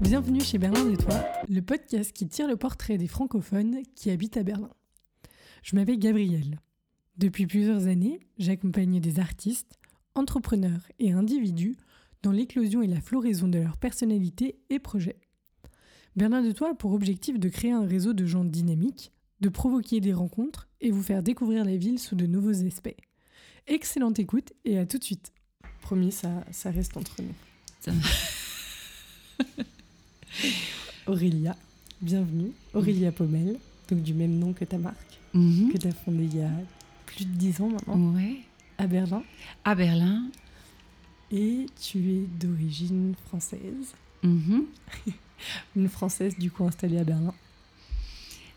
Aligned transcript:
Bienvenue 0.00 0.42
chez 0.42 0.58
Berlin 0.58 0.84
de 0.84 0.96
Toi, 0.96 1.24
le 1.48 1.62
podcast 1.62 2.12
qui 2.12 2.28
tire 2.28 2.46
le 2.46 2.56
portrait 2.56 2.98
des 2.98 3.06
francophones 3.06 3.78
qui 3.94 4.10
habitent 4.10 4.36
à 4.36 4.42
Berlin. 4.42 4.70
Je 5.62 5.76
m'appelle 5.76 5.98
Gabrielle. 5.98 6.58
Depuis 7.16 7.46
plusieurs 7.46 7.86
années, 7.86 8.20
j'accompagne 8.38 9.00
des 9.00 9.18
artistes, 9.18 9.78
entrepreneurs 10.14 10.82
et 10.98 11.12
individus 11.12 11.76
dans 12.22 12.32
l'éclosion 12.32 12.82
et 12.82 12.86
la 12.86 13.00
floraison 13.00 13.48
de 13.48 13.58
leur 13.58 13.78
personnalité 13.78 14.58
et 14.68 14.78
projets. 14.78 15.20
Berlin 16.16 16.42
de 16.42 16.52
Toi 16.52 16.72
a 16.72 16.74
pour 16.74 16.92
objectif 16.92 17.38
de 17.38 17.48
créer 17.48 17.72
un 17.72 17.86
réseau 17.86 18.12
de 18.12 18.26
gens 18.26 18.44
dynamiques, 18.44 19.12
de 19.40 19.48
provoquer 19.48 20.00
des 20.00 20.12
rencontres 20.12 20.68
et 20.82 20.90
vous 20.90 21.02
faire 21.02 21.22
découvrir 21.22 21.64
la 21.64 21.76
ville 21.76 21.98
sous 21.98 22.16
de 22.16 22.26
nouveaux 22.26 22.66
aspects. 22.66 22.96
Excellente 23.66 24.18
écoute 24.18 24.52
et 24.66 24.78
à 24.78 24.84
tout 24.84 24.98
de 24.98 25.04
suite. 25.04 25.32
Promis, 25.80 26.12
ça, 26.12 26.44
ça 26.50 26.70
reste 26.70 26.96
entre 26.98 27.22
nous. 27.22 27.94
Aurélia, 31.06 31.56
bienvenue. 32.00 32.52
Aurélia 32.74 33.12
Pommel, 33.12 33.56
donc 33.90 34.02
du 34.02 34.14
même 34.14 34.38
nom 34.38 34.52
que 34.52 34.64
ta 34.64 34.78
marque, 34.78 34.96
Mhm. 35.34 35.72
que 35.72 35.78
tu 35.78 35.86
as 35.88 35.92
fondée 35.92 36.24
il 36.24 36.36
y 36.36 36.42
a 36.42 36.50
plus 37.06 37.24
de 37.24 37.32
10 37.32 37.60
ans 37.60 37.68
maintenant, 37.68 38.14
Ouais. 38.14 38.36
à 38.78 38.86
Berlin. 38.86 39.22
À 39.64 39.74
Berlin. 39.74 40.24
Et 41.32 41.66
tu 41.80 41.98
es 42.12 42.26
d'origine 42.40 43.14
française. 43.28 43.94
Mhm. 44.22 44.64
Une 45.76 45.88
française 45.88 46.36
du 46.38 46.50
coup 46.50 46.64
installée 46.64 46.98
à 46.98 47.04
Berlin. 47.04 47.32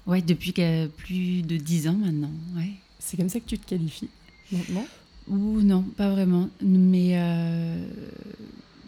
Ouais, 0.05 0.21
depuis 0.21 0.51
plus 0.97 1.43
de 1.43 1.55
dix 1.57 1.87
ans 1.87 1.93
maintenant. 1.93 2.31
Ouais. 2.55 2.73
C'est 2.99 3.15
comme 3.15 3.29
ça 3.29 3.39
que 3.39 3.45
tu 3.45 3.57
te 3.57 3.65
qualifies 3.69 4.09
maintenant? 4.51 4.85
Ou 5.29 5.61
non, 5.61 5.83
pas 5.83 6.09
vraiment. 6.09 6.49
Mais 6.61 7.11
euh, 7.13 7.85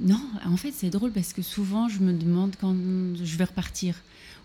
non, 0.01 0.19
en 0.45 0.57
fait, 0.57 0.71
c'est 0.71 0.89
drôle 0.89 1.11
parce 1.11 1.33
que 1.33 1.41
souvent, 1.41 1.87
je 1.89 1.99
me 1.99 2.13
demande 2.13 2.55
quand 2.59 2.73
je 2.75 3.37
vais 3.37 3.43
repartir 3.45 3.95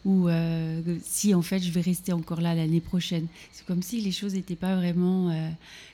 ou 0.06 0.28
euh, 0.28 0.80
si 1.04 1.34
en 1.34 1.42
fait 1.42 1.58
je 1.60 1.70
vais 1.70 1.82
rester 1.82 2.12
encore 2.14 2.40
là 2.40 2.54
l'année 2.54 2.80
prochaine. 2.80 3.26
C'est 3.52 3.66
comme 3.66 3.82
si 3.82 4.00
les 4.00 4.12
choses 4.12 4.32
n'étaient 4.34 4.56
pas 4.56 4.74
vraiment 4.76 5.30
euh, 5.30 5.50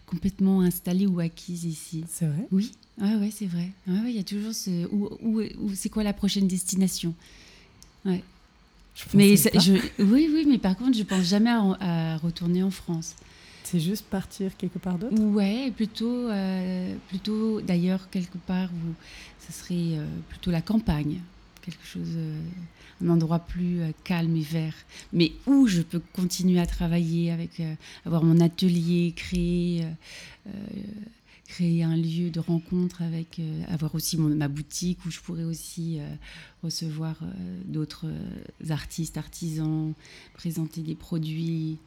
complètement 0.07 0.61
installées 0.61 1.07
ou 1.07 1.19
acquises 1.19 1.65
ici. 1.65 2.05
C'est 2.09 2.27
vrai? 2.27 2.47
Oui, 2.53 2.71
ouais, 3.01 3.17
ouais, 3.17 3.31
c'est 3.33 3.47
vrai. 3.47 3.71
Ouais, 3.89 3.99
ouais, 4.01 4.11
Il 4.11 4.17
y 4.17 4.21
a 4.21 4.25
toujours 4.25 4.53
ce. 4.55 4.87
Où, 4.93 5.09
où- 5.23 5.41
où- 5.59 5.75
c'est 5.75 5.89
quoi 5.89 6.05
la 6.05 6.12
prochaine 6.12 6.47
destination? 6.47 7.15
Ouais. 8.05 8.23
Je 8.95 9.17
Mais 9.17 9.37
ça- 9.37 9.51
je, 9.59 9.73
oui, 9.99 10.29
oui, 10.33 10.47
mais 10.49 10.59
par 10.59 10.77
contre, 10.77 10.97
je 10.97 11.03
pense 11.03 11.25
jamais 11.25 11.51
à, 11.51 11.77
à 11.81 12.17
retourner 12.19 12.62
en 12.62 12.71
France. 12.71 13.15
C'est 13.67 13.81
juste 13.81 14.06
partir 14.06 14.56
quelque 14.56 14.78
part 14.78 14.97
d'autre? 14.97 15.20
Ouais, 15.20 15.72
plutôt, 15.72 16.28
euh, 16.28 16.95
plutôt 17.09 17.61
d'ailleurs 17.61 18.09
quelque 18.11 18.39
part 18.39 18.69
où 18.72 18.95
ce 19.45 19.53
serait 19.53 19.98
euh, 19.98 20.06
plutôt 20.28 20.53
la 20.53 20.62
campagne, 20.62 21.19
quelque 21.62 21.84
chose, 21.84 22.12
euh, 22.14 22.41
un 23.05 23.09
endroit 23.09 23.41
plus 23.41 23.81
calme 24.05 24.37
et 24.37 24.42
vert, 24.42 24.77
mais 25.12 25.33
où 25.48 25.67
je 25.67 25.83
peux 25.83 26.00
continuer 26.12 26.61
à 26.61 26.67
travailler 26.67 27.33
avec, 27.33 27.61
avoir 28.05 28.22
mon 28.22 28.41
atelier, 28.41 29.12
créer. 29.17 29.84
créer 31.48 31.83
un 31.83 31.97
lieu 31.97 32.31
de 32.31 32.41
rencontre 32.41 33.03
avec 33.03 33.41
avoir 33.69 33.94
aussi 33.94 34.17
ma 34.17 34.48
boutique 34.48 35.05
où 35.06 35.11
je 35.11 35.20
pourrais 35.20 35.44
aussi 35.44 35.98
recevoir 36.62 37.17
d'autres 37.67 38.06
artistes 38.70 39.17
artisans 39.17 39.92
présenter 40.34 40.81
des 40.81 40.94
produits 40.94 41.78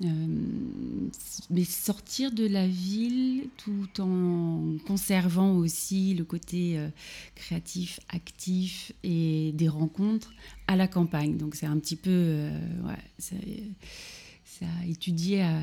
mais 0.00 1.64
sortir 1.64 2.32
de 2.32 2.46
la 2.46 2.66
ville 2.66 3.48
tout 3.56 4.00
en 4.00 4.76
conservant 4.86 5.56
aussi 5.56 6.14
le 6.14 6.24
côté 6.24 6.78
euh, 6.78 6.88
créatif, 7.34 8.00
actif 8.08 8.92
et 9.02 9.52
des 9.54 9.68
rencontres 9.68 10.32
à 10.66 10.76
la 10.76 10.86
campagne. 10.86 11.36
Donc 11.36 11.54
c'est 11.54 11.66
un 11.66 11.78
petit 11.78 11.96
peu, 11.96 12.10
euh, 12.10 12.50
ouais, 12.86 13.02
c'est 13.18 14.64
à 14.64 14.86
étudier. 14.86 15.42
À... 15.42 15.60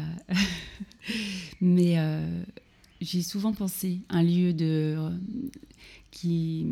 mais 1.61 1.99
euh, 1.99 2.43
j'ai 3.01 3.21
souvent 3.21 3.53
pensé 3.53 3.99
un 4.09 4.23
lieu 4.23 4.53
qui 6.11 6.65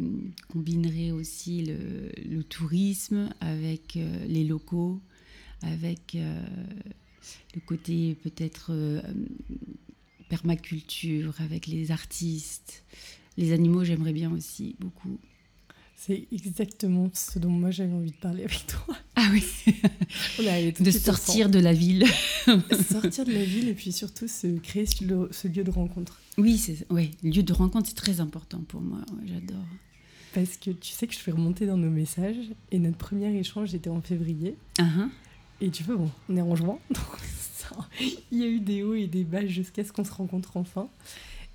combinerait 0.49 1.11
aussi 1.11 1.65
le, 1.65 2.43
tourisme 2.43 3.29
avec 3.39 3.97
euh, 3.97 4.25
les 4.27 4.43
locaux, 4.43 5.01
avec 5.61 6.15
euh, 6.15 6.41
le 7.55 7.61
côté 7.61 8.15
peut-être 8.23 8.71
euh, 8.71 9.01
permaculture 10.29 11.33
avec 11.39 11.67
les 11.67 11.91
artistes. 11.91 12.83
Les 13.37 13.53
animaux, 13.53 13.83
j'aimerais 13.83 14.13
bien 14.13 14.31
aussi 14.31 14.75
beaucoup. 14.79 15.19
C'est 15.95 16.27
exactement 16.31 17.11
ce 17.13 17.37
dont 17.37 17.51
moi 17.51 17.69
j'avais 17.69 17.93
envie 17.93 18.09
de 18.09 18.15
parler 18.15 18.43
avec 18.43 18.65
toi. 18.65 18.95
Ah 19.23 19.29
oui, 19.31 19.43
de 20.79 20.89
sortir 20.89 21.49
de 21.49 21.59
la 21.59 21.73
ville. 21.73 22.05
sortir 22.89 23.23
de 23.23 23.31
la 23.31 23.43
ville 23.43 23.67
et 23.67 23.75
puis 23.75 23.91
surtout 23.91 24.27
se 24.27 24.57
créer 24.57 24.87
ce, 24.87 25.47
lieu 25.47 25.63
de 25.63 25.69
rencontre. 25.69 26.19
Oui, 26.39 26.57
c'est 26.57 26.91
ouais, 26.91 27.11
lieu 27.21 27.43
de 27.43 27.53
rencontre, 27.53 27.87
c'est 27.87 27.95
très 27.95 28.19
important 28.19 28.63
pour 28.67 28.81
moi. 28.81 28.97
Ouais, 29.11 29.27
J'adore. 29.27 29.63
Parce 30.33 30.57
que 30.57 30.71
tu 30.71 30.91
sais 30.91 31.05
que 31.05 31.13
je 31.13 31.19
fais 31.19 31.31
remonter 31.31 31.67
dans 31.67 31.77
nos 31.77 31.91
messages 31.91 32.49
et 32.71 32.79
notre 32.79 32.97
premier 32.97 33.37
échange 33.37 33.75
était 33.75 33.91
en 33.91 34.01
février. 34.01 34.55
Hein. 34.79 35.11
Et 35.61 35.69
tu 35.69 35.83
vois, 35.83 35.95
bon, 35.95 36.11
on 36.29 36.37
est 36.37 36.41
en 36.41 36.55
juin, 36.55 36.79
donc 36.89 37.19
ça, 37.53 37.75
il 38.31 38.39
y 38.39 38.43
a 38.43 38.47
eu 38.47 38.59
des 38.59 38.83
hauts 38.83 38.95
et 38.95 39.07
des 39.07 39.23
bas 39.23 39.45
jusqu'à 39.45 39.83
ce 39.83 39.91
qu'on 39.91 40.03
se 40.03 40.11
rencontre 40.11 40.57
enfin. 40.57 40.89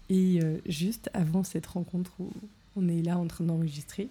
Et 0.09 0.41
euh, 0.43 0.59
juste 0.67 1.11
avant 1.13 1.43
cette 1.43 1.67
rencontre 1.67 2.13
où 2.21 2.31
on 2.77 2.89
est 2.89 3.03
là 3.03 3.19
en 3.19 3.27
train 3.27 3.45
d'enregistrer, 3.45 4.09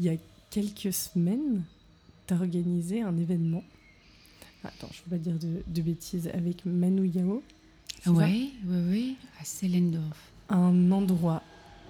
il 0.00 0.06
y 0.06 0.08
a 0.08 0.16
quelques 0.50 0.92
semaines, 0.92 1.62
tu 2.26 2.34
as 2.34 2.36
organisé 2.36 3.02
un 3.02 3.16
événement. 3.16 3.62
Attends, 4.64 4.88
je 4.92 4.98
ne 4.98 5.04
veux 5.04 5.10
pas 5.10 5.18
dire 5.18 5.38
de, 5.38 5.62
de 5.66 5.82
bêtises, 5.82 6.28
avec 6.34 6.66
Manu 6.66 7.06
Yao. 7.06 7.42
Ouais, 8.06 8.50
ouais, 8.66 8.90
ouais, 8.90 9.14
à 9.40 9.44
Sellendorf. 9.44 10.18
Un 10.48 10.90
endroit 10.90 11.42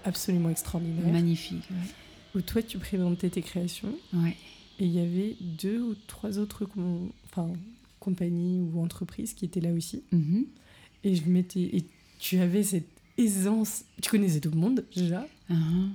absolument 0.05 0.51
extraordinaire 0.51 1.11
Magnifique. 1.13 1.65
Ouais. 1.71 2.39
où 2.39 2.41
toi 2.43 2.63
tu 2.63 2.79
présentais 2.79 3.29
tes 3.29 3.43
créations 3.43 3.93
ouais. 4.15 4.37
Et 4.79 4.85
il 4.85 4.93
y 4.93 5.01
avait 5.01 5.37
deux 5.41 5.81
ou 5.81 5.95
trois 6.07 6.39
autres 6.39 6.65
com- 6.67 7.11
enfin, 7.31 7.51
compagnies 8.01 8.61
ou 8.61 8.81
entreprises 8.83 9.33
qui 9.35 9.45
étaient 9.47 9.61
là 9.61 9.73
aussi. 9.73 10.03
Mhm. 10.13 10.45
Et 11.05 11.15
je 11.17 11.25
m'étais. 11.25 11.61
Et 11.61 11.85
tu 12.19 12.39
avais 12.39 12.63
cette 12.63 12.89
aisance. 13.19 13.85
Tu 14.03 14.11
connaissais 14.11 14.41
tout 14.41 14.51
le 14.51 14.59
monde 14.59 14.85
déjà. 14.95 15.27
Hein. 15.49 15.89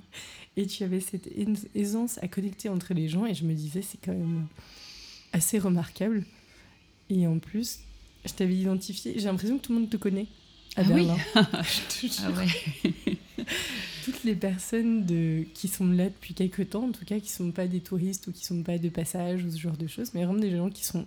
Et 0.57 0.65
tu 0.65 0.83
avais 0.83 0.99
cette 0.99 1.29
aisance 1.75 2.17
à 2.23 2.27
connecter 2.27 2.69
entre 2.69 2.93
les 2.93 3.07
gens. 3.07 3.25
Et 3.25 3.33
je 3.35 3.43
me 3.45 3.53
disais, 3.53 3.81
c'est 3.81 3.99
quand 4.03 4.13
même 4.13 4.47
assez 5.33 5.59
remarquable. 5.59 6.25
Et 7.09 7.27
en 7.27 7.37
plus, 7.39 7.79
je 8.25 8.33
t'avais 8.33 8.55
identifié. 8.55 9.13
J'ai 9.17 9.25
l'impression 9.25 9.57
que 9.57 9.63
tout 9.63 9.73
le 9.73 9.79
monde 9.79 9.89
te 9.89 9.97
connaît 9.97 10.27
à 10.75 10.81
Ah 10.81 10.83
oui 10.89 11.05
Berlin. 11.05 11.17
Je 11.63 12.07
te 12.07 12.13
jure. 12.13 12.23
Ah 12.25 12.31
ouais. 12.31 13.17
Les 14.23 14.35
personnes 14.35 15.05
de, 15.05 15.45
qui 15.53 15.67
sont 15.67 15.87
là 15.87 16.05
depuis 16.05 16.33
quelques 16.33 16.69
temps, 16.69 16.85
en 16.85 16.91
tout 16.91 17.05
cas, 17.05 17.19
qui 17.19 17.27
ne 17.27 17.47
sont 17.47 17.51
pas 17.51 17.67
des 17.67 17.79
touristes 17.79 18.27
ou 18.27 18.31
qui 18.31 18.41
ne 18.41 18.57
sont 18.57 18.63
pas 18.63 18.77
de 18.77 18.89
passage 18.89 19.43
ou 19.43 19.49
ce 19.49 19.57
genre 19.57 19.77
de 19.77 19.87
choses, 19.87 20.13
mais 20.13 20.23
vraiment 20.23 20.39
des 20.39 20.55
gens 20.55 20.69
qui 20.69 20.85
sont 20.85 21.05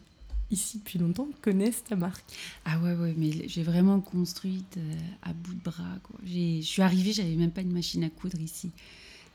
ici 0.51 0.79
depuis 0.79 0.99
longtemps, 0.99 1.29
connaissent 1.43 1.85
ta 1.85 1.97
marque. 1.97 2.25
Ah 2.65 2.79
ouais, 2.81 2.95
ouais, 2.95 3.15
mais 3.17 3.49
j'ai 3.49 3.63
vraiment 3.63 4.01
construite 4.01 4.77
euh, 4.77 4.95
à 5.23 5.33
bout 5.33 5.55
de 5.55 5.63
bras. 5.63 5.85
Je 6.25 6.61
suis 6.63 6.83
arrivée, 6.83 7.13
j'avais 7.13 7.35
même 7.35 7.51
pas 7.51 7.63
une 7.63 7.73
machine 7.73 8.05
à 8.05 8.11
coudre 8.11 8.41
ici. 8.41 8.71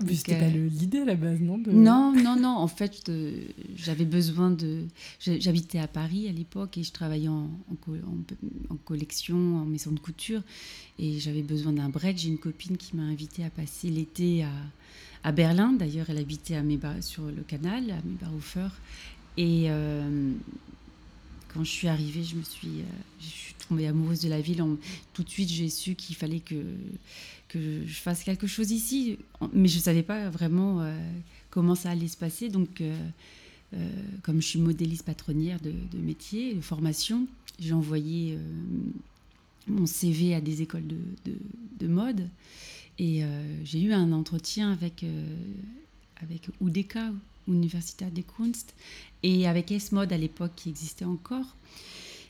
Mais 0.06 0.14
c'était 0.16 0.36
euh, 0.36 0.40
pas 0.40 0.48
l'idée 0.50 1.00
à 1.00 1.06
la 1.06 1.16
base, 1.16 1.40
non 1.42 1.58
de- 1.58 1.72
Non, 1.72 2.14
non, 2.14 2.36
non. 2.40 2.50
En 2.58 2.68
fait, 2.68 3.12
j'avais 3.75 4.06
besoin 4.06 4.51
de. 4.51 4.84
J'habitais 5.19 5.80
à 5.80 5.88
Paris 5.88 6.28
à 6.30 6.31
l'époque 6.31 6.78
et 6.78 6.84
je 6.84 6.92
travaillais 6.92 7.28
en, 7.28 7.50
en, 7.72 7.75
co- 7.81 7.94
en- 7.96 8.74
en 8.74 8.78
collection, 8.78 9.36
en 9.57 9.66
maison 9.66 9.92
de 9.92 10.00
couture. 10.00 10.42
Et 11.00 11.19
j'avais 11.19 11.42
besoin 11.44 11.74
d'un 11.74 11.90
break. 11.90 12.18
J'ai 12.18 12.30
une 12.30 12.38
copine 12.38 12.78
qui 12.78 12.96
m'a 12.96 13.04
invitée 13.04 13.44
à 13.44 13.50
passer 13.50 13.90
l'été 13.90 14.44
à, 14.44 14.51
à 15.24 15.31
Berlin. 15.31 15.74
D'ailleurs, 15.74 16.10
elle 16.10 16.18
habitait 16.18 16.56
à 16.56 16.63
Meba, 16.63 17.01
sur 17.01 17.24
le 17.25 17.42
canal, 17.44 17.92
à 17.92 17.98
Mebarhofer. 18.06 18.69
Et 19.38 19.66
euh, 19.69 20.31
quand 21.54 21.63
je 21.63 21.69
suis 21.72 21.88
arrivée, 21.88 22.24
je 22.24 22.36
me 22.36 22.44
suis, 22.44 22.68
euh, 22.80 22.84
je 23.19 23.25
suis 23.28 23.56
tombée 23.68 23.88
amoureuse 23.88 24.22
de 24.22 24.30
la 24.30 24.40
ville. 24.42 24.63
Tout 25.13 25.24
de 25.24 25.30
suite, 25.30 25.50
j'ai 25.50 25.69
su 25.69 25.96
qu'il 25.96 26.16
fallait 26.16 26.40
que 26.42 26.56
que 27.50 27.86
je 27.86 27.96
fasse 28.00 28.24
quelque 28.24 28.48
chose 28.48 28.72
ici, 28.72 29.18
mais 29.54 29.68
je 29.68 29.78
ne 29.78 29.81
savais 29.84 30.04
pas 30.04 30.30
vraiment 30.30 30.81
euh, 30.81 30.96
comment 31.50 31.75
ça 31.75 31.90
allait 31.92 32.07
se 32.07 32.16
passer. 32.18 32.48
Donc, 32.50 32.80
euh, 32.80 32.96
euh, 33.74 33.90
comme 34.24 34.42
je 34.42 34.48
suis 34.48 34.60
modéliste 34.60 35.04
patronnière 35.04 35.60
de, 35.60 35.74
métier, 36.00 36.54
de 36.54 36.62
formation, 36.62 37.28
j'ai 37.60 37.74
envoyé 37.74 38.38
mon 39.68 39.86
CV 39.86 40.34
à 40.34 40.42
des 40.42 40.62
écoles 40.62 40.88
de, 40.88 40.98
de- 41.25 41.38
de 41.80 41.88
mode 41.88 42.28
et 42.98 43.22
j'ai 43.63 43.81
eu 43.81 43.94
un 43.94 44.12
entretien 44.12 44.72
avec, 44.72 45.06
avec 46.22 46.50
UDK, 46.62 46.98
Universität 47.48 48.10
des 48.13 48.24
Kunst, 48.24 48.74
et 49.24 49.48
avec 49.48 49.72
S-Mode 49.72 50.12
à 50.13 50.18
l'époque 50.18 50.51
qui 50.56 50.69
existait 50.69 51.06
encore. 51.06 51.56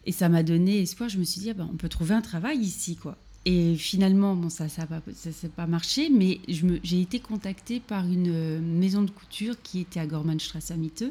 Et 0.05 0.11
ça 0.11 0.29
m'a 0.29 0.43
donné 0.43 0.81
espoir. 0.81 1.09
Je 1.09 1.17
me 1.17 1.23
suis 1.23 1.41
dit, 1.41 1.49
ah 1.49 1.53
ben, 1.53 1.69
on 1.71 1.75
peut 1.77 1.89
trouver 1.89 2.13
un 2.15 2.21
travail 2.21 2.59
ici, 2.59 2.95
quoi. 2.95 3.17
Et 3.51 3.75
finalement, 3.77 4.35
bon, 4.35 4.51
ça 4.51 4.69
ça 4.69 4.85
s'est 5.15 5.49
pas 5.49 5.65
marché, 5.65 6.11
mais 6.11 6.39
j'ai 6.47 7.01
été 7.01 7.19
contactée 7.19 7.79
par 7.79 8.05
une 8.05 8.29
euh, 8.29 8.59
maison 8.61 9.01
de 9.01 9.09
couture 9.09 9.55
qui 9.63 9.79
était 9.79 9.99
à 9.99 10.05
Gormannstrasse 10.05 10.69
à 10.69 10.77
Mitte, 10.77 11.05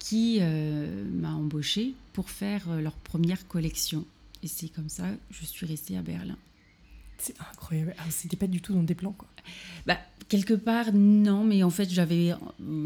qui 0.00 0.38
euh, 0.40 1.04
m'a 1.12 1.32
embauchée 1.32 1.94
pour 2.12 2.28
faire 2.28 2.68
euh, 2.70 2.80
leur 2.80 2.94
première 2.94 3.46
collection. 3.46 4.04
Et 4.42 4.48
c'est 4.48 4.66
comme 4.66 4.88
ça 4.88 5.04
que 5.04 5.16
je 5.30 5.44
suis 5.44 5.64
restée 5.64 5.96
à 5.96 6.02
Berlin. 6.02 6.36
C'est 7.18 7.34
incroyable. 7.40 7.94
Ah, 7.98 8.02
c'était 8.10 8.36
pas 8.36 8.46
du 8.46 8.60
tout 8.60 8.74
dans 8.74 8.84
tes 8.84 8.94
plans, 8.94 9.12
quoi. 9.12 9.28
Bah, 9.86 9.98
quelque 10.28 10.54
part, 10.54 10.92
non, 10.92 11.44
mais 11.44 11.62
en 11.62 11.70
fait, 11.70 11.88
j'avais, 11.90 12.34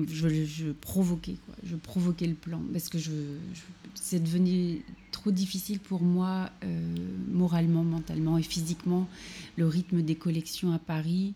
je, 0.09 0.45
je, 0.45 0.71
provoquais, 0.73 1.37
quoi. 1.47 1.55
Je 1.65 1.77
provoquais 1.77 2.27
le 2.27 2.35
plan 2.35 2.61
parce 2.73 2.89
que 2.89 2.99
je, 2.99 3.13
c'est 3.95 4.23
devenu 4.23 4.83
trop 5.13 5.31
difficile 5.31 5.81
pour 5.81 6.03
moi, 6.03 6.51
euh, 6.65 6.95
moralement, 7.31 7.85
mentalement 7.85 8.39
et 8.39 8.43
physiquement, 8.43 9.09
le 9.57 9.67
rythme 9.67 10.03
des 10.03 10.15
collections 10.15 10.73
à 10.73 10.79
Paris. 10.79 11.35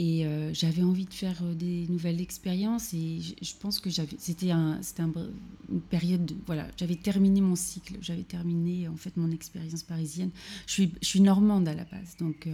Et 0.00 0.24
euh, 0.24 0.54
j'avais 0.54 0.82
envie 0.82 1.04
de 1.04 1.12
faire 1.12 1.36
euh, 1.42 1.54
des 1.54 1.86
nouvelles 1.88 2.20
expériences 2.20 2.94
et 2.94 3.20
je, 3.20 3.52
pense 3.60 3.80
que 3.80 3.90
c'était, 3.90 4.50
un, 4.50 4.78
c'était 4.80 5.02
une 5.02 5.80
période, 5.80 6.24
de, 6.24 6.34
voilà, 6.46 6.66
j'avais 6.78 6.96
terminé 6.96 7.40
mon 7.42 7.54
cycle, 7.54 7.98
j'avais 8.00 8.22
terminé 8.22 8.88
en 8.88 8.96
fait 8.96 9.16
mon 9.16 9.30
expérience 9.30 9.82
parisienne. 9.82 10.30
Je 10.66 10.72
suis, 10.72 10.92
je 11.02 11.06
suis 11.06 11.20
normande 11.20 11.68
à 11.68 11.74
la 11.74 11.84
base, 11.84 12.16
donc 12.18 12.48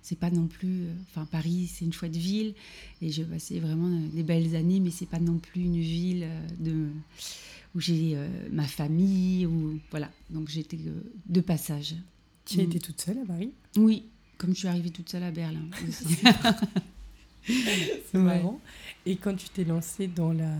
c'est 0.00 0.18
pas 0.18 0.30
non 0.30 0.46
plus. 0.46 0.86
Enfin, 1.10 1.26
Paris, 1.26 1.70
c'est 1.72 1.84
une 1.84 1.92
chouette 1.92 2.16
ville 2.16 2.54
et 3.02 3.10
j'ai 3.10 3.24
passé 3.24 3.60
vraiment 3.60 3.90
des 4.12 4.22
belles 4.22 4.56
années, 4.56 4.80
mais 4.80 4.90
c'est 4.90 5.06
pas 5.06 5.20
non 5.20 5.36
plus 5.38 5.62
une 5.62 5.80
ville 5.80 6.26
de 6.58 6.88
où 7.74 7.80
j'ai 7.80 8.12
euh, 8.14 8.28
ma 8.50 8.66
famille, 8.66 9.46
ou 9.46 9.78
voilà. 9.90 10.10
Donc 10.30 10.48
j'étais 10.48 10.78
euh, 10.86 11.00
de 11.26 11.40
passage. 11.40 11.94
Tu 12.44 12.60
as 12.60 12.64
été 12.64 12.80
toute 12.80 13.00
seule 13.00 13.18
à 13.18 13.24
Paris? 13.24 13.52
Oui, 13.76 14.04
comme 14.42 14.54
je 14.54 14.58
suis 14.58 14.68
arrivée 14.68 14.90
toute 14.90 15.08
seule 15.08 15.22
à 15.22 15.30
Berlin. 15.30 15.62
C'est 17.46 18.14
marrant. 18.14 18.60
Et 19.06 19.14
quand 19.14 19.36
tu 19.36 19.48
t'es 19.48 19.62
lancée 19.62 20.08
dans 20.08 20.32
la. 20.32 20.52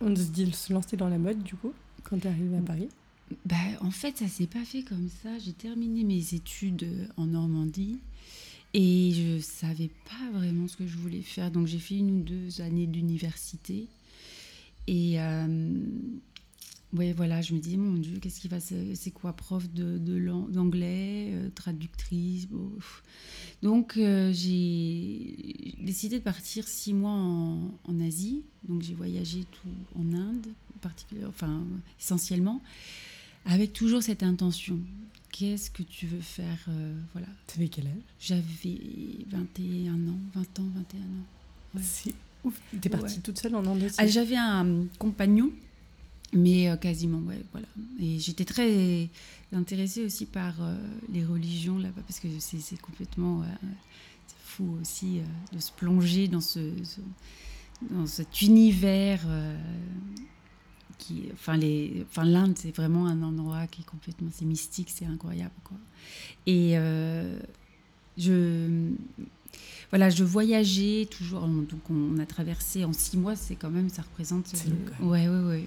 On 0.00 0.16
se 0.16 0.22
dit 0.24 0.50
se 0.50 0.72
lancer 0.72 0.96
dans 0.96 1.08
la 1.08 1.18
mode, 1.18 1.44
du 1.44 1.54
coup, 1.54 1.72
quand 2.02 2.18
tu 2.18 2.26
es 2.26 2.30
arrivée 2.30 2.56
à 2.56 2.60
Paris? 2.60 2.88
Bah, 3.46 3.54
En 3.82 3.92
fait, 3.92 4.18
ça 4.18 4.26
s'est 4.26 4.48
pas 4.48 4.64
fait 4.64 4.82
comme 4.82 5.08
ça. 5.22 5.38
J'ai 5.38 5.52
terminé 5.52 6.02
mes 6.02 6.34
études 6.34 7.08
en 7.16 7.26
Normandie. 7.26 8.00
Et 8.74 9.12
je 9.12 9.38
savais 9.40 9.90
pas 10.06 10.36
vraiment 10.36 10.66
ce 10.66 10.76
que 10.76 10.86
je 10.86 10.96
voulais 10.96 11.22
faire. 11.22 11.52
Donc 11.52 11.68
j'ai 11.68 11.78
fait 11.78 11.98
une 11.98 12.18
ou 12.18 12.22
deux 12.22 12.60
années 12.62 12.88
d'université. 12.88 13.86
Et 14.88 15.20
euh, 15.20 15.68
ouais, 16.94 17.12
voilà, 17.12 17.40
je 17.40 17.54
me 17.54 17.58
dis, 17.58 17.76
mon 17.76 17.94
Dieu, 17.94 18.18
qu'est-ce 18.20 18.40
qui 18.40 18.48
va 18.48 18.58
C'est 18.60 19.10
quoi, 19.10 19.32
prof 19.32 19.68
de, 19.72 19.98
d'anglais, 20.50 21.30
euh, 21.32 21.48
traductrice 21.54 22.48
Donc, 23.62 23.96
euh, 23.96 24.32
j'ai 24.32 25.74
décidé 25.80 26.18
de 26.18 26.24
partir 26.24 26.66
six 26.66 26.94
mois 26.94 27.12
en, 27.12 27.70
en 27.84 28.00
Asie. 28.00 28.42
Donc, 28.68 28.82
j'ai 28.82 28.94
voyagé 28.94 29.44
tout 29.44 29.98
en 29.98 30.12
Inde, 30.12 30.46
particulièrement, 30.80 31.30
enfin, 31.30 31.64
essentiellement, 32.00 32.62
avec 33.46 33.72
toujours 33.72 34.02
cette 34.02 34.22
intention. 34.22 34.78
Qu'est-ce 35.30 35.70
que 35.70 35.82
tu 35.82 36.06
veux 36.06 36.20
faire 36.20 36.68
voilà. 37.14 37.26
Tu 37.46 37.58
avais 37.58 37.68
quel 37.68 37.86
âge? 37.86 37.92
J'avais 38.20 38.78
21 39.30 39.94
ans, 40.08 40.18
20 40.34 40.40
ans, 40.60 40.68
21 40.74 41.00
ans. 41.00 41.26
Ouais. 41.74 42.12
T'es 42.80 42.88
partie 42.88 43.20
toute 43.20 43.38
seule 43.38 43.54
en 43.54 43.64
Inde 43.64 43.88
ah, 43.98 44.06
J'avais 44.06 44.36
un 44.36 44.84
compagnon, 44.98 45.50
mais 46.32 46.68
euh, 46.68 46.76
quasiment, 46.76 47.18
ouais, 47.18 47.42
voilà. 47.52 47.66
Et 48.00 48.18
j'étais 48.18 48.44
très 48.44 49.08
intéressée 49.52 50.04
aussi 50.04 50.26
par 50.26 50.54
euh, 50.60 50.76
les 51.10 51.24
religions 51.24 51.78
là-bas, 51.78 52.02
parce 52.06 52.20
que 52.20 52.28
c'est 52.38 52.80
complètement 52.80 53.42
fou 54.44 54.76
aussi 54.80 55.18
euh, 55.18 55.54
de 55.54 55.60
se 55.60 55.72
plonger 55.72 56.28
dans, 56.28 56.40
ce, 56.40 56.60
dans 57.90 58.06
cet 58.06 58.42
univers. 58.42 59.20
qui, 60.98 61.24
enfin, 61.32 61.58
enfin, 62.02 62.24
l'Inde, 62.24 62.54
c'est 62.56 62.74
vraiment 62.74 63.06
un 63.06 63.22
endroit 63.22 63.66
qui 63.66 63.82
est 63.82 63.86
complètement, 63.86 64.30
c'est 64.32 64.46
mystique, 64.46 64.90
c'est 64.90 65.06
incroyable, 65.06 65.54
quoi. 65.64 65.76
Et 66.46 66.74
je 68.16 68.92
voilà, 69.92 70.08
je 70.08 70.24
voyageais 70.24 71.06
toujours. 71.10 71.46
Donc, 71.46 71.90
on 71.90 72.18
a 72.18 72.24
traversé 72.24 72.86
en 72.86 72.94
six 72.94 73.18
mois, 73.18 73.36
c'est 73.36 73.56
quand 73.56 73.68
même, 73.68 73.90
ça 73.90 74.00
représente. 74.00 74.46
C'est 74.46 74.70
long, 74.70 74.76
quand 74.98 75.06
Ouais, 75.06 75.28
ouais, 75.28 75.44
ouais. 75.44 75.64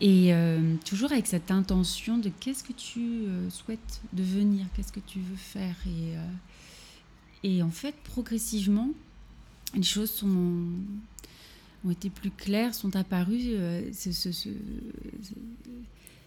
Et 0.00 0.32
euh, 0.32 0.76
toujours 0.84 1.10
avec 1.10 1.26
cette 1.26 1.50
intention 1.50 2.18
de 2.18 2.30
qu'est-ce 2.38 2.62
que 2.62 2.72
tu 2.72 3.00
euh, 3.00 3.50
souhaites 3.50 4.00
devenir, 4.12 4.66
qu'est-ce 4.76 4.92
que 4.92 5.00
tu 5.00 5.18
veux 5.18 5.36
faire. 5.36 5.74
Et, 5.86 6.16
euh, 6.16 6.26
et 7.42 7.62
en 7.64 7.70
fait, 7.70 7.96
progressivement, 8.04 8.90
les 9.74 9.82
choses 9.82 10.10
sont, 10.10 10.64
ont 11.84 11.90
été 11.90 12.10
plus 12.10 12.30
claires, 12.30 12.76
sont 12.76 12.94
apparues. 12.94 13.56
ce, 13.92 14.12
ce, 14.12 14.48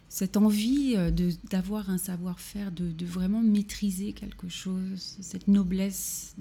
cette 0.10 0.38
envie 0.38 0.94
euh, 0.96 1.12
d'avoir 1.50 1.90
un 1.90 1.98
savoir-faire, 1.98 2.72
de, 2.72 2.92
de, 2.92 3.06
vraiment 3.06 3.42
maîtriser 3.42 4.13
quelque 4.13 4.48
chose, 4.48 5.18
cette 5.19 5.48
noblesse 5.48 6.36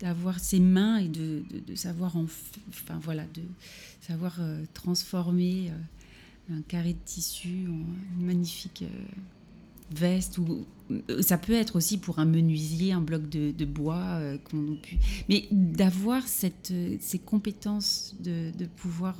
d'avoir 0.00 0.38
ses 0.40 0.60
mains 0.60 0.98
et 0.98 1.08
de, 1.08 1.42
de, 1.66 1.74
savoir 1.74 2.16
en, 2.16 2.26
enfin 2.68 2.98
voilà, 3.02 3.24
de 3.34 3.42
savoir 4.00 4.36
euh, 4.40 4.62
transformer 4.74 5.70
euh, 5.70 6.56
un 6.56 6.62
carré 6.62 6.92
de 6.92 6.98
tissu 7.04 7.66
en 7.68 8.20
une 8.20 8.26
magnifique 8.26 8.84
veste 9.90 10.38
ou 10.38 10.66
ça 11.20 11.38
peut 11.38 11.52
être 11.52 11.76
aussi 11.76 11.98
pour 11.98 12.18
un 12.18 12.24
menuisier 12.24 12.92
un 12.92 13.00
bloc 13.00 13.28
de, 13.28 13.64
bois 13.64 14.20
pu 14.82 14.98
mais 15.28 15.46
d'avoir 15.50 16.22
ces 16.26 17.18
compétences 17.24 18.14
de, 18.20 18.66
pouvoir 18.76 19.16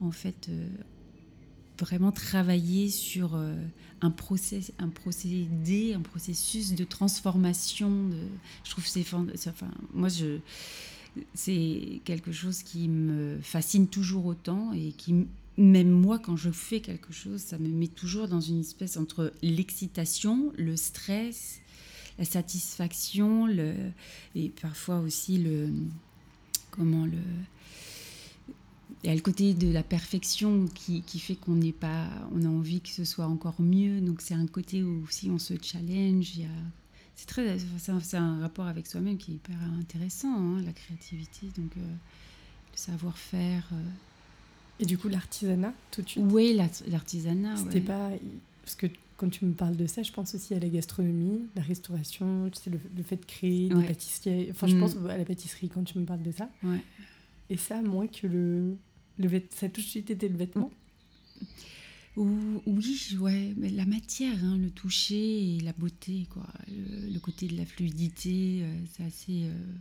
en 0.00 0.10
fait 0.10 0.48
vraiment 1.78 2.12
travailler 2.12 2.88
sur 2.90 3.34
euh, 3.34 3.54
un, 4.00 4.10
process, 4.10 4.72
un 4.78 4.88
procédé, 4.88 5.94
un 5.94 6.00
processus 6.00 6.74
de 6.74 6.84
transformation. 6.84 8.10
Je 8.64 8.70
trouve 8.70 8.86
c'est 8.86 9.04
enfin, 9.48 9.70
moi 9.92 10.08
c'est 11.34 12.00
quelque 12.04 12.32
chose 12.32 12.62
qui 12.62 12.88
me 12.88 13.38
fascine 13.42 13.88
toujours 13.88 14.26
autant 14.26 14.72
et 14.72 14.92
qui 14.92 15.26
même 15.56 15.90
moi 15.90 16.18
quand 16.18 16.36
je 16.36 16.50
fais 16.50 16.80
quelque 16.80 17.12
chose, 17.12 17.40
ça 17.40 17.58
me 17.58 17.68
met 17.68 17.86
toujours 17.86 18.28
dans 18.28 18.40
une 18.40 18.60
espèce 18.60 18.96
entre 18.96 19.32
l'excitation, 19.42 20.52
le 20.56 20.76
stress, 20.76 21.60
la 22.18 22.24
satisfaction, 22.24 23.46
le 23.46 23.74
et 24.34 24.48
parfois 24.48 24.98
aussi 24.98 25.38
le 25.38 25.68
comment 26.70 27.06
le 27.06 27.18
il 29.04 29.08
y 29.08 29.10
a 29.10 29.14
le 29.14 29.20
côté 29.20 29.52
de 29.52 29.70
la 29.70 29.82
perfection 29.82 30.66
qui, 30.74 31.02
qui 31.02 31.18
fait 31.18 31.34
qu'on 31.34 31.56
n'est 31.56 31.72
pas, 31.72 32.08
on 32.34 32.42
a 32.42 32.48
envie 32.48 32.80
que 32.80 32.88
ce 32.88 33.04
soit 33.04 33.26
encore 33.26 33.60
mieux. 33.60 34.00
Donc 34.00 34.22
c'est 34.22 34.32
un 34.32 34.46
côté 34.46 34.82
où 34.82 35.04
aussi 35.04 35.28
on 35.28 35.38
se 35.38 35.52
challenge. 35.60 36.40
c'est 37.14 37.26
très, 37.26 37.58
c'est 37.78 38.16
un, 38.16 38.40
rapport 38.40 38.66
avec 38.66 38.86
soi-même 38.86 39.18
qui 39.18 39.32
est 39.32 39.34
hyper 39.34 39.56
intéressant, 39.78 40.34
hein, 40.34 40.62
la 40.64 40.72
créativité, 40.72 41.48
donc 41.58 41.76
euh, 41.76 41.80
le 41.80 42.76
savoir-faire. 42.76 43.68
Euh. 43.74 43.82
Et 44.80 44.86
du 44.86 44.96
coup 44.96 45.08
l'artisanat 45.08 45.74
tout 45.90 46.00
de 46.00 46.08
suite. 46.08 46.24
Oui, 46.26 46.58
l'artisanat. 46.88 47.56
C'était 47.56 47.82
pas 47.82 48.10
parce 48.62 48.74
que 48.74 48.86
quand 49.18 49.28
tu 49.28 49.44
me 49.44 49.52
parles 49.52 49.76
de 49.76 49.86
ça, 49.86 50.02
je 50.02 50.12
pense 50.12 50.34
aussi 50.34 50.54
à 50.54 50.58
la 50.58 50.68
gastronomie, 50.70 51.42
la 51.54 51.62
restauration, 51.62 52.48
tu 52.50 52.58
sais, 52.58 52.70
le, 52.70 53.02
fait 53.02 53.16
de 53.16 53.24
créer 53.26 53.68
des 53.68 53.84
pâtisseries. 53.84 54.48
Enfin, 54.50 54.66
je 54.66 54.76
mm. 54.76 54.80
pense 54.80 54.96
à 55.10 55.18
la 55.18 55.24
pâtisserie 55.26 55.68
quand 55.68 55.84
tu 55.84 55.98
me 55.98 56.06
parles 56.06 56.22
de 56.22 56.32
ça. 56.32 56.48
Ouais. 56.62 56.80
Et 57.50 57.58
ça, 57.58 57.82
moins 57.82 58.06
que 58.06 58.26
le, 58.26 58.76
le 59.18 59.28
ça 59.50 59.66
a 59.66 59.68
tout 59.68 59.80
de 59.80 59.86
suite 59.86 60.10
été 60.10 60.28
le 60.28 60.36
vêtement 60.36 60.70
oui, 62.16 63.16
ouais, 63.20 63.54
mais 63.56 63.70
la 63.70 63.86
matière, 63.86 64.36
hein, 64.44 64.56
le 64.56 64.70
toucher 64.70 65.56
et 65.56 65.60
la 65.60 65.72
beauté, 65.72 66.28
quoi. 66.30 66.46
Le, 66.68 67.18
côté 67.18 67.48
de 67.48 67.56
la 67.56 67.66
fluidité, 67.66 68.60
euh, 68.62 68.72
c'est 68.92 69.04
assez. 69.04 69.44
Euh, 69.44 69.72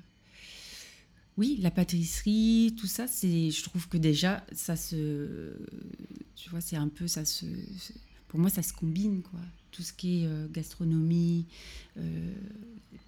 oui, 1.37 1.59
la 1.61 1.69
pâtisserie, 1.69 2.75
tout 2.79 2.87
ça, 2.87 3.07
c'est. 3.07 3.51
Je 3.51 3.63
trouve 3.63 3.87
que 3.87 3.97
déjà, 3.97 4.43
ça 4.51 4.75
se. 4.75 5.53
Tu 6.35 6.49
vois, 6.49 6.59
c'est 6.61 6.75
un 6.75 6.87
peu. 6.87 7.07
Ça 7.07 7.23
se. 7.23 7.45
Pour 8.33 8.41
moi, 8.41 8.49
ça 8.49 8.63
se 8.63 8.73
combine, 8.73 9.21
quoi. 9.21 9.39
Tout 9.71 9.83
ce 9.83 9.93
qui 9.93 10.23
est 10.23 10.27
euh, 10.27 10.47
gastronomie, 10.51 11.45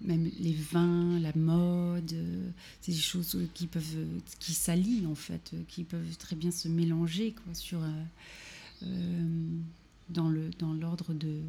même 0.00 0.30
les 0.38 0.52
vins, 0.52 1.18
la 1.20 1.32
mode, 1.34 2.12
euh, 2.12 2.50
c'est 2.80 2.92
des 2.92 2.98
choses 2.98 3.38
qui 3.54 3.66
peuvent, 3.66 4.06
qui 4.38 4.52
s'allient 4.52 5.06
en 5.06 5.14
fait, 5.14 5.52
euh, 5.54 5.62
qui 5.68 5.84
peuvent 5.84 6.16
très 6.18 6.36
bien 6.36 6.50
se 6.50 6.68
mélanger 6.68 7.32
quoi, 7.32 7.54
sur, 7.54 7.80
euh, 8.82 9.58
dans 10.10 10.28
le 10.28 10.50
dans 10.58 10.72
l'ordre 10.72 11.14
de, 11.14 11.40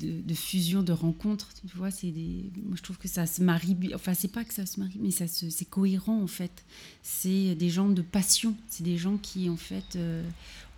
de, 0.00 0.34
fusion, 0.34 0.82
de 0.82 0.92
rencontre. 0.92 1.48
Tu 1.54 1.76
vois, 1.76 1.90
c'est 1.90 2.10
des, 2.10 2.50
moi 2.64 2.76
je 2.76 2.82
trouve 2.82 2.98
que 2.98 3.08
ça 3.08 3.26
se 3.26 3.42
marie, 3.42 3.76
enfin 3.94 4.14
c'est 4.14 4.32
pas 4.32 4.44
que 4.44 4.54
ça 4.54 4.66
se 4.66 4.78
marie, 4.78 4.98
mais 5.00 5.10
ça 5.10 5.26
c'est 5.26 5.64
cohérent 5.64 6.20
en 6.20 6.26
fait. 6.26 6.64
C'est 7.02 7.54
des 7.54 7.70
gens 7.70 7.88
de 7.88 8.02
passion, 8.02 8.54
c'est 8.68 8.84
des 8.84 8.98
gens 8.98 9.16
qui 9.16 9.48
en 9.48 9.56
fait 9.56 9.98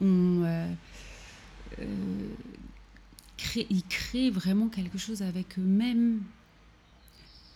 ont 0.00 0.66
créent, 3.36 3.66
ils 3.70 3.84
créent 3.84 4.30
vraiment 4.30 4.68
quelque 4.68 4.98
chose 4.98 5.22
avec 5.22 5.58
eux-mêmes, 5.58 6.22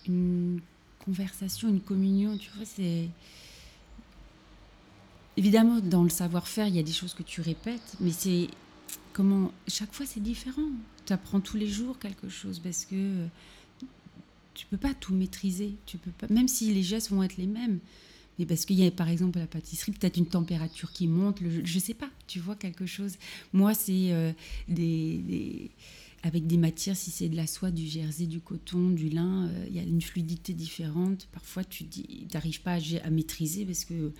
une 0.07 0.61
conversation, 1.05 1.69
une 1.69 1.81
communion. 1.81 2.37
Tu 2.37 2.51
vois, 2.57 2.65
c'est 2.65 3.09
évidemment 5.37 5.81
dans 5.81 6.03
le 6.03 6.09
savoir-faire, 6.09 6.67
il 6.67 6.77
y 6.77 6.79
a 6.79 6.83
des 6.83 6.93
choses 6.93 7.15
que 7.15 7.23
tu 7.23 7.41
répètes, 7.41 7.97
mais 8.01 8.13
c'est 8.13 8.49
comment 9.13 9.53
chaque 9.67 9.93
fois 9.93 10.07
c'est 10.07 10.23
différent. 10.23 10.71
Tu 11.07 11.13
apprends 11.13 11.41
tous 11.41 11.57
les 11.57 11.69
jours 11.69 11.99
quelque 11.99 12.29
chose 12.29 12.59
parce 12.59 12.85
que 12.85 13.27
tu 14.55 14.67
peux 14.67 14.77
pas 14.77 14.93
tout 14.95 15.15
maîtriser. 15.15 15.77
Tu 15.87 15.99
peux 15.99 16.11
pas, 16.11 16.27
même 16.29 16.49
si 16.49 16.75
les 16.75 16.83
gestes 16.83 17.11
vont 17.11 17.23
être 17.23 17.37
les 17.37 17.47
mêmes. 17.47 17.79
Parce 18.47 18.65
qu'il 18.65 18.79
y 18.79 18.87
a 18.87 18.91
par 18.91 19.09
exemple 19.09 19.39
à 19.39 19.43
la 19.43 19.47
pâtisserie 19.47 19.93
peut-être 19.93 20.17
une 20.17 20.27
température 20.27 20.93
qui 20.93 21.09
monte, 21.09 21.41
je 21.43 21.75
ne 21.75 21.81
sais 21.81 21.95
pas, 21.95 22.11
tu 22.27 22.39
vois 22.39 22.57
quelque 22.57 22.87
chose. 22.87 23.17
Moi, 23.53 23.75
c'est 23.75 24.13
euh, 24.13 24.33
avec 26.23 26.47
des 26.47 26.57
matières, 26.57 26.97
si 26.97 27.11
c'est 27.11 27.29
de 27.29 27.37
la 27.37 27.47
soie, 27.47 27.71
du 27.71 27.87
jersey, 27.87 28.27
du 28.27 28.41
coton, 28.41 28.91
du 28.91 29.09
lin, 29.09 29.49
euh, 29.49 29.67
il 29.69 29.77
y 29.77 29.79
a 29.79 29.83
une 29.83 30.03
fluidité 30.03 30.53
différente. 30.53 31.29
Parfois, 31.33 31.65
tu 31.65 31.85
n'arrives 32.33 32.61
pas 32.63 32.79
à, 33.03 33.11
maîtriser 33.11 33.65
parce 33.65 33.85
que 33.85 34.13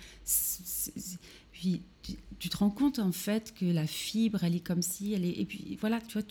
tu, 1.53 2.49
te 2.49 2.57
rends 2.57 2.69
compte 2.69 2.99
en 2.99 3.11
fait 3.11 3.53
que 3.53 3.65
la 3.65 3.87
fibre, 3.87 4.43
elle 4.43 4.55
est 4.55 4.65
comme 4.65 4.81
si, 4.81 5.13
elle 5.13 5.25
est 5.25 5.39
et 5.39 5.45
puis 5.45 5.77
voilà, 5.79 5.99
tu 6.01 6.19
vois, 6.19 6.27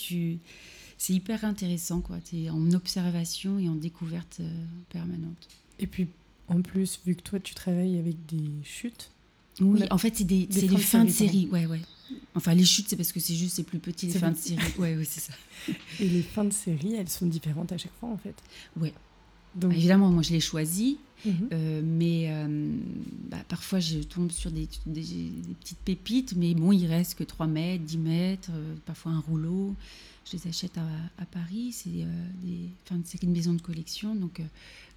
c'est 0.98 1.12
hyper 1.12 1.44
intéressant, 1.44 2.00
quoi. 2.00 2.18
Tu 2.20 2.42
es 2.42 2.50
en 2.50 2.72
observation 2.72 3.58
et 3.58 3.68
en 3.68 3.76
découverte 3.76 4.38
euh, 4.40 4.64
permanente. 4.90 5.48
Et 5.78 5.86
puis, 5.86 6.08
en 6.48 6.62
plus, 6.62 7.00
vu 7.06 7.14
que 7.14 7.22
toi, 7.22 7.40
tu 7.40 7.54
travailles 7.54 7.98
avec 7.98 8.16
des 8.26 8.50
chutes. 8.64 9.10
Oui, 9.60 9.82
en 9.90 9.98
fait, 9.98 10.16
c'est 10.16 10.24
des, 10.24 10.46
des, 10.46 10.68
fins 10.78 11.04
de 11.04 11.10
série. 11.10 11.48
Ouais, 11.50 11.66
ouais. 11.66 11.80
Enfin, 12.34 12.54
les 12.54 12.64
chutes, 12.64 12.88
c'est 12.88 12.96
parce 12.96 13.12
que 13.12 13.20
c'est 13.20 13.34
juste, 13.34 13.56
c'est 13.56 13.64
plus 13.64 13.78
petit, 13.78 14.06
les 14.06 14.12
fins 14.12 14.30
de 14.30 14.36
série. 14.36 14.62
Ouais, 14.78 14.96
ouais, 14.96 15.04
c'est 15.04 15.20
ça. 15.20 15.32
Et 16.00 16.08
les 16.08 16.22
fins 16.22 16.44
de 16.44 16.52
série, 16.52 16.94
elles 16.94 17.08
sont 17.08 17.26
différentes 17.26 17.72
à 17.72 17.78
chaque 17.78 17.94
fois, 17.98 18.08
en 18.08 18.16
fait. 18.16 18.36
Ouais. 18.78 18.92
Donc... 19.54 19.72
évidemment, 19.72 20.10
moi, 20.10 20.22
je 20.22 20.32
les 20.32 20.40
choisis. 20.40 20.96
Mhm. 21.26 21.48
Euh, 21.52 21.82
mais 21.84 22.26
euh, 22.28 22.70
bah, 23.28 23.38
parfois, 23.48 23.80
je 23.80 23.98
tombe 23.98 24.30
sur 24.30 24.52
des, 24.52 24.68
des, 24.86 25.02
petites 25.60 25.78
pépites, 25.84 26.34
mais 26.36 26.54
bon, 26.54 26.70
il 26.70 26.86
reste 26.86 27.16
que 27.16 27.24
3 27.24 27.48
mètres, 27.48 27.84
10 27.84 27.98
mètres, 27.98 28.50
parfois 28.86 29.12
un 29.12 29.20
rouleau 29.20 29.74
je 30.30 30.36
les 30.36 30.48
achète 30.48 30.76
à, 30.78 31.24
Paris. 31.26 31.72
C'est 31.72 31.88
euh, 31.88 32.66
enfin, 32.84 33.00
une 33.22 33.32
maison 33.32 33.54
de 33.54 33.62
collection, 33.62 34.14
donc 34.14 34.40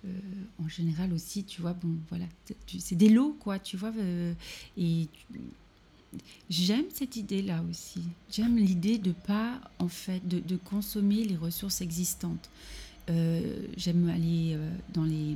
euh, 0.05 0.07
euh, 0.07 0.63
en 0.63 0.67
général 0.67 1.13
aussi, 1.13 1.43
tu 1.43 1.61
vois, 1.61 1.73
bon, 1.73 1.95
voilà, 2.09 2.25
c'est 2.79 2.95
des 2.95 3.09
lots, 3.09 3.35
quoi, 3.39 3.59
tu 3.59 3.77
vois. 3.77 3.91
et 4.77 5.07
j'aime 6.49 6.85
cette 6.93 7.15
idée-là 7.15 7.63
aussi. 7.69 8.01
J'aime 8.31 8.57
l'idée 8.57 8.97
de 8.97 9.11
pas, 9.11 9.59
en 9.79 9.87
fait, 9.87 10.27
de, 10.27 10.57
consommer 10.57 11.23
les 11.23 11.35
ressources 11.35 11.81
existantes. 11.81 12.49
j'aime 13.07 14.09
aller 14.09 14.57
dans 14.93 15.03
les. 15.03 15.35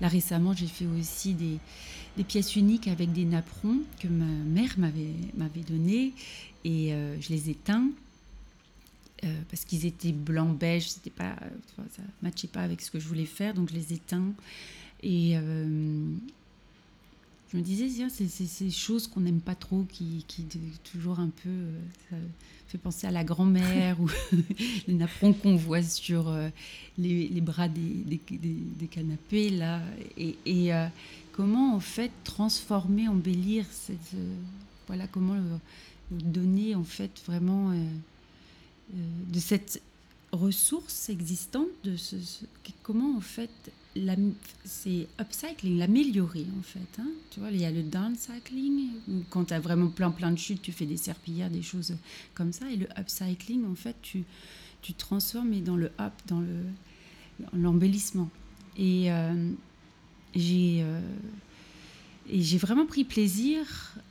Là 0.00 0.08
récemment, 0.08 0.52
j'ai 0.52 0.66
fait 0.66 0.86
aussi 0.86 1.34
des, 1.34 2.24
pièces 2.24 2.56
uniques 2.56 2.88
avec 2.88 3.12
des 3.12 3.24
napperons 3.24 3.80
que 4.00 4.08
ma 4.08 4.24
mère 4.24 4.74
m'avait 4.78 5.64
donné 5.66 6.12
et 6.64 6.90
je 7.20 7.28
les 7.28 7.50
éteins 7.50 7.88
euh, 9.24 9.28
parce 9.48 9.64
qu'ils 9.64 9.86
étaient 9.86 10.10
blanc 10.10 10.48
beige, 10.48 10.90
c'était 10.90 11.10
pas, 11.10 11.36
euh, 11.42 11.84
ça 11.96 12.02
matchait 12.22 12.48
pas 12.48 12.62
avec 12.62 12.80
ce 12.80 12.90
que 12.90 12.98
je 12.98 13.06
voulais 13.06 13.26
faire, 13.26 13.54
donc 13.54 13.68
je 13.70 13.74
les 13.74 13.92
éteins. 13.92 14.32
Et 15.04 15.36
euh, 15.36 16.04
je 17.52 17.56
me 17.56 17.62
disais, 17.62 17.88
c'est 18.08 18.26
ces 18.26 18.70
choses 18.70 19.06
qu'on 19.06 19.20
n'aime 19.20 19.40
pas 19.40 19.54
trop, 19.54 19.84
qui, 19.84 20.24
qui 20.26 20.44
toujours 20.92 21.20
un 21.20 21.28
peu, 21.28 21.50
ça 22.10 22.16
fait 22.66 22.78
penser 22.78 23.06
à 23.06 23.12
la 23.12 23.22
grand-mère 23.22 24.00
ou 24.00 24.10
les 24.88 24.94
napperons 24.94 25.34
qu'on 25.34 25.54
voit 25.54 25.82
sur 25.82 26.34
les, 26.98 27.40
bras 27.40 27.68
des, 27.68 28.20
canapés 28.90 29.50
là, 29.50 29.82
et 30.16 30.70
comment 31.32 31.76
en 31.76 31.80
fait 31.80 32.10
transformer, 32.24 33.06
embellir 33.06 33.66
cette, 33.70 34.16
voilà 34.88 35.06
comment 35.06 35.36
donner 36.10 36.74
en 36.74 36.84
fait 36.84 37.22
vraiment 37.26 37.72
de 38.92 39.40
cette 39.40 39.82
ressource 40.32 41.10
existante, 41.10 41.68
de 41.84 41.96
ce, 41.96 42.16
comment 42.82 43.16
en 43.16 43.20
fait 43.20 43.50
c'est 44.64 45.06
upcycling, 45.20 45.78
l'améliorer 45.78 46.46
en 46.58 46.62
fait. 46.62 47.00
Hein. 47.00 47.08
Tu 47.30 47.40
vois, 47.40 47.50
il 47.50 47.60
y 47.60 47.64
a 47.66 47.70
le 47.70 47.82
downcycling, 47.82 48.88
quand 49.28 49.46
tu 49.46 49.54
as 49.54 49.60
vraiment 49.60 49.88
plein 49.88 50.10
plein 50.10 50.30
de 50.30 50.38
chutes, 50.38 50.62
tu 50.62 50.72
fais 50.72 50.86
des 50.86 50.96
serpillères, 50.96 51.50
des 51.50 51.62
choses 51.62 51.94
comme 52.34 52.52
ça. 52.52 52.70
Et 52.70 52.76
le 52.76 52.86
upcycling, 52.98 53.66
en 53.66 53.74
fait, 53.74 53.96
tu, 54.00 54.24
tu 54.80 54.94
transformes 54.94 55.60
dans 55.60 55.76
le 55.76 55.90
up, 56.00 56.14
dans 56.26 56.40
le 56.40 56.64
l'embellissement. 57.52 58.30
Et 58.76 59.12
euh, 59.12 59.50
j'ai 60.34 60.82
euh, 60.82 61.00
et 62.30 62.40
j'ai 62.40 62.58
vraiment 62.58 62.86
pris 62.86 63.04
plaisir 63.04 63.66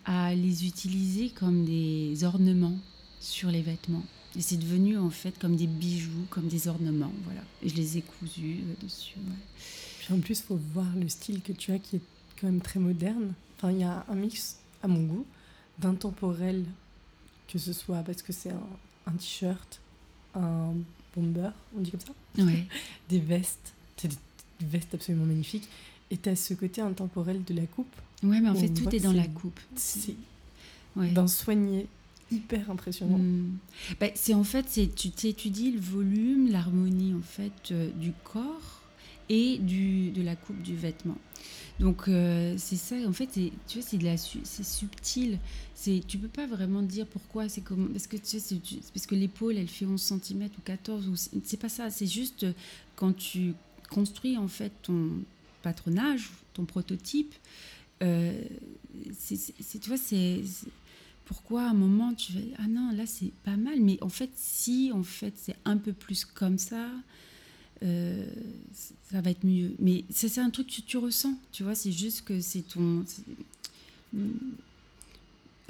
à 0.06 0.36
les 0.36 0.68
utiliser 0.68 1.30
comme 1.30 1.66
des 1.66 2.24
ornements 2.24 2.78
sur 3.20 3.50
les 3.50 3.62
vêtements. 3.62 4.04
Et 4.38 4.42
c'est 4.42 4.58
devenu 4.58 4.98
en 4.98 5.10
fait 5.10 5.38
comme 5.38 5.56
des 5.56 5.68
bijoux, 5.68 6.26
comme 6.30 6.48
des 6.48 6.68
ornements, 6.68 7.12
voilà. 7.26 7.42
Et 7.62 7.70
je 7.70 7.76
les 7.76 7.98
ai 7.98 8.02
cousus 8.02 8.60
euh, 8.62 8.84
dessus. 8.84 9.16
En 10.12 10.20
plus, 10.20 10.40
il 10.40 10.44
faut 10.44 10.60
voir 10.74 10.88
le 11.00 11.08
style 11.10 11.42
que 11.42 11.52
tu 11.52 11.72
as 11.72 11.80
qui 11.80 11.98
est 11.98 12.02
quand 12.40 12.48
même 12.48 12.62
très 12.62 12.80
moderne. 12.80 13.34
Enfin, 13.58 13.72
il 13.72 13.80
y 13.80 13.84
a 13.84 14.06
un 14.10 14.16
mix, 14.16 14.58
à 14.82 14.88
mon 14.88 15.04
goût, 15.04 15.26
d'intemporel, 15.80 16.66
que 17.48 17.60
ce 17.60 17.74
soit 17.74 18.02
parce 18.04 18.22
que 18.22 18.34
c'est 18.34 18.52
un, 19.06 19.12
t-shirt, 19.14 19.80
un 20.36 20.74
bomber, 21.16 21.50
on 21.78 21.82
dit 21.82 21.92
comme 21.92 22.00
ça 22.00 22.44
ouais. 22.44 22.68
Des 23.10 23.20
vestes, 23.20 23.74
c'est 23.98 24.08
des 24.08 24.18
vestes 24.66 24.94
absolument 24.94 25.26
magnifiques. 25.26 25.68
Et 26.10 26.18
tu 26.18 26.30
as 26.30 26.36
ce 26.36 26.54
côté 26.54 26.82
intemporel 26.82 27.44
de 27.44 27.54
la 27.54 27.66
coupe. 27.66 27.94
Ouais, 28.24 28.42
mais 28.42 28.50
en 28.50 28.56
fait, 28.56 28.70
tout 28.70 28.94
est 28.94 29.00
dans 29.00 29.14
la 29.14 29.28
coupe. 29.28 29.60
C'est 29.76 30.16
ouais. 30.96 31.12
d'un 31.12 31.28
soigné 31.28 31.88
hyper 32.32 32.70
impressionnant. 32.72 33.20
Bah, 34.00 34.08
c'est 34.16 34.34
en 34.34 34.44
fait, 34.44 34.66
c'est 34.68 34.94
tu 34.94 35.28
étudies 35.28 35.72
le 35.72 35.80
volume, 35.80 36.52
l'harmonie 36.52 37.14
en 37.14 37.22
fait 37.22 37.72
euh, 37.72 37.90
du 37.92 38.14
corps 38.24 38.82
et 39.30 39.58
du, 39.60 40.12
de 40.12 40.22
la 40.22 40.36
coupe 40.36 40.62
du 40.62 40.76
vêtement. 40.76 41.18
Donc 41.80 42.08
euh, 42.08 42.56
c'est 42.58 42.76
ça, 42.76 42.96
en 43.08 43.14
fait, 43.14 43.28
tu 43.28 43.52
vois, 43.74 43.82
c'est 43.82 43.98
de 43.98 44.06
la, 44.06 44.18
c'est 44.18 44.64
subtil. 44.64 45.40
C'est, 45.74 46.02
tu 46.06 46.18
peux 46.18 46.28
pas 46.28 46.46
vraiment 46.46 46.84
dire 46.84 47.08
pourquoi, 47.08 47.50
c'est 47.50 47.62
comment, 47.62 47.88
parce 47.88 48.08
que 48.08 48.18
tu 48.18 48.40
sais, 48.40 48.56
parce 48.94 49.08
que 49.08 49.16
l'épaule, 49.16 49.58
elle 49.58 49.68
fait 49.68 49.86
11 49.86 50.00
cm 50.00 50.44
ou 50.44 50.62
14 50.64 51.08
ou 51.08 51.16
c'est 51.16 51.58
pas 51.58 51.70
ça. 51.70 51.90
C'est 51.90 52.06
juste 52.06 52.46
quand 52.96 53.14
tu 53.14 53.54
construis 53.90 54.38
en 54.38 54.48
fait 54.48 54.72
ton 54.84 55.10
patronage, 55.64 56.30
ton 56.54 56.66
prototype. 56.66 57.34
Euh, 58.04 58.40
c'est, 59.18 59.80
tu 59.80 59.88
vois, 59.88 59.98
c'est 59.98 60.42
pourquoi 61.26 61.64
à 61.64 61.70
un 61.70 61.74
moment 61.74 62.14
tu 62.14 62.34
vas 62.34 62.40
ah 62.60 62.68
non 62.68 62.92
là 62.92 63.06
c'est 63.06 63.32
pas 63.44 63.58
mal. 63.58 63.80
Mais 63.80 63.98
en 64.02 64.10
fait 64.10 64.32
si 64.36 64.92
en 64.94 65.04
fait 65.04 65.34
c'est 65.36 65.56
un 65.66 65.78
peu 65.78 65.94
plus 65.94 66.26
comme 66.26 66.58
ça 66.58 66.88
euh, 67.84 68.26
ça 69.10 69.22
va 69.22 69.32
être 69.32 69.46
mieux. 69.46 69.76
Mais 69.80 70.06
c'est 70.10 70.40
un 70.40 70.50
truc 70.50 70.68
que 70.68 70.82
tu 70.82 70.98
ressens 70.98 71.34
tu 71.52 71.64
vois 71.64 71.76
c'est 71.76 71.92
juste 71.92 72.26
que 72.26 72.42
c'est 72.42 72.62
ton 72.62 73.04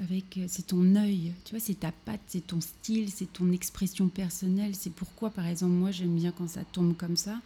avec 0.00 0.40
c'est 0.48 0.66
ton 0.66 0.96
œil 0.96 1.32
tu 1.44 1.52
vois 1.52 1.60
c'est 1.60 1.78
ta 1.78 1.92
patte 1.92 2.20
c'est 2.26 2.46
ton 2.46 2.60
style 2.60 3.10
c'est 3.10 3.32
ton 3.32 3.52
expression 3.52 4.08
personnelle. 4.08 4.74
C'est 4.74 4.92
pourquoi 4.92 5.30
par 5.30 5.46
exemple 5.46 5.72
moi 5.72 5.90
j'aime 5.90 6.16
bien 6.16 6.32
quand 6.32 6.48
ça 6.48 6.64
tombe 6.64 6.96
comme 6.96 7.16
ça. 7.16 7.40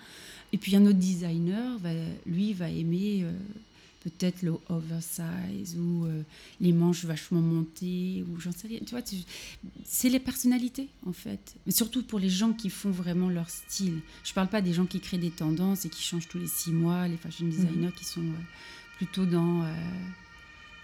Et 0.53 0.59
puis 0.59 0.75
un 0.77 0.87
autre 0.87 0.99
designer 0.99 1.79
va, 1.79 1.91
lui 2.25 2.53
va 2.53 2.71
aimer 2.71 3.25
euh, 3.25 3.33
peut-être 4.11 4.43
le 4.43 4.55
oversize 4.69 5.77
ou 5.77 6.07
euh, 6.07 6.23
les 6.61 6.73
manches 6.73 7.05
vachement 7.05 7.41
montées 7.41 8.25
ou 8.29 8.41
j'en 8.41 8.53
sais 8.53 8.69
rien. 8.69 8.79
Tu 8.87 8.93
vois, 8.93 9.03
c'est 9.85 10.09
les 10.09 10.21
personnalités 10.21 10.89
en 11.07 11.13
fait. 11.13 11.57
Mais 11.67 11.73
surtout 11.73 12.03
pour 12.03 12.19
les 12.19 12.31
gens 12.31 12.53
qui 12.53 12.71
font 12.71 12.91
vraiment 12.91 13.29
leur 13.29 13.51
style. 13.51 14.01
Je 14.25 14.33
parle 14.33 14.49
pas 14.49 14.61
des 14.61 14.73
gens 14.73 14.87
qui 14.87 15.01
créent 15.01 15.19
des 15.19 15.31
tendances 15.31 15.85
et 15.85 15.89
qui 15.89 16.03
changent 16.03 16.29
tous 16.29 16.39
les 16.39 16.47
six 16.47 16.71
mois, 16.71 17.09
les 17.09 17.17
fashion 17.17 17.47
designers 17.47 17.87
mhm. 17.87 17.93
qui 17.93 18.05
sont 18.05 18.21
euh, 18.21 18.45
plutôt 18.97 19.27
dans. 19.27 19.63
Euh, 19.63 19.75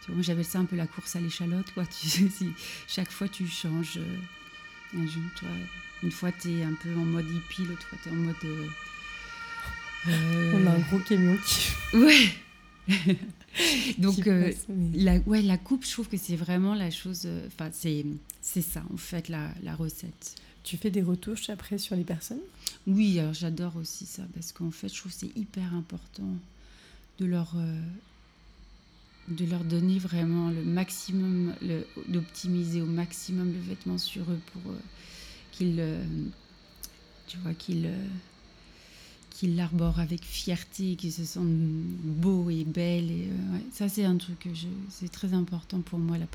tu 0.04 0.12
vois, 0.12 0.22
j'appelle 0.22 0.44
ça 0.44 0.58
un 0.58 0.64
peu 0.64 0.76
la 0.76 0.88
course 0.88 1.14
à 1.14 1.20
l'échalote, 1.20 1.70
quoi. 1.74 1.86
Tu 2.00 2.08
sais, 2.08 2.28
si 2.28 2.48
chaque 2.88 3.10
fois 3.10 3.28
tu 3.28 3.46
changes. 3.46 4.00
Un 4.94 5.06
tu 5.06 5.44
vois, 5.44 5.54
une 6.02 6.10
fois 6.10 6.32
tu 6.32 6.50
es 6.50 6.64
un 6.64 6.74
peu 6.74 6.92
en 6.94 7.04
mode 7.04 7.30
hippie, 7.30 7.64
l'autre 7.64 7.86
fois 7.86 7.98
tu 8.02 8.08
es 8.08 8.12
en 8.12 8.16
mode. 8.16 8.36
On 10.06 10.66
a 10.66 10.70
un 10.72 10.80
gros 10.80 10.98
camion 10.98 11.38
qui. 11.46 11.96
Ouais! 11.96 12.41
Donc, 13.98 14.26
euh, 14.26 14.52
la, 14.94 15.18
ouais, 15.20 15.42
la 15.42 15.58
coupe, 15.58 15.84
je 15.84 15.92
trouve 15.92 16.08
que 16.08 16.16
c'est 16.16 16.36
vraiment 16.36 16.74
la 16.74 16.90
chose. 16.90 17.22
Euh, 17.26 17.46
enfin, 17.46 17.70
c'est, 17.72 18.04
c'est 18.40 18.62
ça, 18.62 18.82
en 18.92 18.96
fait, 18.96 19.28
la, 19.28 19.50
la, 19.62 19.74
recette. 19.74 20.36
Tu 20.64 20.76
fais 20.76 20.90
des 20.90 21.02
retouches 21.02 21.50
après 21.50 21.78
sur 21.78 21.96
les 21.96 22.04
personnes? 22.04 22.40
Oui, 22.86 23.18
alors 23.18 23.34
j'adore 23.34 23.76
aussi 23.76 24.06
ça, 24.06 24.22
parce 24.34 24.52
qu'en 24.52 24.70
fait, 24.70 24.88
je 24.88 24.98
trouve 24.98 25.12
que 25.12 25.18
c'est 25.18 25.36
hyper 25.36 25.74
important 25.74 26.28
de 27.18 27.26
leur, 27.26 27.52
euh, 27.56 27.80
de 29.28 29.44
leur 29.44 29.64
donner 29.64 29.98
vraiment 29.98 30.50
le 30.50 30.62
maximum, 30.62 31.54
le, 31.62 31.86
d'optimiser 32.08 32.82
au 32.82 32.86
maximum 32.86 33.52
le 33.52 33.60
vêtement 33.60 33.98
sur 33.98 34.22
eux 34.30 34.40
pour 34.52 34.72
qu'il, 35.52 35.82
tu 37.26 37.36
vois, 37.38 37.54
qu'il 37.54 37.88
qu'ils 39.42 39.56
l'arborent 39.56 39.98
avec 39.98 40.22
fierté, 40.22 40.94
qu'ils 40.94 41.12
se 41.12 41.24
sentent 41.24 41.48
beaux 41.48 42.48
et 42.48 42.62
belles. 42.62 43.10
Et, 43.10 43.28
ça, 43.72 43.88
c'est 43.88 44.04
un 44.04 44.16
truc 44.16 44.48
c'est 44.88 45.10
très 45.10 45.34
important 45.34 45.80
pour 45.80 45.98
moi, 45.98 46.16
la 46.16 46.26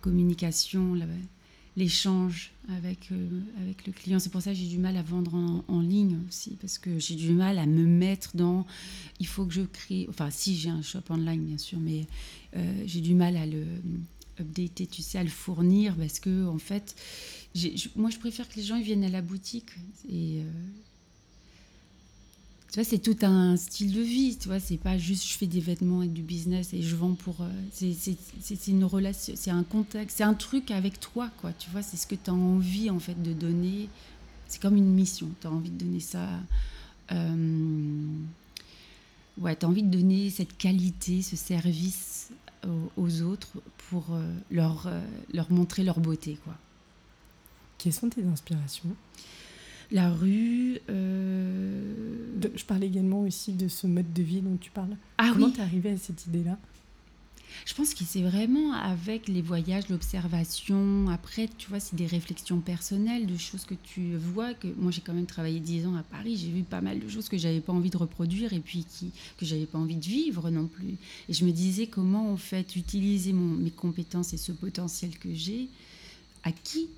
communication, 0.00 0.98
l'échange 1.76 2.50
avec, 2.68 3.12
euh, 3.12 3.28
avec 3.62 3.86
le 3.86 3.92
client. 3.92 4.18
C'est 4.18 4.32
pour 4.32 4.42
ça 4.42 4.50
que 4.50 4.56
j'ai 4.56 4.66
du 4.66 4.78
mal 4.78 4.96
à 4.96 5.02
vendre 5.02 5.62
en, 5.68 5.80
ligne 5.80 6.18
aussi, 6.28 6.56
parce 6.60 6.78
que 6.78 6.98
j'ai 6.98 7.14
du 7.14 7.30
mal 7.30 7.56
à 7.56 7.66
me 7.66 7.84
mettre 7.86 8.36
dans. 8.36 8.66
Il 9.20 9.28
faut 9.28 9.46
que 9.46 9.54
je 9.54 9.62
crée. 9.62 10.06
Enfin, 10.08 10.30
si 10.32 10.56
j'ai 10.56 10.70
un 10.70 10.82
shop 10.82 11.02
online, 11.10 11.44
bien 11.44 11.58
sûr, 11.58 11.78
mais 11.78 12.08
euh, 12.56 12.82
j'ai 12.86 13.00
du 13.00 13.14
mal 13.14 13.36
à 13.36 13.46
le 13.46 13.64
updater, 14.40 14.86
tu 14.86 15.02
sais, 15.02 15.18
à 15.18 15.24
le 15.24 15.30
fournir, 15.30 15.96
parce 15.96 16.20
que, 16.20 16.46
en 16.46 16.58
fait, 16.58 16.94
moi, 17.96 18.10
je 18.10 18.18
préfère 18.18 18.48
que 18.48 18.56
les 18.56 18.62
gens 18.62 18.76
ils 18.76 18.84
viennent 18.84 19.04
à 19.04 19.08
la 19.08 19.22
boutique 19.22 19.70
et. 20.08 20.40
Euh, 20.40 20.50
tu 22.70 22.74
vois, 22.74 22.84
c'est 22.84 22.98
tout 22.98 23.16
un 23.22 23.56
style 23.56 23.94
de 23.94 24.02
vie, 24.02 24.36
tu 24.38 24.48
vois, 24.48 24.60
c'est 24.60 24.76
pas 24.76 24.98
juste 24.98 25.26
je 25.26 25.38
fais 25.38 25.46
des 25.46 25.60
vêtements 25.60 26.02
et 26.02 26.06
du 26.06 26.20
business 26.20 26.74
et 26.74 26.82
je 26.82 26.96
vends 26.96 27.14
pour... 27.14 27.40
Euh, 27.40 27.48
c'est 27.72 28.66
une 28.66 28.84
relation, 28.84 29.32
c'est 29.38 29.50
un 29.50 29.62
contact, 29.62 30.12
c'est 30.14 30.22
un 30.22 30.34
truc 30.34 30.70
avec 30.70 31.00
toi, 31.00 31.30
quoi, 31.40 31.54
tu 31.54 31.70
vois, 31.70 31.80
c'est 31.80 31.96
ce 31.96 32.06
que 32.06 32.14
tu 32.14 32.28
as 32.28 32.34
envie, 32.34 32.90
en 32.90 32.98
fait, 32.98 33.22
de 33.22 33.32
donner. 33.32 33.88
C'est 34.48 34.60
comme 34.60 34.76
une 34.76 34.92
mission, 34.92 35.30
tu 35.40 35.46
as 35.46 35.50
envie 35.50 35.70
de 35.70 35.82
donner 35.82 36.00
ça... 36.00 36.28
Euh, 37.12 38.06
ouais, 39.38 39.56
tu 39.56 39.64
as 39.64 39.68
envie 39.68 39.82
de 39.82 39.90
donner 39.90 40.28
cette 40.28 40.58
qualité, 40.58 41.22
ce 41.22 41.36
service 41.36 42.17
aux, 42.96 43.22
autres 43.22 43.52
pour 43.90 44.06
euh, 44.12 44.22
leur, 44.50 44.90
leur 45.32 45.50
montrer 45.50 45.84
leur 45.84 46.00
beauté, 46.00 46.38
quoi. 46.44 46.54
Quelles 47.78 47.92
sont 47.92 48.08
tes 48.08 48.24
inspirations? 48.24 48.94
La 49.90 50.10
rue. 50.10 50.78
Euh, 50.90 51.94
je 52.54 52.64
parle 52.64 52.84
également 52.84 53.20
aussi 53.20 53.52
de 53.52 53.68
ce 53.68 53.86
mode 53.86 54.12
de 54.12 54.22
vie 54.22 54.40
dont 54.40 54.56
tu 54.56 54.70
parles. 54.70 54.96
Ah 55.16 55.30
Comment 55.32 55.50
t'es 55.50 55.62
arrivée 55.62 55.92
à 55.92 55.96
cette 55.96 56.26
idée-là? 56.26 56.58
Je 57.64 57.74
pense 57.74 57.94
que 57.94 58.04
c'est 58.04 58.22
vraiment 58.22 58.72
avec 58.72 59.28
les 59.28 59.42
voyages, 59.42 59.88
l'observation. 59.88 61.08
Après, 61.08 61.48
tu 61.58 61.68
vois, 61.68 61.80
c'est 61.80 61.96
des 61.96 62.06
réflexions 62.06 62.60
personnelles, 62.60 63.26
de 63.26 63.36
choses 63.36 63.64
que 63.64 63.74
tu 63.74 64.16
vois. 64.16 64.54
Que 64.54 64.68
moi, 64.76 64.90
j'ai 64.90 65.00
quand 65.00 65.14
même 65.14 65.26
travaillé 65.26 65.60
dix 65.60 65.86
ans 65.86 65.96
à 65.96 66.02
Paris. 66.02 66.36
J'ai 66.36 66.50
vu 66.50 66.62
pas 66.62 66.80
mal 66.80 67.00
de 67.00 67.08
choses 67.08 67.28
que 67.28 67.38
j'avais 67.38 67.60
pas 67.60 67.72
envie 67.72 67.90
de 67.90 67.96
reproduire 67.96 68.52
et 68.52 68.60
puis 68.60 68.84
qui, 68.84 69.10
que 69.38 69.46
j'avais 69.46 69.66
pas 69.66 69.78
envie 69.78 69.96
de 69.96 70.04
vivre 70.04 70.50
non 70.50 70.66
plus. 70.66 70.96
Et 71.28 71.32
je 71.32 71.44
me 71.44 71.50
disais 71.50 71.86
comment 71.86 72.32
en 72.32 72.36
fait 72.36 72.76
utiliser 72.76 73.32
mon, 73.32 73.48
mes 73.56 73.70
compétences 73.70 74.32
et 74.32 74.38
ce 74.38 74.52
potentiel 74.52 75.16
que 75.18 75.32
j'ai 75.32 75.68
à 76.44 76.52
qui 76.52 76.88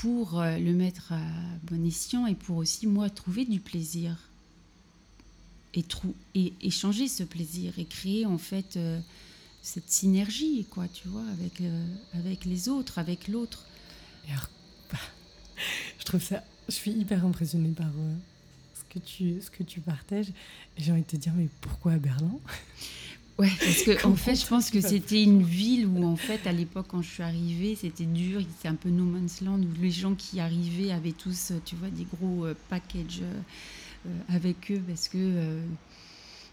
pour 0.00 0.40
euh, 0.40 0.58
le 0.58 0.72
mettre 0.72 1.12
à 1.12 1.20
bon 1.64 1.84
escient 1.86 2.26
et 2.26 2.34
pour 2.34 2.56
aussi 2.56 2.86
moi 2.86 3.10
trouver 3.10 3.44
du 3.44 3.60
plaisir 3.60 4.16
et, 5.74 5.84
et 6.34 6.52
échanger 6.62 7.08
ce 7.08 7.22
plaisir 7.22 7.78
et 7.78 7.84
créer 7.84 8.26
en 8.26 8.38
fait 8.38 8.76
euh, 8.76 9.00
cette 9.62 9.90
synergie 9.90 10.66
quoi 10.70 10.86
tu 10.92 11.08
vois 11.08 11.24
avec 11.32 11.60
euh, 11.60 11.86
avec 12.14 12.44
les 12.44 12.68
autres 12.68 12.98
avec 12.98 13.28
l'autre 13.28 13.64
je 15.98 16.04
trouve 16.04 16.22
ça 16.22 16.42
je 16.68 16.74
suis 16.74 16.92
hyper 16.92 17.24
impressionnée 17.24 17.72
par 17.72 17.90
ce 18.74 18.94
que 18.94 18.98
tu 18.98 19.40
ce 19.40 19.50
que 19.50 19.62
tu 19.62 19.80
partages 19.80 20.32
j'ai 20.76 20.92
envie 20.92 21.02
de 21.02 21.06
te 21.06 21.16
dire 21.16 21.32
mais 21.34 21.48
pourquoi 21.60 21.92
à 21.92 21.98
Berlin? 21.98 22.38
Ouais, 23.38 23.50
parce 23.58 23.82
que 23.82 24.06
en 24.06 24.14
fait, 24.14 24.34
je 24.34 24.46
pense 24.46 24.70
que 24.70 24.80
c'était 24.80 25.22
une 25.22 25.42
ville 25.42 25.86
où, 25.86 26.04
en 26.04 26.16
fait, 26.16 26.46
à 26.46 26.52
l'époque, 26.52 26.86
quand 26.88 27.00
je 27.00 27.08
suis 27.08 27.22
arrivée, 27.22 27.74
c'était 27.74 28.04
dur. 28.04 28.42
C'était 28.56 28.68
un 28.68 28.74
peu 28.74 28.90
no 28.90 29.04
man's 29.04 29.40
land 29.40 29.60
où 29.60 29.82
les 29.82 29.90
gens 29.90 30.14
qui 30.14 30.38
arrivaient 30.38 30.92
avaient 30.92 31.12
tous, 31.12 31.52
tu 31.64 31.74
vois, 31.76 31.88
des 31.88 32.04
gros 32.04 32.44
euh, 32.44 32.54
packages 32.68 33.22
euh, 33.22 34.18
avec 34.28 34.70
eux 34.70 34.82
parce 34.86 35.08
que. 35.08 35.60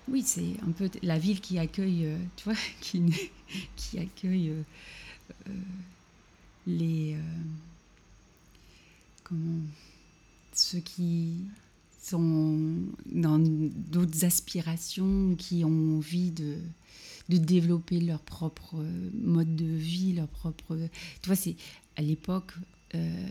Oui, 0.09 0.23
c'est 0.25 0.55
un 0.67 0.71
peu 0.71 0.89
la 1.03 1.17
ville 1.17 1.41
qui 1.41 1.59
accueille, 1.59 2.07
tu 2.35 2.43
vois, 2.45 2.55
qui, 2.81 3.99
accueille 3.99 4.53
les. 6.67 7.15
comment. 9.23 9.61
ceux 10.53 10.79
qui 10.79 11.35
sont 12.01 12.57
dans 13.05 13.39
d'autres 13.39 14.25
aspirations, 14.25 15.35
qui 15.37 15.63
ont 15.63 15.97
envie 15.97 16.31
de, 16.31 16.55
développer 17.27 17.99
leur 17.99 18.21
propre 18.21 18.83
mode 19.13 19.55
de 19.55 19.65
vie, 19.65 20.13
leur 20.13 20.27
propre... 20.27 20.77
Tu 21.21 21.27
vois, 21.27 21.35
c'est 21.35 21.55
à 21.95 22.01
l'époque, 22.01 22.53
euh, 22.95 23.27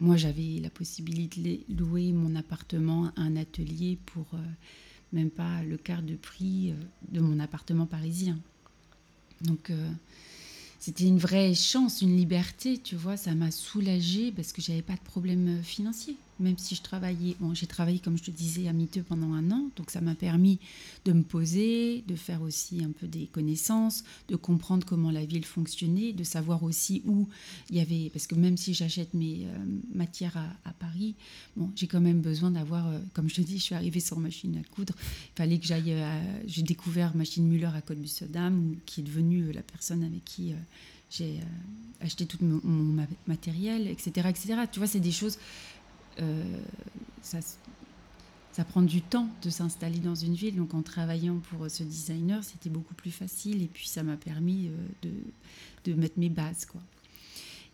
moi 0.00 0.16
j'avais 0.16 0.58
la 0.60 0.70
possibilité 0.70 1.64
de 1.68 1.78
louer 1.78 2.12
mon 2.12 2.34
appartement 2.34 3.12
à 3.16 3.20
un 3.20 3.36
atelier 3.36 3.98
pour 4.06 4.26
euh, 4.34 4.38
même 5.12 5.30
pas 5.30 5.62
le 5.62 5.76
quart 5.76 6.02
de 6.02 6.14
prix 6.14 6.70
euh, 6.70 6.74
de 7.12 7.20
mon 7.20 7.40
appartement 7.40 7.86
parisien. 7.86 8.38
Donc 9.42 9.72
c'était 10.78 11.04
une 11.04 11.16
vraie 11.18 11.54
chance, 11.54 12.02
une 12.02 12.14
liberté, 12.14 12.76
tu 12.76 12.94
vois, 12.94 13.16
ça 13.16 13.34
m'a 13.34 13.50
soulagée 13.50 14.32
parce 14.32 14.52
que 14.52 14.60
j'avais 14.60 14.82
pas 14.82 14.96
de 14.96 15.00
problème 15.00 15.62
financier 15.62 16.16
même 16.40 16.58
si 16.58 16.74
je 16.74 16.82
travaillais, 16.82 17.36
j'ai 17.52 17.66
travaillé 17.66 17.98
comme 17.98 18.16
je 18.16 18.24
te 18.24 18.30
disais 18.30 18.68
à 18.68 18.72
Miteux 18.72 19.02
pendant 19.02 19.32
un 19.34 19.50
an, 19.50 19.70
donc 19.76 19.90
ça 19.90 20.00
m'a 20.00 20.14
permis 20.14 20.58
de 21.04 21.12
me 21.12 21.22
poser, 21.22 22.02
de 22.06 22.16
faire 22.16 22.42
aussi 22.42 22.82
un 22.82 22.90
peu 22.90 23.06
des 23.06 23.26
connaissances, 23.26 24.04
de 24.28 24.36
comprendre 24.36 24.86
comment 24.86 25.10
la 25.10 25.24
ville 25.24 25.44
fonctionnait, 25.44 26.12
de 26.12 26.24
savoir 26.24 26.62
aussi 26.62 27.02
où 27.06 27.28
il 27.68 27.76
y 27.76 27.80
avait, 27.80 28.10
parce 28.10 28.26
que 28.26 28.34
même 28.34 28.56
si 28.56 28.74
j'achète 28.74 29.14
mes 29.14 29.46
euh, 29.46 29.58
matières 29.94 30.36
à, 30.64 30.72
Paris, 30.72 31.14
bon, 31.56 31.70
j'ai 31.76 31.86
quand 31.86 32.00
même 32.00 32.20
besoin 32.20 32.50
d'avoir, 32.50 32.88
euh, 32.88 32.98
comme 33.12 33.28
je 33.28 33.36
te 33.36 33.40
dis, 33.42 33.58
je 33.58 33.64
suis 33.64 33.74
arrivée 33.74 34.00
sur 34.00 34.18
machine 34.18 34.56
à 34.56 34.74
coudre, 34.74 34.94
il 34.98 35.36
fallait 35.36 35.58
que 35.58 35.66
j'aille, 35.66 35.92
euh, 35.92 36.42
j'ai 36.46 36.62
découvert 36.62 37.14
Machine 37.14 37.46
Muller 37.46 37.70
à 37.74 37.80
côte 37.82 37.98
dame 38.30 38.76
qui 38.86 39.00
est 39.00 39.04
devenue 39.04 39.52
la 39.52 39.62
personne 39.62 40.02
avec 40.02 40.24
qui 40.24 40.54
j'ai 41.10 41.40
acheté 42.00 42.26
tout 42.26 42.38
mon, 42.42 43.06
matériel, 43.26 43.88
etc., 43.88 44.28
etc. 44.28 44.54
Tu 44.70 44.78
vois, 44.78 44.88
c'est 44.88 45.00
des 45.00 45.12
choses 45.12 45.38
ça, 47.22 47.40
ça 48.52 48.64
prend 48.64 48.82
du 48.82 49.00
temps 49.00 49.28
de 49.42 49.50
s'installer 49.50 49.98
dans 49.98 50.14
une 50.14 50.34
ville. 50.34 50.56
Donc 50.56 50.74
en 50.74 50.82
travaillant 50.82 51.38
pour 51.50 51.70
ce 51.70 51.82
designer, 51.82 52.42
c'était 52.44 52.70
beaucoup 52.70 52.94
plus 52.94 53.10
facile 53.10 53.62
et 53.62 53.68
puis 53.72 53.86
ça 53.86 54.02
m'a 54.02 54.16
permis 54.16 54.68
euh, 55.04 55.10
de, 55.84 55.94
mettre 55.94 56.18
mes 56.18 56.28
bases. 56.28 56.66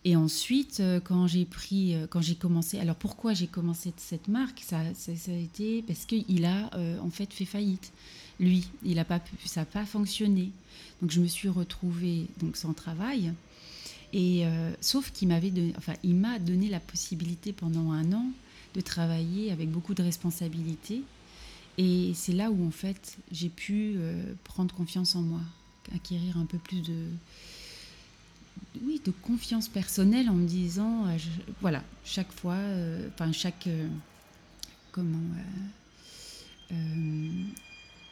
Et 0.05 0.15
ensuite, 0.15 0.79
euh, 0.79 0.99
quand 0.99 1.27
j'ai 1.27 1.45
pris, 1.45 1.95
quand 2.09 2.21
j'ai 2.21 2.35
commencé, 2.35 2.79
alors 2.79 2.95
pourquoi 2.95 3.33
j'ai 3.33 3.47
commencé 3.47 3.91
cette 3.97 4.27
marque? 4.27 4.61
Ça, 4.65 4.79
a 4.79 5.31
été 5.31 5.81
parce 5.81 6.05
qu'il 6.05 6.45
a 6.45 6.69
en 7.01 7.09
fait 7.09 7.33
fait 7.33 7.45
faillite. 7.45 7.91
Lui, 8.39 8.67
il 8.83 8.99
a 8.99 9.05
pas 9.05 9.19
ça 9.45 9.61
n'a 9.61 9.65
pas 9.65 9.85
fonctionné. 9.85 10.51
Donc 11.01 11.11
je 11.11 11.19
me 11.19 11.27
suis 11.27 11.49
retrouvée 11.49 12.27
donc 12.39 12.55
sans 12.55 12.73
travail. 12.73 13.33
Et 14.13 14.45
euh, 14.45 14.71
sauf 14.79 15.11
qu'il 15.11 15.27
m'avait 15.27 15.51
enfin, 15.77 15.93
il 16.03 16.15
m'a 16.15 16.39
donné 16.39 16.69
la 16.69 16.79
possibilité 16.79 17.51
pendant 17.51 17.91
un 17.91 18.13
an 18.13 18.25
de 18.73 18.81
travailler 18.81 19.51
avec 19.51 19.69
beaucoup 19.69 19.93
de 19.93 20.03
responsabilités. 20.03 21.03
Et 21.77 22.11
c'est 22.15 22.33
là 22.33 22.49
où 22.49 22.65
en 22.65 22.71
fait 22.71 23.17
j'ai 23.31 23.49
pu 23.49 23.95
euh, 23.97 24.33
prendre 24.43 24.73
confiance 24.73 25.15
en 25.15 25.21
moi, 25.21 25.41
acquérir 25.93 26.37
un 26.37 26.45
peu 26.45 26.57
plus 26.57 26.81
de, 26.81 27.05
oui, 28.83 29.01
de 29.03 29.11
confiance 29.11 29.67
personnelle 29.67 30.29
en 30.29 30.33
me 30.33 30.47
disant, 30.47 31.05
euh, 31.07 31.17
voilà, 31.61 31.83
chaque 32.03 32.31
fois, 32.31 32.57
enfin 33.13 33.31
chaque, 33.31 33.67
comment, 34.91 35.19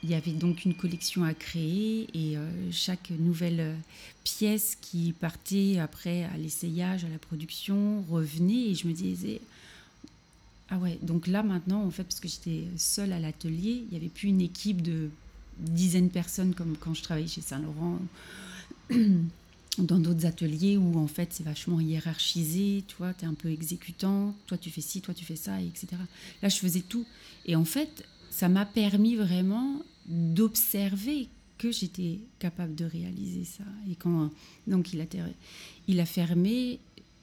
il 0.06 0.12
y 0.12 0.14
avait 0.14 0.34
donc 0.34 0.66
une 0.66 0.76
collection 0.76 1.24
à 1.24 1.34
créer 1.34 2.08
et 2.14 2.38
euh, 2.38 2.48
chaque 2.72 3.10
nouvelle 3.10 3.60
euh, 3.60 3.76
pièce 4.24 4.78
qui 4.80 5.14
partait 5.20 5.80
après 5.80 6.26
à 6.26 6.38
l'essayage, 6.38 7.04
à 7.06 7.10
la 7.10 7.18
production, 7.18 8.04
revenait 8.08 8.70
et 8.70 8.76
je 8.76 8.88
me 8.88 8.94
disais 8.94 9.42
ah 10.70 10.78
ouais, 10.78 11.00
donc 11.02 11.26
là 11.26 11.42
maintenant 11.42 11.84
en 11.84 11.90
fait 11.90 12.04
parce 12.04 12.20
que 12.20 12.28
j'étais 12.28 12.66
seule 12.78 13.14
à 13.14 13.20
l'atelier, 13.20 13.84
il 13.84 13.88
n'y 13.90 13.98
avait 13.98 14.10
plus 14.10 14.28
une 14.30 14.42
équipe 14.42 14.84
de 14.84 15.10
dizaines 15.58 16.10
de 16.10 16.14
personnes 16.14 16.54
comme 16.54 16.78
quand 16.78 16.94
je 16.94 17.02
travaillais 17.02 17.28
chez 17.28 17.42
Saint-Laurent 17.42 17.98
dans 19.80 19.98
d'autres 19.98 20.28
ateliers 20.28 20.78
où 20.78 21.00
en 21.00 21.08
fait 21.08 21.30
c'est 21.32 21.44
vachement 21.44 21.80
hiérarchisé, 21.80 22.84
tu 22.88 22.96
vois, 23.00 23.16
tu 23.16 23.26
es 23.26 23.28
un 23.28 23.34
peu 23.34 23.50
exécutant, 23.50 24.36
toi 24.46 24.60
tu 24.60 24.70
fais 24.70 24.82
ci, 24.82 25.02
toi 25.02 25.16
tu 25.16 25.26
fais 25.26 25.36
ça, 25.36 25.60
etc. 25.60 25.88
Là 26.44 26.50
je 26.50 26.58
faisais 26.58 26.82
tout. 26.82 27.08
Et 27.48 27.56
en 27.56 27.66
fait, 27.66 28.06
ça 28.30 28.50
m'a 28.50 28.66
permis 28.66 29.16
vraiment 29.16 29.82
d'observer 30.06 31.30
que 31.58 31.72
j'étais 31.72 32.20
capable 32.40 32.76
de 32.76 32.86
réaliser 32.86 33.46
ça. 33.46 33.64
Et 33.90 33.96
quand 33.96 34.30
donc 34.68 34.94
il 34.94 36.00
a, 36.00 36.06
fermé, 36.06 36.80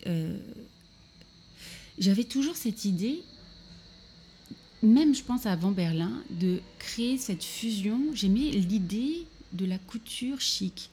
euh, 0.06 0.38
j'avais 1.98 2.24
toujours 2.24 2.56
cette 2.56 2.84
idée, 2.84 3.20
même 4.82 5.14
je 5.14 5.22
pense 5.22 5.46
avant 5.46 5.70
Berlin, 5.70 6.22
de 6.30 6.60
créer 6.78 7.18
cette 7.18 7.44
fusion. 7.44 8.00
J'aimais 8.14 8.50
l'idée 8.50 9.26
de 9.52 9.66
la 9.66 9.78
couture 9.78 10.40
chic 10.40 10.90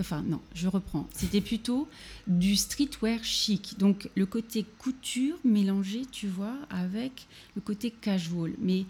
Enfin, 0.00 0.22
non, 0.22 0.40
je 0.54 0.66
reprends. 0.66 1.06
C'était 1.14 1.40
plutôt 1.40 1.88
du 2.26 2.56
streetwear 2.56 3.22
chic. 3.22 3.78
Donc, 3.78 4.10
le 4.16 4.26
côté 4.26 4.64
couture 4.78 5.36
mélangé, 5.44 6.02
tu 6.10 6.26
vois, 6.26 6.56
avec 6.70 7.26
le 7.54 7.60
côté 7.60 7.92
casual. 7.92 8.52
Mais 8.58 8.84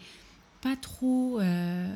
pas 0.63 0.75
trop, 0.75 1.39
euh, 1.41 1.95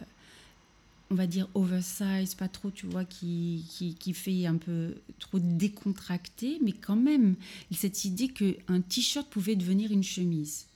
on 1.11 1.15
va 1.15 1.27
dire, 1.27 1.49
oversize, 1.55 2.35
pas 2.35 2.49
trop, 2.49 2.71
tu 2.71 2.87
vois, 2.87 3.05
qui, 3.05 3.65
qui, 3.99 4.13
fait 4.13 4.47
un 4.47 4.57
peu 4.57 4.95
trop 5.19 5.39
décontracté. 5.39 6.59
Mais 6.63 6.73
quand 6.73 6.97
même, 6.97 7.37
cette 7.71 8.05
idée 8.05 8.29
qu'un 8.29 8.81
t-shirt 8.81 9.29
pouvait 9.29 9.57
devenir 9.57 9.93
une 9.93 10.03
chemise. 10.03 10.67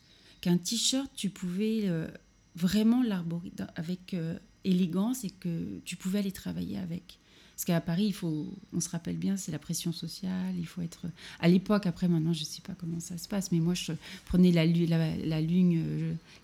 Qu'un 0.40 0.56
t-shirt, 0.56 1.10
tu 1.14 1.30
pouvais 1.30 1.82
euh, 1.84 2.06
vraiment 2.54 3.02
l'arborer 3.02 3.50
avec 3.74 4.14
euh, 4.14 4.38
élégance 4.64 5.24
et 5.24 5.30
que 5.30 5.80
tu 5.84 5.96
pouvais 5.96 6.20
aller 6.20 6.32
travailler 6.32 6.78
avec. 6.78 7.18
Parce 7.56 7.64
qu'à 7.64 7.80
Paris, 7.80 8.06
il 8.06 8.14
faut, 8.14 8.46
on 8.72 8.80
se 8.80 8.88
rappelle 8.88 9.18
bien, 9.18 9.36
c'est 9.36 9.52
la 9.52 9.58
pression 9.58 9.92
sociale. 9.92 10.54
Il 10.56 10.66
faut 10.66 10.80
être. 10.80 11.06
À 11.40 11.48
l'époque, 11.48 11.86
après, 11.86 12.08
maintenant, 12.08 12.32
je 12.32 12.40
ne 12.40 12.46
sais 12.46 12.62
pas 12.62 12.74
comment 12.74 13.00
ça 13.00 13.18
se 13.18 13.28
passe, 13.28 13.50
mais 13.52 13.58
moi, 13.58 13.74
je 13.74 13.92
prenais 14.26 14.52
la, 14.52 14.64
la, 14.64 15.40
ligne, 15.40 15.82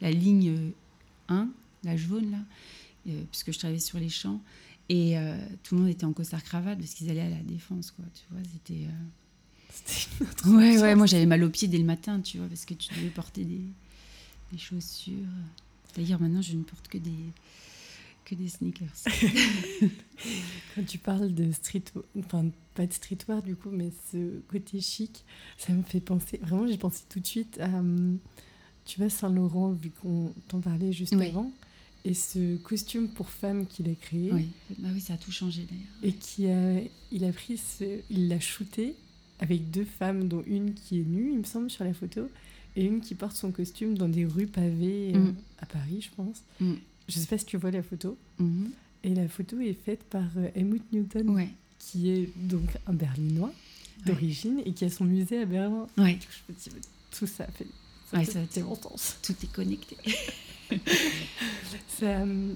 la 0.03 0.11
ligne 0.11 0.72
1, 1.29 1.49
la 1.85 1.96
jaune, 1.96 2.33
là, 2.33 2.38
euh, 2.38 2.42
puisque 3.31 3.53
je 3.53 3.59
travaillais 3.59 3.81
sur 3.81 3.99
les 3.99 4.09
champs. 4.09 4.40
Et 4.88 5.19
euh, 5.19 5.37
tout 5.62 5.75
le 5.75 5.83
monde 5.83 5.90
était 5.90 6.05
en 6.05 6.12
costard 6.12 6.42
cravate 6.42 6.79
parce 6.79 6.95
qu'ils 6.95 7.11
allaient 7.11 7.21
à 7.21 7.31
la 7.31 7.42
défense, 7.42 7.90
quoi. 7.90 8.05
Tu 8.14 8.23
vois, 8.31 8.40
c'était. 8.53 8.87
Euh, 10.47 10.57
ouais, 10.57 10.81
ouais, 10.81 10.95
moi 10.95 11.07
j'avais 11.07 11.27
mal 11.27 11.42
aux 11.42 11.51
pieds 11.51 11.69
dès 11.69 11.79
le 11.79 11.85
matin, 11.85 12.21
tu 12.21 12.38
vois, 12.38 12.47
parce 12.47 12.64
que 12.64 12.75
tu 12.75 12.95
devais 12.95 13.11
porter 13.11 13.45
des, 13.45 13.62
des 14.53 14.59
chaussures. 14.59 15.27
D'ailleurs, 15.97 16.21
maintenant, 16.21 16.42
je 16.42 16.55
ne 16.55 16.62
porte 16.62 16.87
que 16.88 16.99
des, 16.99 17.33
que 18.25 18.35
des 18.37 18.49
sneakers. 18.49 18.87
Quand 20.75 20.85
tu 20.87 20.99
parles 20.99 21.35
de 21.35 21.51
street, 21.53 21.85
enfin 22.19 22.47
pas 22.75 22.87
de 22.87 22.92
streetwear 22.92 23.42
du 23.42 23.57
coup, 23.57 23.71
mais 23.71 23.90
ce 24.12 24.40
côté 24.49 24.81
chic, 24.81 25.25
ça 25.59 25.73
me 25.73 25.83
fait 25.83 26.01
penser. 26.01 26.38
Vraiment, 26.42 26.66
j'ai 26.66 26.79
pensé 26.79 27.05
tout 27.09 27.19
de 27.19 27.27
suite 27.27 27.59
à, 27.61 27.66
hum, 27.66 28.19
tu 28.85 29.01
vois, 29.01 29.11
Saint 29.11 29.31
Laurent, 29.31 29.73
vu 29.73 29.90
qu'on 29.90 30.33
t'en 30.49 30.61
parlait 30.61 30.92
juste 30.92 31.14
avant, 31.14 31.51
et 32.07 32.14
ce 32.14 32.57
costume 32.59 33.09
pour 33.09 33.31
femme 33.31 33.66
qu'il 33.66 33.88
a 33.90 33.95
créé. 33.95 34.33
Oui, 34.33 34.49
bah 34.79 34.88
oui, 34.95 35.01
ça 35.01 35.14
a 35.14 35.16
tout 35.16 35.33
changé 35.33 35.66
d'ailleurs. 35.69 35.87
Et 36.05 36.12
qui 36.12 36.49
a, 36.49 36.81
il 37.11 37.25
a 37.25 37.33
pris 37.33 37.59
ce, 37.59 37.85
il 38.11 38.29
l'a 38.29 38.38
shooté 38.38 38.95
avec 39.40 39.71
deux 39.71 39.85
femmes, 39.85 40.29
dont 40.29 40.42
une 40.47 40.73
qui 40.73 41.01
est 41.01 41.05
nue, 41.05 41.33
il 41.33 41.38
me 41.38 41.45
semble, 41.45 41.69
sur 41.69 41.85
la 41.85 41.92
photo, 41.92 42.29
et 42.77 42.85
une 42.85 43.01
qui 43.01 43.14
porte 43.14 43.37
son 43.37 43.51
costume 43.51 43.99
dans 43.99 44.09
des 44.09 44.25
rues 44.25 44.47
pavées 44.47 45.12
euh, 45.14 45.19
mm. 45.19 45.35
à 45.59 45.66
Paris, 45.66 46.01
je 46.01 46.11
pense. 46.16 46.42
Mm. 46.61 46.75
Je 47.09 47.19
sais 47.19 47.27
pas 47.27 47.38
si 47.38 47.45
tu 47.45 47.57
vois 47.57 47.71
la 47.71 47.83
photo. 47.83 48.16
Mhm. 48.38 48.71
Et 49.05 49.14
la 49.14 49.29
photo 49.29 49.61
est 49.61 49.75
faite 49.75 50.03
par 50.05 50.27
euh, 50.37 50.49
Helmut 50.55 50.83
Newton, 50.92 51.49
qui 51.79 52.11
est 52.11 52.31
donc 52.37 52.69
un 52.87 52.92
Berlinois 52.92 53.53
d'origine 54.05 54.61
et 54.64 54.73
qui 54.73 54.85
a 54.85 54.90
son 54.90 55.05
musée 55.05 55.42
à 55.42 55.45
Berlin. 55.45 55.87
Ouais. 55.97 56.19
Tout 57.16 57.27
ça 57.27 57.47
fait. 57.47 57.66
Ça, 58.11 58.25
ça 58.25 58.40
Tout 59.23 59.35
est 59.42 59.53
connecté. 59.53 59.97
ça, 61.99 62.07
euh, 62.07 62.53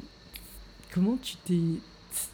comment 0.92 1.16
tu 1.16 1.36
t'es. 1.44 1.60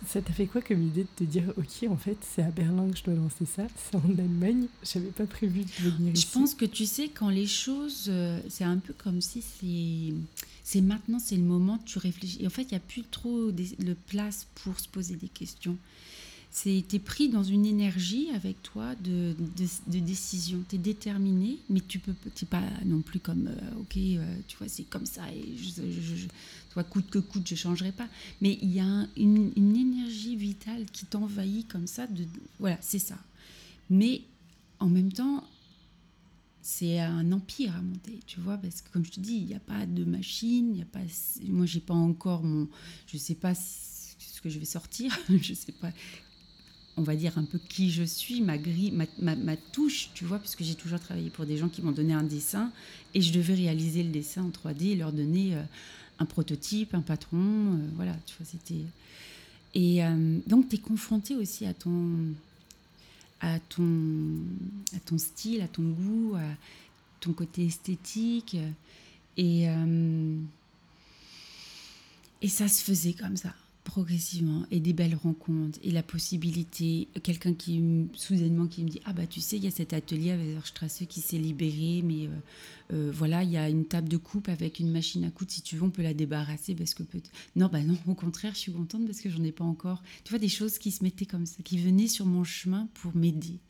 Ça 0.07 0.23
t'a 0.23 0.33
fait 0.33 0.47
quoi 0.47 0.63
comme 0.63 0.83
idée 0.83 1.03
de 1.03 1.09
te 1.17 1.25
dire, 1.25 1.53
ok, 1.59 1.91
en 1.91 1.99
fait, 1.99 2.17
c'est 2.23 2.43
à 2.43 2.51
Berlin 2.51 2.91
que 2.91 2.97
je 2.97 3.05
dois 3.05 3.15
lancer 3.15 3.45
ça, 3.45 3.67
c'est 3.77 3.95
en 3.95 4.19
Allemagne, 4.19 4.69
j'avais 4.83 5.11
pas 5.11 5.27
prévu 5.27 5.65
de 5.65 5.91
venir 5.91 6.15
ici. 6.15 6.27
Je 6.27 6.33
pense 6.33 6.55
que 6.55 6.65
tu 6.65 6.87
sais, 6.87 7.09
quand 7.09 7.29
les 7.29 7.47
choses. 7.47 8.07
Euh, 8.09 8.41
c'est 8.49 8.65
un 8.65 8.79
peu 8.79 8.95
comme 8.95 9.21
si 9.21 9.43
c'est 9.43 10.15
c'est 10.65 10.81
maintenant, 10.81 11.19
c'est 11.19 11.37
le 11.37 11.43
moment, 11.43 11.79
tu 11.85 11.99
réfléchis. 11.99 12.39
Et 12.43 12.47
en 12.47 12.51
fait, 12.51 12.63
il 12.63 12.71
n'y 12.71 12.77
a 12.77 12.81
plus 12.81 13.05
trop 13.05 13.53
de 13.53 13.97
place 14.09 14.49
pour 14.57 14.81
se 14.81 14.89
poser 14.89 15.15
des 15.15 15.29
questions. 15.29 15.77
Es 16.65 16.99
pris 16.99 17.29
dans 17.29 17.43
une 17.43 17.67
énergie 17.67 18.31
avec 18.35 18.63
toi 18.63 18.95
de, 18.97 19.37
de, 19.89 19.99
décision. 19.99 20.65
Tu 20.69 20.77
es 20.77 20.79
déterminé, 20.79 21.59
mais 21.69 21.81
tu 21.87 21.99
peux 21.99 22.15
pas 22.49 22.63
non 22.85 23.03
plus 23.03 23.21
comme, 23.21 23.49
euh, 23.49 23.81
ok, 23.81 23.97
euh, 23.97 24.37
tu 24.49 24.57
vois, 24.57 24.69
c'est 24.69 24.85
comme 24.85 25.07
ça, 25.07 25.23
et 25.33 25.57
je, 25.57 26.27
toi, 26.71 26.83
coûte 26.83 27.11
que 27.11 27.19
coûte, 27.19 27.47
je 27.47 27.55
ne 27.55 27.59
changerai 27.59 27.93
pas. 27.93 28.09
Mais 28.41 28.59
il 28.63 28.73
y 28.73 28.81
a 28.81 29.07
une, 29.17 29.53
une, 29.55 29.77
énergie 29.77 30.35
vitale 30.35 30.87
qui 30.87 31.05
t'envahit 31.05 31.69
comme 31.69 31.87
ça. 31.87 32.07
De, 32.07 32.25
voilà, 32.59 32.79
c'est 32.81 32.99
ça. 32.99 33.19
Mais 33.91 34.23
en 34.81 34.89
même 34.89 35.13
temps, 35.13 35.45
c'est 36.63 36.99
un 36.99 37.31
empire 37.33 37.77
à 37.77 37.81
monter, 37.83 38.19
tu 38.27 38.41
vois, 38.41 38.57
parce 38.57 38.83
que 38.83 38.91
comme 38.91 39.05
je 39.05 39.13
te 39.13 39.21
dis, 39.21 39.37
il 39.37 39.47
n'y 39.47 39.55
a 39.55 39.61
pas 39.61 39.87
de 39.87 40.05
machine, 40.05 40.73
il 40.73 40.79
y 40.79 40.83
a 40.83 40.87
pas, 40.87 40.99
moi 41.49 41.65
j'ai 41.65 41.81
pas 41.81 41.95
encore 41.95 42.43
mon, 42.43 42.67
je 43.07 43.19
sais 43.19 43.37
pas 43.37 43.55
ce 43.55 44.41
que 44.43 44.49
je 44.49 44.59
vais 44.59 44.65
sortir, 44.65 45.17
je 45.29 45.55
sais 45.55 45.71
pas, 45.71 45.93
on 46.97 47.03
va 47.03 47.15
dire 47.15 47.37
un 47.37 47.45
peu 47.45 47.59
qui 47.59 47.91
je 47.91 48.03
suis, 48.03 48.41
ma 48.41 48.57
grille, 48.57 48.93
ma, 48.93 49.37
ma, 49.37 49.57
touche, 49.57 50.11
tu 50.15 50.25
vois, 50.25 50.39
puisque 50.39 50.63
j'ai 50.63 50.75
toujours 50.75 50.99
travaillé 50.99 51.29
pour 51.29 51.45
des 51.45 51.59
gens 51.59 51.69
qui 51.69 51.83
m'ont 51.83 51.93
donné 51.93 52.15
un 52.15 52.23
dessin 52.23 52.73
et 53.15 53.21
je 53.21 53.33
devais 53.33 53.55
réaliser 53.55 54.03
le 54.03 54.11
dessin 54.11 54.45
en 54.45 54.49
3D 54.49 54.93
et 54.93 54.97
leur 54.97 55.13
donner 55.13 55.55
euh, 55.55 55.63
un 56.19 56.25
prototype, 56.25 56.95
un 56.95 57.03
patron, 57.03 57.39
euh, 57.39 57.89
voilà, 57.95 58.17
tu 58.27 58.35
vois, 58.39 58.47
c'était... 58.47 58.85
Et 59.75 60.03
euh, 60.03 60.39
donc, 60.47 60.71
tu 60.71 60.77
es 60.77 60.79
confronté 60.79 61.37
aussi 61.37 61.67
à 61.67 61.75
ton, 61.75 62.35
à 63.43 63.59
ton, 63.59 64.39
à 64.95 65.01
ton 65.01 65.19
style, 65.19 65.61
à 65.61 65.69
ton 65.69 65.83
goût, 65.83 66.35
à 66.35 66.57
ton 67.21 67.35
côté 67.35 67.67
esthétique. 67.67 68.57
Et, 69.37 69.67
et 72.41 72.49
ça 72.49 72.69
se 72.69 72.83
faisait 72.83 73.13
comme 73.13 73.37
ça 73.37 73.53
progressivement 73.87 74.67
et 74.73 74.81
des 74.81 74.93
belles 74.93 75.15
rencontres 75.15 75.79
et 75.83 75.93
la 75.93 76.03
possibilité 76.03 77.09
quelqu'un 77.23 77.55
qui 77.55 78.09
soudainement 78.15 78.67
qui 78.67 78.83
me 78.83 78.89
dit 78.89 79.01
ah 79.05 79.13
bah 79.13 79.27
tu 79.29 79.41
sais 79.41 79.57
il 79.57 79.65
y 79.65 79.69
a 79.69 79.71
cet 79.71 79.93
atelier 79.93 80.33
avec 80.33 80.67
Strasse 80.67 81.05
qui 81.09 81.21
s'est 81.21 81.39
libéré 81.39 82.03
mais 82.05 82.27
euh, 82.27 82.31
euh, 82.93 83.13
voilà 83.15 83.45
il 83.45 83.51
y 83.51 83.57
a 83.57 83.71
une 83.71 83.85
table 83.85 84.09
de 84.09 84.17
coupe 84.17 84.49
avec 84.49 84.81
une 84.81 84.91
machine 84.91 85.25
à 85.25 85.31
coudre 85.31 85.53
si 85.53 85.63
tu 85.63 85.77
veux 85.77 85.85
on 85.85 85.91
peut 85.91 86.03
la 86.03 86.15
débarrasser 86.15 86.75
parce 86.75 86.95
que 86.95 87.05
peut 87.05 87.21
non 87.55 87.69
bah 87.73 87.81
non 87.81 87.97
au 88.09 88.15
contraire 88.15 88.55
je 88.55 88.59
suis 88.59 88.73
contente 88.73 89.07
parce 89.07 89.21
que 89.21 89.31
j'en 89.31 89.45
ai 89.45 89.53
pas 89.53 89.65
encore 89.65 90.03
tu 90.25 90.31
vois 90.31 90.41
des 90.41 90.49
choses 90.49 90.79
qui 90.79 90.91
se 90.91 91.05
mettaient 91.05 91.25
comme 91.25 91.47
ça 91.47 91.63
qui 91.63 91.79
venaient 91.79 92.09
sur 92.09 92.27
mon 92.27 92.43
chemin 92.43 92.89
pour 92.95 93.15
m'aider 93.15 93.61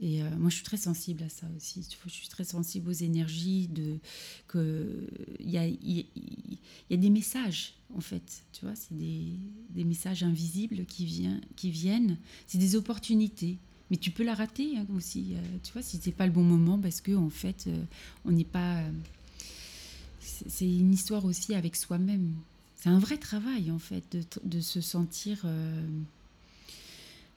et 0.00 0.22
euh, 0.22 0.30
moi, 0.38 0.48
je 0.48 0.56
suis 0.56 0.64
très 0.64 0.76
sensible 0.76 1.22
à 1.22 1.28
ça 1.28 1.46
aussi. 1.56 1.86
Je 2.06 2.10
suis 2.10 2.28
très 2.28 2.44
sensible 2.44 2.88
aux 2.88 2.94
énergies. 2.94 3.68
De, 3.68 3.98
que, 4.48 5.06
il, 5.38 5.50
y 5.50 5.58
a, 5.58 6.96
des 6.96 7.10
messages, 7.10 7.74
en 7.94 8.00
fait. 8.00 8.42
Tu 8.52 8.64
vois, 8.64 8.74
c'est 8.74 8.96
des, 8.96 9.84
messages 9.84 10.22
invisibles 10.22 10.86
qui, 10.86 11.04
viennent. 11.04 12.18
C'est 12.46 12.58
des 12.58 12.74
opportunités. 12.74 13.58
Mais 13.90 13.98
tu 13.98 14.10
peux 14.10 14.24
la 14.24 14.34
rater 14.34 14.78
hein, 14.78 14.86
aussi. 14.96 15.34
Euh, 15.34 15.42
tu 15.62 15.72
vois, 15.72 15.82
si 15.82 15.98
c'est 16.02 16.12
pas 16.12 16.26
le 16.26 16.32
bon 16.32 16.42
moment, 16.42 16.78
parce 16.78 17.02
que 17.02 17.14
en 17.14 17.28
fait, 17.28 17.64
euh, 17.66 17.84
on 18.24 18.32
n'est 18.32 18.44
pas. 18.44 18.82
c'est 20.20 20.66
une 20.66 20.94
histoire 20.94 21.26
aussi 21.26 21.54
avec 21.54 21.76
soi-même. 21.76 22.34
C'est 22.76 22.88
un 22.88 22.98
vrai 22.98 23.18
travail, 23.18 23.70
en 23.70 23.78
fait, 23.78 24.16
de 24.42 24.60
se 24.60 24.80
sentir 24.80 25.46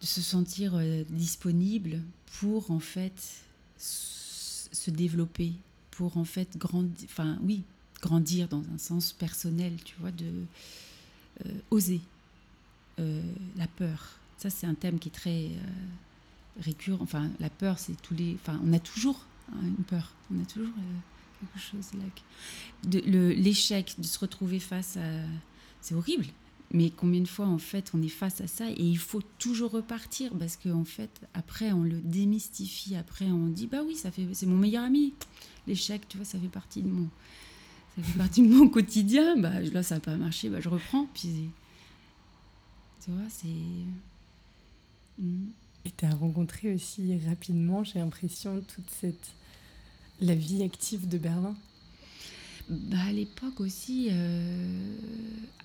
se 0.05 0.21
sentir 0.21 0.75
euh, 0.75 1.03
disponible 1.09 2.01
pour 2.39 2.71
en 2.71 2.79
fait 2.79 3.43
se 3.77 4.91
développer, 4.91 5.53
pour 5.91 6.17
en 6.17 6.25
fait 6.25 6.57
grandir, 6.57 7.07
enfin 7.09 7.37
oui, 7.41 7.63
grandir 8.01 8.47
dans 8.47 8.63
un 8.73 8.77
sens 8.77 9.13
personnel, 9.13 9.73
tu 9.83 9.95
vois, 9.99 10.11
de 10.11 10.25
euh, 11.45 11.49
oser 11.71 12.01
euh, 12.99 13.21
la 13.57 13.67
peur. 13.67 14.19
Ça, 14.37 14.49
c'est 14.49 14.67
un 14.67 14.75
thème 14.75 14.99
qui 14.99 15.09
est 15.09 15.13
très 15.13 15.51
récurrent. 16.61 17.03
Enfin, 17.03 17.29
la 17.39 17.49
peur, 17.49 17.79
c'est 17.79 17.99
tous 18.01 18.13
les. 18.13 18.37
Enfin, 18.41 18.59
on 18.63 18.73
a 18.73 18.79
toujours 18.79 19.25
hein, 19.51 19.61
une 19.63 19.83
peur. 19.85 20.13
On 20.31 20.41
a 20.41 20.45
toujours 20.45 20.73
quelque 21.39 21.59
chose 21.59 21.91
là. 21.93 23.01
L'échec, 23.11 23.95
de 23.97 24.05
se 24.05 24.19
retrouver 24.19 24.59
face 24.59 24.97
à. 24.97 25.23
C'est 25.81 25.95
horrible. 25.95 26.25
Mais 26.75 26.89
combien 26.89 27.21
de 27.21 27.27
fois, 27.27 27.45
en 27.45 27.57
fait, 27.57 27.91
on 27.93 28.01
est 28.01 28.09
face 28.09 28.41
à 28.41 28.47
ça 28.47 28.69
et 28.69 28.83
il 28.83 28.97
faut 28.97 29.21
toujours 29.39 29.71
repartir 29.71 30.33
parce 30.37 30.57
qu'en 30.57 30.81
en 30.81 30.83
fait, 30.83 31.21
après, 31.33 31.71
on 31.71 31.83
le 31.83 32.01
démystifie. 32.01 32.97
Après, 32.97 33.23
on 33.27 33.47
dit, 33.47 33.65
bah 33.65 33.77
oui, 33.87 33.95
ça 33.95 34.11
fait, 34.11 34.27
c'est 34.33 34.45
mon 34.45 34.57
meilleur 34.57 34.83
ami. 34.83 35.13
L'échec, 35.67 36.05
tu 36.09 36.17
vois, 36.17 36.25
ça 36.25 36.37
fait 36.37 36.49
partie 36.49 36.81
de 36.81 36.89
mon, 36.89 37.07
ça 37.95 38.03
fait 38.03 38.17
partie 38.17 38.45
de 38.45 38.53
mon 38.53 38.67
quotidien. 38.67 39.37
Bah, 39.37 39.61
là, 39.61 39.83
ça 39.83 39.95
n'a 39.95 40.01
pas 40.01 40.17
marché, 40.17 40.49
bah, 40.49 40.59
je 40.59 40.67
reprends. 40.67 41.07
Puis, 41.13 41.49
tu 43.05 43.11
vois, 43.11 43.29
c'est. 43.29 43.47
Hmm. 45.17 45.45
Et 45.85 45.91
tu 45.95 46.03
as 46.03 46.13
rencontré 46.13 46.73
aussi 46.73 47.17
rapidement, 47.25 47.85
j'ai 47.85 47.99
l'impression, 47.99 48.59
toute 48.59 48.89
cette. 48.89 49.31
la 50.19 50.35
vie 50.35 50.61
active 50.61 51.07
de 51.07 51.17
Berlin? 51.17 51.55
Bah, 52.69 52.97
à 53.07 53.11
l'époque 53.11 53.59
aussi, 53.59 54.09
euh, 54.11 54.95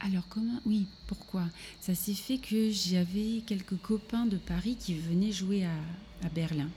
alors 0.01 0.29
comment 0.29 0.61
Oui, 0.67 0.87
pourquoi? 1.07 1.45
Ça 1.81 1.95
s'est 1.95 2.15
fait 2.15 2.37
que 2.37 2.71
j'avais 2.71 3.43
quelques 3.47 3.77
copains 3.81 4.27
de 4.27 4.37
Paris 4.37 4.77
qui 4.79 4.95
venaient 4.95 5.33
jouer 5.33 5.65
à, 5.65 6.29
Berlin. 6.35 6.69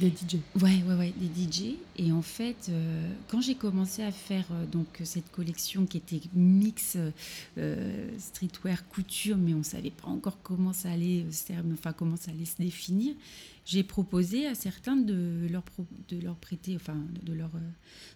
Des 0.00 0.08
DJ. 0.08 0.38
Ouais, 0.60 0.82
ouais, 0.86 0.94
ouais, 0.94 1.14
des 1.16 1.26
DJ. 1.26 1.76
Et 1.96 2.10
en 2.10 2.22
fait, 2.22 2.68
euh, 2.68 3.08
quand 3.28 3.40
j'ai 3.40 3.54
commencé 3.54 4.02
à 4.02 4.10
faire 4.10 4.44
euh, 4.50 4.66
donc 4.66 4.86
cette 5.04 5.30
collection 5.30 5.86
qui 5.86 5.98
était 5.98 6.20
mix 6.34 6.96
euh, 7.58 8.18
streetwear 8.18 8.88
couture, 8.88 9.36
mais 9.36 9.54
on 9.54 9.62
savait 9.62 9.90
pas 9.90 10.08
encore 10.08 10.38
comment 10.42 10.72
ça 10.72 10.90
allait 10.90 11.24
enfin 11.72 11.92
comment 11.92 12.16
ça 12.16 12.32
allait 12.32 12.44
se 12.44 12.56
définir, 12.58 13.14
j'ai 13.64 13.84
proposé 13.84 14.46
à 14.48 14.56
certains 14.56 14.96
de 14.96 15.46
leur 15.48 15.62
de 16.08 16.18
leur 16.20 16.34
prêter, 16.36 16.74
enfin 16.74 16.96
de 17.22 17.32
leur 17.32 17.50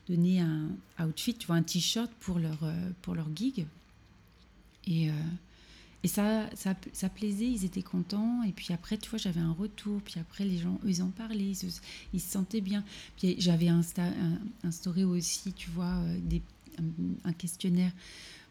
donner 0.08 0.40
un 0.40 0.70
outfit, 1.00 1.34
tu 1.34 1.46
vois, 1.46 1.56
un 1.56 1.62
t-shirt 1.62 2.10
pour 2.18 2.40
leur 2.40 2.58
pour 3.02 3.14
leur 3.14 3.28
gig. 3.34 3.66
Et 4.86 5.10
et 6.04 6.08
ça, 6.08 6.48
ça, 6.54 7.08
plaisait, 7.08 7.50
ils 7.50 7.64
étaient 7.64 7.82
contents. 7.82 8.42
Et 8.44 8.52
puis 8.52 8.72
après, 8.72 8.98
tu 8.98 9.11
vois, 9.11 9.18
j'avais 9.18 9.40
un 9.40 9.52
retour. 9.52 10.00
Puis 10.02 10.20
après, 10.20 10.44
les 10.44 10.58
gens, 10.58 10.78
eux, 10.84 10.90
ils 10.90 11.02
en 11.02 11.08
parlaient, 11.08 11.50
ils 11.50 11.56
se, 11.56 11.66
sentaient 12.18 12.61
bien. 12.61 12.84
Puis 13.16 13.37
j'avais 13.38 13.68
instauré 14.62 15.04
aussi, 15.04 15.52
tu 15.52 15.70
vois, 15.70 15.96
euh, 15.96 16.38
un, 17.24 17.32
questionnaire 17.32 17.90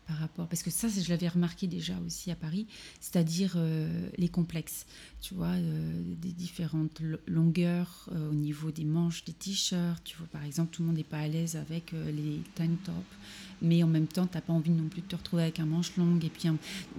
par 0.08 0.18
rapport. 0.18 0.48
Parce 0.48 0.62
que 0.62 0.72
ça, 0.72 0.90
je 0.90 1.08
l'avais 1.10 1.30
remarqué 1.30 1.68
déjà 1.68 1.94
aussi 2.06 2.32
à 2.32 2.36
Paris, 2.36 2.68
c'est-à-dire 3.00 3.54
euh, 3.56 4.10
les 4.18 4.28
complexes. 4.28 4.86
Tu 5.22 5.34
vois, 5.34 5.48
euh, 5.48 6.04
des 6.22 6.34
différentes 6.34 7.02
longueurs 7.28 8.10
au 8.30 8.34
niveau 8.34 8.72
des 8.72 8.86
manches 8.86 9.24
des 9.24 9.34
t-shirts. 9.34 10.04
Tu 10.04 10.18
vois, 10.18 10.28
par 10.28 10.44
exemple, 10.44 10.72
tout 10.76 10.82
le 10.82 10.88
monde 10.88 10.98
n'est 10.98 11.04
pas 11.04 11.20
à 11.20 11.28
l'aise 11.30 11.56
avec 11.56 11.94
les 11.94 12.42
tank 12.56 12.84
tops 12.84 12.96
mais 13.62 13.84
en 13.84 13.88
même 13.88 14.08
temps, 14.08 14.28
tu 14.28 14.36
n'as 14.36 14.42
pas 14.42 14.54
envie 14.54 14.72
non 14.72 14.88
plus 14.88 15.02
de 15.02 15.08
te 15.08 15.16
retrouver 15.16 15.44
avec 15.44 15.60
un 15.60 15.66
manche 15.66 15.96
longue. 15.98 16.24
Et 16.24 16.30
puis, 16.30 16.50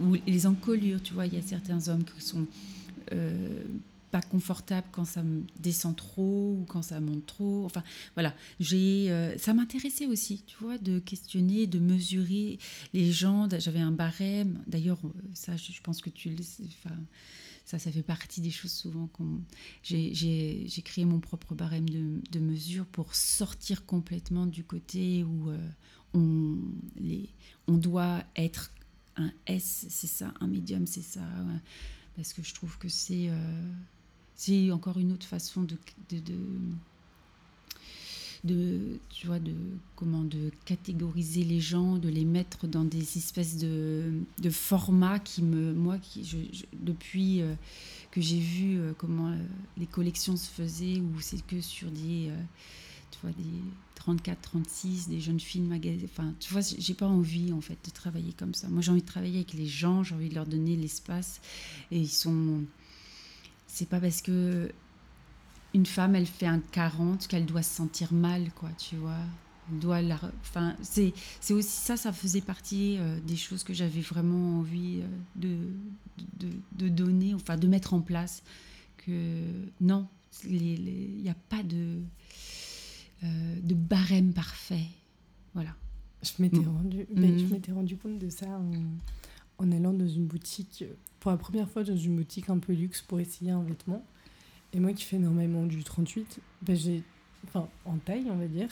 ou 0.01 0.17
les 0.27 0.47
encolures, 0.47 1.03
tu 1.03 1.15
vois, 1.15 1.27
il 1.27 1.35
y 1.35 1.39
a 1.39 1.43
certains 1.43 1.89
hommes 1.89 2.05
qui 2.05 2.21
sont 2.21 2.47
euh, 3.13 3.65
pas 4.11 4.23
confortables 4.23 4.87
quand 4.91 5.05
ça 5.05 5.23
descend 5.61 5.95
trop 5.95 6.57
ou 6.61 6.65
quand 6.67 6.83
ça 6.83 7.01
monte 7.01 7.27
trop. 7.27 7.65
Enfin, 7.65 7.83
voilà. 8.15 8.35
J'ai, 8.59 9.11
euh, 9.11 9.37
ça 9.37 9.53
m'intéressait 9.53 10.07
aussi, 10.07 10.43
tu 10.47 10.57
vois, 10.61 10.79
de 10.79 10.99
questionner, 10.99 11.67
de 11.67 11.79
mesurer 11.79 12.59
les 12.95 13.13
gens. 13.13 13.49
J'avais 13.59 13.81
un 13.81 13.93
barème. 13.93 14.63
D'ailleurs, 14.67 14.99
euh, 15.05 15.11
ça, 15.35 15.57
je 15.57 15.81
pense 15.83 16.01
que 16.01 16.11
tu 16.11 16.31
le 16.31 16.43
sais. 16.43 16.65
Ça, 17.67 17.79
ça 17.79 17.93
fait 17.93 18.03
partie 18.03 18.41
des 18.41 18.51
choses 18.51 18.73
souvent 18.73 19.09
qu'on. 19.09 19.41
J'ai 19.83 20.83
créé 20.85 21.05
mon 21.05 21.21
propre 21.21 21.55
barème 21.55 21.87
de 21.89 22.39
mesure 22.39 22.87
pour 22.87 23.15
sortir 23.15 23.85
complètement 23.85 24.47
du 24.47 24.65
côté 24.65 25.23
où 25.23 25.51
on, 26.15 26.59
doit 27.69 28.23
être 28.37 28.71
un 29.17 29.31
S, 29.47 29.87
c'est 29.89 30.07
ça, 30.07 30.33
un 30.41 30.47
médium, 30.47 30.87
c'est 30.87 31.03
ça, 31.03 31.21
parce 32.17 32.33
que 32.33 32.43
je 32.43 32.55
trouve 32.55 32.77
que 32.79 32.89
c'est 32.89 33.29
euh, 33.31 34.73
encore 34.73 34.99
une 34.99 35.13
autre 35.13 35.27
façon 35.27 35.63
de, 35.63 35.77
de, 38.45 38.99
comment 39.97 40.25
de 40.25 40.51
catégoriser 40.65 41.45
les 41.45 41.61
gens, 41.61 41.99
de 41.99 42.09
les 42.09 42.25
mettre 42.25 42.67
dans 42.67 42.85
des 42.85 43.19
espèces 43.19 43.57
de, 43.59 44.23
formats 44.51 45.19
qui 45.19 45.43
me, 45.43 45.73
moi, 45.73 45.99
depuis 46.73 47.43
euh, 47.43 47.55
que 48.11 48.21
j'ai 48.21 48.39
vu 48.39 48.79
euh, 48.79 48.93
comment 48.97 49.37
les 49.77 49.87
collections 49.87 50.37
se 50.37 50.51
faisaient, 50.51 51.01
où 51.01 51.21
c'est 51.21 51.45
que 51.47 51.61
sur 51.61 51.91
des 51.91 52.33
tu 53.11 53.19
vois, 53.23 53.33
des 53.33 53.63
34, 53.95 54.41
36, 54.41 55.09
des 55.09 55.21
jeunes 55.21 55.41
filles 55.41 55.63
de. 55.63 56.05
Enfin, 56.05 56.35
tu 56.41 56.53
vois, 56.53 56.63
j'ai 56.63 56.95
pas 56.95 57.07
envie, 57.07 57.53
en 57.53 57.61
fait, 57.61 57.79
de 57.85 57.91
travailler 57.91 58.33
comme 58.33 58.55
ça. 58.55 58.69
Moi, 58.69 58.81
j'ai 58.81 58.91
envie 58.91 59.03
de 59.03 59.07
travailler 59.07 59.37
avec 59.37 59.53
les 59.53 59.67
gens, 59.67 60.03
j'ai 60.03 60.15
envie 60.15 60.29
de 60.29 60.35
leur 60.35 60.47
donner 60.47 60.77
l'espace. 60.77 61.41
Et 61.91 61.99
ils 61.99 62.09
sont. 62.09 62.65
C'est 63.67 63.89
pas 63.89 64.01
parce 64.01 64.23
que 64.23 64.73
une 65.75 65.87
femme, 65.87 66.15
elle 66.15 66.27
fait 66.27 66.47
un 66.47 66.61
40 66.61 67.27
qu'elle 67.27 67.47
doit 67.47 67.63
se 67.63 67.75
sentir 67.75 68.13
mal, 68.13 68.51
quoi, 68.55 68.71
tu 68.79 68.97
vois. 68.97 69.19
doit 69.71 70.01
la... 70.01 70.19
Enfin, 70.41 70.75
c'est 70.81 71.13
aussi 71.51 71.69
ça, 71.69 71.97
ça 71.97 72.13
faisait 72.13 72.41
partie 72.41 72.97
euh, 72.99 73.21
des 73.21 73.37
choses 73.37 73.65
que 73.65 73.75
j'avais 73.75 74.01
vraiment 74.01 74.61
envie 74.61 75.03
euh, 75.03 75.07
de, 75.37 75.59
de, 76.39 76.49
de, 76.73 76.89
donner, 76.89 77.35
enfin, 77.35 77.57
de 77.57 77.67
mettre 77.67 77.95
en 77.95 78.01
place. 78.01 78.43
Que 78.97 79.43
non, 79.81 80.09
il 80.45 81.21
n'y 81.23 81.29
a 81.29 81.37
pas 81.49 81.63
de 81.63 82.01
euh, 83.25 83.61
de 83.63 83.75
barème 83.75 84.33
parfait. 84.33 84.87
Voilà. 85.55 85.75
Je 86.23 86.43
m'étais 86.43 86.59
mm. 86.59 86.69
rendu, 86.69 87.07
ben, 87.13 87.39
je 87.39 87.45
mm. 87.45 87.49
m'étais 87.51 87.73
rendu 87.73 87.97
compte 87.97 88.19
de 88.19 88.29
ça 88.29 88.47
en, 89.59 89.73
allant 89.73 89.93
dans 89.93 90.09
une 90.09 90.27
boutique, 90.27 90.85
pour 91.21 91.31
la 91.31 91.37
première 91.37 91.69
fois 91.69 91.83
dans 91.85 91.97
une 91.97 92.17
boutique 92.17 92.49
un 92.49 92.59
peu 92.59 92.73
luxe 92.73 93.03
pour 93.03 93.21
essayer 93.21 93.51
un 93.51 93.63
vêtement. 93.63 94.05
Et 94.73 94.81
moi 94.81 94.93
qui 94.93 95.05
fais 95.05 95.19
normalement 95.19 95.65
du 95.65 95.83
38, 95.83 96.41
ben 96.63 96.77
j'ai, 96.77 97.03
enfin 97.45 97.69
en 97.85 97.97
taille 97.97 98.27
on 98.31 98.37
va 98.37 98.47
dire, 98.47 98.69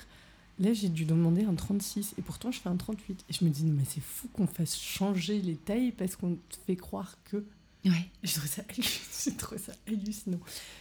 là 0.59 0.73
j'ai 0.73 0.91
dû 0.91 1.05
demander 1.07 1.45
un 1.45 1.55
36 1.55 2.15
et 2.19 2.23
pourtant 2.23 2.51
je 2.51 2.61
fais 2.61 2.69
un 2.69 2.77
38. 2.77 3.25
Et 3.29 3.33
je 3.33 3.45
me 3.45 3.51
dis, 3.51 3.65
mais 3.65 3.85
c'est 3.85 4.03
fou 4.03 4.29
qu'on 4.33 4.47
fasse 4.47 4.77
changer 4.77 5.41
les 5.41 5.57
tailles 5.57 5.93
parce 5.93 6.17
qu'on 6.17 6.35
te 6.35 6.57
fait 6.67 6.77
croire 6.77 7.17
que 7.25 7.45
Ouais. 7.87 8.11
Je 8.23 8.35
trouve 8.35 8.47
ça, 8.47 8.63
ça 9.59 9.73
hallucinant. 9.87 10.41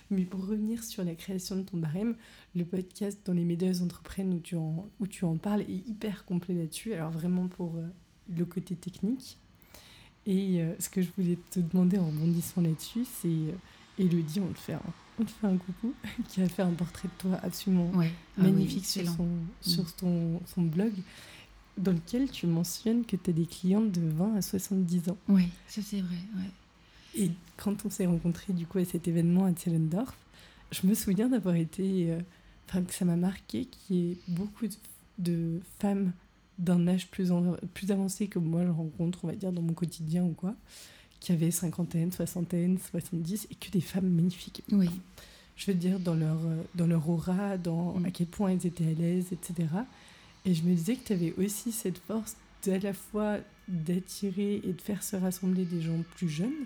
Mais 0.09 0.23
pour 0.23 0.45
revenir 0.45 0.83
sur 0.83 1.03
la 1.03 1.15
création 1.15 1.57
de 1.57 1.61
ton 1.61 1.77
barème, 1.77 2.15
le 2.55 2.65
podcast 2.65 3.19
dans 3.25 3.33
les 3.33 3.43
médias 3.43 3.81
entreprennent 3.81 4.33
où 4.33 4.39
tu 4.39 4.55
en, 4.55 4.87
où 4.99 5.07
tu 5.07 5.25
en 5.25 5.37
parles 5.37 5.61
est 5.61 5.87
hyper 5.87 6.25
complet 6.25 6.55
là-dessus. 6.55 6.93
Alors 6.93 7.11
vraiment 7.11 7.47
pour 7.47 7.75
euh, 7.75 7.87
le 8.35 8.45
côté 8.45 8.75
technique. 8.75 9.37
Et 10.25 10.61
euh, 10.61 10.73
ce 10.79 10.89
que 10.89 11.01
je 11.01 11.09
voulais 11.15 11.37
te 11.51 11.59
demander 11.59 11.99
en 11.99 12.07
rebondissant 12.07 12.61
là-dessus, 12.61 13.05
c'est 13.21 13.27
euh, 13.27 13.51
Elodie, 13.99 14.39
on 14.39 14.51
te 14.51 14.57
fait 14.57 14.73
un, 14.73 14.81
on 15.19 15.23
te 15.23 15.29
fait 15.29 15.47
un 15.47 15.57
coucou, 15.57 15.93
qui 16.27 16.41
a 16.41 16.49
fait 16.49 16.63
un 16.63 16.73
portrait 16.73 17.07
de 17.07 17.29
toi 17.29 17.39
absolument 17.43 17.91
ah 17.99 18.41
magnifique 18.41 18.85
sur, 18.85 19.07
son, 19.07 19.27
sur 19.61 19.83
mm. 19.83 19.91
ton, 19.97 20.41
son 20.47 20.63
blog 20.63 20.93
dans 21.77 21.91
lequel 21.91 22.31
tu 22.31 22.47
mentionnes 22.47 23.05
que 23.05 23.15
tu 23.15 23.29
as 23.29 23.33
des 23.33 23.45
clients 23.45 23.81
de 23.81 24.01
20 24.01 24.35
à 24.37 24.41
70 24.41 25.09
ans. 25.09 25.17
Oui, 25.27 25.49
ça 25.67 25.81
c'est 25.83 26.01
vrai. 26.01 26.17
Ouais. 26.35 26.49
Et 27.15 27.31
quand 27.57 27.85
on 27.85 27.89
s'est 27.89 28.05
rencontrés 28.05 28.53
du 28.53 28.65
coup 28.65 28.79
à 28.79 28.85
cet 28.85 29.07
événement 29.07 29.45
à 29.45 29.53
Zellendorf, 29.53 30.15
je 30.71 30.87
me 30.87 30.93
souviens 30.93 31.29
d'avoir 31.29 31.55
été, 31.55 32.11
euh, 32.11 32.19
enfin 32.67 32.83
que 32.83 32.93
ça 32.93 33.05
m'a 33.05 33.15
marqué 33.15 33.65
qu'il 33.65 33.95
y 33.95 34.11
ait 34.11 34.17
beaucoup 34.27 34.65
de, 35.17 35.59
femmes 35.79 36.11
d'un 36.57 36.87
âge 36.87 37.07
plus, 37.07 37.31
plus 37.73 37.91
avancé 37.91 38.27
que 38.27 38.39
moi 38.39 38.65
je 38.65 38.71
rencontre, 38.71 39.19
on 39.23 39.27
va 39.27 39.35
dire, 39.35 39.51
dans 39.51 39.61
mon 39.61 39.73
quotidien 39.73 40.23
ou 40.23 40.33
quoi, 40.33 40.55
qui 41.19 41.31
avaient 41.31 41.51
cinquantaine, 41.51 42.11
soixantaine, 42.11 42.77
soixante-dix, 42.77 43.47
et 43.51 43.55
que 43.55 43.71
des 43.71 43.81
femmes 43.81 44.09
magnifiques. 44.09 44.63
Oui. 44.71 44.89
Je 45.55 45.71
veux 45.71 45.77
dire, 45.77 45.99
dans 45.99 46.15
leur, 46.15 46.37
euh, 46.45 46.61
dans 46.75 46.87
leur 46.87 47.09
aura, 47.09 47.57
dans 47.57 47.99
mm. 47.99 48.05
à 48.05 48.11
quel 48.11 48.27
point 48.27 48.49
elles 48.49 48.65
étaient 48.65 48.87
à 48.87 48.93
l'aise, 48.93 49.27
etc. 49.31 49.67
Et 50.45 50.53
je 50.53 50.63
me 50.63 50.73
disais 50.73 50.95
que 50.95 51.07
tu 51.07 51.13
avais 51.13 51.33
aussi 51.37 51.71
cette 51.71 51.97
force 51.97 52.35
d'à 52.63 52.77
la 52.79 52.93
fois 52.93 53.37
d'attirer 53.67 54.61
et 54.63 54.73
de 54.73 54.81
faire 54.81 55.01
se 55.01 55.15
rassembler 55.15 55.65
des 55.65 55.81
gens 55.81 56.03
plus 56.15 56.29
jeunes, 56.29 56.65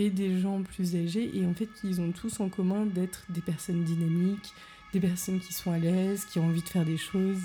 et 0.00 0.10
des 0.10 0.40
gens 0.40 0.62
plus 0.62 0.96
âgés. 0.96 1.30
Et 1.36 1.46
en 1.46 1.54
fait, 1.54 1.68
ils 1.84 2.00
ont 2.00 2.10
tous 2.10 2.40
en 2.40 2.48
commun 2.48 2.86
d'être 2.86 3.24
des 3.28 3.42
personnes 3.42 3.84
dynamiques, 3.84 4.52
des 4.92 5.00
personnes 5.00 5.40
qui 5.40 5.52
sont 5.52 5.70
à 5.70 5.78
l'aise, 5.78 6.24
qui 6.24 6.38
ont 6.38 6.46
envie 6.46 6.62
de 6.62 6.68
faire 6.68 6.84
des 6.84 6.96
choses. 6.96 7.38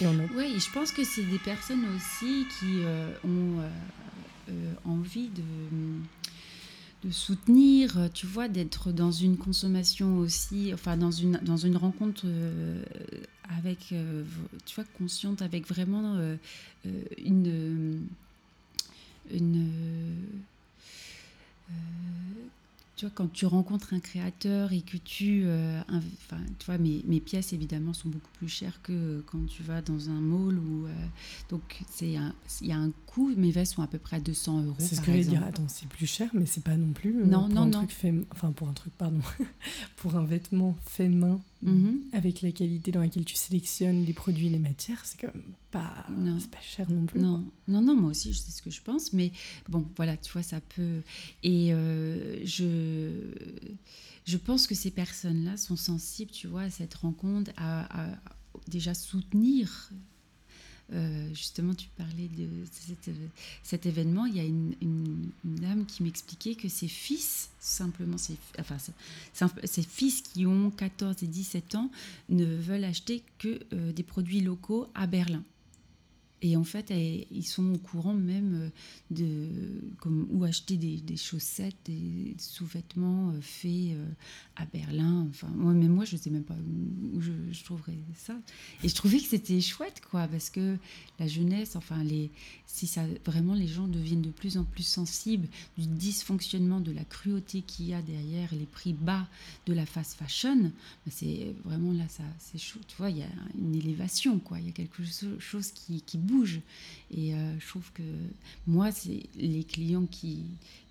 Et, 0.00 0.06
Oui, 0.34 0.58
je 0.58 0.70
pense 0.72 0.92
que 0.92 1.04
c'est 1.04 1.24
des 1.24 1.38
personnes 1.38 1.84
aussi 1.94 2.46
qui 2.58 2.82
euh, 2.84 3.12
ont 3.24 3.60
euh, 3.60 3.68
euh, 4.50 4.74
envie 4.84 5.28
de, 5.28 5.42
de 7.08 7.10
soutenir, 7.12 8.08
tu 8.14 8.26
vois, 8.26 8.48
d'être 8.48 8.92
dans 8.92 9.12
une 9.12 9.36
consommation 9.36 10.18
aussi, 10.18 10.72
enfin 10.72 10.96
dans 10.96 11.10
une, 11.10 11.38
dans 11.42 11.56
une 11.56 11.76
rencontre 11.76 12.26
avec, 13.58 13.92
tu 14.64 14.74
vois, 14.74 14.84
consciente, 14.98 15.42
avec 15.42 15.66
vraiment 15.66 16.16
une... 17.18 18.06
une 19.32 19.68
tu 22.96 23.06
vois, 23.06 23.12
quand 23.14 23.32
tu 23.32 23.46
rencontres 23.46 23.92
un 23.92 23.98
créateur 23.98 24.72
et 24.72 24.80
que 24.80 24.96
tu. 24.96 25.42
Euh, 25.44 25.80
enfin, 25.88 26.40
tu 26.58 26.66
vois, 26.66 26.78
mes, 26.78 27.02
mes, 27.06 27.18
pièces, 27.18 27.52
évidemment, 27.52 27.92
sont 27.92 28.08
beaucoup 28.08 28.30
plus 28.38 28.48
chères 28.48 28.80
que 28.82 29.22
quand 29.26 29.44
tu 29.48 29.64
vas 29.64 29.82
dans 29.82 30.10
un 30.10 30.20
mall. 30.20 30.58
Ou, 30.58 30.86
euh, 30.86 30.90
donc, 31.50 31.82
il 32.00 32.10
y 32.62 32.72
a 32.72 32.76
un 32.76 32.90
coût. 33.06 33.32
Mes 33.36 33.50
vestes 33.50 33.74
sont 33.74 33.82
à 33.82 33.88
peu 33.88 33.98
près 33.98 34.16
à 34.16 34.20
200 34.20 34.62
euros. 34.62 34.76
C'est 34.78 34.94
ce 34.94 35.00
que 35.00 35.06
je 35.08 35.16
vais 35.16 35.24
dire. 35.24 35.42
Attends, 35.42 35.66
c'est 35.66 35.88
plus 35.88 36.06
cher, 36.06 36.30
mais 36.34 36.46
c'est 36.46 36.62
pas 36.62 36.76
non 36.76 36.92
plus. 36.92 37.14
non, 37.14 37.48
non, 37.48 37.62
un 37.62 37.66
non. 37.66 37.78
Truc 37.78 37.90
fait, 37.90 38.14
enfin, 38.30 38.52
pour 38.52 38.68
un 38.68 38.74
truc, 38.74 38.92
pardon. 38.96 39.20
pour 39.96 40.14
un 40.14 40.24
vêtement 40.24 40.76
fait 40.86 41.08
main, 41.08 41.40
mhm. 41.72 42.00
avec 42.12 42.42
la 42.42 42.52
qualité 42.52 42.92
dans 42.92 43.00
laquelle 43.00 43.24
tu 43.24 43.36
sélectionnes 43.36 44.04
les 44.04 44.12
produits, 44.12 44.48
les 44.48 44.58
matières, 44.58 45.04
c'est 45.04 45.20
quand 45.20 45.34
même 45.34 45.54
pas, 45.70 46.06
pas 46.50 46.60
cher 46.62 46.90
non 46.90 47.06
plus. 47.06 47.20
Non. 47.20 47.44
non, 47.68 47.82
non, 47.82 47.96
moi 47.96 48.10
aussi, 48.10 48.32
je 48.32 48.38
sais 48.38 48.52
ce 48.52 48.62
que 48.62 48.70
je 48.70 48.80
pense, 48.82 49.12
mais 49.12 49.32
bon, 49.68 49.84
voilà, 49.96 50.16
tu 50.16 50.32
vois, 50.32 50.42
ça 50.42 50.60
peut. 50.60 51.02
Et 51.42 51.72
euh, 51.72 52.44
je, 52.44 53.10
je 54.24 54.36
pense 54.36 54.66
que 54.66 54.74
ces 54.74 54.90
personnes-là 54.90 55.56
sont 55.56 55.76
sensibles, 55.76 56.30
tu 56.30 56.46
vois, 56.46 56.62
à 56.62 56.70
cette 56.70 56.94
rencontre, 56.94 57.50
à, 57.56 58.08
déjà 58.68 58.94
soutenir 58.94 59.90
euh, 60.92 61.28
justement, 61.30 61.74
tu 61.74 61.88
parlais 61.96 62.28
de 62.28 62.48
cet, 63.62 63.86
événement. 63.86 64.26
Il 64.26 64.36
y 64.36 64.40
a 64.40 64.44
une, 64.44 64.74
dame 65.44 65.86
qui 65.86 66.02
m'expliquait 66.02 66.54
que 66.54 66.68
ses 66.68 66.88
fils, 66.88 67.50
simplement, 67.58 68.18
ses, 68.18 68.36
fils 69.82 70.22
qui 70.22 70.46
ont 70.46 70.70
14 70.70 71.22
et 71.22 71.26
17 71.26 71.74
ans, 71.76 71.90
ne 72.28 72.44
veulent 72.44 72.84
acheter 72.84 73.22
que 73.38 73.60
euh, 73.72 73.92
des 73.92 74.02
produits 74.02 74.40
locaux 74.40 74.88
à 74.94 75.06
Berlin. 75.06 75.42
Et 76.46 76.58
en 76.58 76.64
fait, 76.64 76.92
ils 77.30 77.46
sont 77.46 77.72
au 77.72 77.78
courant 77.78 78.12
même 78.12 78.54
euh, 78.54 78.68
de 79.10 79.80
comme, 79.98 80.28
où 80.30 80.44
acheter 80.44 80.76
des, 80.76 81.16
chaussettes, 81.16 81.74
des 81.86 82.36
sous-vêtements 82.38 83.30
euh, 83.30 83.40
faits 83.40 83.94
euh, 83.94 84.06
à 84.56 84.66
Berlin. 84.66 85.26
Enfin, 85.30 85.48
moi, 85.56 85.72
même 85.72 85.94
moi, 85.94 86.04
je 86.04 86.16
ne 86.16 86.20
sais 86.20 86.28
même 86.28 86.44
pas 86.44 86.56
où 87.14 87.20
je, 87.22 87.64
trouverais 87.64 87.96
ça. 88.14 88.34
Et 88.82 88.90
je 88.90 88.94
trouvais 88.94 89.20
que 89.20 89.24
c'était 89.24 89.58
chouette, 89.62 90.02
quoi, 90.10 90.28
parce 90.28 90.50
que 90.50 90.76
la 91.18 91.26
jeunesse, 91.26 91.76
enfin, 91.76 92.04
les, 92.04 92.30
si 92.66 92.86
ça, 92.86 93.04
vraiment 93.24 93.54
les 93.54 93.66
gens 93.66 93.88
deviennent 93.88 94.20
de 94.20 94.30
plus 94.30 94.58
en 94.58 94.64
plus 94.64 94.82
sensibles 94.82 95.48
du 95.78 95.86
dysfonctionnement, 95.86 96.80
de 96.80 96.92
la 96.92 97.04
cruauté 97.04 97.62
qu'il 97.62 97.86
y 97.86 97.94
a 97.94 98.02
derrière 98.02 98.50
les 98.52 98.66
prix 98.66 98.92
bas 98.92 99.26
de 99.64 99.72
la 99.72 99.86
fast 99.86 100.18
fashion, 100.18 100.56
ben, 100.56 100.72
c'est 101.08 101.54
vraiment 101.64 101.94
là, 101.94 102.06
ça, 102.10 102.24
c'est 102.38 102.58
chaud. 102.58 102.80
Tu 102.86 102.96
vois, 102.98 103.08
il 103.08 103.16
y 103.16 103.22
a 103.22 103.30
une 103.58 103.74
élévation, 103.74 104.38
quoi. 104.40 104.60
Il 104.60 104.66
y 104.66 104.68
a 104.68 104.72
quelque 104.72 105.02
chose 105.38 105.72
qui, 105.72 106.02
qui 106.02 106.18
bouge 106.18 106.33
et 107.10 107.34
euh, 107.34 107.58
je 107.60 107.68
trouve 107.68 107.92
que 107.92 108.02
moi, 108.66 108.92
c'est 108.92 109.28
les 109.36 109.64
clients 109.64 110.06
qui, 110.06 110.44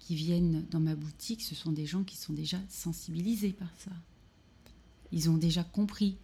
viennent 0.10 0.64
dans 0.70 0.80
ma 0.80 0.96
boutique, 0.96 1.42
ce 1.42 1.56
sont 1.56 1.72
des 1.72 1.88
gens 1.88 2.04
qui 2.04 2.18
sont 2.18 2.34
déjà 2.34 2.60
sensibilisés 2.70 3.52
par 3.52 3.70
ça. 3.80 3.92
Ils 5.12 5.28
ont 5.30 5.38
déjà 5.38 5.64
compris 5.64 6.18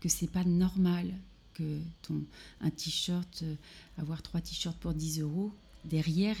que 0.00 0.10
c'est 0.10 0.30
pas 0.30 0.44
normal 0.44 1.14
que 1.54 1.80
ton 2.02 2.22
un 2.60 2.70
t-shirt, 2.70 3.42
euh, 3.42 3.54
avoir 3.96 4.20
trois 4.20 4.42
t-shirts 4.42 4.76
pour 4.78 4.92
10 4.92 5.20
euros, 5.20 5.52
derrière, 5.86 6.36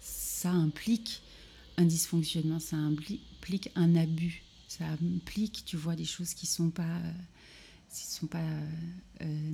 ça 0.00 0.50
implique 0.50 1.22
un 1.76 1.84
dysfonctionnement, 1.84 2.60
ça 2.60 2.76
implique 2.76 3.70
un 3.74 3.94
abus, 3.94 4.42
ça 4.68 4.86
implique, 4.86 5.64
tu 5.66 5.76
vois, 5.76 5.96
des 5.96 6.04
choses 6.06 6.32
qui 6.32 6.46
sont 6.46 6.70
pas, 6.70 7.00
qui 7.90 8.06
sont 8.06 8.26
pas 8.26 8.44
euh, 9.20 9.50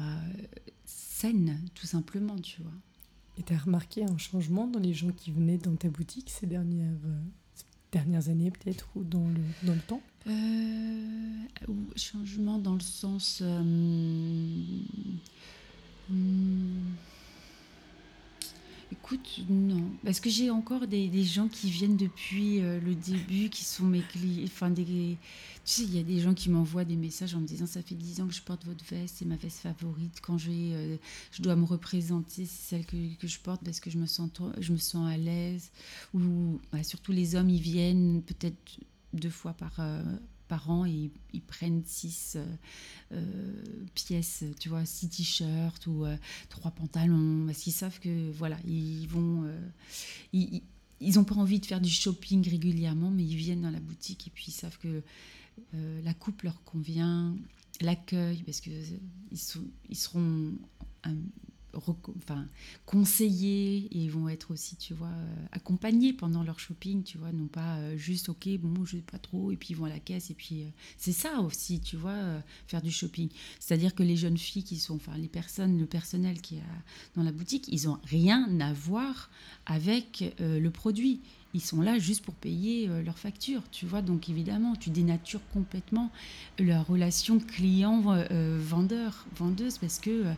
euh, 0.00 0.04
saine, 0.84 1.60
tout 1.74 1.86
simplement, 1.86 2.36
tu 2.38 2.62
vois. 2.62 2.72
Et 3.38 3.42
tu 3.42 3.54
as 3.54 3.58
remarqué 3.58 4.04
un 4.04 4.18
changement 4.18 4.66
dans 4.66 4.80
les 4.80 4.94
gens 4.94 5.10
qui 5.10 5.30
venaient 5.30 5.58
dans 5.58 5.74
ta 5.76 5.88
boutique 5.88 6.30
ces 6.30 6.46
dernières, 6.46 6.88
euh, 7.06 7.20
dernières 7.92 8.28
années, 8.28 8.50
peut-être, 8.50 8.88
ou 8.94 9.04
dans 9.04 9.28
le, 9.28 9.66
dans 9.66 9.74
le 9.74 9.80
temps? 9.80 10.02
Euh, 10.26 11.34
Changement 11.96 12.58
dans 12.58 12.74
le 12.74 12.80
sens. 12.80 13.42
Écoute, 18.92 19.42
non. 19.48 19.84
Parce 20.04 20.18
que 20.18 20.28
j'ai 20.28 20.50
encore 20.50 20.88
des, 20.88 21.22
gens 21.22 21.46
qui 21.46 21.70
viennent 21.70 21.96
depuis 21.96 22.60
euh, 22.60 22.80
le 22.80 22.94
début, 22.96 23.48
qui 23.48 23.64
sont 23.64 23.84
mes 23.84 24.00
clients. 24.00 24.44
Enfin, 24.44 24.72
tu 24.74 25.16
sais, 25.64 25.82
il 25.84 25.94
y 25.94 26.00
a 26.00 26.02
des 26.02 26.18
gens 26.18 26.34
qui 26.34 26.50
m'envoient 26.50 26.84
des 26.84 26.96
messages 26.96 27.34
en 27.36 27.40
me 27.40 27.46
disant 27.46 27.66
Ça 27.66 27.82
fait 27.82 27.94
10 27.94 28.20
ans 28.20 28.26
que 28.26 28.34
je 28.34 28.42
porte 28.42 28.64
votre 28.64 28.84
veste, 28.84 29.16
c'est 29.18 29.24
ma 29.26 29.36
veste 29.36 29.58
favorite. 29.58 30.20
Quand 30.20 30.38
euh, 30.48 30.96
je 31.30 31.42
dois 31.42 31.54
me 31.54 31.64
représenter, 31.64 32.46
c'est 32.46 32.76
celle 32.76 32.84
que, 32.84 32.96
je 33.22 33.38
porte 33.38 33.62
parce 33.64 33.78
que 33.78 33.90
je 33.90 33.98
me 33.98 34.06
sens, 34.06 34.30
je 34.58 34.72
me 34.72 34.78
sens 34.78 35.08
à 35.08 35.16
l'aise. 35.16 35.70
Ou 36.12 36.60
bah, 36.72 36.82
surtout 36.82 37.12
les 37.12 37.36
hommes, 37.36 37.50
ils 37.50 37.62
viennent 37.62 38.22
peut-être 38.22 38.80
deux 39.12 39.30
fois 39.30 39.52
par, 39.52 39.74
euh, 39.78 40.02
par 40.50 40.68
an 40.68 40.84
et 40.84 41.12
ils 41.32 41.40
prennent 41.40 41.84
six 41.86 42.34
euh, 42.34 42.44
euh, 43.12 43.62
pièces, 43.94 44.42
tu 44.58 44.68
vois, 44.68 44.84
six 44.84 45.08
t-shirts 45.08 45.86
ou 45.86 46.04
euh, 46.04 46.16
trois 46.48 46.72
pantalons, 46.72 47.46
parce 47.46 47.60
qu'ils 47.60 47.72
savent 47.72 48.00
que 48.00 48.32
voilà, 48.32 48.58
ils 48.66 49.06
vont, 49.06 49.48
ils, 50.32 50.62
n'ont 51.14 51.22
pas 51.22 51.36
envie 51.36 51.60
de 51.60 51.66
faire 51.66 51.80
du 51.80 51.88
shopping 51.88 52.46
régulièrement, 52.48 53.10
mais 53.12 53.22
ils 53.22 53.36
viennent 53.36 53.60
dans 53.60 53.70
la 53.70 53.78
boutique 53.78 54.26
et 54.26 54.30
puis 54.30 54.46
ils 54.48 54.52
savent 54.52 54.76
que 54.78 55.02
la 55.72 56.14
coupe 56.14 56.42
leur 56.42 56.64
convient, 56.64 57.36
l'accueil, 57.80 58.42
parce 58.44 58.60
que 58.60 58.70
ils, 59.30 59.38
sont, 59.38 59.62
ils 59.88 59.96
seront 59.96 60.52
enfin, 61.74 62.46
conseillés 62.86 63.88
et 63.92 64.08
vont 64.08 64.28
être 64.28 64.50
aussi, 64.50 64.76
tu 64.76 64.94
vois, 64.94 65.08
euh, 65.08 65.46
accompagnés 65.52 66.12
pendant 66.12 66.42
leur 66.42 66.58
shopping, 66.58 67.02
tu 67.02 67.18
vois, 67.18 67.32
non 67.32 67.46
pas 67.46 67.76
euh, 67.76 67.96
juste, 67.96 68.28
ok, 68.28 68.48
bon, 68.58 68.84
je 68.84 68.96
sais 68.96 69.02
pas 69.02 69.18
trop, 69.18 69.50
et 69.50 69.56
puis 69.56 69.68
ils 69.70 69.76
vont 69.76 69.84
à 69.84 69.88
la 69.88 70.00
caisse, 70.00 70.30
et 70.30 70.34
puis 70.34 70.62
euh, 70.62 70.68
c'est 70.96 71.12
ça 71.12 71.40
aussi, 71.40 71.80
tu 71.80 71.96
vois, 71.96 72.42
faire 72.66 72.82
du 72.82 72.90
shopping. 72.90 73.28
C'est-à-dire 73.58 73.94
que 73.94 74.02
les 74.02 74.16
jeunes 74.16 74.38
filles 74.38 74.64
qui 74.64 74.76
sont, 74.76 74.96
enfin, 74.96 75.16
les 75.16 75.28
personnes, 75.28 75.78
le 75.78 75.86
personnel 75.86 76.40
qui 76.40 76.56
est 76.56 76.62
dans 77.14 77.22
la 77.22 77.32
boutique, 77.32 77.68
ils 77.68 77.88
ont 77.88 77.98
rien 78.04 78.60
à 78.60 78.72
voir 78.72 79.30
avec 79.66 80.34
le 80.38 80.68
produit 80.70 81.20
ils 81.54 81.60
sont 81.60 81.80
là 81.80 81.98
juste 81.98 82.24
pour 82.24 82.34
payer 82.34 82.88
euh, 82.88 83.02
leurs 83.02 83.18
factures, 83.18 83.62
tu 83.70 83.86
vois. 83.86 84.02
Donc 84.02 84.28
évidemment, 84.28 84.76
tu 84.76 84.90
dénatures 84.90 85.40
complètement 85.52 86.10
leur 86.58 86.86
relation 86.86 87.38
client-vendeur, 87.38 89.26
vendeuse, 89.36 89.78
parce 89.78 89.98
que 89.98 90.10
euh, 90.10 90.32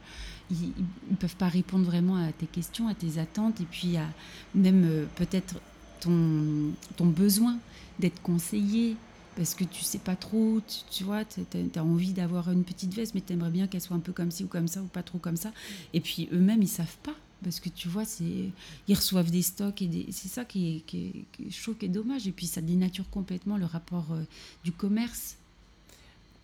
ils, 0.51 0.73
ne 1.11 1.17
peuvent 1.17 1.37
pas 1.37 1.49
répondre 1.49 1.85
vraiment 1.85 2.17
à 2.17 2.33
tes 2.33 2.47
questions, 2.47 2.89
à 2.89 2.95
tes 2.95 3.19
attentes, 3.19 3.61
et 3.61 3.67
puis 3.71 3.97
à 3.97 4.07
même 4.55 4.85
euh, 4.85 5.05
peut-être 5.17 5.57
ton, 6.01 6.73
ton 6.97 7.07
besoin 7.07 7.59
d'être 7.99 8.23
conseillé, 8.23 8.97
parce 9.37 9.55
que 9.55 9.65
tu 9.65 9.83
sais 9.83 9.99
pas 9.99 10.17
trop, 10.17 10.61
tu, 10.91 11.05
vois, 11.05 11.25
tu 11.25 11.41
as, 11.75 11.85
envie 11.85 12.13
d'avoir 12.13 12.51
une 12.51 12.65
petite 12.65 12.95
veste, 12.95 13.15
mais 13.15 13.23
tu 13.23 13.33
aimerais 13.33 13.51
bien 13.51 13.67
qu'elle 13.67 13.81
soit 13.81 13.97
un 13.97 14.01
peu 14.01 14.13
comme 14.13 14.31
ci 14.31 14.45
ou 14.45 14.49
comme 14.49 14.69
ça, 14.69 14.83
ou 14.83 14.87
pas 14.87 15.03
trop 15.03 15.19
comme 15.19 15.37
ça. 15.37 15.53
Et 15.95 16.01
puis 16.01 16.29
eux-mêmes, 16.33 16.63
ils 16.63 16.69
savent 16.69 16.97
pas 17.03 17.15
parce 17.43 17.61
que 17.61 17.69
tu 17.69 17.89
vois, 17.89 18.05
c'est 18.05 18.51
ils 18.89 18.95
reçoivent 18.95 19.31
des 19.31 19.43
stocks 19.43 19.83
et 19.83 20.07
c'est 20.11 20.29
ça 20.29 20.45
qui 20.45 20.77
est, 20.77 20.81
qui, 20.81 21.27
est, 21.41 21.83
et 21.85 21.89
dommage. 21.89 22.27
Et 22.27 22.33
puis 22.33 22.47
ça 22.47 22.61
dénature 22.61 23.09
complètement 23.11 23.57
le 23.57 23.67
rapport 23.67 24.13
euh, 24.13 24.23
du 24.65 24.73
commerce. 24.73 25.37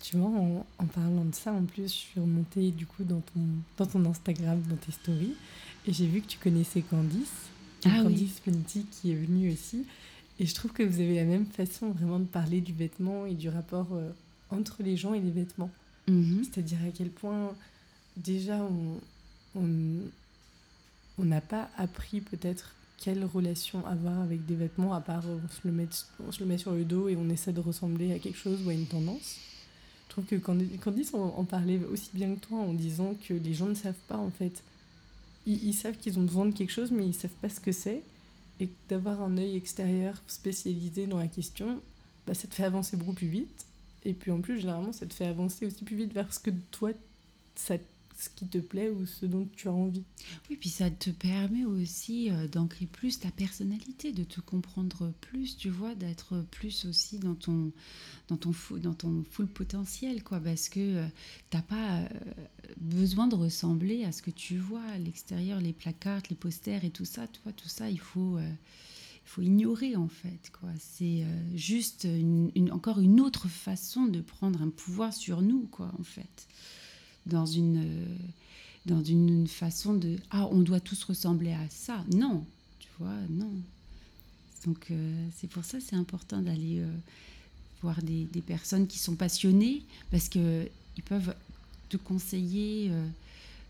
Tu 0.03 0.17
vois, 0.17 0.31
en, 0.31 0.87
parlant 0.87 1.25
de 1.25 1.35
ça, 1.35 1.53
en 1.53 1.65
plus, 1.65 1.83
je 1.85 1.99
suis 1.99 2.21
remontée 2.21 2.71
du 2.71 2.87
coup 2.87 3.03
dans 3.03 3.21
ton, 3.21 3.41
dans 3.77 3.87
ton 3.87 4.05
Instagram, 4.05 4.63
dans 4.69 4.77
tes 4.77 4.93
stories, 4.93 5.35
et 5.87 5.93
j'ai 5.93 6.07
vu 6.07 6.21
que 6.21 6.29
tu 6.29 6.39
connaissais 6.39 6.83
Candice, 6.83 7.33
ah, 7.85 8.03
Candice 8.03 8.41
oui. 8.47 8.87
qui 8.93 9.11
est 9.11 9.17
venue 9.17 9.53
aussi. 9.53 9.85
Et 10.39 10.47
je 10.47 10.55
trouve 10.55 10.73
que 10.73 10.85
vous 10.85 11.01
avez 11.01 11.17
la 11.17 11.25
même 11.25 11.47
façon 11.47 11.91
vraiment 11.91 12.21
de 12.21 12.25
parler 12.25 12.61
du 12.61 12.73
vêtement 12.73 13.27
et 13.27 13.35
du 13.35 13.49
rapport 13.49 13.89
euh, 13.93 14.09
entre 14.51 14.85
les 14.85 14.97
gens 14.97 15.15
et 15.15 15.21
les 15.21 15.33
vêtements. 15.33 15.71
Mhm. 16.07 16.45
C'est-à-dire 16.45 16.79
à 16.87 16.91
quel 16.91 17.11
point 17.11 17.55
déjà 18.17 18.57
on, 18.57 19.01
on, 19.61 20.01
on 21.19 21.25
n'a 21.25 21.41
pas 21.41 21.69
appris 21.77 22.21
peut-être 22.21 22.75
quelle 22.99 23.25
relation 23.25 23.87
avoir 23.87 24.21
avec 24.21 24.45
des 24.47 24.55
vêtements, 24.55 24.93
à 24.93 25.01
part 25.01 25.25
on 25.27 25.49
se, 25.49 25.67
le 25.67 25.73
met, 25.73 25.89
on 26.27 26.33
se 26.33 26.41
le 26.41 26.47
met 26.47 26.59
sur 26.59 26.73
le 26.73 26.85
dos 26.85 27.09
et 27.09 27.17
on 27.17 27.29
essaie 27.31 27.53
de 27.53 27.61
ressembler 27.61 28.13
à 28.13 28.19
quelque 28.19 28.39
chose 28.39 28.61
ou 28.65 28.71
à 28.71 28.73
une 28.73 28.87
tendance. 28.87 29.37
Je 30.07 30.13
trouve 30.13 30.25
que 30.25 30.37
Candice 30.37 31.13
on 31.15 31.23
en 31.23 31.45
parlait 31.45 31.81
aussi 31.93 32.11
bien 32.15 32.35
que 32.35 32.41
toi 32.41 32.59
en 32.59 32.73
disant 32.73 33.15
que 33.27 33.35
les 33.35 33.55
gens 33.55 33.67
ne 33.67 33.75
savent 33.75 33.95
pas 34.09 34.17
en 34.17 34.31
fait. 34.31 34.63
Ils, 35.47 35.73
savent 35.73 35.97
qu'ils 35.97 36.19
ont 36.19 36.25
besoin 36.25 36.47
de 36.47 36.53
quelque 36.53 36.73
chose 36.73 36.91
mais 36.91 37.07
ils 37.07 37.15
savent 37.15 37.31
pas 37.41 37.49
ce 37.49 37.61
que 37.61 37.73
c'est. 37.73 38.03
Et 38.61 38.69
d'avoir 38.89 39.23
un 39.23 39.39
œil 39.39 39.57
extérieur 39.57 40.21
spécialisé 40.27 41.07
dans 41.07 41.19
la 41.19 41.29
question, 41.29 41.81
bah, 42.27 42.35
ça 42.35 42.49
te 42.49 42.55
fait 42.55 42.65
avancer 42.65 42.97
beaucoup 42.97 43.13
plus 43.13 43.29
vite. 43.29 43.67
Et 44.05 44.13
puis 44.13 44.33
en 44.33 44.41
plus, 44.41 44.59
généralement, 44.59 44.93
ça 44.93 45.07
te 45.07 45.15
fait 45.15 45.27
avancer 45.27 45.65
aussi 45.65 45.85
plus 45.85 45.97
vite 45.97 46.13
vers 46.13 46.33
ce 46.35 46.41
que 46.41 46.51
toi, 46.73 46.91
ça 47.55 47.77
ce 48.19 48.29
qui 48.31 48.49
te 48.49 48.59
plaît 48.59 48.91
ou 48.91 49.07
ce 49.07 49.27
dont 49.27 49.49
tu 49.55 49.69
as 49.69 49.73
envie. 49.73 50.03
Oui, 50.51 50.57
puis 50.57 50.69
ça 50.69 50.91
te 50.91 51.11
permet 51.11 51.65
aussi 51.65 52.31
euh, 52.31 52.49
d'ancrer 52.49 52.87
plus 52.87 53.21
ta 53.21 53.31
personnalité, 53.31 54.13
de 54.13 54.25
te 54.25 54.41
comprendre 54.41 55.13
plus, 55.21 55.57
tu 55.57 55.71
vois, 55.71 55.95
d'être 55.95 56.45
plus 56.51 56.85
aussi 56.85 57.19
dans 57.21 57.37
ton, 57.37 57.71
dans 58.27 58.37
ton, 58.37 58.53
dans 58.83 58.95
ton 58.95 59.25
full 59.31 59.47
potentiel, 59.47 60.25
quoi, 60.25 60.41
parce 60.41 60.69
que 60.69 60.81
euh, 60.81 61.07
tu 61.51 61.57
n'as 61.57 61.63
pas 61.63 61.99
euh, 61.99 62.09
besoin 62.79 63.29
de 63.29 63.37
ressembler 63.37 64.05
à 64.05 64.11
ce 64.11 64.21
que 64.21 64.33
tu 64.33 64.59
vois 64.59 64.83
à 64.83 64.99
l'extérieur, 64.99 65.61
les 65.61 65.73
placards, 65.73 66.23
les 66.29 66.37
posters 66.37 66.85
et 66.85 66.91
tout 66.91 67.05
ça, 67.05 67.29
tu 67.29 67.41
vois, 67.45 67.53
tout 67.53 67.69
ça, 67.69 67.89
il 67.89 68.01
faut... 68.01 68.39
il 68.41 69.31
faut 69.31 69.43
ignorer 69.43 69.95
en 69.95 70.09
fait 70.09 70.51
quoi 70.59 70.71
c'est 70.79 71.23
juste 71.55 72.09
encore 72.71 72.99
une 72.99 73.21
autre 73.21 73.47
façon 73.47 74.07
de 74.07 74.23
prendre 74.23 74.63
un 74.63 74.71
pouvoir 74.71 75.13
sur 75.13 75.43
nous 75.43 75.69
quoi 75.71 75.93
en 75.99 76.03
fait 76.03 76.49
dans 77.29 77.47
une, 77.47 77.85
dans 78.87 79.03
une 79.03 79.47
façon 79.47 79.95
de 79.95 80.17
ah 80.31 80.49
on 80.51 80.61
doit 80.61 80.81
tous 80.81 81.05
ressembler 81.05 81.53
à 81.53 81.69
ça. 81.71 82.05
Non, 82.13 82.45
tu 82.79 82.89
vois, 82.99 83.17
non. 83.31 83.53
Donc 84.67 84.87
euh, 84.91 85.29
c'est 85.37 85.49
pour 85.49 85.65
ça 85.65 85.79
c'est 85.81 85.97
important 85.97 86.41
d'aller 86.43 86.81
euh, 86.81 86.91
voir 87.83 88.03
des, 88.03 88.25
des, 88.25 88.41
personnes 88.43 88.87
qui 88.89 88.99
sont 88.99 89.15
passionnées 89.15 89.83
parce 90.11 90.29
que 90.29 90.69
ils 90.97 91.03
peuvent 91.03 91.35
te 91.89 91.97
conseiller 91.97 92.91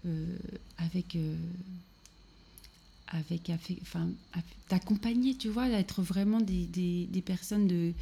euh, 0.07 0.37
avec 0.79 1.19
avec 3.11 3.51
enfin, 3.81 4.11
t'accompagner, 4.69 5.35
tu 5.35 5.49
vois, 5.49 5.69
être 5.69 6.03
vraiment 6.03 6.41
des, 6.41 6.67
des, 6.67 7.23
personnes 7.23 7.67
de, 7.67 7.93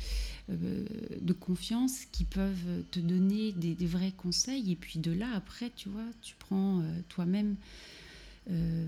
euh, 0.50 0.84
de 1.20 1.32
confiance 1.32 2.06
qui 2.12 2.24
peuvent 2.24 2.82
te 2.90 2.98
donner 2.98 3.52
des, 3.52 3.86
vrais 3.86 4.12
conseils. 4.12 4.72
Et 4.72 4.76
puis 4.76 4.98
de 4.98 5.12
là, 5.12 5.28
après, 5.34 5.70
tu 5.74 5.88
vois, 5.88 6.06
tu 6.22 6.34
prends 6.38 6.80
euh, 6.80 7.00
toi-même 7.08 7.54
euh, 8.50 8.86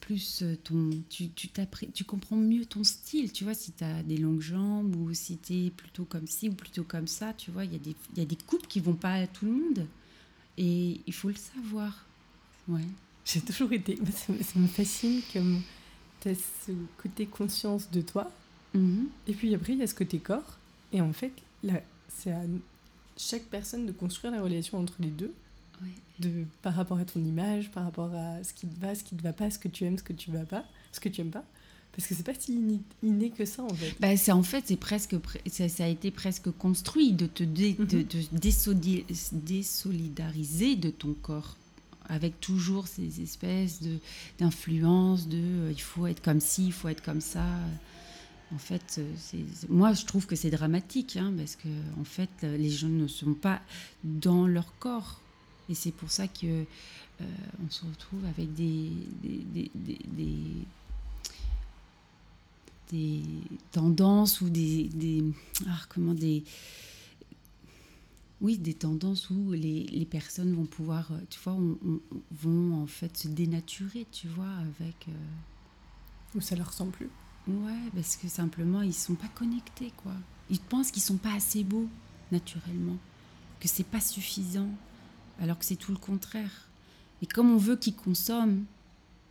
plus 0.00 0.44
ton. 0.62 0.90
Tu, 1.08 1.30
tu, 1.30 1.48
tu 1.92 2.04
comprends 2.04 2.36
mieux 2.36 2.64
ton 2.64 2.84
style, 2.84 3.32
tu 3.32 3.44
vois, 3.44 3.54
si 3.54 3.72
tu 3.72 3.82
as 3.82 4.02
des 4.04 4.16
longues 4.16 4.40
jambes 4.40 4.94
ou 4.94 5.12
si 5.12 5.38
tu 5.38 5.66
es 5.66 5.70
plutôt 5.70 6.04
comme 6.04 6.28
ci 6.28 6.48
ou 6.48 6.54
plutôt 6.54 6.84
comme 6.84 7.08
ça, 7.08 7.32
tu 7.32 7.50
vois, 7.50 7.64
il 7.64 7.72
y, 7.72 7.76
a 7.76 7.80
des, 7.80 7.96
y 8.16 8.20
a 8.20 8.24
des 8.24 8.36
coupes 8.36 8.68
qui 8.68 8.78
vont 8.78 8.94
pas 8.94 9.14
à 9.14 9.26
tout 9.26 9.46
le 9.46 9.52
monde. 9.52 9.86
Et 10.56 11.00
il 11.06 11.12
faut 11.12 11.28
le 11.28 11.36
savoir. 11.36 12.04
Ouais. 12.68 12.84
J'ai 13.30 13.40
toujours 13.40 13.72
été. 13.72 13.96
Ça, 14.26 14.32
me 14.58 14.66
fascine 14.66 15.20
comme 15.32 15.60
tu 16.20 16.30
as 16.30 16.34
ce 16.34 16.72
côté 16.96 17.26
conscience 17.26 17.90
de 17.90 18.00
toi. 18.00 18.30
Mhm. 18.74 19.08
Et 19.26 19.34
puis 19.34 19.54
après, 19.54 19.74
il 19.74 19.78
y 19.78 19.82
a 19.82 19.86
ce 19.86 19.94
côté 19.94 20.18
corps. 20.18 20.58
Et 20.92 21.00
en 21.00 21.12
fait, 21.12 21.32
c'est 22.08 22.32
à 22.32 22.40
chaque 23.16 23.44
personne 23.44 23.84
de 23.84 23.92
construire 23.92 24.32
la 24.32 24.42
relation 24.42 24.78
entre 24.78 24.94
les 25.00 25.10
deux. 25.10 25.32
De, 26.18 26.44
par 26.62 26.74
rapport 26.74 26.98
à 26.98 27.04
ton 27.04 27.20
image, 27.20 27.70
par 27.70 27.84
rapport 27.84 28.12
à 28.12 28.42
ce 28.42 28.52
qui 28.52 28.66
te 28.66 28.80
va, 28.80 28.96
ce 28.96 29.04
qui 29.04 29.14
te 29.14 29.22
va 29.22 29.32
pas, 29.32 29.52
ce 29.52 29.58
que 29.60 29.68
tu 29.68 29.84
aimes, 29.84 29.96
ce 29.96 30.02
que 30.02 30.12
tu 30.12 30.32
vas 30.32 30.44
pas, 30.44 30.64
ce 30.90 30.98
que 30.98 31.08
tu 31.08 31.20
aimes 31.20 31.30
pas. 31.30 31.44
Parce 31.92 32.08
que 32.08 32.16
c'est 32.16 32.24
pas 32.24 32.34
si 32.34 32.80
inné, 33.04 33.30
que 33.30 33.44
ça 33.44 33.62
en 33.62 33.68
fait. 33.68 33.94
Bah, 34.00 34.16
c'est 34.16 34.32
en 34.32 34.42
fait 34.42 34.64
c'est 34.66 34.76
presque 34.76 35.14
ça, 35.46 35.68
ça, 35.68 35.84
a 35.84 35.86
été 35.86 36.10
presque 36.10 36.50
construit 36.50 37.12
de 37.12 37.26
te 37.26 37.44
dé, 37.44 37.74
de, 37.74 37.98
mhm. 37.98 38.04
désolidariser 39.46 40.74
de 40.74 40.90
ton 40.90 41.14
corps 41.14 41.56
avec 42.08 42.40
toujours 42.40 42.86
ces 42.86 43.20
espèces 43.20 43.82
de 43.82 43.98
d'influence 44.38 45.28
de 45.28 45.38
euh, 45.38 45.72
il 45.72 45.80
faut 45.80 46.06
être 46.06 46.22
comme 46.22 46.40
ci, 46.40 46.66
il 46.66 46.72
faut 46.72 46.88
être 46.88 47.02
comme 47.02 47.20
ça. 47.20 47.44
En 48.54 48.58
fait, 48.58 48.98
euh, 48.98 49.44
moi 49.68 49.92
je 49.92 50.06
trouve 50.06 50.26
que 50.26 50.34
c'est 50.34 50.50
dramatique 50.50 51.16
hein, 51.16 51.34
parce 51.36 51.54
que 51.54 51.68
en 52.00 52.04
fait 52.04 52.30
les 52.42 52.70
gens 52.70 52.88
ne 52.88 53.06
sont 53.06 53.34
pas 53.34 53.60
dans 54.04 54.46
leur 54.46 54.78
corps 54.78 55.20
et 55.68 55.74
c'est 55.74 55.92
pour 55.92 56.10
ça 56.10 56.28
que 56.28 56.46
euh, 56.46 57.24
on 57.64 57.70
se 57.70 57.84
retrouve 57.84 58.24
avec 58.24 58.54
des 58.54 58.90
des, 59.22 59.60
des, 62.90 63.22
tendances 63.70 64.40
ou 64.40 64.48
des 64.48 65.22
ah, 65.66 65.80
comment 65.90 66.14
des 66.14 66.42
oui, 68.40 68.56
des 68.56 68.74
tendances 68.74 69.30
où 69.30 69.52
les, 69.52 69.84
les, 69.84 70.06
personnes 70.06 70.54
vont 70.54 70.66
pouvoir, 70.66 71.10
euh, 71.12 71.18
tu 71.28 71.40
vois, 71.40 71.56
vont 72.30 72.82
en 72.82 72.86
fait 72.86 73.16
se 73.16 73.28
dénaturer, 73.28 74.06
tu 74.12 74.28
vois, 74.28 74.50
avec... 74.50 75.08
Euh, 75.08 76.36
Ou 76.36 76.40
ça 76.40 76.54
leur 76.54 76.68
ressemble 76.68 76.92
plus. 76.92 77.10
Ouais, 77.48 77.90
parce 77.94 78.16
que 78.16 78.28
simplement, 78.28 78.82
ils 78.82 78.94
sont 78.94 79.14
pas 79.14 79.28
connectés, 79.28 79.92
quoi. 79.96 80.12
Ils 80.50 80.60
pensent 80.60 80.90
qu'ils 80.92 81.02
sont 81.02 81.16
pas 81.16 81.32
assez 81.32 81.64
beaux, 81.64 81.88
naturellement, 82.30 82.96
que 83.58 83.66
c'est 83.66 83.86
pas 83.86 84.00
suffisant, 84.00 84.68
alors 85.40 85.58
que 85.58 85.64
c'est 85.64 85.76
tout 85.76 85.92
le 85.92 85.98
contraire. 85.98 86.68
Et 87.22 87.26
comme 87.26 87.50
on 87.50 87.56
veut 87.56 87.76
qu'ils 87.76 87.96
consomment, 87.96 88.64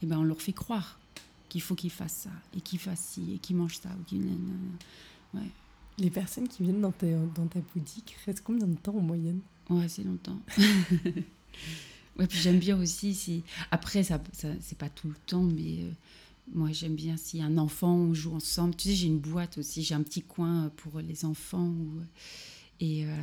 eh 0.01 0.05
ben 0.05 0.17
on 0.17 0.23
leur 0.23 0.41
fait 0.41 0.53
croire 0.53 0.99
qu'il 1.47 1.61
faut 1.61 1.75
qu'ils 1.75 1.91
fassent 1.91 2.23
ça, 2.23 2.31
et 2.55 2.59
qu'ils 2.59 2.79
fassent 2.79 3.05
ci, 3.13 3.35
et 3.35 3.37
qu'ils 3.37 3.55
mangent 3.55 3.79
ça, 3.79 3.89
ou 3.89 5.37
Ouais. 5.37 5.49
Les 5.97 6.09
personnes 6.09 6.47
qui 6.47 6.63
viennent 6.63 6.81
dans 6.81 6.91
ta, 6.91 7.07
dans 7.35 7.47
ta 7.47 7.59
boutique 7.73 8.17
restent 8.25 8.43
combien 8.43 8.67
de 8.67 8.75
temps 8.75 8.95
en 8.95 9.01
moyenne? 9.01 9.39
C'est 9.87 10.03
longtemps. 10.03 10.39
ouais, 12.17 12.27
puis 12.27 12.39
j'aime 12.39 12.59
bien 12.59 12.79
aussi 12.79 13.13
si. 13.13 13.43
Après, 13.71 14.03
ça, 14.03 14.21
ça 14.31 14.47
c'est 14.61 14.77
pas 14.77 14.89
tout 14.89 15.09
le 15.09 15.15
temps, 15.25 15.43
mais 15.43 15.79
euh, 15.81 15.91
moi 16.53 16.71
j'aime 16.71 16.95
bien 16.95 17.17
si 17.17 17.41
un 17.41 17.57
enfant, 17.57 17.93
on 17.93 18.13
joue 18.13 18.33
ensemble. 18.33 18.75
Tu 18.75 18.89
sais, 18.89 18.95
j'ai 18.95 19.07
une 19.07 19.19
boîte 19.19 19.57
aussi, 19.57 19.83
j'ai 19.83 19.95
un 19.95 20.03
petit 20.03 20.21
coin 20.21 20.71
pour 20.77 20.99
les 20.99 21.25
enfants. 21.25 21.73
et. 22.79 23.05
Euh, 23.05 23.21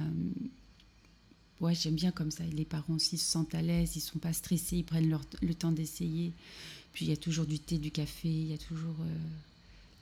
ouais, 1.60 1.74
j'aime 1.74 1.94
bien 1.94 2.10
comme 2.10 2.30
ça. 2.30 2.44
les 2.44 2.64
parents 2.64 2.94
aussi 2.94 3.16
se 3.16 3.30
sentent 3.30 3.54
à 3.54 3.62
l'aise, 3.62 3.96
ils 3.96 4.00
sont 4.00 4.18
pas 4.18 4.32
stressés, 4.32 4.78
ils 4.78 4.84
prennent 4.84 5.08
leur, 5.08 5.22
le 5.42 5.54
temps 5.54 5.72
d'essayer. 5.72 6.32
Puis 6.92 7.06
il 7.06 7.08
y 7.08 7.12
a 7.12 7.16
toujours 7.16 7.46
du 7.46 7.58
thé, 7.58 7.78
du 7.78 7.90
café, 7.90 8.28
il 8.28 8.50
y 8.50 8.54
a 8.54 8.58
toujours. 8.58 8.96
Euh, 9.00 9.18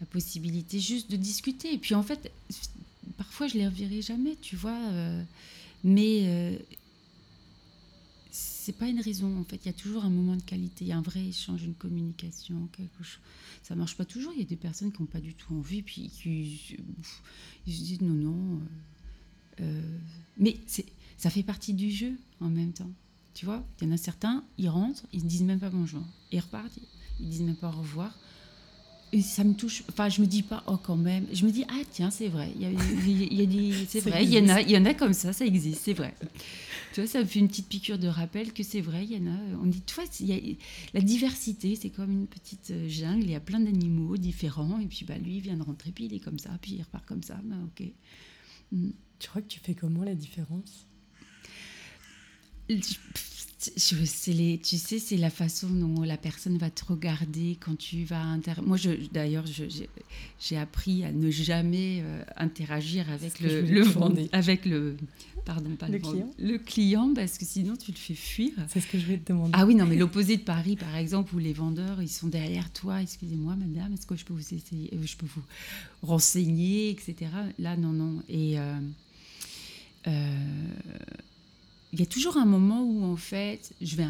la 0.02 0.06
possibilité 0.06 0.80
juste 0.80 1.10
de 1.10 1.16
discuter. 1.16 1.72
Et 1.72 1.78
puis 1.78 1.94
en 1.94 2.02
fait, 2.02 2.32
parfois 3.16 3.46
je 3.46 3.54
les 3.54 3.68
reverrai 3.68 4.02
jamais, 4.02 4.36
tu 4.42 4.56
vois. 4.56 4.78
Euh, 4.90 5.22
mais 5.84 6.22
euh, 6.24 6.58
c'est 8.32 8.76
pas 8.76 8.88
une 8.88 9.00
raison. 9.00 9.38
En 9.38 9.44
fait, 9.44 9.60
il 9.64 9.66
y 9.66 9.68
a 9.68 9.72
toujours 9.72 10.04
un 10.04 10.10
moment 10.10 10.34
de 10.34 10.42
qualité, 10.42 10.92
un 10.92 11.02
vrai 11.02 11.24
échange, 11.24 11.62
une 11.62 11.74
communication, 11.74 12.68
quelque 12.72 13.04
chose. 13.04 13.20
Ça 13.62 13.76
marche 13.76 13.96
pas 13.96 14.04
toujours. 14.04 14.32
Il 14.34 14.40
y 14.40 14.44
a 14.44 14.46
des 14.46 14.56
personnes 14.56 14.90
qui 14.90 15.00
n'ont 15.00 15.06
pas 15.06 15.20
du 15.20 15.34
tout 15.34 15.54
envie, 15.54 15.82
puis 15.82 16.10
qui 16.10 16.76
ils 17.66 17.72
se 17.72 17.82
disent 17.84 18.00
non, 18.00 18.14
non. 18.14 18.60
Euh, 19.60 19.98
mais 20.36 20.58
c'est, 20.66 20.86
ça 21.16 21.30
fait 21.30 21.44
partie 21.44 21.74
du 21.74 21.92
jeu 21.92 22.18
en 22.40 22.48
même 22.48 22.72
temps. 22.72 22.90
Tu 23.34 23.44
vois, 23.44 23.64
il 23.80 23.86
y 23.86 23.90
en 23.90 23.94
a 23.94 23.96
certains, 23.96 24.42
ils 24.58 24.68
rentrent, 24.68 25.06
ils 25.12 25.22
ne 25.22 25.28
disent 25.28 25.44
même 25.44 25.60
pas 25.60 25.70
bonjour. 25.70 26.02
Ils 26.32 26.40
repartent, 26.40 26.76
ils 27.20 27.28
disent 27.28 27.42
même 27.42 27.56
pas 27.56 27.68
au 27.68 27.78
revoir 27.78 28.12
ça 29.20 29.44
me 29.44 29.54
touche. 29.54 29.82
Enfin, 29.90 30.08
je 30.08 30.20
me 30.22 30.26
dis 30.26 30.42
pas, 30.42 30.62
oh, 30.66 30.78
quand 30.82 30.96
même. 30.96 31.26
Je 31.32 31.44
me 31.44 31.50
dis, 31.50 31.64
ah, 31.68 31.82
tiens, 31.90 32.10
c'est 32.10 32.28
vrai. 32.28 32.50
Il 32.56 32.62
y 32.62 32.66
a, 32.66 32.70
c'est 33.86 34.00
vrai. 34.00 34.24
Il 34.24 34.32
y, 34.32 34.38
en 34.38 34.48
a, 34.48 34.62
il 34.62 34.70
y 34.70 34.76
en 34.76 34.84
a 34.86 34.94
comme 34.94 35.12
ça, 35.12 35.32
ça 35.32 35.44
existe, 35.44 35.82
c'est 35.84 35.92
vrai. 35.92 36.14
Tu 36.94 37.00
vois, 37.00 37.08
ça 37.08 37.20
me 37.20 37.24
fait 37.24 37.38
une 37.38 37.48
petite 37.48 37.68
piqûre 37.68 37.98
de 37.98 38.08
rappel 38.08 38.52
que 38.52 38.62
c'est 38.62 38.80
vrai. 38.80 39.04
Il 39.04 39.12
y 39.12 39.16
en 39.16 39.30
a. 39.30 39.36
On 39.62 39.66
dit, 39.66 39.82
tu 39.82 39.94
vois, 39.94 40.04
il 40.20 40.26
y 40.26 40.32
a, 40.32 40.56
la 40.94 41.00
diversité, 41.00 41.76
c'est 41.76 41.90
comme 41.90 42.10
une 42.10 42.26
petite 42.26 42.70
euh, 42.70 42.88
jungle. 42.88 43.24
Il 43.24 43.30
y 43.30 43.34
a 43.34 43.40
plein 43.40 43.60
d'animaux 43.60 44.16
différents. 44.16 44.78
Et 44.78 44.86
puis, 44.86 45.04
bah, 45.04 45.18
lui, 45.18 45.36
il 45.36 45.40
vient 45.40 45.56
de 45.56 45.62
rentrer, 45.62 45.90
puis 45.92 46.06
il 46.06 46.14
est 46.14 46.20
comme 46.20 46.38
ça, 46.38 46.50
puis 46.60 46.72
il 46.72 46.82
repart 46.82 47.04
comme 47.06 47.22
ça. 47.22 47.38
Bah, 47.44 47.56
ok. 47.64 47.86
Mm. 48.72 48.90
Tu 49.18 49.28
crois 49.28 49.42
que 49.42 49.48
tu 49.48 49.60
fais 49.60 49.74
comment 49.74 50.02
la 50.02 50.14
différence? 50.14 50.86
Je, 53.76 54.30
les, 54.32 54.58
tu 54.58 54.76
sais, 54.76 54.98
c'est 54.98 55.16
la 55.16 55.30
façon 55.30 55.68
dont 55.68 56.02
la 56.02 56.16
personne 56.16 56.58
va 56.58 56.70
te 56.70 56.84
regarder 56.84 57.56
quand 57.60 57.76
tu 57.76 58.04
vas 58.04 58.20
inter... 58.20 58.52
Moi, 58.64 58.78
d'ailleurs, 59.12 59.44
j'ai 60.40 60.56
appris 60.56 61.04
à 61.04 61.12
ne 61.12 61.30
jamais 61.30 62.00
euh, 62.02 62.22
interagir 62.36 63.10
avec 63.10 63.40
le, 63.40 63.62
le 63.62 63.84
avec 64.32 64.64
le, 64.64 64.96
pardon, 65.44 65.70
pas 65.76 65.88
le, 65.88 65.98
client. 65.98 66.30
le 66.38 66.58
client, 66.58 67.12
parce 67.14 67.38
que 67.38 67.44
sinon 67.44 67.76
tu 67.76 67.92
le 67.92 67.96
fais 67.96 68.14
fuir. 68.14 68.52
C'est 68.68 68.80
ce 68.80 68.86
que 68.86 68.98
je 68.98 69.06
vais 69.06 69.18
te 69.18 69.32
demander. 69.32 69.50
Ah 69.52 69.66
oui, 69.66 69.74
non, 69.74 69.86
mais 69.86 69.96
l'opposé 69.96 70.36
de 70.36 70.42
Paris, 70.42 70.76
par 70.76 70.96
exemple, 70.96 71.34
où 71.34 71.38
les 71.38 71.52
vendeurs, 71.52 72.02
ils 72.02 72.08
sont 72.08 72.28
derrière 72.28 72.70
toi. 72.72 73.02
Excusez-moi, 73.02 73.56
madame, 73.56 73.92
est-ce 73.94 74.06
que 74.06 74.16
je 74.16 74.24
peux 74.24 74.34
vous 74.34 74.54
essayer, 74.54 74.90
euh, 74.92 74.98
je 75.04 75.16
peux 75.16 75.26
vous 75.26 75.42
renseigner, 76.02 76.90
etc. 76.90 77.30
Là, 77.58 77.76
non, 77.76 77.92
non. 77.92 78.22
Et 78.28 78.58
euh, 78.58 78.74
il 81.92 82.00
y 82.00 82.02
a 82.02 82.06
toujours 82.06 82.36
un 82.36 82.46
moment 82.46 82.82
où, 82.82 83.04
en 83.04 83.16
fait, 83.16 83.72
je 83.80 83.96
vais. 83.96 84.06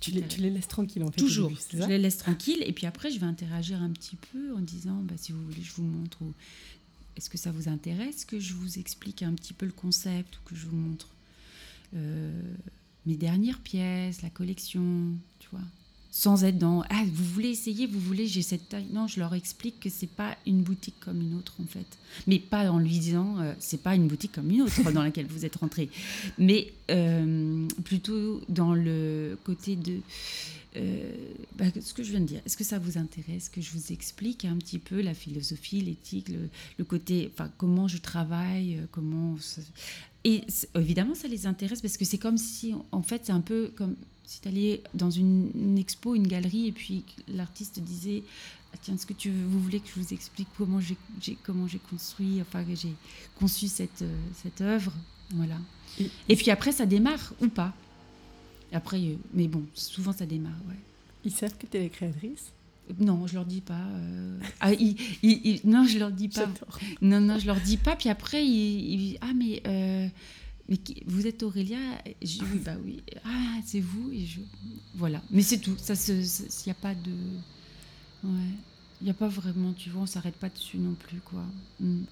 Tu 0.00 0.12
les, 0.12 0.22
tu 0.22 0.40
les 0.40 0.50
laisses 0.50 0.68
tranquilles, 0.68 1.02
en 1.02 1.10
fait. 1.10 1.20
Toujours. 1.20 1.50
je 1.72 1.86
les 1.86 1.98
laisse 1.98 2.18
tranquilles. 2.18 2.62
Et 2.64 2.72
puis 2.72 2.86
après, 2.86 3.10
je 3.10 3.18
vais 3.18 3.26
interagir 3.26 3.82
un 3.82 3.90
petit 3.90 4.16
peu 4.16 4.54
en 4.54 4.60
disant 4.60 5.02
bah, 5.02 5.14
si 5.16 5.32
vous 5.32 5.44
voulez, 5.44 5.62
je 5.62 5.72
vous 5.72 5.82
montre. 5.82 6.18
Est-ce 7.16 7.28
que 7.28 7.38
ça 7.38 7.50
vous 7.50 7.68
intéresse 7.68 8.24
que 8.24 8.38
je 8.38 8.54
vous 8.54 8.78
explique 8.78 9.24
un 9.24 9.34
petit 9.34 9.52
peu 9.52 9.66
le 9.66 9.72
concept 9.72 10.36
ou 10.36 10.40
que 10.44 10.54
je 10.54 10.66
vous 10.66 10.76
montre 10.76 11.08
euh, 11.96 12.40
mes 13.06 13.16
dernières 13.16 13.58
pièces, 13.58 14.22
la 14.22 14.30
collection, 14.30 15.16
tu 15.38 15.48
vois 15.50 15.64
sans 16.18 16.42
être 16.42 16.58
dans 16.58 16.82
ah 16.90 17.04
vous 17.12 17.24
voulez 17.24 17.50
essayer 17.50 17.86
vous 17.86 18.00
voulez 18.00 18.26
j'ai 18.26 18.42
cette 18.42 18.68
taille 18.68 18.88
non 18.92 19.06
je 19.06 19.20
leur 19.20 19.36
explique 19.36 19.78
que 19.78 19.88
c'est 19.88 20.08
pas 20.08 20.36
une 20.46 20.62
boutique 20.62 20.98
comme 20.98 21.20
une 21.20 21.36
autre 21.36 21.54
en 21.62 21.66
fait. 21.66 21.86
Mais 22.26 22.40
pas 22.40 22.68
en 22.72 22.80
lui 22.80 22.98
disant 22.98 23.38
euh, 23.38 23.54
c'est 23.60 23.80
pas 23.84 23.94
une 23.94 24.08
boutique 24.08 24.32
comme 24.32 24.50
une 24.50 24.62
autre 24.62 24.90
dans 24.90 25.04
laquelle 25.04 25.28
vous 25.28 25.44
êtes 25.44 25.54
rentré 25.54 25.88
mais 26.36 26.72
euh, 26.90 27.68
plutôt 27.84 28.40
dans 28.48 28.74
le 28.74 29.38
côté 29.44 29.76
de 29.76 30.00
euh, 30.76 31.12
bah, 31.56 31.66
ce 31.80 31.94
que 31.94 32.02
je 32.02 32.10
viens 32.10 32.20
de 32.20 32.26
dire. 32.26 32.40
Est-ce 32.44 32.56
que 32.56 32.64
ça 32.64 32.80
vous 32.80 32.98
intéresse 32.98 33.48
que 33.48 33.60
je 33.60 33.70
vous 33.70 33.92
explique 33.92 34.44
un 34.44 34.56
petit 34.56 34.80
peu 34.80 35.00
la 35.00 35.14
philosophie 35.14 35.82
l'éthique 35.82 36.30
le, 36.78 36.84
côté 36.84 37.30
enfin 37.32 37.48
comment 37.58 37.86
je 37.86 37.98
travaille 37.98 38.80
comment 38.90 39.36
et 40.24 40.42
évidemment 40.74 41.14
ça 41.14 41.28
les 41.28 41.46
intéresse 41.46 41.80
parce 41.80 41.96
que 41.96 42.04
c'est 42.04 42.18
comme 42.18 42.38
si 42.38 42.74
en 42.90 43.02
fait 43.02 43.22
c'est 43.26 43.32
un 43.32 43.40
peu 43.40 43.70
comme 43.76 43.94
si 44.28 44.42
tu 44.42 44.48
allais 44.48 44.82
dans 44.92 45.10
une, 45.10 45.78
expo, 45.78 46.14
une 46.14 46.26
galerie, 46.26 46.68
et 46.68 46.72
puis 46.72 47.02
l'artiste 47.28 47.80
disait 47.80 48.22
ah, 48.74 48.76
Tiens, 48.82 48.94
est-ce 48.94 49.06
que 49.06 49.14
tu, 49.14 49.30
vous 49.30 49.58
voulez 49.58 49.80
que 49.80 49.88
je 49.88 49.98
vous 49.98 50.12
explique 50.12 50.48
comment 50.58 50.80
j'ai, 50.80 50.96
comment 51.44 51.66
j'ai 51.66 51.78
construit, 51.78 52.38
enfin, 52.42 52.62
que 52.62 52.74
j'ai 52.74 52.92
conçu 53.38 53.68
cette, 53.68 54.02
euh, 54.02 54.16
cette 54.42 54.60
œuvre? 54.60 54.92
Voilà. 55.34 55.56
Et, 56.28 56.36
puis 56.36 56.50
après, 56.50 56.72
ça 56.72 56.84
démarre 56.84 57.32
ou 57.40 57.48
pas? 57.48 57.72
Après, 58.70 58.98
euh, 58.98 59.16
mais 59.32 59.48
bon, 59.48 59.64
souvent 59.72 60.12
ça 60.12 60.26
démarre, 60.26 60.60
ouais. 60.68 60.76
Ils 61.24 61.32
savent 61.32 61.56
que 61.56 61.66
tu 61.66 61.78
es 61.78 61.84
la 61.84 61.88
créatrice? 61.88 62.52
Non, 63.00 63.26
je 63.26 63.34
leur 63.34 63.46
dis 63.46 63.62
pas. 63.62 63.80
Euh. 63.80 64.38
Ah, 64.60 64.72
non, 65.64 65.86
je 65.86 65.98
leur 65.98 66.10
dis 66.10 66.28
pas. 66.28 66.48
Non, 67.00 67.22
non, 67.22 67.38
je 67.38 67.46
leur 67.46 67.60
dis 67.60 67.78
pas. 67.78 67.96
Puis 67.96 68.10
après, 68.10 68.46
ils, 68.46 69.16
ah 69.22 69.32
mais 69.34 69.62
mais 70.68 70.78
vous 71.06 71.26
êtes 71.26 71.42
Aurélia 71.42 71.78
Je 72.22 72.42
oui, 72.42 72.58
bah 72.64 72.76
oui. 72.84 73.02
Ah, 73.24 73.58
c'est 73.64 73.80
vous 73.80 74.10
et 74.12 74.26
je 74.26 74.40
voilà. 74.94 75.22
Mais 75.30 75.42
c'est 75.42 75.58
tout. 75.58 75.76
Ça 75.78 75.94
il 75.94 76.22
n'y 76.66 76.72
a 76.72 76.74
pas 76.74 76.94
de 76.94 77.10
ouais, 78.24 78.54
il 79.00 79.04
n'y 79.04 79.10
a 79.10 79.14
pas 79.14 79.28
vraiment, 79.28 79.72
tu 79.72 79.90
vois, 79.90 80.02
on 80.02 80.06
s'arrête 80.06 80.36
pas 80.36 80.48
dessus 80.48 80.78
non 80.78 80.94
plus 80.94 81.20
quoi. 81.20 81.44
Mm. 81.80 82.02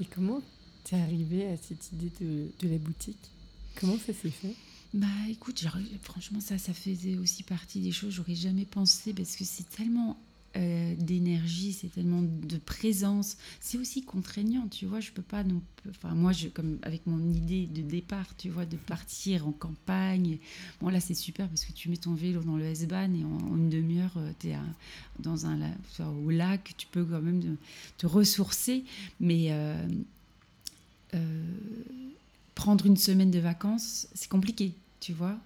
Et 0.00 0.04
comment 0.04 0.40
tu 0.84 0.94
es 0.94 1.00
arrivée 1.00 1.46
à 1.46 1.56
cette 1.56 1.92
idée 1.92 2.10
de, 2.20 2.48
de 2.60 2.68
la 2.68 2.78
boutique? 2.78 3.30
Comment 3.76 3.98
ça 3.98 4.12
s'est 4.12 4.30
fait? 4.30 4.54
Bah 4.92 5.06
écoute, 5.28 5.64
franchement 6.02 6.40
ça, 6.40 6.58
ça 6.58 6.74
faisait 6.74 7.16
aussi 7.16 7.42
partie 7.44 7.80
des 7.80 7.92
choses, 7.92 8.14
j'aurais 8.14 8.34
jamais 8.34 8.64
pensé 8.64 9.12
parce 9.12 9.36
que 9.36 9.44
c'est 9.44 9.68
tellement 9.70 10.18
euh, 10.56 10.94
d'énergie, 10.96 11.72
c'est 11.72 11.88
tellement 11.88 12.22
de 12.22 12.56
présence. 12.58 13.36
C'est 13.60 13.78
aussi 13.78 14.02
contraignant, 14.02 14.66
tu 14.68 14.86
vois. 14.86 15.00
Je 15.00 15.10
peux 15.12 15.22
pas 15.22 15.44
non 15.44 15.62
Enfin, 15.88 16.14
moi, 16.14 16.32
je, 16.32 16.48
comme 16.48 16.78
avec 16.82 17.06
mon 17.06 17.32
idée 17.32 17.66
de 17.66 17.80
départ, 17.80 18.36
tu 18.36 18.50
vois, 18.50 18.66
de 18.66 18.76
partir 18.76 19.46
en 19.46 19.52
campagne. 19.52 20.38
Bon, 20.80 20.90
là, 20.90 21.00
c'est 21.00 21.14
super 21.14 21.48
parce 21.48 21.64
que 21.64 21.72
tu 21.72 21.88
mets 21.88 21.96
ton 21.96 22.14
vélo 22.14 22.42
dans 22.42 22.56
le 22.56 22.64
S-Bahn 22.64 23.14
et 23.16 23.24
en, 23.24 23.56
une 23.56 23.70
demi-heure, 23.70 24.12
euh, 24.16 24.32
tu 24.38 24.48
es 24.48 24.56
dans 25.20 25.46
un 25.46 25.58
au 26.24 26.30
lac. 26.30 26.74
Tu 26.76 26.86
peux 26.86 27.04
quand 27.04 27.22
même 27.22 27.56
te 27.98 28.06
ressourcer. 28.06 28.84
Mais. 29.20 29.48
Euh, 31.14 31.42
prendre 32.54 32.84
une 32.84 32.96
semaine 32.98 33.30
de 33.30 33.38
vacances, 33.38 34.06
c'est 34.14 34.28
compliqué, 34.28 34.74
tu 35.00 35.14
vois. 35.14 35.38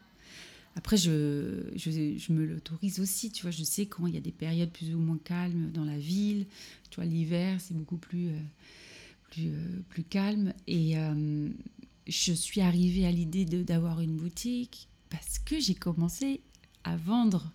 Après, 0.77 0.97
je, 0.97 1.71
je, 1.77 2.33
me 2.33 2.45
l'autorise 2.45 2.99
aussi, 2.99 3.31
tu 3.31 3.43
vois. 3.43 3.53
Je 3.53 3.63
sais 3.63 3.87
quand 3.87 4.07
il 4.07 4.15
y 4.15 4.17
a 4.17 4.21
des 4.21 4.33
périodes 4.33 4.71
plus 4.71 4.95
ou 4.95 4.99
moins 4.99 5.19
calmes 5.23 5.71
dans 5.73 5.85
la 5.85 5.99
ville. 5.99 6.47
Tu 6.91 6.97
vois, 6.97 7.05
l'hiver, 7.05 7.61
c'est 7.61 7.75
beaucoup 7.75 7.97
plus, 7.97 8.29
euh, 8.29 8.39
plus, 9.31 9.49
euh, 9.49 9.83
plus 9.89 10.03
calme. 10.03 10.53
Et 10.67 10.99
euh, 10.99 11.49
je 12.09 12.33
suis 12.33 12.61
arrivée 12.61 13.07
à 13.07 13.13
l'idée 13.13 13.45
d'avoir 13.45 14.01
une 14.01 14.17
boutique 14.17 14.89
parce 15.11 15.39
que 15.39 15.61
j'ai 15.61 15.75
commencé 15.75 16.41
à 16.83 16.97
vendre 16.97 17.53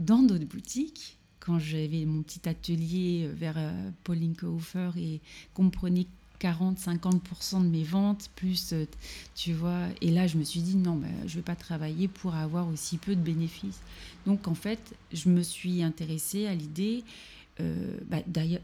dans 0.00 0.22
d'autres 0.22 0.46
boutiques 0.46 1.18
quand 1.38 1.58
j'avais 1.58 2.04
mon 2.04 2.22
petit 2.22 2.48
atelier 2.48 3.28
vers 3.34 3.58
Pauline 4.04 4.34
et 4.96 5.20
qu'on 5.54 5.70
40-50% 6.42 7.62
de 7.62 7.68
mes 7.68 7.84
ventes, 7.84 8.30
plus, 8.34 8.72
euh, 8.72 8.86
tu 9.34 9.52
vois. 9.52 9.86
Et 10.00 10.10
là, 10.10 10.26
je 10.26 10.36
me 10.36 10.44
suis 10.44 10.60
dit, 10.60 10.76
non, 10.76 10.96
bah, 10.96 11.06
je 11.26 11.32
ne 11.32 11.36
vais 11.36 11.42
pas 11.42 11.54
travailler 11.54 12.08
pour 12.08 12.34
avoir 12.34 12.68
aussi 12.68 12.98
peu 12.98 13.14
de 13.14 13.20
bénéfices. 13.20 13.80
Donc, 14.26 14.48
en 14.48 14.54
fait, 14.54 14.94
je 15.12 15.28
me 15.28 15.42
suis 15.42 15.82
intéressée 15.82 16.46
à 16.46 16.54
l'idée. 16.54 17.04
Euh, 17.60 17.98
bah, 18.08 18.18
d'ailleurs, 18.26 18.62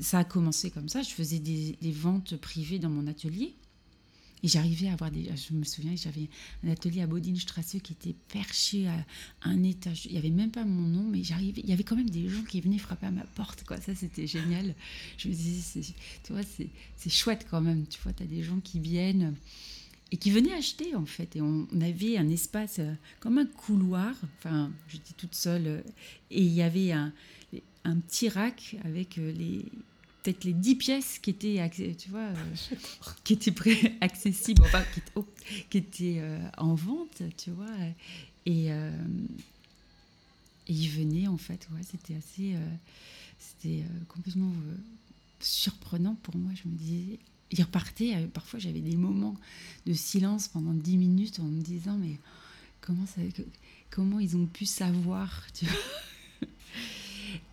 ça 0.00 0.20
a 0.20 0.24
commencé 0.24 0.70
comme 0.70 0.88
ça. 0.88 1.02
Je 1.02 1.10
faisais 1.10 1.38
des 1.38 1.92
ventes 1.92 2.36
privées 2.36 2.78
dans 2.78 2.90
mon 2.90 3.06
atelier. 3.06 3.54
Et 4.42 4.48
j'arrivais 4.48 4.88
à 4.88 4.92
avoir 4.92 5.10
des. 5.10 5.24
Je 5.24 5.54
me 5.54 5.64
souviens 5.64 5.94
j'avais 5.96 6.28
un 6.64 6.70
atelier 6.70 7.02
à 7.02 7.06
Bodinstrasse 7.06 7.76
qui 7.82 7.92
était 7.92 8.14
perché 8.32 8.88
à 8.88 9.04
un 9.42 9.62
étage. 9.62 10.06
Il 10.06 10.12
n'y 10.12 10.18
avait 10.18 10.30
même 10.30 10.50
pas 10.50 10.64
mon 10.64 10.88
nom, 10.88 11.02
mais 11.02 11.22
j'arrivais. 11.22 11.60
Il 11.62 11.68
y 11.68 11.72
avait 11.72 11.84
quand 11.84 11.96
même 11.96 12.10
des 12.10 12.28
gens 12.28 12.42
qui 12.42 12.60
venaient 12.60 12.78
frapper 12.78 13.06
à 13.06 13.10
ma 13.10 13.24
porte, 13.24 13.64
quoi. 13.64 13.80
Ça, 13.80 13.94
c'était 13.94 14.26
génial. 14.26 14.74
Je 15.18 15.28
me 15.28 15.34
disais, 15.34 15.80
tu 16.24 16.32
vois, 16.32 16.42
c'est 16.96 17.10
chouette 17.10 17.46
quand 17.50 17.60
même. 17.60 17.86
Tu 17.86 18.00
vois, 18.02 18.12
tu 18.12 18.22
as 18.22 18.26
des 18.26 18.42
gens 18.42 18.60
qui 18.60 18.78
viennent 18.78 19.34
et 20.12 20.16
qui 20.16 20.30
venaient 20.30 20.54
acheter, 20.54 20.94
en 20.94 21.06
fait. 21.06 21.36
Et 21.36 21.40
on, 21.40 21.66
avait 21.80 22.16
un 22.16 22.28
espace 22.28 22.78
euh, 22.80 22.92
comme 23.20 23.38
un 23.38 23.46
couloir. 23.46 24.14
Enfin, 24.38 24.72
j'étais 24.88 25.12
toute 25.16 25.34
seule. 25.34 25.66
Euh, 25.66 25.80
et 26.30 26.42
il 26.42 26.52
y 26.52 26.62
avait 26.62 26.92
un, 26.92 27.12
un 27.84 27.96
petit 27.96 28.28
rack 28.28 28.76
avec 28.84 29.18
euh, 29.18 29.32
les 29.32 29.64
peut-être 30.22 30.44
les 30.44 30.52
10 30.52 30.76
pièces 30.76 31.18
qui 31.18 31.30
étaient, 31.30 31.70
tu 31.98 32.10
vois, 32.10 32.20
euh, 32.20 32.54
qui 33.24 33.34
étaient 33.34 33.52
pré 33.52 33.96
accessibles, 34.00 34.62
enfin, 34.62 34.82
qui, 34.94 35.00
oh, 35.14 35.26
étaient 35.72 36.18
euh, 36.18 36.38
en 36.58 36.74
vente, 36.74 37.22
tu 37.36 37.50
vois. 37.50 37.74
Et, 38.46 38.72
euh, 38.72 38.90
et 40.66 40.72
ils 40.72 40.88
venaient, 40.88 41.26
en 41.26 41.36
fait, 41.36 41.68
ouais, 41.72 41.82
c'était 41.88 42.16
assez. 42.16 42.54
c'était 43.38 43.84
complètement 44.08 44.52
surprenant 45.40 46.16
pour 46.22 46.36
moi. 46.36 46.52
Je 46.54 46.68
me 46.68 46.76
disais. 46.76 47.18
Ils 47.52 47.64
repartaient, 47.64 48.28
parfois 48.32 48.60
j'avais 48.60 48.80
des 48.80 48.94
moments 48.94 49.34
de 49.84 49.92
silence 49.92 50.46
pendant 50.46 50.72
10 50.72 50.96
minutes 50.96 51.40
en 51.40 51.46
me 51.46 51.60
disant, 51.60 51.96
mais 51.98 52.16
comment, 52.80 53.06
ça, 53.06 53.22
comment 53.90 54.20
ils 54.20 54.36
ont 54.36 54.46
pu 54.46 54.66
savoir, 54.66 55.44
tu 55.52 55.64
vois? 55.64 55.74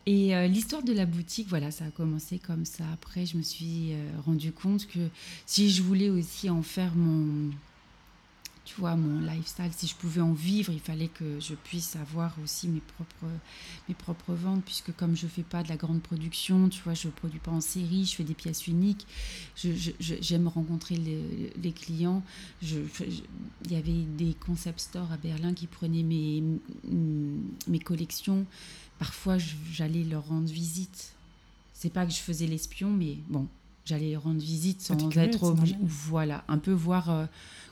Et 0.07 0.33
euh, 0.33 0.47
l'histoire 0.47 0.83
de 0.83 0.93
la 0.93 1.05
boutique, 1.05 1.49
voilà, 1.49 1.69
ça 1.69 1.83
a 1.83 1.91
commencé 1.91 2.39
comme 2.39 2.63
ça. 2.63 2.85
Après, 2.93 3.25
je 3.25 3.35
me 3.35 3.41
suis 3.41 3.91
euh, 3.91 4.09
rendu 4.25 4.53
compte 4.53 4.87
que 4.87 5.09
si 5.45 5.69
je 5.69 5.83
voulais 5.83 6.09
aussi 6.09 6.49
en 6.49 6.63
faire 6.63 6.95
mon, 6.95 7.51
tu 8.63 8.79
vois, 8.79 8.95
mon 8.95 9.19
lifestyle, 9.19 9.69
si 9.75 9.85
je 9.85 9.95
pouvais 9.95 10.21
en 10.21 10.31
vivre, 10.31 10.71
il 10.71 10.79
fallait 10.79 11.09
que 11.09 11.41
je 11.41 11.55
puisse 11.55 11.97
avoir 11.97 12.33
aussi 12.41 12.69
mes 12.69 12.79
propres, 12.79 13.33
mes 13.89 13.95
propres 13.95 14.33
ventes, 14.33 14.63
puisque 14.63 14.95
comme 14.95 15.17
je 15.17 15.27
fais 15.27 15.43
pas 15.43 15.61
de 15.61 15.67
la 15.67 15.75
grande 15.75 16.01
production, 16.01 16.69
tu 16.69 16.81
vois, 16.83 16.93
je 16.93 17.09
produis 17.09 17.39
pas 17.39 17.51
en 17.51 17.59
série, 17.59 18.05
je 18.05 18.15
fais 18.15 18.23
des 18.23 18.33
pièces 18.33 18.65
uniques, 18.65 19.05
j'aime 19.57 20.47
rencontrer 20.47 20.95
les, 20.95 21.51
les 21.61 21.71
clients. 21.73 22.23
il 22.61 23.71
y 23.71 23.75
avait 23.75 24.05
des 24.17 24.35
concept 24.35 24.79
stores 24.79 25.11
à 25.11 25.17
Berlin 25.17 25.53
qui 25.53 25.67
prenaient 25.67 26.03
mes, 26.03 26.41
mes 27.67 27.79
collections 27.79 28.45
Parfois, 28.99 29.37
j'allais 29.71 30.03
leur 30.03 30.27
rendre 30.27 30.49
visite. 30.49 31.13
C'est 31.73 31.91
pas 31.91 32.05
que 32.05 32.11
je 32.11 32.17
faisais 32.17 32.47
l'espion, 32.47 32.89
mais 32.89 33.17
bon, 33.29 33.47
j'allais 33.85 34.13
leur 34.13 34.23
rendre 34.23 34.41
visite 34.41 34.81
sans 34.81 35.15
être 35.17 35.43
obligée. 35.43 35.75
Voilà, 35.81 36.43
un 36.47 36.57
peu 36.57 36.71
voir 36.71 37.09
euh, 37.09 37.25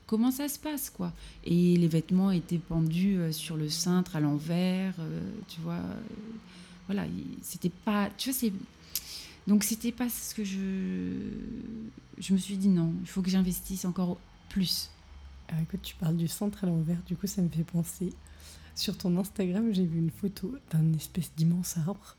comment 0.06 0.32
ça 0.32 0.48
se 0.48 0.60
passe, 0.60 0.90
quoi. 0.90 1.12
Et 1.44 1.76
les 1.78 1.88
vêtements 1.88 2.32
étaient 2.32 2.60
pendus 2.60 3.18
euh, 3.18 3.32
sur 3.32 3.58
le 3.58 3.70
cintre 3.70 4.16
à 4.16 4.20
l'envers, 4.20 4.94
euh, 5.00 5.22
tu 5.48 5.62
vois. 5.62 5.82
voilà, 6.88 7.06
c'était 7.42 7.72
pas. 7.72 8.10
Tu 8.18 8.30
vois, 8.30 8.38
c'est. 8.38 8.54
Donc, 9.48 9.64
c'était 9.64 9.92
pas 9.92 10.10
ce 10.10 10.36
que 10.36 10.44
je. 10.44 10.60
Je 12.20 12.34
me 12.34 12.38
suis 12.38 12.58
dit 12.58 12.70
non, 12.70 12.94
il 13.02 13.08
faut 13.08 13.22
que 13.22 13.30
j'investisse 13.30 13.86
encore 13.86 14.18
plus. 14.50 14.92
Ah, 15.50 15.62
écoute, 15.62 15.82
tu 15.84 15.96
parles 15.96 16.18
du 16.18 16.28
centre 16.28 16.64
à 16.64 16.68
l'envers, 16.68 16.98
du 17.08 17.16
coup, 17.16 17.28
ça 17.28 17.42
me 17.42 17.50
fait 17.50 17.64
penser 17.64 18.14
sur 18.76 18.98
ton 18.98 19.18
Instagram, 19.18 19.74
j'ai 19.74 19.86
vu 19.86 20.00
une 20.00 20.12
photo 20.12 20.56
d'un 20.72 20.94
espèce 20.94 21.32
d'immense 21.36 21.78
arbre 21.78 22.18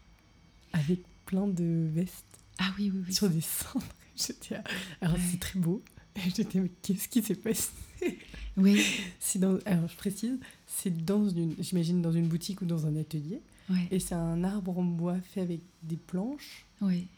avec 0.72 1.00
plein 1.26 1.46
de 1.46 1.88
vestes. 1.92 2.24
Ah 2.58 2.72
oui, 2.78 2.90
oui, 2.92 3.02
oui. 3.06 3.14
Sur 3.14 3.28
des 3.28 3.40
cendres. 3.40 3.84
Alors, 5.00 5.16
c'est 5.30 5.38
très 5.38 5.58
beau. 5.58 5.82
Et 6.16 6.30
j'étais, 6.34 6.58
mais 6.60 6.70
qu'est-ce 6.82 7.08
qui 7.08 7.22
s'est 7.22 7.34
passé? 7.34 7.70
Oui. 8.56 8.82
Dans... 9.34 9.58
Alors, 9.66 9.86
je 9.88 9.96
précise, 9.96 10.38
c'est 10.66 11.04
dans 11.04 11.28
une, 11.28 11.54
j'imagine, 11.58 12.00
dans 12.00 12.12
une 12.12 12.26
boutique 12.26 12.62
ou 12.62 12.64
dans 12.64 12.86
un 12.86 12.96
atelier. 12.96 13.42
Et 13.90 13.98
c'est 13.98 14.14
un 14.14 14.44
arbre 14.44 14.78
en 14.78 14.84
bois 14.84 15.16
fait 15.20 15.40
avec 15.40 15.60
des 15.82 15.96
planches. 15.96 16.64
Oui 16.80 17.08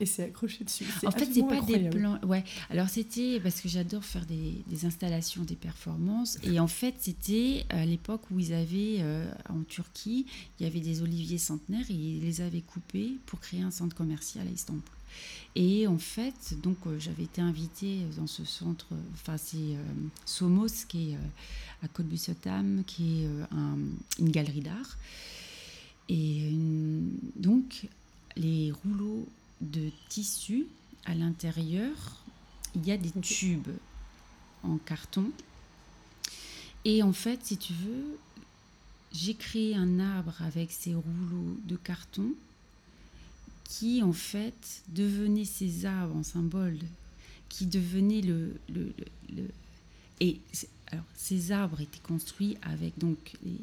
et 0.00 0.06
c'est 0.06 0.24
accroché 0.24 0.64
dessus. 0.64 0.84
En 1.04 1.10
fait, 1.10 1.28
c'est 1.32 1.42
pas 1.42 1.60
des 1.60 1.90
plans. 1.90 2.20
Ouais. 2.22 2.44
Alors 2.70 2.88
c'était 2.88 3.40
parce 3.40 3.60
que 3.60 3.68
j'adore 3.68 4.04
faire 4.04 4.24
des, 4.26 4.84
installations, 4.84 5.42
des 5.42 5.56
performances. 5.56 6.38
Et 6.44 6.60
en 6.60 6.68
fait, 6.68 6.94
c'était 7.00 7.64
à 7.68 7.84
l'époque 7.84 8.22
où 8.30 8.38
ils 8.38 8.52
avaient 8.52 8.98
euh, 9.00 9.28
en 9.48 9.62
Turquie, 9.62 10.26
il 10.58 10.64
y 10.64 10.66
avait 10.66 10.80
des 10.80 11.02
oliviers 11.02 11.38
centenaires 11.38 11.86
et 11.90 11.94
ils 11.94 12.20
les 12.20 12.40
avaient 12.40 12.60
coupés 12.60 13.14
pour 13.26 13.40
créer 13.40 13.62
un 13.62 13.72
centre 13.72 13.96
commercial 13.96 14.46
à 14.46 14.50
Istanbul. 14.50 14.82
Et 15.56 15.88
en 15.88 15.98
fait, 15.98 16.54
donc 16.62 16.76
euh, 16.86 17.00
j'avais 17.00 17.24
été 17.24 17.40
invitée 17.40 18.02
dans 18.16 18.28
ce 18.28 18.44
centre. 18.44 18.86
Enfin, 19.14 19.36
c'est 19.36 19.56
euh, 19.56 19.82
Somos 20.24 20.86
qui 20.86 21.10
est 21.10 21.16
à 21.82 21.88
côte 21.88 22.06
qui 22.86 23.22
est 23.22 23.28
une 24.20 24.30
galerie 24.30 24.60
d'art. 24.60 24.96
Et 26.08 26.52
donc 27.36 27.88
les 28.36 28.72
rouleaux 28.72 29.26
de 29.60 29.90
tissu 30.08 30.66
à 31.04 31.14
l'intérieur, 31.14 32.24
il 32.74 32.86
y 32.86 32.92
a 32.92 32.96
des 32.96 33.10
tubes 33.20 33.68
en 34.62 34.76
carton. 34.78 35.30
Et 36.84 37.02
en 37.02 37.12
fait, 37.12 37.44
si 37.44 37.56
tu 37.56 37.72
veux, 37.72 38.18
j'ai 39.12 39.34
créé 39.34 39.74
un 39.74 39.98
arbre 39.98 40.34
avec 40.40 40.70
ces 40.70 40.94
rouleaux 40.94 41.56
de 41.64 41.76
carton 41.76 42.32
qui, 43.64 44.02
en 44.02 44.12
fait, 44.12 44.82
devenaient 44.88 45.44
ces 45.44 45.84
arbres 45.86 46.16
en 46.16 46.22
symbole, 46.22 46.78
qui 47.48 47.66
devenaient 47.66 48.22
le... 48.22 48.58
le, 48.68 48.92
et 50.20 50.40
alors, 50.90 51.04
ces 51.14 51.52
arbres 51.52 51.80
étaient 51.80 52.00
construits 52.00 52.56
avec 52.62 52.98
donc 52.98 53.34
les 53.44 53.60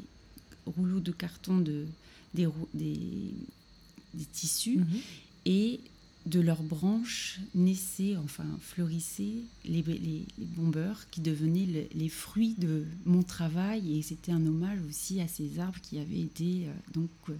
rouleaux 0.65 0.99
de 0.99 1.11
carton 1.11 1.57
de, 1.57 1.85
des, 2.33 2.47
des, 2.73 4.25
tissus. 4.31 4.77
Mhm 4.77 5.01
et 5.45 5.79
de 6.25 6.39
leurs 6.39 6.63
branches 6.63 7.39
naissaient, 7.53 8.17
enfin 8.17 8.45
fleurissaient 8.59 9.43
les, 9.63 9.83
les, 9.83 10.25
bombeurs 10.37 11.07
qui 11.11 11.21
devenaient 11.21 11.87
les 11.93 12.09
fruits 12.09 12.55
de 12.57 12.85
mon 13.05 13.21
travail 13.21 13.97
et 13.97 14.01
c'était 14.01 14.31
un 14.31 14.43
hommage 14.45 14.79
aussi 14.89 15.21
à 15.21 15.27
ces 15.27 15.59
arbres 15.59 15.79
qui 15.81 15.99
avaient 15.99 16.21
été 16.21 16.65
euh, 16.65 16.73
donc 16.93 17.11
euh, 17.29 17.37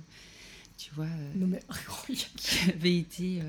tu 0.78 0.94
vois 0.94 1.06
euh, 1.08 1.60
qui 2.38 2.70
avaient 2.70 2.98
été 2.98 3.42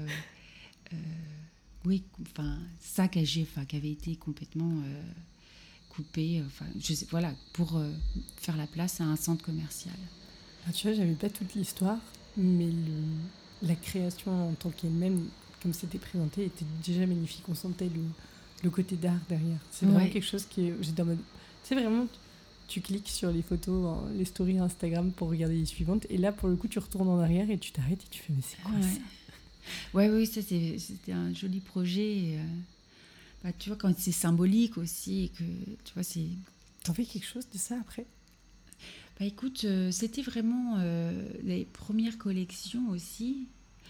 oui, 1.85 2.03
enfin, 2.23 2.59
saccagé, 2.81 3.47
enfin, 3.49 3.65
qui 3.65 3.77
avait 3.77 3.93
été 3.93 4.17
complètement 4.17 4.83
coupé, 5.89 6.43
enfin, 6.45 6.65
je 6.81 6.95
sais, 6.95 7.07
voilà, 7.11 7.33
pour 7.53 7.81
faire 8.39 8.57
la 8.57 8.67
place 8.67 9.01
à 9.01 9.05
un 9.05 9.15
centre 9.15 9.45
commercial. 9.45 9.95
Ah, 10.67 10.73
tu 10.73 10.89
vois, 10.89 10.97
j'avais 10.97 11.15
pas 11.15 11.31
toute 11.31 11.55
l'histoire, 11.55 12.01
mais 12.37 12.71
la 13.63 13.75
création 13.75 14.51
en 14.51 14.53
tant 14.55 14.71
qu'elle-même, 14.71 15.29
comme 15.63 15.73
c'était 15.73 15.99
présenté, 15.99 16.45
était 16.45 16.65
déjà 16.85 17.07
magnifique. 17.07 17.45
On 17.49 17.55
sentait 17.55 17.89
le, 17.89 18.03
le 18.63 18.71
côté 18.71 18.97
d'art 18.97 19.21
derrière. 19.29 19.59
C'est 19.71 19.87
vraiment 19.87 20.09
quelque 20.09 20.27
chose 20.27 20.45
qui 20.47 20.69
est. 20.69 20.75
J'étais 20.81 21.03
en 21.03 21.07
mode. 21.07 21.19
C'est 21.63 21.75
vraiment. 21.75 22.07
Tu 22.69 22.81
cliques 22.81 23.09
sur 23.09 23.31
les 23.31 23.43
photos, 23.43 23.97
les 24.17 24.25
stories 24.25 24.59
Instagram 24.59 25.13
pour 25.13 25.29
regarder 25.29 25.57
les 25.57 25.67
suivantes. 25.67 26.05
Et 26.11 26.19
là, 26.19 26.33
pour 26.33 26.49
le 26.49 26.57
coup, 26.57 26.67
tu 26.67 26.81
retournes 26.81 27.09
en 27.09 27.21
arrière 27.21 27.49
et 27.49 27.59
tu 27.59 27.71
t'arrêtes 27.71 28.03
et 28.03 28.09
tu 28.11 28.21
fais 28.21 28.33
Mais 28.33 28.43
c'est 28.43 28.61
quoi 28.61 28.83
ça? 28.83 28.99
Ouais, 29.95 30.11
oui, 30.11 30.27
ça 30.27 30.41
c'était 30.43 31.13
un 31.13 31.33
joli 31.33 31.61
projet. 31.61 32.39
Euh, 32.39 32.45
bah, 33.45 33.51
tu 33.57 33.69
vois, 33.71 33.79
quand 33.79 33.97
c'est 33.97 34.13
symbolique 34.13 34.79
aussi, 34.79 35.31
que 35.39 35.45
tu 35.85 35.95
vois, 35.95 36.03
c'est. 36.03 36.27
T'en 36.83 36.95
fais 36.95 37.05
quelque 37.05 37.27
chose 37.27 37.49
de 37.53 37.59
ça 37.59 37.77
après? 37.81 38.05
Bah 39.19 39.25
écoute, 39.25 39.63
euh, 39.65 39.91
c'était 39.91 40.23
vraiment 40.23 40.77
euh, 40.79 41.29
les 41.43 41.65
premières 41.65 42.19
collections 42.19 42.91
aussi. 42.91 43.47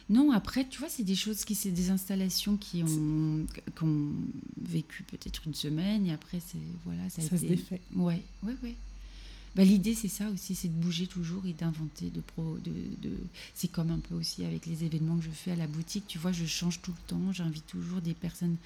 Non, 0.09 0.31
après, 0.31 0.68
tu 0.68 0.79
vois, 0.79 0.89
c'est 0.89 1.03
des 1.03 1.16
choses 1.16 1.45
qui, 1.45 1.57
c'est 1.57 1.72
des 1.72 1.91
installations 1.91 2.57
qui 2.57 2.85
ont, 2.85 3.45
ont 3.83 4.12
vécu 4.61 5.03
peut-être 5.03 5.43
une 5.47 5.55
semaine 5.55 6.07
et 6.07 6.12
après, 6.12 6.39
c'est 6.47 6.59
voilà, 6.85 7.11
ça, 7.11 7.22
a 7.22 7.24
été... 7.24 7.39
se 7.39 7.45
défait. 7.45 7.81
Ouais, 7.97 8.22
ouais, 8.45 8.55
ouais. 8.62 8.77
Bah, 9.57 9.64
l'idée, 9.64 9.95
c'est 9.95 10.09
ça 10.09 10.29
aussi, 10.29 10.55
c'est 10.55 10.68
de 10.68 10.74
bouger 10.74 11.07
toujours 11.07 11.47
et 11.47 11.55
d'inventer, 11.55 12.11
de 12.11 12.20
pro, 12.20 12.59
de, 12.59 12.70
de... 13.01 13.16
c'est 13.55 13.68
comme 13.72 13.91
un 13.91 13.99
peu 13.99 14.14
aussi 14.14 14.45
avec 14.45 14.66
les 14.66 14.85
événements 14.85 15.16
que 15.16 15.24
je 15.24 15.31
fais 15.31 15.53
à 15.53 15.57
la 15.57 15.66
boutique. 15.66 16.05
Tu 16.07 16.18
vois, 16.18 16.31
je 16.31 16.45
change 16.45 16.83
tout 16.83 16.93
le 16.93 17.09
temps. 17.09 17.33
J'invite 17.33 17.66
toujours 17.66 18.03
des 18.03 18.12
personnes 18.12 18.57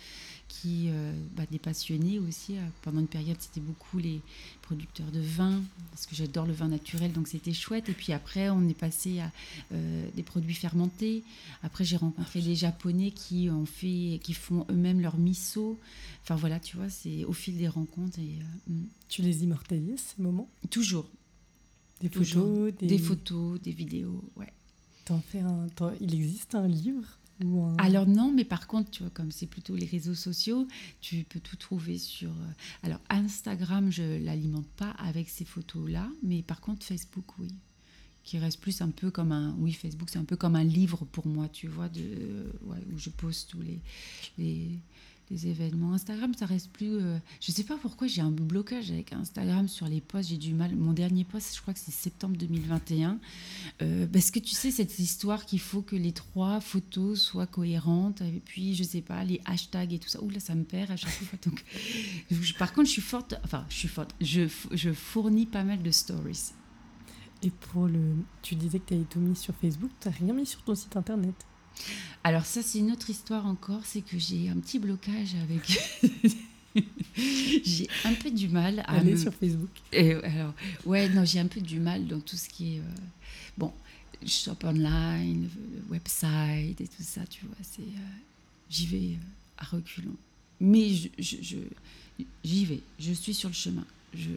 qui, 0.51 0.88
euh, 0.88 1.12
bah, 1.36 1.44
des 1.51 1.61
passionnés 1.61 2.18
aussi. 2.18 2.57
Euh, 2.57 2.66
pendant 2.82 3.01
une 3.01 3.07
période, 3.07 3.36
c'était 3.38 3.61
beaucoup 3.61 3.98
les 3.98 4.20
producteurs 4.62 5.11
de 5.12 5.20
vin 5.20 5.62
parce 5.92 6.07
que 6.07 6.16
j'adore 6.16 6.44
le 6.44 6.53
vin 6.53 6.68
naturel, 6.68 7.12
donc 7.12 7.28
c'était 7.28 7.53
chouette. 7.53 7.88
Et 7.88 7.92
puis 7.92 8.12
après, 8.12 8.51
on 8.51 8.68
est 8.68 8.74
passé 8.74 9.20
à 9.20 9.30
euh, 9.72 10.09
des 10.16 10.22
produits 10.24 10.55
fermentés. 10.55 11.22
Après, 11.62 11.84
j'ai 11.84 11.96
rencontré 11.96 12.42
des 12.42 12.57
Japonais 12.57 13.12
qui 13.12 13.48
ont 13.48 13.64
fait, 13.64 14.20
qui 14.22 14.34
font 14.34 14.66
eux-mêmes 14.70 15.01
leur 15.01 15.16
miso. 15.16 15.78
Enfin 16.22 16.34
voilà, 16.34 16.59
tu 16.59 16.76
vois, 16.76 16.90
c'est 16.90 17.24
au 17.24 17.32
fil 17.32 17.57
des 17.57 17.68
rencontres 17.68 18.18
et. 18.18 18.38
Hmm. 18.68 18.84
Tu 19.09 19.22
les 19.22 19.42
immortalises 19.42 20.14
ces 20.16 20.22
moments? 20.22 20.48
Toujours. 20.70 21.07
Des 22.01 22.09
photos, 22.09 22.72
Des... 22.74 22.98
photos, 22.98 23.61
des 23.61 23.72
vidéos, 23.72 24.24
ouais. 24.36 24.53
T'en 25.05 25.20
fais 25.20 25.40
un... 25.40 25.66
Il 26.01 26.14
existe 26.14 26.55
un 26.55 26.68
livre? 26.68 27.05
Alors 27.78 28.07
non, 28.07 28.32
mais 28.34 28.45
par 28.45 28.66
contre, 28.66 28.91
tu 28.91 29.03
vois, 29.03 29.11
comme 29.11 29.30
c'est 29.30 29.47
plutôt 29.47 29.74
les 29.74 29.86
réseaux 29.86 30.14
sociaux, 30.14 30.66
tu 31.01 31.24
peux 31.28 31.41
tout 31.41 31.57
trouver 31.57 31.99
sur... 31.99 32.30
Euh, 32.30 32.53
alors 32.82 33.01
Instagram, 33.09 33.91
je 33.91 34.22
l'alimente 34.24 34.68
pas 34.76 34.91
avec 34.91 35.28
ces 35.28 35.45
photos-là, 35.45 36.09
mais 36.22 36.43
par 36.43 36.61
contre 36.61 36.84
Facebook, 36.84 37.38
oui. 37.38 37.49
Qui 38.22 38.38
reste 38.38 38.61
plus 38.61 38.82
un 38.82 38.91
peu 38.91 39.11
comme 39.11 39.32
un 39.32 39.57
oui 39.59 39.72
Facebook 39.72 40.11
c'est 40.11 40.18
un 40.18 40.24
peu 40.24 40.36
comme 40.36 40.55
un 40.55 40.62
livre 40.62 41.07
pour 41.07 41.26
moi 41.26 41.49
tu 41.49 41.68
vois 41.68 41.88
de 41.88 42.53
ouais, 42.64 42.76
où 42.93 42.99
je 42.99 43.09
pose 43.09 43.47
tous 43.47 43.62
les 43.62 44.78
les 45.30 45.46
événements. 45.46 45.94
Instagram, 45.94 46.32
ça 46.34 46.46
reste 46.46 46.70
plus. 46.72 46.96
Euh, 46.96 47.18
je 47.40 47.52
sais 47.52 47.62
pas 47.62 47.76
pourquoi 47.76 48.06
j'ai 48.06 48.20
un 48.20 48.30
blocage 48.30 48.90
avec 48.90 49.12
Instagram 49.12 49.68
sur 49.68 49.86
les 49.86 50.00
posts. 50.00 50.30
J'ai 50.30 50.36
du 50.36 50.54
mal. 50.54 50.74
Mon 50.76 50.92
dernier 50.92 51.24
post, 51.24 51.54
je 51.54 51.60
crois 51.62 51.72
que 51.72 51.80
c'est 51.80 51.92
septembre 51.92 52.36
2021. 52.36 53.18
Euh, 53.82 54.06
parce 54.06 54.30
que 54.30 54.40
tu 54.40 54.54
sais, 54.54 54.70
cette 54.70 54.98
histoire 54.98 55.46
qu'il 55.46 55.60
faut 55.60 55.82
que 55.82 55.96
les 55.96 56.12
trois 56.12 56.60
photos 56.60 57.20
soient 57.20 57.46
cohérentes. 57.46 58.20
Et 58.22 58.42
puis, 58.44 58.74
je 58.74 58.82
sais 58.82 59.02
pas, 59.02 59.22
les 59.24 59.40
hashtags 59.44 59.92
et 59.92 59.98
tout 59.98 60.08
ça. 60.08 60.22
Ouh 60.22 60.30
là, 60.30 60.40
ça 60.40 60.54
me 60.54 60.64
perd 60.64 60.90
à 60.90 60.96
chaque 60.96 61.10
fois. 61.10 61.38
Donc, 61.44 61.64
par 62.58 62.72
contre, 62.72 62.88
je 62.88 62.92
suis 62.92 63.02
forte. 63.02 63.34
Enfin, 63.44 63.64
je 63.68 63.76
suis 63.76 63.88
forte. 63.88 64.14
Je, 64.20 64.48
je 64.72 64.92
fournis 64.92 65.46
pas 65.46 65.64
mal 65.64 65.82
de 65.82 65.90
stories. 65.90 66.52
Et 67.42 67.50
pour 67.50 67.86
le. 67.86 68.16
Tu 68.42 68.56
disais 68.56 68.80
que 68.80 68.88
tu 68.88 68.94
avais 68.94 69.04
tout 69.04 69.20
mis 69.20 69.36
sur 69.36 69.54
Facebook. 69.54 69.90
Tu 70.00 70.08
rien 70.08 70.34
mis 70.34 70.46
sur 70.46 70.62
ton 70.62 70.74
site 70.74 70.96
internet 70.96 71.34
alors 72.22 72.44
ça, 72.44 72.62
c'est 72.62 72.78
une 72.78 72.92
autre 72.92 73.08
histoire 73.08 73.46
encore, 73.46 73.80
c'est 73.84 74.02
que 74.02 74.18
j'ai 74.18 74.48
un 74.48 74.56
petit 74.56 74.78
blocage 74.78 75.34
avec... 75.42 75.80
j'ai 77.64 77.88
un 78.04 78.14
peu 78.14 78.30
du 78.30 78.48
mal 78.48 78.80
à... 78.80 78.98
Aller 78.98 79.16
sur 79.16 79.32
Facebook. 79.32 79.70
Et 79.92 80.12
alors, 80.12 80.52
ouais, 80.84 81.08
non, 81.08 81.24
j'ai 81.24 81.40
un 81.40 81.46
peu 81.46 81.60
du 81.60 81.80
mal 81.80 82.06
dans 82.06 82.20
tout 82.20 82.36
ce 82.36 82.48
qui 82.48 82.76
est... 82.76 82.80
Euh, 82.80 82.82
bon, 83.56 83.72
shop 84.26 84.56
online, 84.64 85.48
website 85.88 86.80
et 86.80 86.86
tout 86.86 87.02
ça, 87.02 87.22
tu 87.28 87.46
vois, 87.46 87.56
c'est... 87.62 87.82
Euh, 87.82 88.18
j'y 88.68 88.86
vais 88.86 89.14
euh, 89.14 89.58
à 89.58 89.64
reculons. 89.64 90.16
Mais 90.60 90.90
je, 90.90 91.08
je, 91.18 91.56
j'y 92.44 92.64
vais, 92.66 92.82
je 92.98 93.12
suis 93.12 93.32
sur 93.32 93.48
le 93.48 93.54
chemin. 93.54 93.86
Je, 94.14 94.30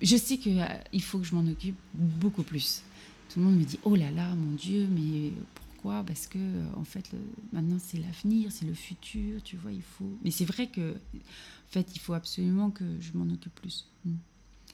je 0.00 0.16
sais 0.16 0.38
qu'il 0.38 0.66
il 0.94 1.02
faut 1.02 1.18
que 1.18 1.26
je 1.26 1.34
m'en 1.34 1.46
occupe 1.46 1.76
beaucoup 1.92 2.42
plus. 2.42 2.82
Tout 3.28 3.40
le 3.40 3.46
monde 3.46 3.58
me 3.58 3.64
dit, 3.64 3.78
oh 3.84 3.94
là 3.94 4.10
là, 4.10 4.34
mon 4.34 4.52
Dieu, 4.56 4.88
mais 4.90 5.32
pourquoi 5.78 6.02
Parce 6.04 6.26
que 6.26 6.38
en 6.76 6.84
fait, 6.84 7.10
maintenant 7.52 7.78
c'est 7.78 7.98
l'avenir, 7.98 8.50
c'est 8.50 8.66
le 8.66 8.74
futur, 8.74 9.42
tu 9.42 9.56
vois. 9.56 9.72
Il 9.72 9.82
faut. 9.82 10.18
Mais 10.24 10.30
c'est 10.30 10.44
vrai 10.44 10.66
que, 10.66 10.92
en 10.92 11.70
fait, 11.70 11.94
il 11.94 12.00
faut 12.00 12.14
absolument 12.14 12.70
que 12.70 12.84
je 13.00 13.12
m'en 13.14 13.32
occupe 13.32 13.54
plus. 13.54 13.86
Mm. 14.04 14.14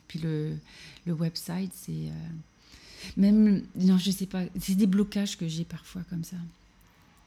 Puis 0.08 0.18
le, 0.18 0.56
le 1.06 1.12
website, 1.12 1.72
c'est 1.74 2.08
euh, 2.08 2.28
même, 3.16 3.64
non, 3.76 3.98
je 3.98 4.10
sais 4.10 4.26
pas, 4.26 4.44
c'est 4.58 4.74
des 4.74 4.86
blocages 4.86 5.36
que 5.36 5.46
j'ai 5.46 5.64
parfois 5.64 6.02
comme 6.04 6.24
ça. 6.24 6.36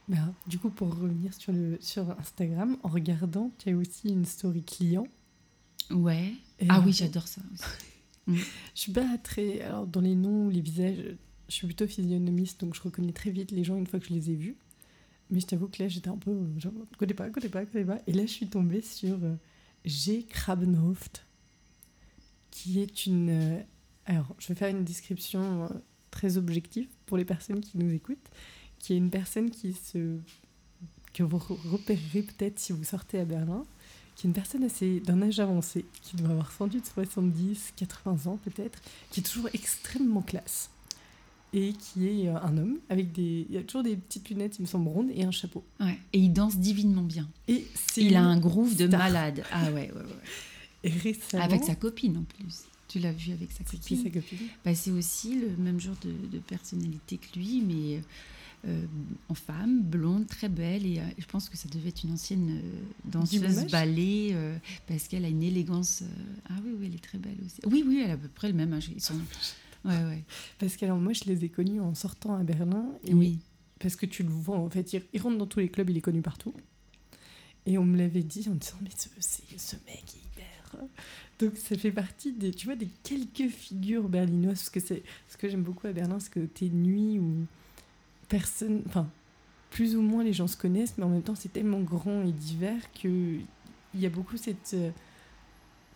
Ben, 0.08 0.34
du 0.48 0.58
coup, 0.58 0.70
pour 0.70 0.96
revenir 0.98 1.34
sur, 1.34 1.52
le, 1.52 1.78
sur 1.82 2.10
Instagram, 2.20 2.78
en 2.82 2.88
regardant, 2.88 3.52
tu 3.60 3.70
as 3.70 3.76
aussi 3.76 4.10
une 4.10 4.26
story 4.26 4.64
client. 4.64 5.08
Ouais. 5.92 6.34
ah 6.70 6.82
oui, 6.84 6.94
j'adore 6.94 7.28
ça 7.28 7.42
aussi. 7.54 7.64
Mm. 8.28 8.36
Je 8.76 8.82
suis 8.82 8.92
pas 8.92 9.18
très. 9.24 9.62
Alors, 9.62 9.88
dans 9.88 10.02
les 10.02 10.14
noms 10.14 10.50
les 10.50 10.60
visages, 10.60 11.16
je 11.50 11.54
suis 11.54 11.68
plutôt 11.68 11.88
physionomiste, 11.88 12.62
donc 12.62 12.76
je 12.76 12.82
reconnais 12.82 13.14
très 13.14 13.30
vite 13.30 13.52
les 13.52 13.64
gens 13.64 13.78
une 13.78 13.88
fois 13.88 14.00
que 14.00 14.06
je 14.06 14.14
les 14.14 14.32
ai 14.32 14.36
vus. 14.36 14.58
Mais 15.30 15.40
je 15.40 15.46
t'avoue 15.46 15.68
que 15.68 15.82
là, 15.82 15.90
j'étais 15.90 16.10
un 16.10 16.18
peu 16.18 16.32
genre, 16.58 16.74
connais 16.98 17.14
pas, 17.14 17.30
connais 17.30 17.50
pas, 17.50 17.66
connais 17.66 17.86
pas. 17.86 18.00
Et 18.08 18.14
là, 18.14 18.26
je 18.26 18.32
suis 18.32 18.48
tombée 18.48 18.82
sur 18.82 19.18
euh, 19.24 19.36
G. 19.86 20.26
Krabenhoft, 20.30 21.26
qui 22.52 22.80
est 22.80 23.06
une. 23.06 23.30
Euh, 23.30 23.62
alors, 24.06 24.36
je 24.40 24.48
vais 24.48 24.56
faire 24.56 24.70
une 24.70 24.86
description 24.86 25.66
euh, 25.66 25.68
très 26.12 26.38
objective 26.38 26.88
pour 27.06 27.18
les 27.18 27.26
personnes 27.26 27.60
qui 27.60 27.78
nous 27.78 27.92
écoutent, 27.94 28.30
qui 28.80 28.94
est 28.94 28.98
une 28.98 29.10
personne 29.10 29.50
qui 29.50 29.74
se. 29.74 30.18
que 31.14 31.24
vous 31.24 31.38
repérerez 31.38 32.22
peut-être 32.22 32.60
si 32.60 32.72
vous 32.72 32.86
sortez 32.86 33.20
à 33.20 33.26
Berlin, 33.26 33.66
qui 34.16 34.28
est 34.28 34.30
une 34.30 34.34
personne 34.34 34.64
assez 34.64 35.02
d'un 35.02 35.22
âge 35.22 35.42
avancé, 35.42 35.86
qui 36.04 36.16
doit 36.16 36.30
avoir 36.30 36.52
sans 36.52 36.68
doute 36.68 36.86
70, 36.86 37.74
80 37.76 38.32
ans 38.32 38.40
peut-être, 38.46 38.82
qui 39.12 39.20
est 39.20 39.24
toujours 39.24 39.50
extrêmement 39.54 40.22
classe 40.22 40.70
et 41.54 41.74
qui 41.74 42.08
est 42.08 42.28
euh, 42.28 42.40
un 42.42 42.58
homme 42.58 42.78
avec 42.90 43.12
des. 43.12 43.46
Il 43.50 43.56
y 43.56 43.58
a 43.58 43.64
toujours 43.64 43.84
des 43.84 43.96
petites 43.96 44.30
lunettes, 44.30 44.58
il 44.60 44.64
me 44.64 44.68
semble 44.68 44.90
rondes, 44.90 45.12
et 45.14 45.24
un 45.24 45.32
chapeau. 45.32 45.64
Ouais. 45.80 45.98
Et 46.14 46.20
il 46.20 46.34
danse 46.34 46.58
divinement 46.58 47.04
bien. 47.04 47.28
Et 47.48 47.66
il 47.96 48.16
a 48.16 48.24
un 48.24 48.38
groove 48.38 48.76
de 48.76 48.88
malade. 48.88 49.44
Ah 49.52 49.66
ouais, 49.66 49.92
ouais, 49.92 49.92
ouais. 49.92 50.04
Et 50.84 50.90
récemment... 50.90 51.44
Avec 51.44 51.64
sa 51.64 51.76
copine 51.76 52.18
en 52.18 52.24
plus. 52.24 52.66
Tu 52.88 53.00
l'as 53.00 53.12
vu 53.12 53.32
avec 53.34 53.52
sa 53.52 53.64
copine. 53.64 53.80
Qui, 53.80 53.98
sa 53.98 54.10
copine? 54.10 54.38
Bah, 54.64 54.76
C'est 54.76 54.92
aussi 54.92 55.40
le 55.40 55.50
même 55.58 55.80
genre 55.80 55.96
de, 56.04 56.38
personnalité 56.40 57.18
que 57.18 57.38
lui, 57.38 57.64
mais 57.66 58.02
euh, 58.68 58.86
en 59.28 59.34
femme, 59.34 59.82
blonde, 59.82 60.28
très 60.28 60.50
belle. 60.50 60.86
Et 60.86 61.00
euh, 61.00 61.04
je 61.18 61.26
pense 61.26 61.50
que 61.50 61.58
ça 61.58 61.68
devait 61.68 61.90
être 61.90 62.04
une 62.04 62.12
ancienne 62.12 62.62
danseuse 63.06 63.66
ballet, 63.72 64.36
parce 64.88 65.08
qu'elle 65.08 65.26
a 65.26 65.30
une 65.30 65.44
élégance. 65.44 66.04
ah 66.48 66.54
oui, 66.64 66.72
oui, 66.80 66.86
elle 66.88 66.96
est 66.96 67.04
très 67.04 67.18
belle 67.18 67.38
aussi. 67.44 67.60
Oui, 67.66 67.84
oui, 67.86 68.02
elle 68.04 68.12
a 68.12 68.14
à 68.14 68.18
peu 68.18 68.30
près 68.30 68.48
le 68.48 68.54
même 68.54 68.72
âge. 68.74 68.92
Ils 68.96 69.02
sont 69.02 69.20
Ouais, 69.86 70.04
ouais. 70.04 70.24
Parce 70.60 70.76
que 70.76 70.86
moi, 70.86 71.14
je 71.14 71.26
les 71.26 71.46
ai 71.46 71.50
connus 71.50 71.82
en 71.82 71.94
sortant 71.94 72.36
à 72.36 72.44
Berlin. 72.44 72.86
Et 73.04 73.14
oui. 73.14 73.40
Parce 73.80 73.96
que 73.96 74.06
tu 74.06 74.24
le 74.24 74.30
vois, 74.30 74.58
en 74.58 74.70
fait, 74.70 74.94
il, 74.94 75.22
rentre 75.22 75.38
dans 75.38 75.46
tous 75.46 75.60
les 75.60 75.70
clubs, 75.70 75.90
il 75.90 75.98
est 75.98 76.02
connu 76.02 76.22
partout. 76.22 76.54
Et 77.66 77.78
on 77.78 77.86
me 77.86 77.98
l'avait 77.98 78.24
dit 78.24 78.48
en 78.50 78.56
disant, 78.56 78.78
mais 78.82 78.90
ce, 78.96 79.10
ce 79.58 79.76
mec 79.86 80.04
est 80.16 80.42
hyper. 80.42 80.86
Donc 81.40 81.58
ça 81.58 81.78
fait 81.78 81.92
partie 81.92 82.32
des, 82.32 82.52
tu 82.52 82.66
vois, 82.66 82.76
des 82.76 82.90
quelques 83.04 83.52
figures 83.52 84.10
berlinoises. 84.10 84.60
Parce 84.60 84.70
que 84.70 84.80
c'est 84.80 85.04
ce 85.30 85.38
que 85.38 85.48
j'aime 85.48 85.64
beaucoup 85.64 85.88
à 85.88 85.92
Berlin, 85.92 86.20
c'est 86.20 86.32
que 86.32 86.40
t'es 86.40 86.70
nuit 86.70 87.20
où 87.20 87.46
personne. 88.30 88.82
Enfin, 88.88 89.08
plus 89.70 89.96
ou 89.96 90.02
moins 90.02 90.24
les 90.24 90.34
gens 90.34 90.48
se 90.48 90.58
connaissent, 90.58 90.98
mais 90.98 91.04
en 91.04 91.10
même 91.10 91.22
temps, 91.22 91.36
c'est 91.36 91.52
tellement 91.52 91.82
grand 91.82 92.24
et 92.24 92.32
divers 92.32 92.92
qu'il 92.94 93.42
y 93.94 94.06
a 94.06 94.10
beaucoup 94.10 94.38
cette 94.38 94.76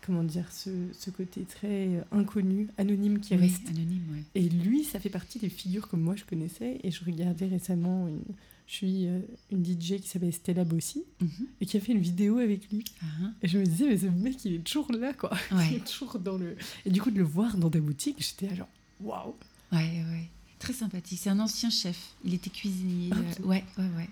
comment 0.05 0.23
dire, 0.23 0.51
ce, 0.51 0.69
ce, 0.93 1.09
côté 1.09 1.41
très 1.41 1.87
euh, 1.87 2.01
inconnu, 2.11 2.67
anonyme 2.77 3.19
qui 3.19 3.35
reste. 3.35 3.67
Anonyme, 3.69 4.03
ouais. 4.11 4.23
Et 4.35 4.49
lui, 4.49 4.83
ça 4.83 4.99
fait 4.99 5.09
partie 5.09 5.39
des 5.39 5.49
figures 5.49 5.87
que 5.87 5.95
moi 5.95 6.15
je 6.15 6.23
connaissais. 6.25 6.79
Et 6.83 6.91
je 6.91 7.03
regardais 7.05 7.47
récemment, 7.47 8.07
une, 8.07 8.21
je 8.67 8.73
suis 8.73 9.07
euh, 9.07 9.19
une 9.51 9.65
DJ 9.65 9.99
qui 9.99 10.07
s'appelle 10.07 10.33
Stella 10.33 10.63
Bossi 10.63 11.03
mhm. 11.19 11.47
et 11.59 11.65
qui 11.65 11.77
a 11.77 11.79
fait 11.79 11.91
une 11.91 11.99
vidéo 11.99 12.37
avec 12.37 12.69
lui. 12.71 12.83
Uh-huh. 13.03 13.31
Et 13.41 13.47
je 13.47 13.57
me 13.59 13.65
disais, 13.65 13.87
mais 13.87 13.97
ce 13.97 14.05
mec, 14.07 14.45
il 14.45 14.55
est 14.55 14.63
toujours 14.63 14.91
là, 14.91 15.13
quoi. 15.13 15.31
il 15.69 15.75
est 15.75 15.85
toujours 15.85 16.19
dans 16.19 16.37
le. 16.37 16.55
Et 16.85 16.89
du 16.89 17.01
coup, 17.01 17.11
de 17.11 17.17
le 17.17 17.23
voir 17.23 17.57
dans 17.57 17.69
des 17.69 17.81
boutiques, 17.81 18.17
j'étais 18.19 18.55
genre, 18.55 18.69
waouh! 19.01 19.35
Ouais, 19.71 20.03
ouais. 20.09 20.29
Très 20.59 20.73
sympathique. 20.73 21.19
C'est 21.21 21.29
un 21.29 21.39
ancien 21.39 21.69
chef. 21.69 22.13
Il 22.23 22.33
était 22.33 22.49
cuisinier. 22.49 23.09
Ah, 23.11 23.15
euh, 23.17 23.45
ouais, 23.45 23.63
ouais, 23.77 23.89
ouais. 23.97 24.09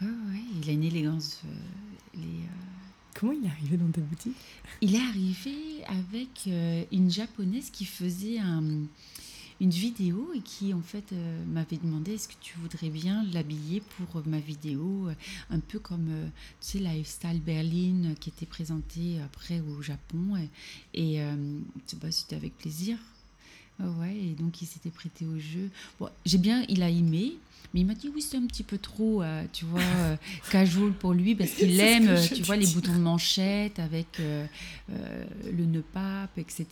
Ouais, 0.00 0.08
ouais, 0.08 0.42
il 0.62 0.70
a 0.70 0.72
une 0.72 0.84
élégance. 0.84 1.40
euh, 1.44 1.48
les, 2.14 2.22
euh, 2.22 2.77
Comment 3.18 3.32
il 3.32 3.44
est 3.44 3.50
arrivé 3.50 3.76
dans 3.76 3.90
ta 3.90 4.00
boutique? 4.00 4.36
Il 4.80 4.94
est 4.94 5.00
arrivé 5.00 5.84
avec 5.86 6.44
euh, 6.46 6.84
une 6.92 7.10
japonaise 7.10 7.70
qui 7.70 7.84
faisait 7.84 8.38
un- 8.38 8.84
une 9.60 9.70
vidéo 9.70 10.30
et 10.36 10.40
qui 10.40 10.72
en 10.72 10.82
fait 10.82 11.12
euh, 11.12 11.44
m'avait 11.46 11.78
demandé 11.78 12.12
est-ce 12.12 12.28
que 12.28 12.34
tu 12.40 12.56
voudrais 12.58 12.90
bien 12.90 13.24
l'habiller 13.32 13.80
pour 13.96 14.20
euh, 14.20 14.22
ma 14.24 14.38
vidéo, 14.38 15.08
un 15.50 15.58
peu 15.58 15.80
comme 15.80 16.08
tu 16.60 16.68
sais 16.68 16.78
Lifestyle 16.78 17.40
Berlin 17.40 18.14
qui 18.20 18.28
était 18.28 18.46
présenté 18.46 19.20
après 19.20 19.60
au 19.60 19.82
Japon 19.82 20.36
et, 20.94 21.16
et 21.16 21.20
pas, 22.00 22.12
c'était 22.12 22.36
avec 22.36 22.56
plaisir. 22.56 22.98
Ouais, 23.80 23.86
ouais, 24.00 24.16
et 24.16 24.34
donc 24.34 24.60
il 24.62 24.66
s'était 24.66 24.90
prêté 24.90 25.24
au 25.26 25.38
jeu. 25.38 25.70
Bon, 26.00 26.08
j'ai 26.26 26.38
bien, 26.38 26.64
il 26.68 26.82
a 26.82 26.90
aimé, 26.90 27.34
mais 27.72 27.80
il 27.80 27.86
m'a 27.86 27.94
dit 27.94 28.10
oui, 28.12 28.20
c'est 28.22 28.36
un 28.36 28.46
petit 28.46 28.64
peu 28.64 28.78
trop, 28.78 29.22
euh, 29.22 29.44
tu 29.52 29.64
vois, 29.66 29.80
euh, 29.98 30.16
casual 30.50 30.92
pour 30.92 31.12
lui 31.14 31.34
parce 31.36 31.50
qu'il 31.52 31.78
aime, 31.78 32.08
euh, 32.08 32.26
tu 32.26 32.42
vois, 32.42 32.56
les 32.56 32.66
boutons 32.66 32.92
de 32.94 32.98
manchette 32.98 33.78
avec 33.78 34.18
euh, 34.20 34.46
le 34.88 35.64
nœud 35.64 35.84
pape, 35.92 36.36
etc. 36.38 36.66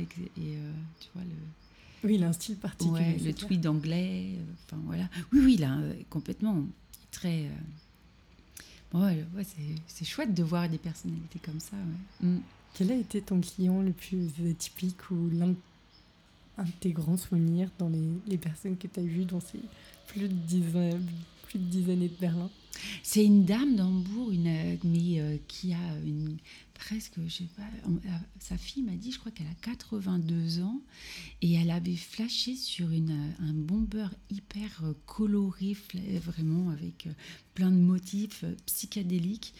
Et, 0.00 0.06
tu 0.06 1.08
vois, 1.14 1.24
le, 1.24 2.08
Oui, 2.08 2.14
il 2.16 2.24
a 2.24 2.28
un 2.28 2.32
style 2.32 2.56
particulier. 2.56 3.00
ouais, 3.00 3.18
le 3.24 3.32
tweed 3.32 3.66
anglais. 3.66 4.32
Enfin, 4.66 4.80
voilà. 4.84 5.08
Oui, 5.32 5.40
oui, 5.42 5.56
là, 5.56 5.78
complètement. 6.10 6.64
Très. 7.10 7.46
bon, 8.92 9.04
ouais, 9.06 9.24
ouais, 9.34 9.44
c'est- 9.44 9.80
c'est 9.86 10.04
chouette 10.04 10.34
de 10.34 10.42
voir 10.42 10.68
des 10.68 10.78
personnalités 10.78 11.38
comme 11.42 11.58
ça. 11.60 11.76
ouais. 12.22 12.28
Mm. 12.28 12.40
Quel 12.74 12.92
a 12.92 12.94
été 12.96 13.20
ton 13.20 13.40
client 13.40 13.82
le 13.82 13.90
plus 13.92 14.28
atypique 14.48 15.10
ou 15.10 15.28
l'un 15.32 15.54
un 16.58 16.64
de 16.64 16.70
tes 16.80 16.92
grands 16.92 17.16
souvenirs 17.16 17.70
dans 17.78 17.88
les, 17.88 18.08
les 18.26 18.38
personnes 18.38 18.76
que 18.76 18.86
tu 18.86 19.00
as 19.00 19.02
vues 19.02 19.24
dans 19.24 19.40
ces 19.40 19.60
plus 20.08 20.22
de 20.22 20.26
dix, 20.28 20.76
ans- 20.76 20.98
plus 21.48 21.58
de 21.58 21.90
années 21.90 22.08
de 22.08 22.20
Berlin? 22.20 22.50
C'est 23.02 23.24
une 23.24 23.44
dame 23.44 23.76
d'Hambourg, 23.76 24.30
euh, 24.32 24.76
mais 24.84 25.20
euh, 25.20 25.36
qui 25.48 25.72
a 25.72 25.98
une 26.04 26.36
presque, 26.74 27.14
je 27.26 27.32
sais 27.32 27.48
pas, 27.56 27.62
euh, 27.88 28.10
sa 28.38 28.56
fille 28.56 28.82
m'a 28.82 28.94
dit, 28.96 29.12
je 29.12 29.18
crois 29.18 29.30
qu'elle 29.32 29.46
a 29.48 29.54
82 29.62 30.60
ans, 30.62 30.80
et 31.42 31.52
elle 31.54 31.70
avait 31.70 31.96
flashé 31.96 32.56
sur 32.56 32.90
une, 32.90 33.34
un 33.38 33.52
bomber 33.52 34.06
hyper 34.30 34.82
coloré, 35.04 35.76
vraiment 36.24 36.70
avec 36.70 37.06
plein 37.54 37.70
de 37.70 37.76
motifs 37.76 38.44
psychédéliques, 38.64 39.52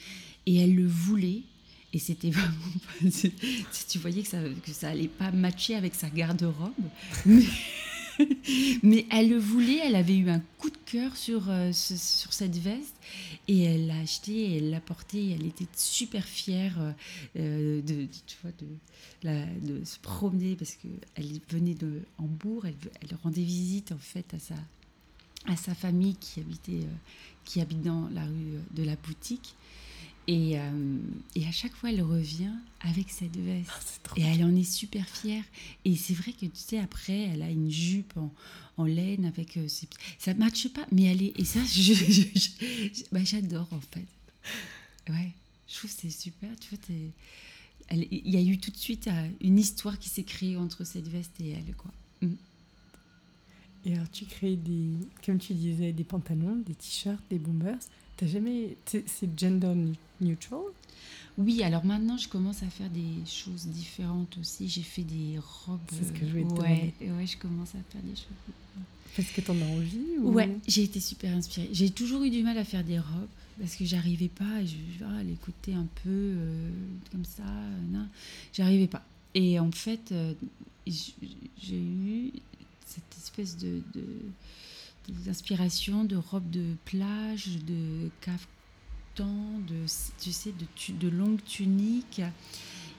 et 0.46 0.56
elle 0.56 0.74
le 0.74 0.86
voulait. 0.86 1.42
Et 1.92 1.98
c'était 1.98 2.30
vraiment 2.30 2.54
c'est- 3.10 3.32
tu 3.88 3.98
voyais 3.98 4.22
que 4.22 4.28
ça, 4.28 4.38
que 4.64 4.72
ça 4.72 4.90
allait 4.90 5.08
pas 5.08 5.30
matcher 5.32 5.74
avec 5.74 5.94
sa 5.94 6.08
garde-robe. 6.08 6.72
Mais, 7.26 7.44
mais 8.82 9.06
elle 9.10 9.30
le 9.30 9.38
voulait, 9.38 9.80
elle 9.84 9.96
avait 9.96 10.16
eu 10.16 10.28
un 10.30 10.40
coup 10.58 10.70
de 10.70 10.76
cœur 10.86 11.16
sur, 11.16 11.48
euh, 11.48 11.72
sur 11.72 12.32
cette 12.32 12.56
veste 12.58 12.94
et 13.48 13.62
elle 13.62 13.86
l'a 13.88 13.98
acheté 13.98 14.32
et 14.32 14.56
elle 14.58 14.70
l'a 14.70 14.80
portée. 14.80 15.30
Elle 15.30 15.46
était 15.46 15.66
super 15.76 16.24
fière 16.24 16.76
euh, 16.80 16.92
euh, 17.38 17.82
de, 17.82 18.06
tu 18.26 18.36
vois, 18.42 18.52
de, 18.60 19.78
de 19.78 19.84
se 19.84 19.98
promener 19.98 20.54
parce 20.56 20.74
qu'elle 20.76 21.40
venait 21.50 21.74
de 21.74 22.02
Hambourg, 22.18 22.66
elle, 22.66 23.16
rendait 23.24 23.42
visite 23.42 23.92
en 23.92 23.98
fait 23.98 24.32
à 24.34 24.38
sa, 24.38 24.54
à 25.46 25.56
sa 25.56 25.74
famille 25.74 26.16
qui 26.16 26.40
habitait, 26.40 26.86
qui 27.44 27.60
habite 27.60 27.82
dans 27.82 28.08
la 28.10 28.24
rue 28.24 28.60
de 28.72 28.82
la 28.84 28.96
boutique. 28.96 29.54
Et, 30.32 30.58
euh, 30.60 30.98
et 31.34 31.44
à 31.44 31.50
chaque 31.50 31.74
fois, 31.74 31.90
elle 31.90 32.02
revient 32.02 32.52
avec 32.82 33.10
cette 33.10 33.36
veste. 33.36 34.00
Ah, 34.10 34.14
Et 34.16 34.22
elle 34.22 34.44
en 34.44 34.54
est 34.54 34.70
super 34.70 35.04
fière. 35.08 35.42
Et 35.84 35.96
c'est 35.96 36.14
vrai 36.14 36.32
que 36.32 36.46
tu 36.46 36.50
sais, 36.54 36.78
après, 36.78 37.18
elle 37.22 37.42
a 37.42 37.50
une 37.50 37.68
jupe 37.70 38.16
en, 38.16 38.32
en 38.76 38.84
laine 38.84 39.24
avec. 39.24 39.56
euh, 39.56 39.66
ses- 39.66 39.88
ça 40.18 40.32
ne 40.32 40.38
matche 40.38 40.68
pas, 40.68 40.86
mais 40.92 41.04
elle 41.04 41.22
est. 41.22 41.32
Et 41.40 41.44
ça, 41.44 41.58
je- 41.64 41.94
je- 41.94 42.38
je- 42.40 43.02
bah, 43.10 43.24
j'adore 43.24 43.66
en 43.72 43.80
fait. 43.80 44.06
Ouais, 45.12 45.32
je 45.66 45.74
trouve 45.78 45.90
que 45.92 46.00
c'est 46.00 46.10
super. 46.10 46.48
Tu 46.60 46.68
vois, 46.76 46.78
elle- 47.88 48.06
il 48.12 48.30
y 48.30 48.36
a 48.36 48.40
eu 48.42 48.58
tout 48.58 48.70
de 48.70 48.76
suite 48.76 49.08
euh, 49.08 49.28
une 49.40 49.58
histoire 49.58 49.98
qui 49.98 50.08
s'est 50.10 50.22
créée 50.22 50.56
entre 50.56 50.84
cette 50.84 51.08
veste 51.08 51.32
et 51.40 51.50
elle, 51.50 51.74
quoi. 51.74 51.90
Et 53.86 53.94
alors, 53.94 54.10
tu 54.10 54.26
crées 54.26 54.56
des, 54.56 54.90
comme 55.24 55.38
tu 55.38 55.54
disais, 55.54 55.92
des 55.92 56.04
pantalons, 56.04 56.56
des 56.66 56.74
t-shirts, 56.74 57.22
des 57.30 57.38
bombers. 57.38 57.78
T'as 58.20 58.26
jamais. 58.26 58.76
C'est 58.84 59.38
gender 59.38 59.74
ne- 59.74 59.94
neutral? 60.20 60.60
Oui, 61.38 61.62
alors 61.62 61.86
maintenant, 61.86 62.18
je 62.18 62.28
commence 62.28 62.62
à 62.62 62.66
faire 62.66 62.90
des 62.90 63.24
choses 63.24 63.66
différentes 63.66 64.36
aussi. 64.38 64.68
J'ai 64.68 64.82
fait 64.82 65.04
des 65.04 65.38
robes. 65.38 65.80
C'est 65.90 66.04
ce 66.04 66.12
que 66.12 66.26
je 66.26 66.26
voulais 66.26 66.44
te 66.44 66.60
ouais, 66.60 66.92
ouais, 67.00 67.26
je 67.26 67.38
commence 67.38 67.70
à 67.70 67.78
faire 67.90 68.02
des 68.02 68.14
choses. 68.14 68.84
Parce 69.16 69.28
que 69.30 69.40
t'en 69.40 69.58
as 69.58 69.64
envie 69.64 70.18
ou... 70.18 70.32
Ouais, 70.32 70.54
j'ai 70.68 70.82
été 70.82 71.00
super 71.00 71.34
inspirée. 71.34 71.70
J'ai 71.72 71.88
toujours 71.88 72.22
eu 72.22 72.30
du 72.30 72.42
mal 72.42 72.58
à 72.58 72.64
faire 72.64 72.84
des 72.84 72.98
robes 72.98 73.28
parce 73.58 73.74
que 73.74 73.86
j'arrivais 73.86 74.28
pas. 74.28 74.64
Je 74.66 74.76
ah, 75.02 75.22
les 75.22 75.36
côtés 75.36 75.72
un 75.72 75.86
peu 76.02 76.10
euh, 76.10 76.70
comme 77.10 77.24
ça, 77.24 77.42
euh, 77.42 77.80
non, 77.90 78.06
j'arrivais 78.52 78.86
pas. 78.86 79.02
Et 79.34 79.58
en 79.58 79.72
fait, 79.72 80.12
euh, 80.12 80.34
j'ai 80.86 81.80
eu 81.80 82.32
cette 82.84 83.16
espèce 83.16 83.56
de, 83.56 83.80
de, 83.94 84.04
d'inspiration 85.08 86.04
de 86.04 86.16
robes 86.16 86.50
de 86.50 86.74
plage, 86.84 87.48
de 87.66 88.10
caftan, 88.20 89.58
de 89.68 89.86
tu 90.20 90.32
sais, 90.32 90.52
de, 90.88 91.08
longues 91.08 91.42
tuniques. 91.44 92.22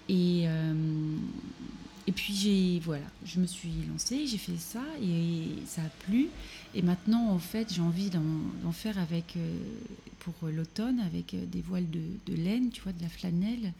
Et, 0.09 0.43
euh, 0.47 1.15
et 2.07 2.11
puis 2.11 2.79
voilà, 2.79 3.05
je 3.25 3.39
me 3.39 3.45
suis 3.45 3.71
lancée, 3.89 4.27
j'ai 4.27 4.37
fait 4.37 4.57
ça 4.57 4.83
et 5.01 5.45
ça 5.65 5.83
a 5.83 5.89
plu. 6.05 6.29
Et 6.73 6.81
maintenant, 6.81 7.29
en 7.29 7.39
fait, 7.39 7.73
j'ai 7.73 7.81
envie 7.81 8.09
d'en 8.09 8.71
faire 8.71 8.97
avec 8.97 9.35
euh, 9.37 9.57
pour 10.19 10.33
l'automne 10.49 10.99
avec 10.99 11.33
euh, 11.33 11.45
des 11.45 11.61
voiles 11.61 11.89
de, 11.89 12.33
laine, 12.33 12.69
tu 12.71 12.81
vois, 12.81 12.93
de 12.93 13.01
la 13.01 13.09
flanelle 13.09 13.73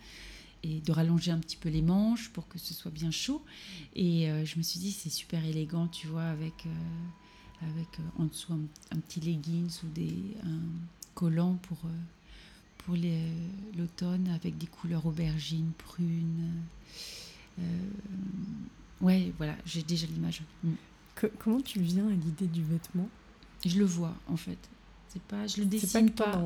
et 0.64 0.80
de 0.80 0.92
rallonger 0.92 1.32
un 1.32 1.40
petit 1.40 1.58
peu 1.58 1.70
les 1.70 1.82
manches 1.82 2.30
pour 2.30 2.48
que 2.48 2.60
ce 2.60 2.74
soit 2.74 2.92
bien 2.92 3.10
chaud. 3.10 3.44
Et 3.96 4.28
je 4.46 4.58
me 4.60 4.62
suis 4.62 4.80
dit 4.80 4.92
c'est 4.92 5.10
super 5.10 5.44
élégant, 5.44 5.88
tu 5.88 6.06
vois, 6.06 6.26
avec 6.26 6.68
avec 7.62 8.00
euh, 8.00 8.04
en 8.22 8.26
dessous 8.26 8.54
un, 8.54 8.96
un 8.96 9.00
petit 9.00 9.20
leggings 9.20 9.72
ou 9.84 9.88
des 9.88 10.16
un 10.44 10.60
collant 11.16 11.56
pour 11.64 11.78
euh, 11.86 11.90
pour 12.80 12.96
les- 12.96 13.32
l'automne 13.78 14.28
avec 14.30 14.58
des 14.58 14.68
couleurs 14.68 15.06
aubergines, 15.06 15.72
prunes. 15.78 16.52
Euh, 17.60 17.64
ouais, 19.02 19.34
voilà, 19.38 19.56
j'ai 19.66 19.84
déjà 19.84 20.08
l'image. 20.08 20.42
Mm. 20.64 20.72
Co- 21.16 21.28
comment 21.40 21.62
tu 21.62 21.80
viens 21.82 22.08
à 22.08 22.12
l'idée 22.12 22.48
du 22.48 22.64
vêtement? 22.64 23.10
Je 23.66 23.78
le 23.78 23.86
vois 23.86 24.16
en 24.28 24.38
fait. 24.38 24.58
C'est 25.10 25.22
pas, 25.24 25.46
je 25.46 25.58
le 25.58 25.64
pas 25.66 25.70
dessine 25.70 26.10
pas. 26.12 26.38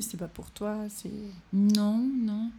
c'est 0.00 0.16
pas 0.16 0.28
pour 0.28 0.50
toi, 0.50 0.86
c'est. 0.88 1.12
non, 1.52 1.98
non. 1.98 2.50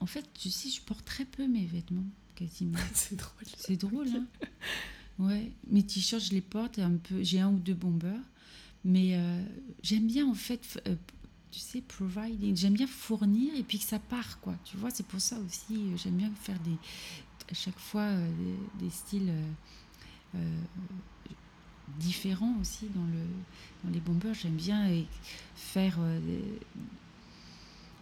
En 0.00 0.06
fait, 0.06 0.26
tu 0.34 0.50
sais, 0.50 0.68
je 0.68 0.80
porte 0.82 1.04
très 1.06 1.24
peu 1.24 1.46
mes 1.46 1.64
vêtements, 1.64 2.04
quasiment. 2.34 2.78
c'est 2.92 3.16
drôle. 3.16 3.44
C'est 3.56 3.76
drôle, 3.76 4.08
hein 4.08 4.26
Ouais, 5.18 5.50
mes 5.70 5.82
t-shirts, 5.82 6.24
je 6.24 6.32
les 6.32 6.40
porte 6.42 6.78
un 6.78 6.96
peu. 6.96 7.22
J'ai 7.22 7.40
un 7.40 7.48
ou 7.50 7.58
deux 7.58 7.74
bombers, 7.74 8.20
mais 8.84 9.16
euh, 9.16 9.42
j'aime 9.82 10.06
bien 10.06 10.26
en 10.28 10.34
fait, 10.34 10.80
euh, 10.86 10.94
tu 11.50 11.58
sais, 11.60 11.80
providing. 11.80 12.54
J'aime 12.56 12.74
bien 12.74 12.86
fournir 12.86 13.54
et 13.54 13.62
puis 13.62 13.78
que 13.78 13.84
ça 13.84 13.98
part, 13.98 14.40
quoi. 14.40 14.54
Tu 14.64 14.76
vois, 14.76 14.90
c'est 14.90 15.06
pour 15.06 15.20
ça 15.20 15.38
aussi. 15.38 15.74
euh, 15.74 15.96
J'aime 15.96 16.16
bien 16.16 16.30
faire 16.42 16.58
des, 16.60 16.76
à 17.50 17.54
chaque 17.54 17.78
fois 17.78 18.10
des, 18.78 18.90
styles 18.90 19.32
différents 21.98 22.54
aussi 22.60 22.86
dans 22.94 23.04
le 23.06 23.24
dans 23.84 23.90
les 23.90 24.00
bombers. 24.00 24.34
J'aime 24.34 24.56
bien 24.56 24.90
faire. 25.54 25.98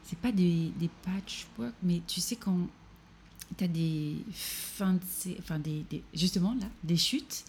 c'est 0.02 0.18
pas 0.18 0.32
des, 0.32 0.70
des 0.80 0.90
patchwork, 1.02 1.74
mais 1.82 2.02
tu 2.08 2.20
sais 2.20 2.36
quand 2.36 2.68
tu 3.56 3.64
as 3.64 3.68
des 3.68 4.16
fins 4.32 4.94
de 4.94 5.00
enfin 5.38 5.58
des, 5.58 5.84
justement 6.12 6.54
là 6.54 6.66
des 6.82 6.96
chutes. 6.96 7.44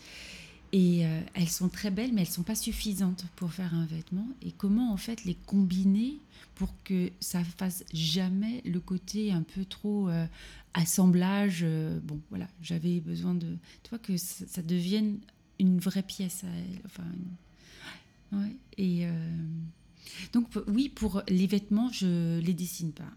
Et 0.71 1.05
euh, 1.05 1.21
elles 1.35 1.49
sont 1.49 1.69
très 1.69 1.91
belles 1.91 2.11
mais 2.11 2.21
elles 2.21 2.27
sont 2.27 2.43
pas 2.43 2.55
suffisantes 2.55 3.25
pour 3.35 3.53
faire 3.53 3.73
un 3.73 3.85
vêtement. 3.85 4.27
Et 4.41 4.51
comment 4.51 4.91
en 4.91 4.97
fait 4.97 5.23
les 5.25 5.35
combiner 5.35 6.19
pour 6.55 6.73
que 6.83 7.11
ça 7.19 7.43
fasse 7.43 7.83
jamais 7.93 8.61
le 8.65 8.79
côté 8.79 9.31
un 9.31 9.43
peu 9.43 9.65
trop 9.65 10.09
euh, 10.09 10.25
assemblage 10.73 11.61
euh, 11.63 11.99
bon 12.01 12.19
voilà. 12.29 12.47
J'avais 12.61 12.99
besoin 12.99 13.35
de 13.35 13.57
tu 13.83 13.89
vois 13.89 13.99
que 13.99 14.17
ça, 14.17 14.61
devienne 14.61 15.19
une 15.59 15.79
vraie 15.79 16.03
pièce 16.03 16.43
à 16.43 16.47
elle 16.47 16.81
enfin 16.85 17.03
ouais, 18.33 18.55
et 18.77 19.07
donc 20.33 20.49
oui 20.67 20.89
pour 20.89 21.21
les 21.29 21.47
vêtements 21.47 21.89
je 21.93 22.39
les 22.39 22.53
dessine 22.53 22.91
pas 22.91 23.09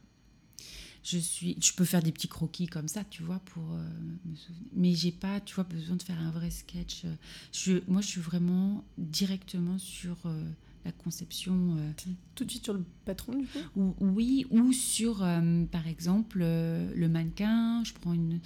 je 1.10 1.18
suis 1.18 1.56
je 1.60 1.72
peux 1.72 1.84
faire 1.84 2.02
des 2.02 2.12
petits 2.12 2.28
croquis 2.28 2.66
comme 2.66 2.88
ça 2.88 3.02
tu 3.04 3.22
vois 3.22 3.40
pour 3.46 3.72
euh, 3.72 3.82
me 4.26 4.36
souvenir. 4.36 4.62
Mais 4.74 4.94
j'ai 4.94 5.12
pas 5.12 5.40
tu 5.40 5.54
vois 5.54 5.64
besoin 5.64 5.96
de 5.96 6.02
faire 6.02 6.20
un 6.20 6.30
vrai 6.30 6.50
sketch. 6.50 7.04
Je 7.52 7.80
moi 7.88 8.00
je 8.00 8.08
suis 8.08 8.20
vraiment 8.20 8.84
directement 8.98 9.78
sur 9.78 10.16
euh, 10.26 10.42
la 10.84 10.92
conception 10.92 11.76
euh, 11.78 11.92
Tout 12.34 12.44
de 12.44 12.50
suite 12.50 12.64
sur 12.64 12.74
le 12.74 12.84
patron, 13.04 13.32
du 13.32 13.46
coup? 13.46 13.58
ou, 13.76 13.94
oui 14.00 14.46
ou 14.50 14.72
sur 14.72 15.26
par 15.72 15.86
exemple 15.86 16.40
le 16.40 17.06
mannequin 17.08 17.82
je 17.84 17.92
prends 17.94 18.12
une 18.12 18.40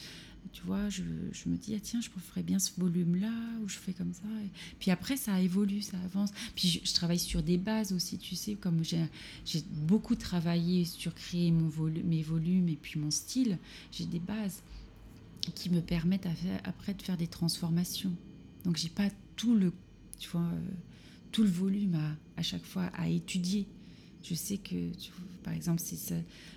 tu 0.53 0.63
vois, 0.65 0.89
je, 0.89 1.03
je 1.33 1.49
me 1.49 1.57
dis, 1.57 1.75
ah, 1.75 1.81
tiens, 1.81 2.01
je 2.01 2.09
ferais 2.09 2.43
bien 2.43 2.59
ce 2.59 2.73
volume-là, 2.79 3.33
ou 3.63 3.69
je 3.69 3.77
fais 3.77 3.93
comme 3.93 4.13
ça. 4.13 4.23
Puis 4.79 4.91
après, 4.91 5.17
ça 5.17 5.41
évolue, 5.41 5.83
ça 5.83 5.97
avance. 6.05 6.31
Puis 6.55 6.83
je, 6.85 6.95
travaille 6.95 7.19
sur 7.19 7.43
des 7.43 7.59
bases 7.59 7.93
aussi, 7.93 8.19
tu 8.19 8.35
sais, 8.35 8.55
comme 8.55 8.83
j'ai 8.85 9.63
beaucoup 9.71 10.15
travaillé 10.15 10.85
sur 10.85 11.15
créer 11.15 11.51
mon 11.51 11.69
volume, 11.69 12.07
mes 12.07 12.23
volumes 12.23 12.69
et 12.69 12.77
puis 12.77 12.99
mon 12.99 13.11
style, 13.11 13.59
j'ai 13.93 14.05
des 14.05 14.19
bases 14.19 14.63
qui 15.55 15.71
me 15.71 15.81
permettent 15.81 16.29
après 16.65 16.95
de 16.95 17.03
faire 17.03 17.17
des 17.17 17.27
transformations. 17.27 18.13
Donc 18.65 18.77
j'ai 18.77 18.89
pas 18.89 19.09
tout 19.37 19.55
le, 19.55 19.73
tu 20.19 20.29
vois, 20.31 20.43
euh, 20.43 20.71
tout 21.33 21.43
le 21.43 21.51
volume 21.51 21.95
à, 21.97 22.41
à 22.41 22.43
chaque 22.43 22.65
fois 22.65 22.85
à 22.95 23.09
étudier. 23.09 23.67
Je 24.23 24.35
sais 24.35 24.59
que, 24.59 24.91
par 25.43 25.53
exemple, 25.53 25.81
si 25.81 25.99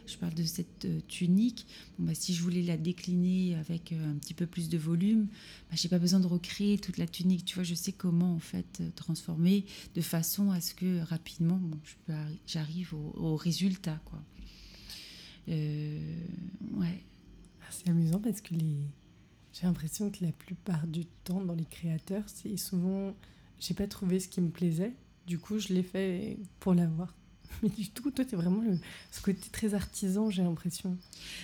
je 0.05 0.17
parle 0.17 0.33
de 0.33 0.43
cette 0.43 0.85
euh, 0.85 0.99
tunique, 1.07 1.65
bah, 1.97 2.13
si 2.13 2.33
je 2.33 2.41
voulais 2.41 2.61
la 2.61 2.77
décliner 2.77 3.55
avec 3.55 3.91
euh, 3.91 4.11
un 4.11 4.15
petit 4.15 4.33
peu 4.33 4.45
plus 4.45 4.69
de 4.69 4.77
volume, 4.77 5.27
bah, 5.69 5.75
j'ai 5.75 5.89
pas 5.89 5.97
besoin 5.97 6.19
de 6.19 6.27
recréer 6.27 6.77
toute 6.77 6.97
la 6.97 7.07
tunique. 7.07 7.45
Tu 7.45 7.55
vois, 7.55 7.63
je 7.63 7.73
sais 7.73 7.91
comment 7.91 8.33
en 8.35 8.39
fait 8.39 8.83
transformer 8.95 9.65
de 9.95 10.01
façon 10.01 10.51
à 10.51 10.61
ce 10.61 10.75
que 10.75 11.01
rapidement, 11.03 11.59
j'arrive 12.45 12.93
au, 12.93 13.35
résultat, 13.35 13.99
ouais. 15.47 17.03
Ah, 17.61 17.71
c'est 17.71 17.89
amusant 17.89 18.19
parce 18.19 18.41
que 18.41 18.53
j'ai 19.53 19.63
l'impression 19.63 20.11
que 20.11 20.23
la 20.23 20.31
plupart 20.31 20.85
du 20.85 21.05
temps 21.23 21.43
dans 21.43 21.55
les 21.55 21.65
créateurs, 21.65 22.23
c'est 22.27 22.57
souvent 22.57 23.15
j'ai 23.59 23.73
pas 23.73 23.87
trouvé 23.87 24.19
ce 24.19 24.27
qui 24.27 24.41
me 24.41 24.49
plaisait, 24.49 24.93
du 25.25 25.39
coup 25.39 25.59
je 25.59 25.73
l'ai 25.73 25.83
fait 25.83 26.37
pour 26.59 26.73
l'avoir. 26.73 27.15
Mais 27.63 27.69
du 27.69 27.87
tout, 27.89 28.11
toi, 28.11 28.25
tu 28.25 28.35
vraiment 28.35 28.61
le, 28.61 28.77
ce 29.11 29.21
côté 29.21 29.49
très 29.51 29.73
artisan, 29.73 30.29
j'ai 30.29 30.43
l'impression. 30.43 30.97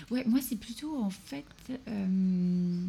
Ouais, 0.09 0.24
moi, 0.26 0.39
c'est 0.41 0.55
plutôt 0.55 0.97
en 0.97 1.09
fait. 1.09 1.45
Euh, 1.88 2.86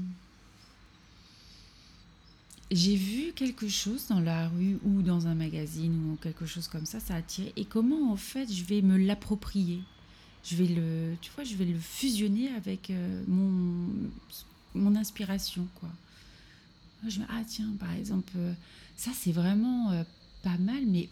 j'ai 2.70 2.96
vu 2.96 3.32
quelque 3.32 3.68
chose 3.68 4.06
dans 4.08 4.20
la 4.20 4.48
rue 4.48 4.78
ou 4.84 5.02
dans 5.02 5.26
un 5.26 5.34
magazine 5.34 6.10
ou 6.10 6.16
quelque 6.16 6.46
chose 6.46 6.68
comme 6.68 6.86
ça, 6.86 7.00
ça 7.00 7.14
a 7.14 7.18
attiré. 7.18 7.52
Et 7.56 7.64
comment 7.64 8.12
en 8.12 8.16
fait 8.16 8.50
je 8.50 8.64
vais 8.64 8.82
me 8.82 8.96
l'approprier? 8.96 9.80
Je 10.44 10.56
vais 10.56 10.66
le, 10.66 11.14
tu 11.20 11.30
vois, 11.32 11.44
je 11.44 11.54
vais 11.54 11.66
le 11.66 11.78
fusionner 11.78 12.48
avec 12.54 12.90
euh, 12.90 13.22
mon, 13.28 13.88
mon 14.74 14.96
inspiration, 14.96 15.68
quoi. 15.78 15.88
Je 17.06 17.20
me 17.20 17.24
ah 17.28 17.42
tiens, 17.46 17.72
par 17.78 17.92
exemple, 17.92 18.32
euh, 18.36 18.52
ça 18.96 19.10
c'est 19.14 19.32
vraiment 19.32 20.04
pas 20.42 20.56
mal, 20.58 20.84
mais 20.86 21.08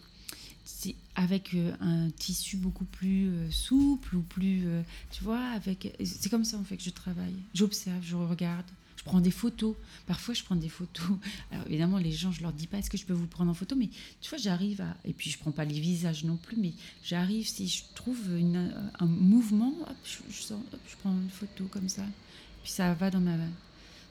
c'est 0.79 0.95
avec 1.15 1.55
un 1.81 2.09
tissu 2.11 2.57
beaucoup 2.57 2.85
plus 2.85 3.51
souple 3.51 4.15
ou 4.15 4.21
plus, 4.21 4.63
tu 5.11 5.23
vois, 5.23 5.43
avec, 5.49 5.95
c'est 6.03 6.29
comme 6.29 6.45
ça 6.45 6.57
en 6.57 6.63
fait 6.63 6.77
que 6.77 6.83
je 6.83 6.89
travaille. 6.89 7.35
J'observe, 7.53 8.01
je 8.03 8.15
regarde, 8.15 8.65
je 9.01 9.09
prends 9.09 9.19
des 9.19 9.31
photos. 9.31 9.75
Parfois, 10.05 10.35
je 10.35 10.43
prends 10.43 10.55
des 10.55 10.69
photos. 10.69 11.17
Alors, 11.51 11.65
évidemment, 11.67 11.97
les 11.97 12.11
gens, 12.11 12.31
je 12.31 12.43
leur 12.43 12.53
dis 12.53 12.67
pas 12.67 12.77
est-ce 12.77 12.89
que 12.89 12.97
je 12.97 13.05
peux 13.05 13.13
vous 13.13 13.25
prendre 13.25 13.49
en 13.49 13.55
photo, 13.55 13.75
mais 13.75 13.89
tu 14.21 14.29
vois, 14.29 14.37
j'arrive 14.37 14.81
à. 14.81 14.95
Et 15.05 15.13
puis, 15.13 15.31
je 15.31 15.39
prends 15.39 15.51
pas 15.51 15.65
les 15.65 15.79
visages 15.79 16.23
non 16.23 16.37
plus, 16.37 16.55
mais 16.57 16.71
j'arrive, 17.03 17.47
si 17.47 17.67
je 17.67 17.83
trouve 17.95 18.19
une, 18.37 18.71
un 18.99 19.05
mouvement, 19.05 19.73
hop, 19.81 19.95
je, 20.03 20.17
je, 20.29 20.53
hop, 20.53 20.79
je, 20.87 20.95
prends 20.97 21.11
une 21.13 21.29
photo 21.31 21.65
comme 21.71 21.89
ça. 21.89 22.03
Puis, 22.63 22.73
ça 22.73 22.93
va 22.93 23.09
dans 23.09 23.21
ma, 23.21 23.37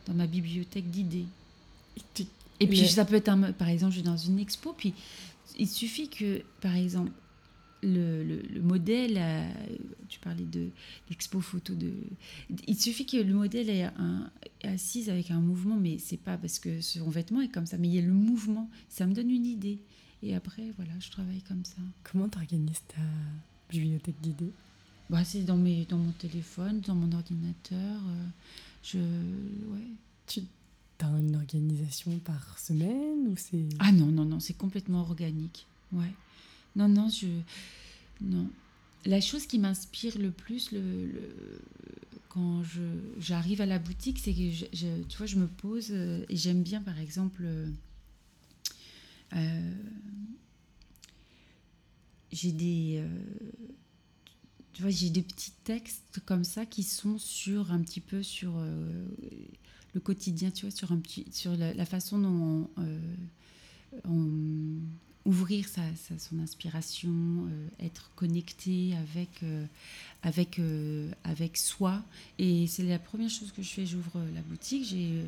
dans 0.06 0.14
ma 0.14 0.26
bibliothèque 0.26 0.90
d'idées. 0.90 1.26
Et, 2.58 2.66
puis, 2.66 2.88
ça 2.88 3.04
peut 3.04 3.14
être, 3.14 3.28
un, 3.28 3.52
par 3.52 3.68
exemple, 3.68 3.92
je 3.92 4.00
vais 4.00 4.06
dans 4.06 4.16
une 4.16 4.40
expo, 4.40 4.74
puis 4.76 4.92
il 5.59 5.68
suffit 5.68 6.09
que, 6.09 6.42
par 6.61 6.74
exemple, 6.74 7.12
le, 7.82 8.22
le, 8.22 8.61
modèle, 8.61 9.18
tu 10.09 10.18
parlais 10.20 10.44
de 10.44 10.68
l'expo 11.09 11.40
photo 11.40 11.74
de. 11.74 11.92
Il 12.66 12.78
suffit 12.78 13.07
que 13.07 13.16
le 13.16 13.32
modèle 13.32 13.70
est, 13.70 13.84
un, 13.84 14.30
assise 14.64 15.09
avec 15.09 15.30
un 15.30 15.40
mouvement, 15.40 15.76
mais 15.76 15.98
c'est 15.98 16.18
pas 16.18 16.36
parce 16.36 16.59
que 16.59 16.80
son 16.80 17.09
vêtement 17.09 17.40
est 17.40 17.48
comme 17.48 17.66
ça, 17.66 17.78
mais 17.78 17.88
il 17.88 17.94
y 17.94 17.98
a 17.98 18.03
le 18.03 18.12
mouvement, 18.12 18.68
ça 18.88 19.07
me 19.07 19.14
donne 19.14 19.30
une 19.30 19.46
idée. 19.46 19.78
Et 20.22 20.34
après, 20.34 20.70
voilà, 20.76 20.92
je 21.01 21.11
travaille 21.11 21.40
comme 21.42 21.64
ça. 21.64 21.80
Comment 22.05 22.28
tu 22.28 22.38
organises 22.38 22.82
ta 22.88 23.01
bibliothèque 23.70 24.20
d'idées 24.20 24.53
bah, 25.09 25.24
C'est 25.24 25.42
dans, 25.42 25.57
mes, 25.57 25.86
dans 25.86 25.96
mon 25.96 26.12
téléphone, 26.12 26.80
dans 26.80 26.94
mon 26.94 27.11
ordinateur. 27.12 28.03
Euh, 28.07 28.26
je. 28.82 28.98
Ouais. 28.98 29.86
Tu 30.26 30.42
as 31.05 31.09
une 31.09 31.36
organisation 31.36 32.18
par 32.18 32.59
semaine 32.59 33.28
ou 33.28 33.34
c'est. 33.36 33.68
Ah 33.78 33.92
non, 33.92 34.07
non, 34.07 34.24
non, 34.24 34.40
c'est 34.40 34.55
complètement 34.55 35.01
organique. 35.01 35.66
Ouais. 35.92 36.12
Non, 36.76 36.88
non, 36.88 37.09
je. 37.09 37.26
Non. 38.20 38.48
La 39.07 39.20
chose 39.20 39.46
qui 39.46 39.59
m'inspire 39.59 40.18
le 40.18 40.30
plus 40.30 40.72
le, 40.72 41.11
quand 42.28 42.62
je, 42.62 42.82
j'arrive 43.18 43.61
à 43.61 43.66
la 43.66 43.78
boutique, 43.78 44.18
c'est 44.18 44.34
que 44.34 44.51
je, 44.51 45.03
tu 45.09 45.16
vois, 45.16 45.26
je 45.26 45.36
me 45.36 45.46
pose 45.46 45.88
euh, 45.90 46.24
et 46.28 46.36
j'aime 46.36 46.62
bien, 46.62 46.82
par 46.82 46.98
exemple, 46.98 47.44
euh, 49.34 49.74
j'ai 52.30 52.53
des. 52.53 52.98
Euh, 52.98 53.09
tu 54.72 54.82
vois, 54.82 54.90
j'ai 54.90 55.11
des 55.11 55.22
petits 55.22 55.53
textes 55.64 56.20
comme 56.24 56.44
ça 56.44 56.64
qui 56.66 56.82
sont 56.82 57.18
sur 57.18 57.72
un 57.72 57.80
petit 57.80 58.01
peu 58.01 58.22
sur 58.22 58.53
le 59.95 60.01
quotidien, 60.01 60.51
tu 60.51 60.66
vois, 60.66 60.74
sur, 60.74 60.93
un 60.93 60.99
petit, 60.99 61.26
sur 61.32 61.57
la, 61.57 61.84
façon 61.84 62.18
dont 62.18 62.70
on 64.05 64.80
ouvrir 65.24 65.68
sa, 65.68 65.82
son 66.18 66.38
inspiration, 66.41 67.11
euh, 67.11 67.68
être 67.84 68.11
connecté 68.16 68.95
avec, 68.97 69.43
euh, 69.43 69.64
avec, 70.22 70.59
euh, 70.59 71.11
avec 71.24 71.57
soi. 71.57 72.03
Et 72.38 72.66
c'est 72.66 72.82
la 72.82 72.99
première 72.99 73.30
chose 73.30 73.53
que 73.53 73.62
je 73.62 73.68
fais. 73.68 73.86
J'ouvre 73.86 74.20
la 74.34 74.43
boutique, 74.43 74.84
j'ai 74.84 75.24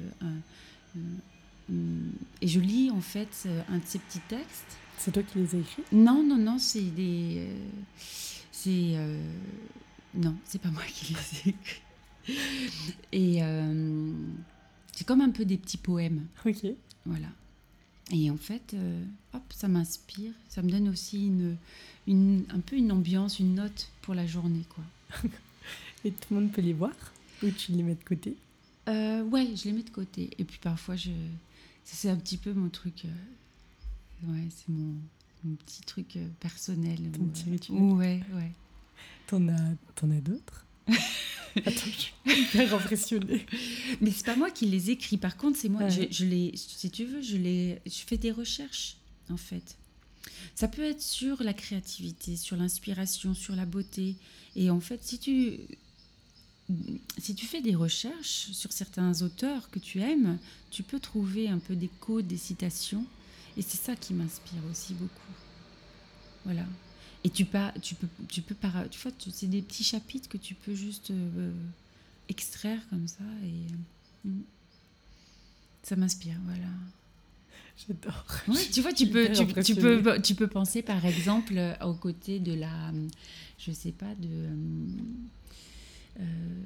et 2.42 2.48
je 2.48 2.60
lis 2.60 2.90
en 2.90 3.00
fait 3.00 3.48
un 3.70 3.78
de 3.78 3.84
ces 3.86 3.98
petits 3.98 4.20
textes. 4.28 4.76
C'est 4.98 5.12
toi 5.12 5.22
qui 5.22 5.38
les 5.38 5.54
as 5.54 5.58
écrits? 5.58 5.84
Non, 5.92 6.22
non, 6.22 6.36
non, 6.36 6.58
c'est 6.58 6.82
des. 6.82 7.48
c'est. 8.50 8.96
non, 10.14 10.36
c'est 10.44 10.60
pas 10.60 10.70
moi 10.70 10.82
qui 10.92 11.14
les 11.14 11.50
ai 11.50 11.54
écrits. 11.54 11.82
Et 13.12 13.42
c'est 14.92 15.06
comme 15.06 15.20
un 15.20 15.30
peu 15.30 15.44
des 15.44 15.56
petits 15.56 15.78
poèmes. 15.78 16.26
Ok. 16.44 16.66
Voilà. 17.06 17.28
Et 18.10 18.30
en 18.30 18.36
fait, 18.36 18.74
euh, 18.74 19.02
hop, 19.32 19.42
ça 19.50 19.68
m'inspire. 19.68 20.32
Ça 20.48 20.62
me 20.62 20.70
donne 20.70 20.88
aussi 20.88 21.26
une, 21.26 21.56
une, 22.06 22.44
un 22.50 22.60
peu 22.60 22.76
une 22.76 22.92
ambiance, 22.92 23.38
une 23.38 23.54
note 23.54 23.88
pour 24.02 24.14
la 24.14 24.26
journée. 24.26 24.64
quoi. 24.68 24.84
Et 26.04 26.10
tout 26.10 26.34
le 26.34 26.40
monde 26.40 26.52
peut 26.52 26.62
les 26.62 26.72
voir 26.72 26.92
Ou 27.42 27.50
tu 27.50 27.72
les 27.72 27.82
mets 27.82 27.94
de 27.94 28.04
côté? 28.04 28.36
Euh, 28.88 29.22
Ouais, 29.24 29.48
je 29.56 29.64
les 29.64 29.72
mets 29.72 29.82
de 29.82 29.90
côté. 29.90 30.30
Et 30.38 30.44
puis 30.44 30.58
parfois, 30.60 30.96
je... 30.96 31.10
c'est 31.84 32.10
un 32.10 32.16
petit 32.16 32.36
peu 32.36 32.52
mon 32.52 32.68
truc. 32.68 33.04
Euh, 33.04 34.32
ouais, 34.32 34.48
c'est 34.50 34.68
mon, 34.68 34.94
mon, 35.44 35.54
petit 35.56 35.82
truc 35.82 36.16
euh, 36.16 36.26
personnel. 36.40 36.98
Ton 37.12 37.24
petit 37.26 37.50
rituel. 37.50 37.78
Ouais, 37.80 38.20
ouais. 38.34 38.50
T'en 39.28 39.48
as, 39.48 39.74
en 40.02 40.10
as 40.10 40.20
d'autres? 40.20 40.66
Attends, 41.56 41.70
je 41.86 41.90
suis 41.90 42.14
hyper 42.26 42.74
impressionnée. 42.74 43.46
Mais 44.00 44.10
c'est 44.10 44.24
pas 44.26 44.36
moi 44.36 44.50
qui 44.50 44.66
les 44.66 44.90
écris. 44.90 45.18
Par 45.18 45.36
contre, 45.36 45.58
c'est 45.58 45.68
moi. 45.68 45.88
Je, 45.88 46.02
je, 46.10 46.24
les, 46.24 46.52
si 46.56 46.90
tu 46.90 47.04
veux, 47.04 47.20
je 47.20 47.36
les, 47.36 47.80
je 47.86 48.00
fais 48.06 48.18
des 48.18 48.30
recherches 48.32 48.96
en 49.30 49.36
fait. 49.36 49.76
Ça 50.54 50.68
peut 50.68 50.82
être 50.82 51.02
sur 51.02 51.42
la 51.42 51.54
créativité, 51.54 52.36
sur 52.36 52.56
l'inspiration, 52.56 53.34
sur 53.34 53.56
la 53.56 53.66
beauté. 53.66 54.16
Et 54.56 54.70
en 54.70 54.80
fait, 54.80 55.02
si 55.02 55.18
tu, 55.18 55.58
si 57.18 57.34
tu 57.34 57.46
fais 57.46 57.60
des 57.60 57.74
recherches 57.74 58.50
sur 58.52 58.72
certains 58.72 59.22
auteurs 59.22 59.70
que 59.70 59.78
tu 59.78 60.00
aimes, 60.00 60.38
tu 60.70 60.82
peux 60.82 61.00
trouver 61.00 61.48
un 61.48 61.58
peu 61.58 61.74
des 61.74 61.90
codes, 62.00 62.26
des 62.26 62.36
citations. 62.36 63.04
Et 63.56 63.62
c'est 63.62 63.78
ça 63.78 63.96
qui 63.96 64.14
m'inspire 64.14 64.62
aussi 64.70 64.94
beaucoup. 64.94 65.32
Voilà. 66.44 66.64
Et 67.24 67.30
tu, 67.30 67.44
pas, 67.44 67.72
tu 67.80 67.94
peux, 67.94 68.08
tu 68.28 68.42
peux 68.42 68.54
par, 68.54 68.88
tu 68.90 68.98
vois, 69.00 69.12
c'est 69.32 69.46
des 69.46 69.62
petits 69.62 69.84
chapitres 69.84 70.28
que 70.28 70.38
tu 70.38 70.54
peux 70.54 70.74
juste 70.74 71.12
euh, 71.12 71.52
extraire 72.28 72.80
comme 72.90 73.06
ça 73.06 73.22
et 73.44 74.28
euh, 74.28 74.30
ça 75.84 75.94
m'inspire, 75.94 76.36
voilà. 76.44 76.68
J'adore. 77.86 78.26
Ouais, 78.48 78.68
tu 78.72 78.80
vois, 78.80 78.92
tu 78.92 79.06
peux, 79.10 79.30
tu, 79.30 79.46
tu, 79.62 79.74
peux, 79.76 80.20
tu 80.20 80.34
peux 80.34 80.48
penser 80.48 80.82
par 80.82 81.04
exemple 81.06 81.54
aux 81.82 81.94
côtés 81.94 82.40
de 82.40 82.54
la, 82.54 82.92
je 83.58 83.70
sais 83.70 83.92
pas, 83.92 84.14
de 84.16 84.48
euh, 86.20 86.64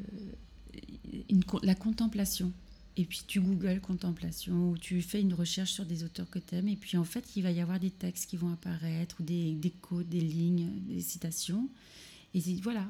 une, 1.29 1.43
la 1.63 1.75
contemplation 1.75 2.51
et 2.97 3.05
puis 3.05 3.23
tu 3.27 3.41
googles 3.41 3.81
contemplation 3.81 4.71
ou 4.71 4.79
tu 4.79 5.03
fais 5.03 5.21
une 5.21 5.35
recherche 5.35 5.73
sur 5.73 5.85
des 5.85 6.03
auteurs 6.03 6.29
que 6.31 6.39
tu 6.39 6.55
aimes 6.55 6.69
et 6.69 6.77
puis 6.77 6.97
en 6.97 7.05
fait 7.05 7.37
il 7.37 7.43
va 7.43 7.51
y 7.51 7.61
avoir 7.61 7.79
des 7.79 7.91
textes 7.91 8.31
qui 8.31 8.37
vont 8.37 8.53
apparaître 8.53 9.17
ou 9.21 9.23
des, 9.23 9.53
des 9.53 9.71
codes, 9.71 10.09
des 10.09 10.21
lignes, 10.21 10.71
des 10.89 11.01
citations 11.01 11.69
et 12.35 12.41
voilà. 12.63 12.87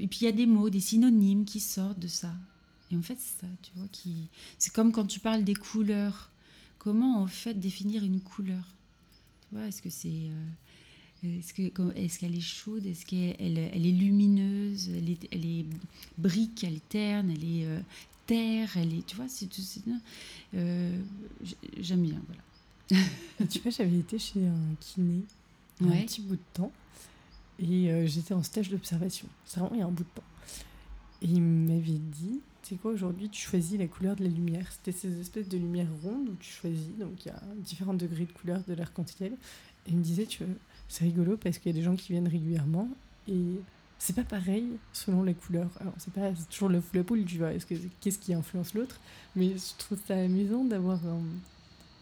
Et 0.00 0.06
puis 0.06 0.20
il 0.22 0.24
y 0.24 0.28
a 0.28 0.32
des 0.32 0.46
mots, 0.46 0.70
des 0.70 0.80
synonymes 0.80 1.44
qui 1.44 1.60
sortent 1.60 1.98
de 1.98 2.08
ça. 2.08 2.32
Et 2.90 2.96
en 2.96 3.02
fait 3.02 3.16
c'est 3.18 3.40
ça, 3.40 3.52
tu 3.62 3.72
vois, 3.76 3.88
qui 3.90 4.28
c'est 4.58 4.72
comme 4.72 4.92
quand 4.92 5.06
tu 5.06 5.20
parles 5.20 5.44
des 5.44 5.54
couleurs. 5.54 6.30
Comment 6.78 7.20
en 7.20 7.26
fait 7.26 7.54
définir 7.54 8.04
une 8.04 8.20
couleur? 8.20 8.64
Tu 9.42 9.56
vois, 9.56 9.66
est-ce 9.66 9.82
que 9.82 9.90
c'est 9.90 10.08
euh, 10.08 10.44
est-ce 11.24 11.52
qu'elle 11.52 11.72
est, 11.96 12.18
qu'elle 12.18 12.36
est 12.36 12.40
chaude? 12.40 12.86
Est-ce 12.86 13.04
qu'elle 13.04 13.34
elle 13.38 13.86
est 13.86 13.92
lumineuse? 13.92 14.88
Elle 14.90 15.10
est, 15.10 15.28
elle 15.32 15.44
est 15.44 15.66
brique, 16.16 16.62
elle 16.62 16.76
est 16.76 16.88
terne 16.88 17.34
euh, 17.36 17.80
terre, 18.28 18.76
elle 18.76 18.94
est, 18.94 19.06
tu 19.06 19.16
vois, 19.16 19.26
c'est 19.26 19.46
tout. 19.46 19.62
Euh, 20.54 20.98
J'aime 21.80 22.02
bien, 22.02 22.20
voilà. 22.26 23.04
tu 23.50 23.58
vois, 23.60 23.70
j'avais 23.70 23.98
été 23.98 24.18
chez 24.18 24.46
un 24.46 24.74
kiné 24.78 25.24
un 25.80 26.02
petit 26.02 26.20
bout 26.22 26.36
de 26.36 26.40
temps 26.54 26.72
et 27.60 27.90
euh, 27.90 28.06
j'étais 28.06 28.34
en 28.34 28.42
stage 28.42 28.68
d'observation. 28.68 29.28
C'est 29.44 29.60
vraiment 29.60 29.74
il 29.74 29.80
y 29.80 29.82
a 29.82 29.86
un 29.86 29.90
bout 29.90 30.04
de 30.04 30.08
temps. 30.14 30.22
Et 31.22 31.26
il 31.26 31.42
m'avait 31.42 31.98
dit, 31.98 32.40
tu 32.62 32.70
sais 32.70 32.76
quoi, 32.76 32.92
aujourd'hui 32.92 33.28
tu 33.28 33.40
choisis 33.40 33.78
la 33.78 33.86
couleur 33.86 34.14
de 34.16 34.24
la 34.24 34.30
lumière. 34.30 34.70
C'était 34.70 34.96
ces 34.96 35.20
espèces 35.20 35.48
de 35.48 35.56
lumières 35.56 35.88
rondes 36.02 36.28
où 36.28 36.36
tu 36.38 36.50
choisis, 36.50 36.96
donc 36.98 37.24
il 37.24 37.28
y 37.28 37.30
a 37.30 37.42
différents 37.56 37.94
degrés 37.94 38.26
de 38.26 38.32
couleur 38.32 38.62
de 38.68 38.74
l'arc-en-ciel. 38.74 39.32
Et 39.86 39.90
il 39.90 39.96
me 39.96 40.02
disait, 40.02 40.26
tu 40.26 40.44
c'est 40.88 41.04
rigolo 41.04 41.36
parce 41.36 41.58
qu'il 41.58 41.72
y 41.72 41.74
a 41.74 41.78
des 41.78 41.84
gens 41.84 41.96
qui 41.96 42.12
viennent 42.12 42.28
régulièrement 42.28 42.88
et 43.28 43.60
c'est 43.98 44.14
pas 44.14 44.24
pareil 44.24 44.66
selon 44.92 45.22
la 45.22 45.34
couleur. 45.34 45.68
Alors, 45.80 45.94
c'est 45.98 46.12
pas 46.12 46.32
toujours 46.50 46.68
le 46.68 46.82
la 46.94 47.04
poule, 47.04 47.24
tu 47.24 47.38
vois, 47.38 47.52
est-ce 47.52 47.66
que, 47.66 47.74
qu'est-ce 48.00 48.18
qui 48.18 48.32
influence 48.32 48.74
l'autre 48.74 49.00
Mais 49.34 49.50
je 49.50 49.78
trouve 49.78 49.98
ça 50.06 50.14
amusant 50.14 50.64
d'avoir. 50.64 51.00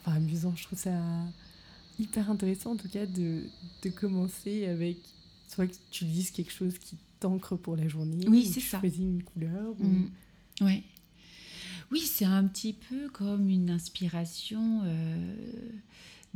Enfin, 0.04 0.16
amusant, 0.16 0.54
je 0.56 0.64
trouve 0.64 0.78
ça 0.78 0.92
hyper 1.98 2.30
intéressant 2.30 2.72
en 2.72 2.76
tout 2.76 2.88
cas 2.88 3.06
de, 3.06 3.44
de 3.82 3.88
commencer 3.90 4.66
avec 4.66 4.98
soit 5.48 5.66
que 5.66 5.74
tu 5.90 6.04
lises 6.04 6.30
quelque 6.30 6.52
chose 6.52 6.78
qui 6.78 6.96
t'ancre 7.20 7.56
pour 7.56 7.76
la 7.76 7.88
journée. 7.88 8.26
Oui, 8.28 8.44
c'est 8.44 8.60
ça. 8.60 8.78
Tu 8.78 8.88
choisis 8.88 9.00
une 9.00 9.22
couleur. 9.22 9.74
Mm. 9.78 10.64
Ouais. 10.64 10.82
Oui, 11.90 12.00
c'est 12.00 12.24
un 12.24 12.44
petit 12.44 12.72
peu 12.72 13.08
comme 13.10 13.48
une 13.48 13.70
inspiration. 13.70 14.82
Euh, 14.84 15.34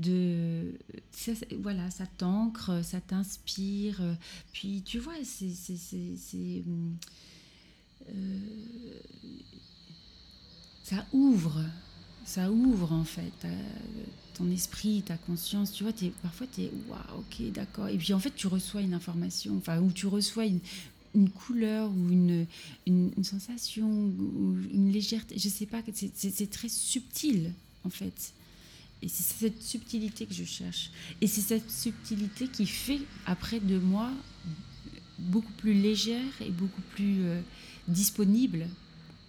de 0.01 0.73
ça, 1.13 1.33
voilà 1.59 1.91
ça 1.91 2.07
t'ancre 2.07 2.83
ça 2.85 3.01
t'inspire 3.01 4.01
puis 4.53 4.83
tu 4.85 4.99
vois 4.99 5.15
c'est 5.25 5.53
euh, 8.09 8.39
ça 10.83 11.07
ouvre 11.13 11.63
ça 12.25 12.51
ouvre 12.51 12.93
en 12.93 13.05
fait 13.05 13.47
ton 14.35 14.51
esprit 14.51 15.03
ta 15.03 15.17
conscience 15.17 15.73
tu 15.73 15.85
vois 15.85 15.93
es, 16.03 16.11
parfois 16.23 16.47
tu 16.53 16.63
es 16.63 16.73
waouh 16.89 17.21
ok 17.21 17.53
d'accord 17.53 17.89
et 17.89 17.97
puis 17.97 18.13
en 18.13 18.19
fait 18.19 18.35
tu 18.35 18.47
reçois 18.47 18.81
une 18.81 18.95
information 18.95 19.57
enfin 19.59 19.81
ou 19.81 19.93
tu 19.93 20.07
reçois 20.07 20.47
une, 20.47 20.61
une 21.15 21.31
couleur 21.31 21.91
ou 21.91 22.11
une, 22.11 22.47
une, 22.87 23.25
sensation 23.25 23.89
ou 23.89 24.57
une 24.73 24.91
légèreté 24.93 25.39
je 25.39 25.49
sais 25.49 25.67
pas 25.67 25.83
c'est 25.93 26.51
très 26.51 26.69
subtil 26.69 27.53
en 27.85 27.91
fait 27.91 28.33
et 29.03 29.09
c'est 29.09 29.23
cette 29.23 29.63
subtilité 29.63 30.27
que 30.27 30.35
je 30.35 30.45
cherche. 30.45 30.91
Et 31.21 31.27
c'est 31.27 31.41
cette 31.41 31.71
subtilité 31.71 32.49
qui 32.49 32.67
fait 32.67 33.01
après 33.27 33.61
de 33.61 33.79
moi 33.79 34.11
beaucoup 35.19 35.53
plus 35.53 35.75
légère 35.75 36.41
et 36.41 36.51
beaucoup 36.51 36.83
plus 36.93 37.23
euh, 37.23 37.41
disponible 37.89 38.69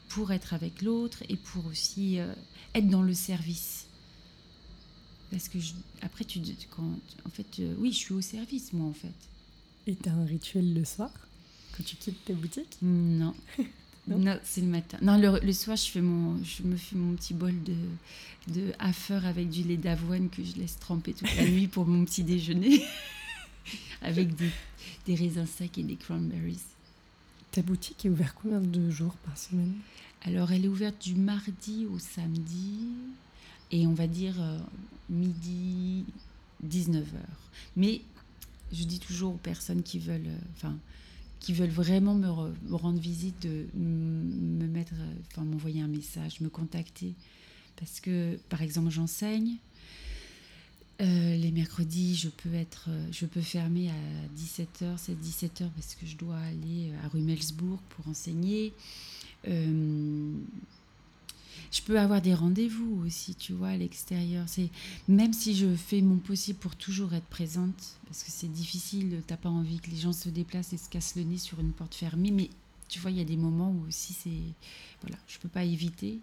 pour 0.10 0.32
être 0.32 0.54
avec 0.54 0.82
l'autre 0.82 1.24
et 1.30 1.38
pour 1.38 1.66
aussi 1.66 2.20
euh, 2.20 2.34
être 2.76 2.90
dans 2.90 3.02
le 3.02 3.14
service. 3.14 3.88
Parce 5.32 5.48
que 5.48 5.58
après, 6.02 6.26
tu, 6.26 6.42
quand, 6.76 7.00
en 7.26 7.30
fait, 7.30 7.48
euh, 7.60 7.74
oui, 7.80 7.94
je 7.94 7.98
suis 7.98 8.14
au 8.14 8.22
service, 8.22 8.74
moi, 8.74 8.88
en 8.88 8.94
fait. 8.94 9.14
Et 9.88 9.96
tu 9.96 10.10
as 10.10 10.14
un 10.14 10.26
rituel 10.26 10.74
le 10.74 10.84
soir 10.84 11.12
quand 11.76 11.84
tu 11.84 11.96
quittes 11.96 12.26
ta 12.26 12.34
boutique 12.34 12.78
Non. 12.82 13.34
Non, 14.08 14.40
c'est 14.44 14.62
le 14.62 14.68
matin. 14.68 14.98
Non, 15.02 15.18
le, 15.18 15.54
soir, 15.54 15.78
je, 15.78 15.90
fais 15.90 16.02
mon, 16.02 16.44
je 16.44 16.64
me 16.64 16.76
fais 16.76 16.96
mon 16.96 17.14
petit 17.16 17.34
bol 17.34 17.54
de, 17.64 17.76
de 18.54 18.74
hafer 18.80 19.26
avec 19.26 19.50
du 19.50 19.64
lait 19.64 19.78
d'avoine 19.78 20.30
que 20.30 20.44
je 20.44 20.56
laisse 20.56 20.78
tremper 20.80 21.14
toute 21.14 21.34
la 21.36 21.48
nuit 21.48 21.68
pour 21.68 21.86
mon 21.86 22.04
petit 22.06 22.24
déjeuner. 22.24 22.84
avec 24.02 24.36
des, 24.36 24.50
des, 25.06 25.16
raisins 25.16 25.46
secs 25.46 25.78
et 25.78 25.84
des 25.84 25.96
cranberries. 25.96 26.60
Ta 27.52 27.62
boutique 27.62 28.06
est 28.06 28.10
ouverte 28.10 28.36
combien 28.42 28.60
de 28.60 28.90
jours 28.90 29.16
par 29.26 29.38
semaine? 29.38 29.74
Alors, 30.24 30.52
elle 30.52 30.66
est 30.66 30.70
ouverte 30.70 31.02
du 31.02 31.16
mardi 31.16 31.86
au 31.86 32.00
samedi 32.00 32.80
et 33.72 33.86
on 33.88 33.94
va 33.94 34.08
dire 34.08 34.36
euh, 34.40 34.60
midi, 35.10 36.06
19h. 36.66 37.06
Mais 37.76 38.02
je 38.72 38.84
dis 38.84 39.00
toujours 39.00 39.34
aux 39.36 39.38
personnes 39.38 39.84
qui 39.84 40.00
veulent. 40.00 40.28
Euh, 40.64 40.70
qui 41.42 41.54
veulent 41.54 41.70
vraiment 41.70 42.14
me, 42.14 42.30
rendre 42.74 43.00
visite, 43.00 43.46
me 43.76 44.68
mettre, 44.68 44.94
enfin 45.28 45.44
m'envoyer 45.44 45.82
un 45.82 45.88
message, 45.88 46.40
me 46.40 46.50
contacter. 46.50 47.16
Parce 47.76 48.00
que, 48.00 48.38
par 48.48 48.62
exemple, 48.62 48.92
j'enseigne. 48.92 49.58
Euh, 51.02 51.36
les 51.36 51.52
mercredis, 51.52 52.16
je 52.16 52.30
peux 52.30 52.54
être, 52.54 52.90
je 53.12 53.26
peux 53.26 53.42
fermer 53.42 53.90
à 53.90 53.94
17h, 54.38 54.98
c'est 54.98 55.20
17h 55.20 55.68
parce 55.76 55.96
que 55.96 56.06
je 56.06 56.16
dois 56.16 56.38
aller 56.38 56.92
à 57.04 57.08
Rumelsbourg 57.08 57.80
pour 57.90 58.08
enseigner. 58.08 58.72
Euh, 59.48 60.34
je 61.72 61.82
peux 61.82 62.00
avoir 62.00 62.22
des 62.22 62.34
rendez-vous 62.34 63.02
aussi, 63.06 63.34
tu 63.34 63.54
vois, 63.54 63.70
à 63.70 63.78
l'extérieur. 63.78 64.44
C'est 64.48 64.70
même 65.08 65.34
si 65.34 65.56
je 65.56 65.74
fais 65.74 66.02
mon 66.02 66.18
possible 66.18 66.60
pour 66.60 66.76
toujours 66.76 67.14
être 67.14 67.26
présente, 67.28 67.98
parce 68.06 68.24
que 68.24 68.32
c'est 68.32 68.52
difficile, 68.52 69.22
t'as 69.26 69.38
pas 69.38 69.50
envie 69.50 69.80
que 69.80 69.90
les 69.90 69.98
gens 69.98 70.12
se 70.14 70.30
déplacent 70.30 70.74
et 70.74 70.78
se 70.78 70.90
cassent 70.90 71.16
le 71.16 71.24
nez 71.24 71.38
sur 71.38 71.60
une 71.62 71.72
porte 71.72 71.96
fermée, 71.96 72.32
mais 72.32 72.50
tu 72.90 73.00
vois, 73.00 73.10
il 73.10 73.18
y 73.18 73.22
a 73.22 73.26
des 73.26 73.38
moments 73.38 73.72
où 73.72 73.88
aussi 73.88 74.12
c'est, 74.12 74.30
voilà, 75.02 75.18
je 75.28 75.40
peux 75.40 75.48
pas 75.48 75.64
éviter. 75.64 76.20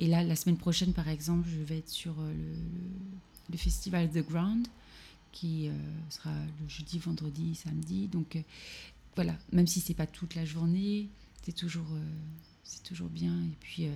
Et 0.00 0.08
là, 0.08 0.24
la 0.24 0.34
semaine 0.34 0.56
prochaine, 0.56 0.94
par 0.94 1.08
exemple, 1.08 1.46
je 1.48 1.62
vais 1.62 1.78
être 1.78 1.90
sur 1.90 2.18
euh, 2.18 2.32
le, 2.32 3.52
le 3.52 3.58
festival 3.58 4.10
The 4.10 4.26
Ground, 4.26 4.66
qui 5.32 5.68
euh, 5.68 5.72
sera 6.08 6.32
le 6.32 6.68
jeudi, 6.68 6.98
vendredi, 6.98 7.54
samedi. 7.54 8.08
Donc 8.08 8.36
euh, 8.36 8.42
voilà, 9.14 9.36
même 9.52 9.66
si 9.66 9.80
c'est 9.80 9.94
pas 9.94 10.06
toute 10.06 10.34
la 10.34 10.46
journée, 10.46 11.08
c'est 11.42 11.54
toujours, 11.54 11.86
c'est 12.64 12.82
toujours 12.82 13.08
bien. 13.08 13.34
Et 13.44 13.56
puis 13.60 13.88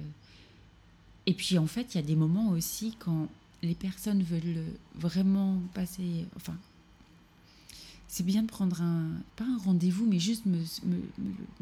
et 1.26 1.34
puis 1.34 1.58
en 1.58 1.66
fait, 1.66 1.94
il 1.94 1.96
y 1.96 2.00
a 2.00 2.06
des 2.06 2.16
moments 2.16 2.50
aussi 2.50 2.96
quand 2.98 3.28
les 3.62 3.74
personnes 3.74 4.22
veulent 4.22 4.64
vraiment 4.94 5.60
passer. 5.74 6.26
Enfin, 6.36 6.56
c'est 8.08 8.24
bien 8.24 8.42
de 8.42 8.48
prendre 8.48 8.80
un. 8.82 9.10
Pas 9.36 9.44
un 9.44 9.58
rendez-vous, 9.58 10.06
mais 10.06 10.18
juste 10.18 10.46
me, 10.46 10.58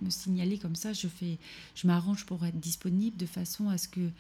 me, 0.03 0.11
signaler 0.11 0.59
comme 0.59 0.77
ça. 0.77 0.93
Je, 0.93 1.09
fais, 1.09 1.39
je 1.75 1.87
m'arrange 1.87 2.25
pour 2.25 2.45
être 2.47 2.59
disponible 2.59 3.17
de 3.17 3.27
façon 3.27 3.69
à 3.69 3.79
ce 3.79 3.89
que 3.89 4.11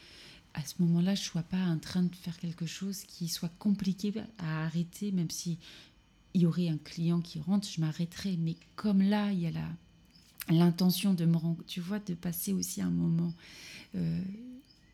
à 0.54 0.64
ce 0.64 0.74
moment-là, 0.80 1.14
je 1.14 1.20
ne 1.20 1.26
sois 1.26 1.42
pas 1.42 1.62
en 1.64 1.78
train 1.78 2.02
de 2.02 2.14
faire 2.14 2.36
quelque 2.38 2.66
chose 2.66 3.02
qui 3.06 3.28
soit 3.28 3.52
compliqué 3.58 4.12
à 4.38 4.64
arrêter, 4.64 5.12
même 5.12 5.30
si 5.30 5.56
il 6.34 6.42
y 6.42 6.46
aurait 6.46 6.68
un 6.68 6.78
client 6.78 7.20
qui 7.20 7.38
rentre, 7.38 7.68
je 7.68 7.80
m'arrêterai. 7.80 8.36
Mais 8.38 8.56
comme 8.74 9.02
là, 9.02 9.30
il 9.30 9.40
y 9.40 9.46
a 9.46 9.50
la 9.50 9.68
l'intention 10.50 11.14
de 11.14 11.24
me 11.24 11.38
tu 11.66 11.80
vois, 11.80 11.98
de 11.98 12.14
passer 12.14 12.52
aussi 12.52 12.80
un 12.80 12.90
moment. 12.90 13.32
Euh, 13.94 14.20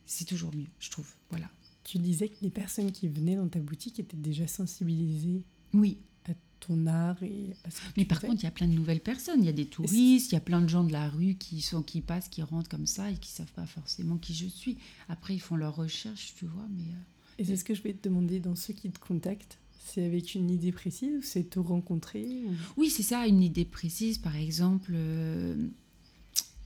c'est 0.06 0.24
toujours 0.24 0.54
mieux, 0.54 0.68
je 0.78 0.90
trouve. 0.90 1.08
Voilà. 1.30 1.50
Tu 1.84 1.98
disais 1.98 2.28
que 2.28 2.36
les 2.42 2.50
personnes 2.50 2.92
qui 2.92 3.08
venaient 3.08 3.36
dans 3.36 3.48
ta 3.48 3.60
boutique 3.60 3.98
étaient 4.00 4.16
déjà 4.16 4.46
sensibilisées. 4.46 5.42
Oui. 5.74 5.98
À 6.26 6.32
ton 6.60 6.86
art 6.86 7.22
et 7.22 7.54
à 7.64 7.70
ce 7.70 7.80
que 7.80 7.86
Mais 7.96 8.04
par 8.06 8.20
contre, 8.20 8.42
il 8.42 8.44
y 8.44 8.48
a 8.48 8.50
plein 8.50 8.66
de 8.66 8.72
nouvelles 8.72 9.02
personnes. 9.02 9.40
Il 9.42 9.46
y 9.46 9.50
a 9.50 9.52
des 9.52 9.66
touristes, 9.66 10.32
il 10.32 10.34
y 10.34 10.38
a 10.38 10.40
plein 10.40 10.62
de 10.62 10.68
gens 10.68 10.84
de 10.84 10.92
la 10.92 11.08
rue 11.08 11.34
qui 11.34 11.60
sont 11.60 11.82
qui 11.82 12.00
passent, 12.00 12.28
qui 12.28 12.42
rentrent 12.42 12.70
comme 12.70 12.86
ça 12.86 13.10
et 13.10 13.16
qui 13.16 13.30
savent 13.30 13.52
pas 13.52 13.66
forcément 13.66 14.16
qui 14.16 14.34
je 14.34 14.46
suis. 14.46 14.78
Après, 15.08 15.34
ils 15.34 15.40
font 15.40 15.56
leurs 15.56 15.76
recherches, 15.76 16.32
tu 16.36 16.46
vois. 16.46 16.66
Mais 16.70 16.84
euh, 16.84 16.96
et 17.38 17.44
c'est 17.44 17.56
ce 17.56 17.64
que 17.64 17.74
je 17.74 17.82
vais 17.82 17.92
te 17.92 18.08
demander 18.08 18.40
dans 18.40 18.54
ceux 18.54 18.72
qui 18.72 18.90
te 18.90 18.98
contactent. 18.98 19.58
C'est 19.86 20.04
avec 20.04 20.34
une 20.34 20.50
idée 20.50 20.72
précise 20.72 21.18
ou 21.18 21.22
c'est 21.22 21.50
te 21.50 21.58
rencontrer 21.58 22.44
Oui, 22.76 22.88
c'est 22.88 23.02
ça, 23.02 23.26
une 23.26 23.42
idée 23.42 23.66
précise. 23.66 24.16
Par 24.16 24.34
exemple, 24.34 24.92
euh, 24.94 25.68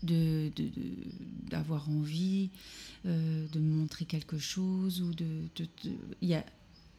de, 0.02 0.50
d'avoir 1.48 1.88
envie 1.90 2.50
euh, 3.06 3.46
de 3.52 3.60
montrer 3.60 4.04
quelque 4.04 4.38
chose 4.38 5.02
ou 5.02 5.12
de, 5.12 6.34
a, 6.34 6.44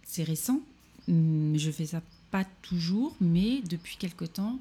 c'est 0.04 0.24
récent 0.24 0.62
je 1.08 1.72
fais 1.72 1.86
ça 1.86 2.02
pas 2.30 2.45
toujours 2.62 3.16
mais 3.20 3.62
depuis 3.62 3.97
quelque 3.97 4.26
temps 4.26 4.60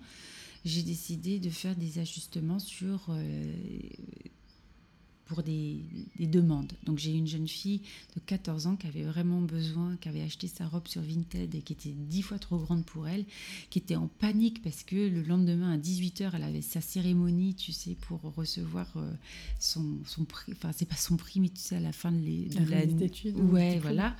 j'ai 0.65 0.83
décidé 0.83 1.39
de 1.39 1.51
faire 1.51 1.75
des 1.77 1.99
ajustements 1.99 2.59
sur 2.59 3.01
euh, 3.11 3.53
pour 5.29 5.43
des, 5.43 5.85
demandes. 6.19 6.73
Donc 6.85 6.99
j'ai 6.99 7.13
une 7.13 7.27
jeune 7.27 7.47
fille 7.47 7.83
de 8.17 8.21
14 8.21 8.67
ans 8.67 8.77
qui 8.77 8.87
avait 8.87 9.03
vraiment 9.03 9.41
besoin, 9.41 9.97
qui 10.01 10.09
avait 10.09 10.23
acheté 10.23 10.49
sa 10.49 10.67
robe 10.67 10.89
sur 10.89 11.03
Vinted 11.03 11.55
et 11.55 11.61
qui 11.61 11.75
était 11.75 11.93
dix 11.95 12.23
fois 12.23 12.39
trop 12.39 12.59
grande 12.59 12.85
pour 12.85 13.07
elle, 13.07 13.25
qui 13.71 13.79
était 13.79 13.95
en 13.95 14.09
panique 14.09 14.63
parce 14.63 14.83
que 14.83 14.97
le 14.97 15.23
lendemain 15.23 15.73
à 15.73 15.77
18h, 15.77 16.31
elle 16.35 16.43
avait 16.43 16.63
sa 16.63 16.81
cérémonie, 16.81 17.55
tu 17.55 17.73
sais, 17.73 17.95
pour 17.95 18.21
recevoir 18.35 18.89
euh, 18.97 19.13
son, 19.61 19.99
son 20.07 20.25
prix, 20.25 20.53
enfin 20.53 20.73
c'est 20.75 20.89
pas 20.89 20.97
son 20.97 21.17
prix, 21.17 21.41
mais 21.41 21.51
tu 21.51 21.61
sais, 21.61 21.77
à 21.77 21.81
la 21.81 21.93
fin 21.93 22.11
de, 22.11 22.19
les, 22.19 22.47
de 22.47 23.41
Ouais, 23.43 23.79
voilà. 23.81 24.17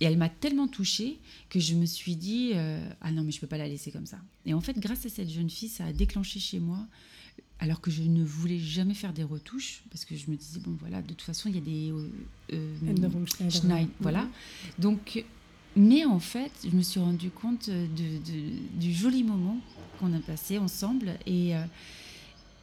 Et 0.00 0.06
elle 0.06 0.16
m'a 0.16 0.30
tellement 0.30 0.66
touchée 0.66 1.20
que 1.48 1.60
je 1.60 1.74
me 1.74 1.86
suis 1.86 2.16
dit, 2.16 2.52
euh, 2.54 2.84
ah 3.02 3.12
non, 3.12 3.22
mais 3.22 3.30
je 3.30 3.38
peux 3.38 3.46
pas 3.46 3.58
la 3.58 3.68
laisser 3.68 3.92
comme 3.92 4.06
ça. 4.06 4.18
Et 4.46 4.54
en 4.54 4.60
fait, 4.60 4.78
grâce 4.78 5.06
à 5.06 5.08
cette 5.08 5.30
jeune 5.30 5.50
fille, 5.50 5.68
ça 5.68 5.84
a 5.84 5.92
déclenché 5.92 6.40
chez 6.40 6.58
moi 6.58 6.88
alors 7.62 7.80
que 7.80 7.92
je 7.92 8.02
ne 8.02 8.24
voulais 8.24 8.58
jamais 8.58 8.92
faire 8.92 9.12
des 9.12 9.22
retouches 9.22 9.84
parce 9.88 10.04
que 10.04 10.16
je 10.16 10.28
me 10.30 10.36
disais 10.36 10.58
bon 10.58 10.76
voilà 10.80 11.00
de 11.00 11.06
toute 11.06 11.22
façon 11.22 11.48
il 11.48 11.54
y 11.54 11.58
a 11.58 11.60
des 11.60 11.92
euh, 11.92 12.10
euh 12.52 12.74
voilà 14.00 14.28
donc 14.80 15.24
mais 15.76 16.04
en 16.04 16.18
fait 16.18 16.50
je 16.64 16.76
me 16.76 16.82
suis 16.82 16.98
rendu 16.98 17.30
compte 17.30 17.70
de, 17.70 18.80
du 18.80 18.92
joli 18.92 19.22
moment 19.22 19.58
qu'on 20.00 20.12
a 20.12 20.18
passé 20.18 20.58
ensemble 20.58 21.16
et 21.24 21.54
euh, 21.54 21.64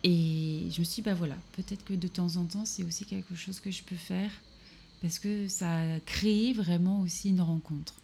Et 0.03 0.67
je 0.71 0.79
me 0.79 0.85
suis 0.85 1.01
dit, 1.01 1.01
bah 1.01 1.13
voilà, 1.13 1.35
peut-être 1.57 1.83
que 1.83 1.93
de 1.93 2.07
temps 2.07 2.37
en 2.37 2.45
temps, 2.45 2.63
c'est 2.65 2.83
aussi 2.83 3.03
quelque 3.03 3.35
chose 3.35 3.59
que 3.59 3.69
je 3.69 3.83
peux 3.83 3.97
faire 3.97 4.31
parce 5.01 5.19
que 5.19 5.49
ça 5.49 5.95
a 5.95 5.99
créé 5.99 6.53
vraiment 6.53 7.01
aussi 7.01 7.29
une 7.29 7.41
rencontre. 7.41 7.95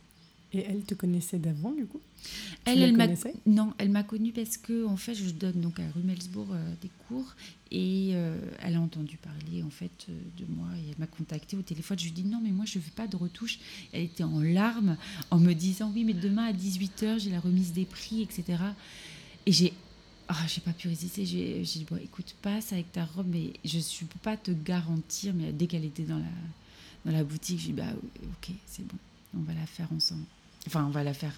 Et 0.55 0.65
elle 0.69 0.83
te 0.83 0.93
connaissait 0.93 1.37
d'avant, 1.37 1.71
du 1.71 1.85
coup? 1.85 1.99
Elle, 2.63 2.81
elle 2.81 2.95
m'a 2.95 3.07
non, 3.45 3.73
elle 3.77 3.89
m'a 3.89 4.03
connue 4.03 4.31
parce 4.31 4.57
que 4.57 4.85
en 4.85 4.95
fait, 4.95 5.13
je 5.13 5.29
donne 5.31 5.59
donc 5.61 5.79
à 5.79 5.83
Rumelsbourg 5.93 6.47
euh, 6.51 6.73
des 6.81 6.89
cours 7.07 7.35
et 7.71 8.11
euh, 8.13 8.39
elle 8.61 8.75
a 8.75 8.81
entendu 8.81 9.17
parler 9.17 9.61
en 9.63 9.69
fait 9.69 10.07
euh, 10.09 10.13
de 10.39 10.45
moi 10.49 10.67
et 10.77 10.89
elle 10.89 10.97
m'a 10.97 11.07
contactée 11.07 11.57
au 11.57 11.61
téléphone. 11.61 11.99
Je 11.99 12.05
lui 12.05 12.11
dis 12.11 12.23
non, 12.23 12.39
mais 12.41 12.51
moi 12.51 12.65
je 12.65 12.79
veux 12.79 12.91
pas 12.95 13.05
de 13.05 13.17
retouche. 13.17 13.59
Elle 13.91 14.03
était 14.03 14.23
en 14.23 14.39
larmes 14.39 14.97
en 15.29 15.39
me 15.39 15.53
disant 15.53 15.91
oui, 15.93 16.05
mais 16.05 16.13
demain 16.13 16.45
à 16.45 16.53
18h 16.53 17.19
j'ai 17.19 17.31
la 17.31 17.39
remise 17.39 17.73
des 17.73 17.85
prix, 17.85 18.21
etc. 18.21 18.57
Et 19.45 19.51
j'ai 19.51 19.73
ah, 20.27 20.45
j'ai 20.47 20.61
pas 20.61 20.73
pu 20.73 20.87
résister. 20.87 21.25
J'ai 21.25 21.61
dit 21.61 21.85
bon, 21.87 21.97
écoute, 21.97 22.33
passe 22.41 22.73
avec 22.73 22.91
ta 22.91 23.05
robe, 23.05 23.27
mais 23.29 23.53
je 23.63 23.77
ne 23.77 24.07
peux 24.07 24.19
pas 24.23 24.37
te 24.37 24.51
garantir. 24.51 25.33
Mais 25.35 25.51
dès 25.51 25.67
qu'elle 25.67 25.85
était 25.85 26.03
dans 26.03 26.17
la 26.17 26.23
dans 27.05 27.11
la 27.11 27.23
boutique, 27.23 27.59
j'ai 27.59 27.67
dit 27.67 27.73
bah 27.73 27.93
ok, 27.93 28.55
c'est 28.65 28.87
bon, 28.87 28.97
on 29.37 29.41
va 29.41 29.53
la 29.53 29.67
faire 29.67 29.91
ensemble. 29.93 30.25
Enfin, 30.67 30.85
on 30.85 30.91
va 30.91 31.03
la 31.03 31.13
faire. 31.13 31.33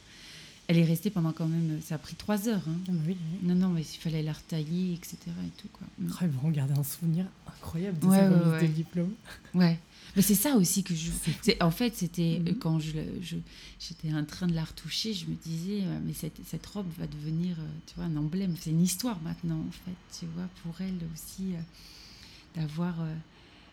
Elle 0.68 0.78
est 0.78 0.84
restée 0.84 1.10
pendant 1.10 1.32
quand 1.32 1.48
même. 1.48 1.80
Ça 1.82 1.96
a 1.96 1.98
pris 1.98 2.16
trois 2.16 2.50
heures. 2.50 2.62
Hein. 2.68 2.78
Ah 2.90 2.92
oui, 3.08 3.18
Non, 3.42 3.56
non, 3.56 3.70
mais 3.70 3.82
il 3.82 4.00
fallait 4.00 4.22
la 4.22 4.34
retailler, 4.34 4.94
etc. 4.94 5.18
Et 5.28 5.62
tout, 5.62 5.70
quoi. 5.72 5.88
Mm. 5.98 6.12
Oh, 6.12 6.26
vous 6.42 6.80
un 6.80 6.84
souvenir 6.84 7.26
incroyable 7.48 8.00
de 8.00 8.06
ouais, 8.08 8.18
sa 8.18 8.30
ouais, 8.30 8.52
ouais. 8.52 8.62
de 8.62 8.68
diplôme. 8.68 9.14
Ouais. 9.54 9.80
Mais 10.16 10.22
c'est 10.22 10.36
ça 10.36 10.56
aussi 10.56 10.84
que 10.84 10.94
je. 10.94 11.12
En 11.62 11.72
fait, 11.72 11.96
c'était 11.96 12.40
mm-hmm. 12.40 12.58
quand 12.58 12.80
je, 12.80 12.92
j'étais 13.80 14.14
en 14.14 14.26
train 14.26 14.48
de 14.48 14.56
la 14.56 14.66
retoucher, 14.66 15.14
je 15.14 15.26
me 15.28 15.36
disais, 15.36 15.84
euh, 15.84 16.00
mais 16.04 16.14
cette, 16.14 16.40
cette 16.46 16.66
robe 16.66 16.88
va 16.98 17.08
devenir, 17.08 17.56
euh, 17.60 17.68
tu 17.86 17.96
vois, 17.96 18.06
un 18.06 18.18
emblème. 18.18 18.56
C'est 18.60 18.72
une 18.72 18.82
histoire 18.82 19.22
maintenant, 19.22 19.60
en 19.60 19.72
fait, 19.72 20.20
tu 20.20 20.26
vois, 20.36 20.48
pour 20.64 20.82
elle 20.82 21.00
aussi, 21.14 21.54
euh, 21.54 22.60
d'avoir 22.60 22.96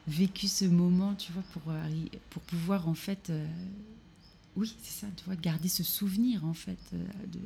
vécu 0.07 0.47
ce 0.47 0.67
moment, 0.67 1.15
tu 1.15 1.33
vois, 1.33 1.43
pour, 1.55 1.63
pour 2.31 2.43
pouvoir, 2.43 2.89
en 2.89 2.95
fait, 2.95 3.33
oui, 4.57 4.75
c'est 4.83 5.01
ça, 5.01 5.07
tu 5.17 5.25
vois, 5.25 5.37
garder 5.37 5.69
ce 5.69 5.83
souvenir 5.83 6.45
en 6.45 6.55
fait 6.55 6.79
euh, 6.93 6.99
de 7.33 7.41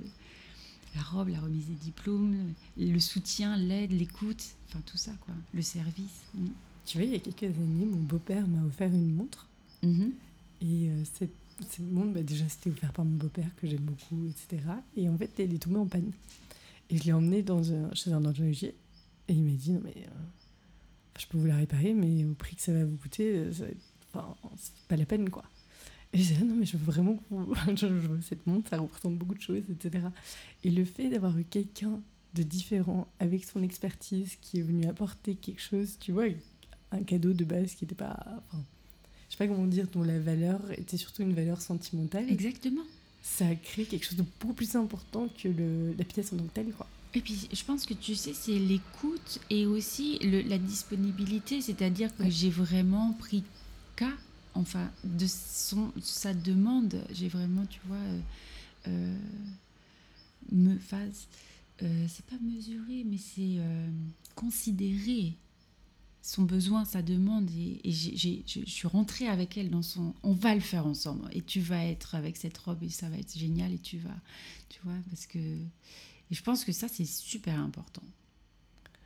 la 0.95 1.03
robe, 1.03 1.29
la 1.29 1.41
remise 1.41 1.67
des 1.67 1.75
diplômes, 1.75 2.53
le 2.77 2.99
soutien, 2.99 3.57
l'aide, 3.57 3.93
l'écoute, 3.93 4.43
enfin 4.69 4.81
tout 4.87 4.97
ça 4.97 5.13
quoi, 5.25 5.35
le 5.55 5.63
service. 5.63 6.23
Mm. 6.35 6.47
Tu 6.87 6.99
vois, 6.99 7.07
il 7.07 7.13
y 7.13 7.17
a 7.17 7.19
quelques 7.19 7.57
années, 7.57 7.85
mon 7.85 8.03
beau-père 8.03 8.47
m'a 8.49 8.65
offert 8.67 8.89
une 8.89 9.15
montre. 9.15 9.47
Mm-hmm. 9.85 10.11
Et 10.63 10.89
euh, 10.89 11.05
cette, 11.15 11.31
montre, 11.81 12.15
bah, 12.15 12.23
déjà 12.23 12.49
c'était 12.49 12.71
offert 12.71 12.93
par 12.93 13.05
mon 13.05 13.17
beau-père 13.17 13.51
que 13.57 13.67
j'aime 13.67 13.81
beaucoup, 13.81 14.27
etc. 14.27 14.63
Et 14.97 15.09
en 15.09 15.17
fait, 15.17 15.31
elle 15.39 15.55
est 15.55 15.59
tombée 15.59 15.79
en 15.79 15.87
panne. 15.87 16.13
Et 16.91 16.97
je 16.97 17.05
l'ai 17.05 17.13
emmenée 17.13 17.43
dans 17.43 17.73
un, 17.73 17.95
chez 17.95 18.13
un 18.13 18.25
horloger. 18.25 18.75
Et 19.29 19.35
il 19.35 19.43
m'a 19.43 19.53
dit, 19.53 19.73
non 19.73 19.83
mais, 19.85 19.95
euh, 19.97 20.11
je 21.19 21.27
peux 21.27 21.37
vous 21.37 21.47
la 21.47 21.57
réparer, 21.57 21.93
mais 21.93 22.25
au 22.25 22.33
prix 22.33 22.57
que 22.57 22.63
ça 22.63 22.73
va 22.73 22.85
vous 22.85 22.97
coûter, 22.97 23.45
c'est 23.53 23.77
pas 24.89 24.97
la 24.97 25.05
peine 25.05 25.29
quoi. 25.29 25.45
Et 26.13 26.19
j'ai 26.19 26.35
dit, 26.35 26.45
non, 26.45 26.55
mais 26.55 26.65
je 26.65 26.77
veux 26.77 26.85
vraiment 26.85 27.17
que 27.17 27.77
je, 27.77 27.87
veux 27.87 28.21
cette 28.23 28.47
montre, 28.47 28.71
ça 28.71 28.79
représente 28.79 29.17
beaucoup 29.17 29.35
de 29.35 29.41
choses, 29.41 29.63
etc. 29.71 30.07
Et 30.65 30.71
le 30.71 30.85
fait 30.85 31.11
d'avoir 31.11 31.37
eu 31.39 31.45
quelqu'un 31.45 32.01
de 32.35 32.43
différent 32.43 33.09
avec 33.21 33.45
son 33.45 33.63
expertise 33.63 34.37
qui 34.41 34.59
est 34.59 34.63
venu 34.63 34.87
apporter 34.87 35.35
quelque 35.35 35.61
chose, 35.61 35.97
tu 35.99 36.13
vois, 36.13 36.25
un 36.93 37.03
cadeau 37.03 37.33
de 37.33 37.45
base 37.45 37.75
qui 37.75 37.85
n'était 37.85 37.95
pas. 37.95 38.17
Enfin, 38.49 38.63
je 39.29 39.37
sais 39.37 39.39
pas 39.39 39.53
comment 39.53 39.67
dire, 39.67 39.87
dont 39.93 40.03
la 40.03 40.19
valeur 40.19 40.61
était 40.73 40.97
surtout 40.97 41.23
une 41.23 41.35
valeur 41.35 41.61
sentimentale. 41.61 42.31
Exactement. 42.31 42.85
Ça 43.23 43.47
a 43.47 43.55
créé 43.55 43.85
quelque 43.85 44.07
chose 44.07 44.17
de 44.17 44.25
beaucoup 44.41 44.55
plus 44.55 44.77
important 44.77 45.29
que 45.29 45.49
le, 45.49 45.95
la 45.99 46.05
pièce 46.05 46.33
en 46.33 46.37
tant 46.37 46.45
que 46.45 46.55
telle, 46.55 46.73
quoi. 46.73 46.87
Et 47.15 47.21
puis, 47.21 47.49
je 47.53 47.65
pense 47.65 47.85
que 47.85 47.95
tu 47.95 48.15
sais, 48.15 48.33
c'est 48.35 48.59
l'écoute 48.59 49.41
et 49.51 49.67
aussi 49.67 50.19
le, 50.21 50.43
la 50.43 50.59
disponibilité, 50.59 51.61
c'est-à-dire 51.61 52.15
que 52.17 52.29
j'ai 52.29 52.51
vraiment 52.51 53.13
pris 53.15 53.45
cas 53.97 54.13
enfin, 54.59 54.91
de 55.05 55.27
son, 55.27 55.93
sa 56.01 56.35
demande, 56.35 57.03
j'ai 57.13 57.29
vraiment, 57.29 57.65
tu 57.67 57.81
vois, 57.87 57.97
euh, 57.97 58.21
euh, 58.89 59.19
me 60.53 60.77
euh, 61.83 62.07
c'est 62.09 62.25
pas 62.27 62.39
mesurer, 62.43 63.05
mais 63.05 63.19
c'est 63.19 63.59
considérer 64.35 65.35
son 66.23 66.43
besoin, 66.43 66.85
sa 66.85 67.03
demande, 67.03 67.49
et, 67.51 67.81
je 67.93 68.65
suis 68.67 68.89
rentrée 68.89 69.29
avec 69.29 69.57
elle 69.57 69.71
dans 69.71 69.83
son, 69.83 70.15
on 70.23 70.33
va 70.33 70.55
le 70.55 70.61
faire 70.61 70.87
ensemble, 70.87 71.29
et 71.33 71.43
tu 71.43 71.61
vas 71.61 71.85
être 71.85 72.15
avec 72.15 72.37
cette 72.37 72.59
robe, 72.59 72.83
et 72.83 72.91
ça 72.91 73.09
va 73.09 73.17
être 73.17 73.37
génial, 73.39 73.73
et 73.73 73.79
tu 73.79 73.99
vas, 73.99 74.17
tu 74.69 74.81
vois, 74.85 74.97
parce 75.09 75.27
que, 75.27 75.39
et 75.39 76.35
je 76.35 76.43
pense 76.43 76.65
que 76.65 76.73
ça, 76.73 76.89
c'est 76.89 77.07
super 77.07 77.59
important, 77.59 78.03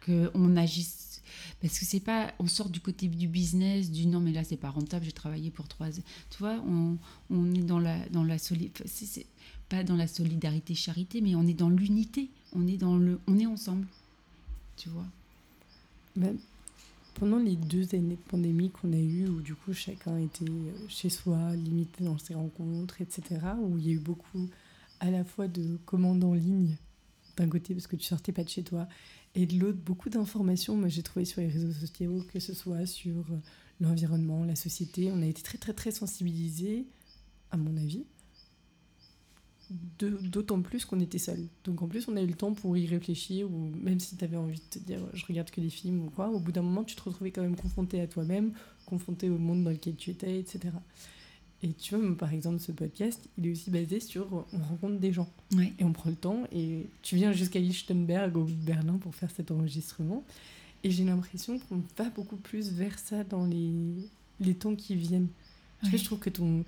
qu'on 0.04 0.56
agisse 0.56 1.12
parce 1.60 1.78
que 1.78 1.84
c'est 1.84 2.00
pas, 2.00 2.34
on 2.40 2.48
sort 2.48 2.70
du 2.70 2.80
côté 2.80 3.06
du 3.06 3.28
business, 3.28 3.90
du 3.90 4.06
non, 4.06 4.20
mais 4.20 4.32
là, 4.32 4.42
c'est 4.42 4.56
pas 4.56 4.70
rentable, 4.70 5.04
j'ai 5.04 5.12
travaillé 5.12 5.50
pour 5.50 5.68
trois 5.68 5.90
Tu 5.90 6.38
vois, 6.38 6.56
on, 6.66 6.98
on, 7.30 7.54
est 7.54 7.62
dans 7.62 7.78
la, 7.78 7.96
dans 8.08 8.24
la 8.24 8.36
c'est 8.38 9.26
pas 9.68 9.84
dans 9.84 9.96
la 9.96 10.08
solidarité 10.08 10.74
charité, 10.74 11.20
mais 11.20 11.34
on 11.34 11.46
est 11.46 11.54
dans 11.54 11.70
l'unité. 11.70 12.30
On 12.52 12.66
est 12.66 12.76
dans 12.76 12.96
le, 12.96 13.20
on 13.28 13.38
est 13.38 13.46
ensemble. 13.46 13.86
Tu 14.76 14.88
vois. 14.88 15.06
Pendant 17.14 17.38
les 17.38 17.56
deux 17.56 17.94
années 17.94 18.16
de 18.16 18.30
pandémie 18.30 18.70
qu'on 18.70 18.92
a 18.92 18.96
eues, 18.98 19.28
où 19.28 19.40
du 19.40 19.54
coup 19.54 19.72
chacun 19.72 20.18
était 20.18 20.44
euh, 20.44 20.72
chez 20.88 21.10
soi, 21.10 21.54
limité 21.54 22.04
dans 22.04 22.18
ses 22.18 22.34
rencontres, 22.34 23.00
etc., 23.00 23.40
où 23.62 23.78
il 23.78 23.86
y 23.86 23.90
a 23.90 23.92
eu 23.92 23.98
beaucoup 23.98 24.48
à 25.00 25.10
la 25.10 25.24
fois 25.24 25.46
de 25.46 25.78
commandes 25.86 26.24
en 26.24 26.34
ligne, 26.34 26.76
d'un 27.36 27.48
côté 27.48 27.74
parce 27.74 27.86
que 27.86 27.96
tu 27.96 28.04
sortais 28.04 28.32
pas 28.32 28.44
de 28.44 28.48
chez 28.48 28.62
toi, 28.62 28.88
et 29.34 29.46
de 29.46 29.58
l'autre, 29.58 29.78
beaucoup 29.78 30.10
d'informations, 30.10 30.76
moi 30.76 30.88
j'ai 30.88 31.02
trouvé 31.02 31.24
sur 31.24 31.40
les 31.40 31.48
réseaux 31.48 31.72
sociaux, 31.72 32.22
que 32.32 32.38
ce 32.38 32.52
soit 32.52 32.84
sur 32.84 33.16
euh, 33.30 33.38
l'environnement, 33.80 34.44
la 34.44 34.56
société. 34.56 35.10
On 35.10 35.22
a 35.22 35.26
été 35.26 35.42
très 35.42 35.58
très 35.58 35.72
très 35.72 35.90
sensibilisés, 35.90 36.86
à 37.50 37.56
mon 37.56 37.76
avis, 37.76 38.04
d'autant 39.70 40.60
plus 40.60 40.84
qu'on 40.84 41.00
était 41.00 41.18
seuls. 41.18 41.48
Donc 41.64 41.80
en 41.80 41.88
plus, 41.88 42.08
on 42.08 42.16
a 42.16 42.22
eu 42.22 42.26
le 42.26 42.34
temps 42.34 42.52
pour 42.52 42.76
y 42.76 42.86
réfléchir, 42.86 43.50
ou 43.50 43.70
même 43.74 44.00
si 44.00 44.16
tu 44.16 44.24
avais 44.24 44.36
envie 44.36 44.58
de 44.58 44.64
te 44.64 44.78
dire 44.78 45.00
je 45.14 45.24
regarde 45.24 45.50
que 45.50 45.62
des 45.62 45.70
films 45.70 46.04
ou 46.04 46.10
quoi, 46.10 46.28
au 46.28 46.38
bout 46.38 46.52
d'un 46.52 46.62
moment, 46.62 46.84
tu 46.84 46.94
te 46.94 47.02
retrouvais 47.02 47.30
quand 47.30 47.42
même 47.42 47.56
confronté 47.56 48.02
à 48.02 48.06
toi-même, 48.06 48.52
confronté 48.84 49.30
au 49.30 49.38
monde 49.38 49.64
dans 49.64 49.70
lequel 49.70 49.96
tu 49.96 50.10
étais, 50.10 50.38
etc. 50.40 50.74
Et 51.64 51.72
tu 51.72 51.94
vois, 51.94 52.16
par 52.16 52.32
exemple, 52.32 52.58
ce 52.58 52.72
podcast, 52.72 53.28
il 53.38 53.46
est 53.46 53.52
aussi 53.52 53.70
basé 53.70 54.00
sur 54.00 54.46
on 54.52 54.58
rencontre 54.58 54.98
des 54.98 55.12
gens. 55.12 55.28
Et 55.78 55.84
on 55.84 55.92
prend 55.92 56.10
le 56.10 56.16
temps. 56.16 56.44
Et 56.50 56.86
tu 57.02 57.16
viens 57.16 57.32
jusqu'à 57.32 57.60
Lichtenberg, 57.60 58.36
au 58.36 58.44
Berlin, 58.44 58.98
pour 58.98 59.14
faire 59.14 59.30
cet 59.30 59.50
enregistrement. 59.50 60.24
Et 60.82 60.90
j'ai 60.90 61.04
l'impression 61.04 61.60
qu'on 61.60 61.82
va 61.96 62.10
beaucoup 62.10 62.36
plus 62.36 62.72
vers 62.72 62.98
ça 62.98 63.22
dans 63.22 63.46
les, 63.46 63.72
les 64.40 64.54
temps 64.54 64.74
qui 64.74 64.96
viennent. 64.96 65.28
Tu 65.84 65.90
vois, 65.90 65.98
je 65.98 66.04
trouve 66.04 66.18
que 66.18 66.30
ton. 66.30 66.64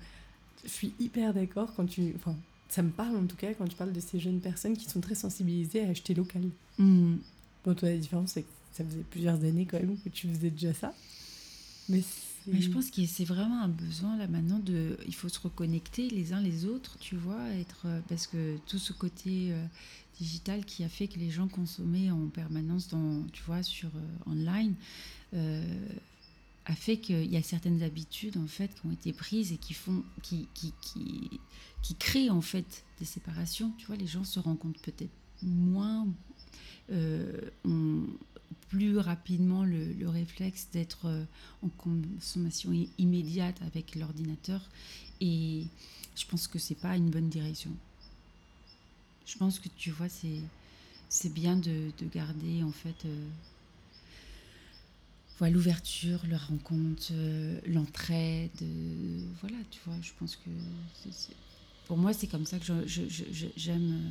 Je 0.63 0.69
suis 0.69 0.93
hyper 0.99 1.33
d'accord 1.33 1.73
quand 1.75 1.85
tu. 1.85 2.13
Enfin, 2.15 2.35
ça 2.69 2.81
me 2.81 2.89
parle 2.89 3.17
en 3.17 3.25
tout 3.25 3.35
cas 3.35 3.53
quand 3.53 3.67
tu 3.67 3.75
parles 3.75 3.93
de 3.93 3.99
ces 3.99 4.19
jeunes 4.19 4.39
personnes 4.39 4.77
qui 4.77 4.89
sont 4.89 5.01
très 5.01 5.15
sensibilisées 5.15 5.85
à 5.85 5.89
acheter 5.89 6.13
local. 6.13 6.43
Mm. 6.77 7.15
Bon, 7.65 7.73
toi, 7.73 7.89
la 7.89 7.97
différence, 7.97 8.31
c'est 8.31 8.43
que 8.43 8.47
ça 8.71 8.85
faisait 8.85 9.03
plusieurs 9.09 9.43
années 9.43 9.65
quand 9.65 9.79
même 9.79 9.97
que 9.97 10.09
tu 10.09 10.27
faisais 10.29 10.49
déjà 10.49 10.73
ça. 10.73 10.93
Mais 11.89 12.01
mais 12.47 12.61
je 12.61 12.69
pense 12.69 12.91
que 12.91 13.05
c'est 13.05 13.25
vraiment 13.25 13.61
un 13.61 13.67
besoin 13.67 14.17
là 14.17 14.27
maintenant 14.27 14.59
de. 14.59 14.97
Il 15.07 15.15
faut 15.15 15.29
se 15.29 15.39
reconnecter 15.39 16.09
les 16.09 16.33
uns 16.33 16.41
les 16.41 16.65
autres, 16.65 16.97
tu 16.99 17.15
vois, 17.15 17.49
être 17.49 17.83
euh, 17.85 18.01
parce 18.07 18.27
que 18.27 18.57
tout 18.67 18.77
ce 18.77 18.93
côté 18.93 19.51
euh, 19.51 19.65
digital 20.19 20.63
qui 20.65 20.83
a 20.83 20.89
fait 20.89 21.07
que 21.07 21.17
les 21.17 21.31
gens 21.31 21.47
consommaient 21.47 22.11
en 22.11 22.27
permanence 22.27 22.87
dans, 22.89 23.23
tu 23.33 23.43
vois, 23.43 23.63
sur 23.63 23.89
euh, 23.95 24.31
online. 24.31 24.75
a 26.65 26.75
fait 26.75 26.97
qu'il 26.97 27.31
y 27.31 27.37
a 27.37 27.43
certaines 27.43 27.83
habitudes 27.83 28.37
en 28.37 28.47
fait 28.47 28.73
qui 28.73 28.87
ont 28.87 28.91
été 28.91 29.13
prises 29.13 29.51
et 29.51 29.57
qui 29.57 29.73
font 29.73 30.03
qui, 30.23 30.47
qui, 30.53 30.73
qui, 30.81 31.39
qui 31.83 31.95
créent 31.95 32.31
en 32.31 32.41
fait 32.41 32.83
des 32.99 33.05
séparations 33.05 33.71
tu 33.77 33.85
vois 33.85 33.97
les 33.97 34.07
gens 34.07 34.23
se 34.23 34.39
rencontrent 34.39 34.81
peut-être 34.81 35.13
moins 35.43 36.07
plus 38.69 38.97
rapidement 38.97 39.63
le, 39.63 40.07
réflexe 40.09 40.67
d'être 40.73 41.05
euh, 41.05 41.23
en 41.63 41.69
consommation 41.69 42.71
immédiate 42.97 43.61
avec 43.61 43.95
l'ordinateur. 43.95 44.61
Et 45.21 45.65
je 46.15 46.25
pense 46.25 46.47
que 46.47 46.59
c'est 46.59 46.75
pas 46.75 46.95
une 46.95 47.09
bonne 47.09 47.29
direction. 47.29 47.71
Je 49.25 49.37
pense 49.37 49.59
que 49.59 49.69
tu 49.77 49.91
vois, 49.91 50.09
c'est, 50.09 50.41
c'est 51.09 51.33
bien 51.33 51.55
de, 51.55 51.91
de, 51.97 52.05
garder 52.07 52.63
en 52.63 52.71
fait 52.71 53.05
euh, 53.05 53.27
voilà, 55.39 55.53
l'ouverture, 55.53 56.21
la 56.29 56.37
rencontre, 56.37 57.07
euh, 57.11 57.59
l'entraide. 57.67 58.51
voilà, 59.41 59.57
tu 59.71 59.79
vois, 59.85 59.95
je 60.01 60.11
pense 60.19 60.35
que 60.35 60.49
pour 61.87 61.97
moi, 61.97 62.13
c'est 62.13 62.27
comme 62.27 62.45
ça 62.45 62.57
que 62.59 62.85
j'aime. 63.55 64.01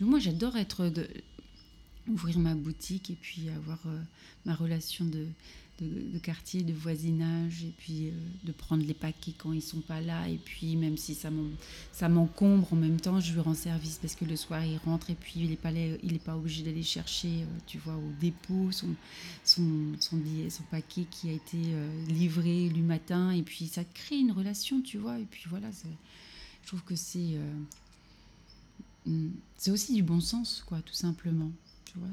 moi, 0.00 0.18
j'adore 0.18 0.56
être 0.56 0.90
ouvrir 2.08 2.38
ma 2.38 2.54
boutique 2.54 3.10
et 3.10 3.16
puis 3.20 3.48
avoir 3.50 3.80
euh, 3.86 4.00
ma 4.44 4.54
relation 4.54 5.04
de 5.04 5.26
quartier, 6.22 6.62
de 6.62 6.72
voisinage, 6.72 7.64
et 7.64 7.72
puis 7.76 8.08
euh, 8.08 8.12
de 8.44 8.52
prendre 8.52 8.84
les 8.84 8.94
paquets 8.94 9.34
quand 9.36 9.52
ils 9.52 9.62
sont 9.62 9.80
pas 9.80 10.00
là. 10.00 10.28
Et 10.28 10.38
puis 10.38 10.76
même 10.76 10.96
si 10.96 11.14
ça 11.14 12.08
m'encombre, 12.08 12.72
en 12.72 12.76
même 12.76 13.00
temps, 13.00 13.20
je 13.20 13.32
lui 13.32 13.40
rends 13.40 13.54
service 13.54 13.98
parce 14.00 14.14
que 14.14 14.24
le 14.24 14.36
soir 14.36 14.64
il 14.64 14.78
rentre 14.78 15.10
et 15.10 15.14
puis 15.14 15.40
il 15.40 15.50
n'est 15.50 15.56
pas, 15.56 15.72
il 15.72 16.14
est 16.14 16.22
pas 16.22 16.36
obligé 16.36 16.62
d'aller 16.62 16.82
chercher, 16.82 17.42
euh, 17.42 17.58
tu 17.66 17.78
vois, 17.78 17.96
au 17.96 18.12
dépôt 18.20 18.70
son, 18.70 18.94
son, 19.44 19.92
son, 20.00 20.20
son 20.48 20.62
paquet 20.70 21.06
qui 21.10 21.28
a 21.28 21.32
été 21.32 21.58
euh, 21.58 22.06
livré 22.06 22.68
le 22.68 22.82
matin. 22.82 23.30
Et 23.32 23.42
puis 23.42 23.66
ça 23.66 23.84
crée 23.84 24.18
une 24.18 24.32
relation, 24.32 24.80
tu 24.80 24.98
vois. 24.98 25.18
Et 25.18 25.26
puis 25.30 25.44
voilà, 25.48 25.68
je 26.62 26.68
trouve 26.68 26.82
que 26.84 26.96
c'est 26.96 27.38
hmm, 29.06 29.28
c'est 29.56 29.70
aussi 29.70 29.94
du 29.94 30.02
bon 30.02 30.20
sens, 30.20 30.64
quoi, 30.66 30.80
tout 30.80 30.94
simplement. 30.94 31.50
Tu 31.94 32.00
vois. 32.00 32.08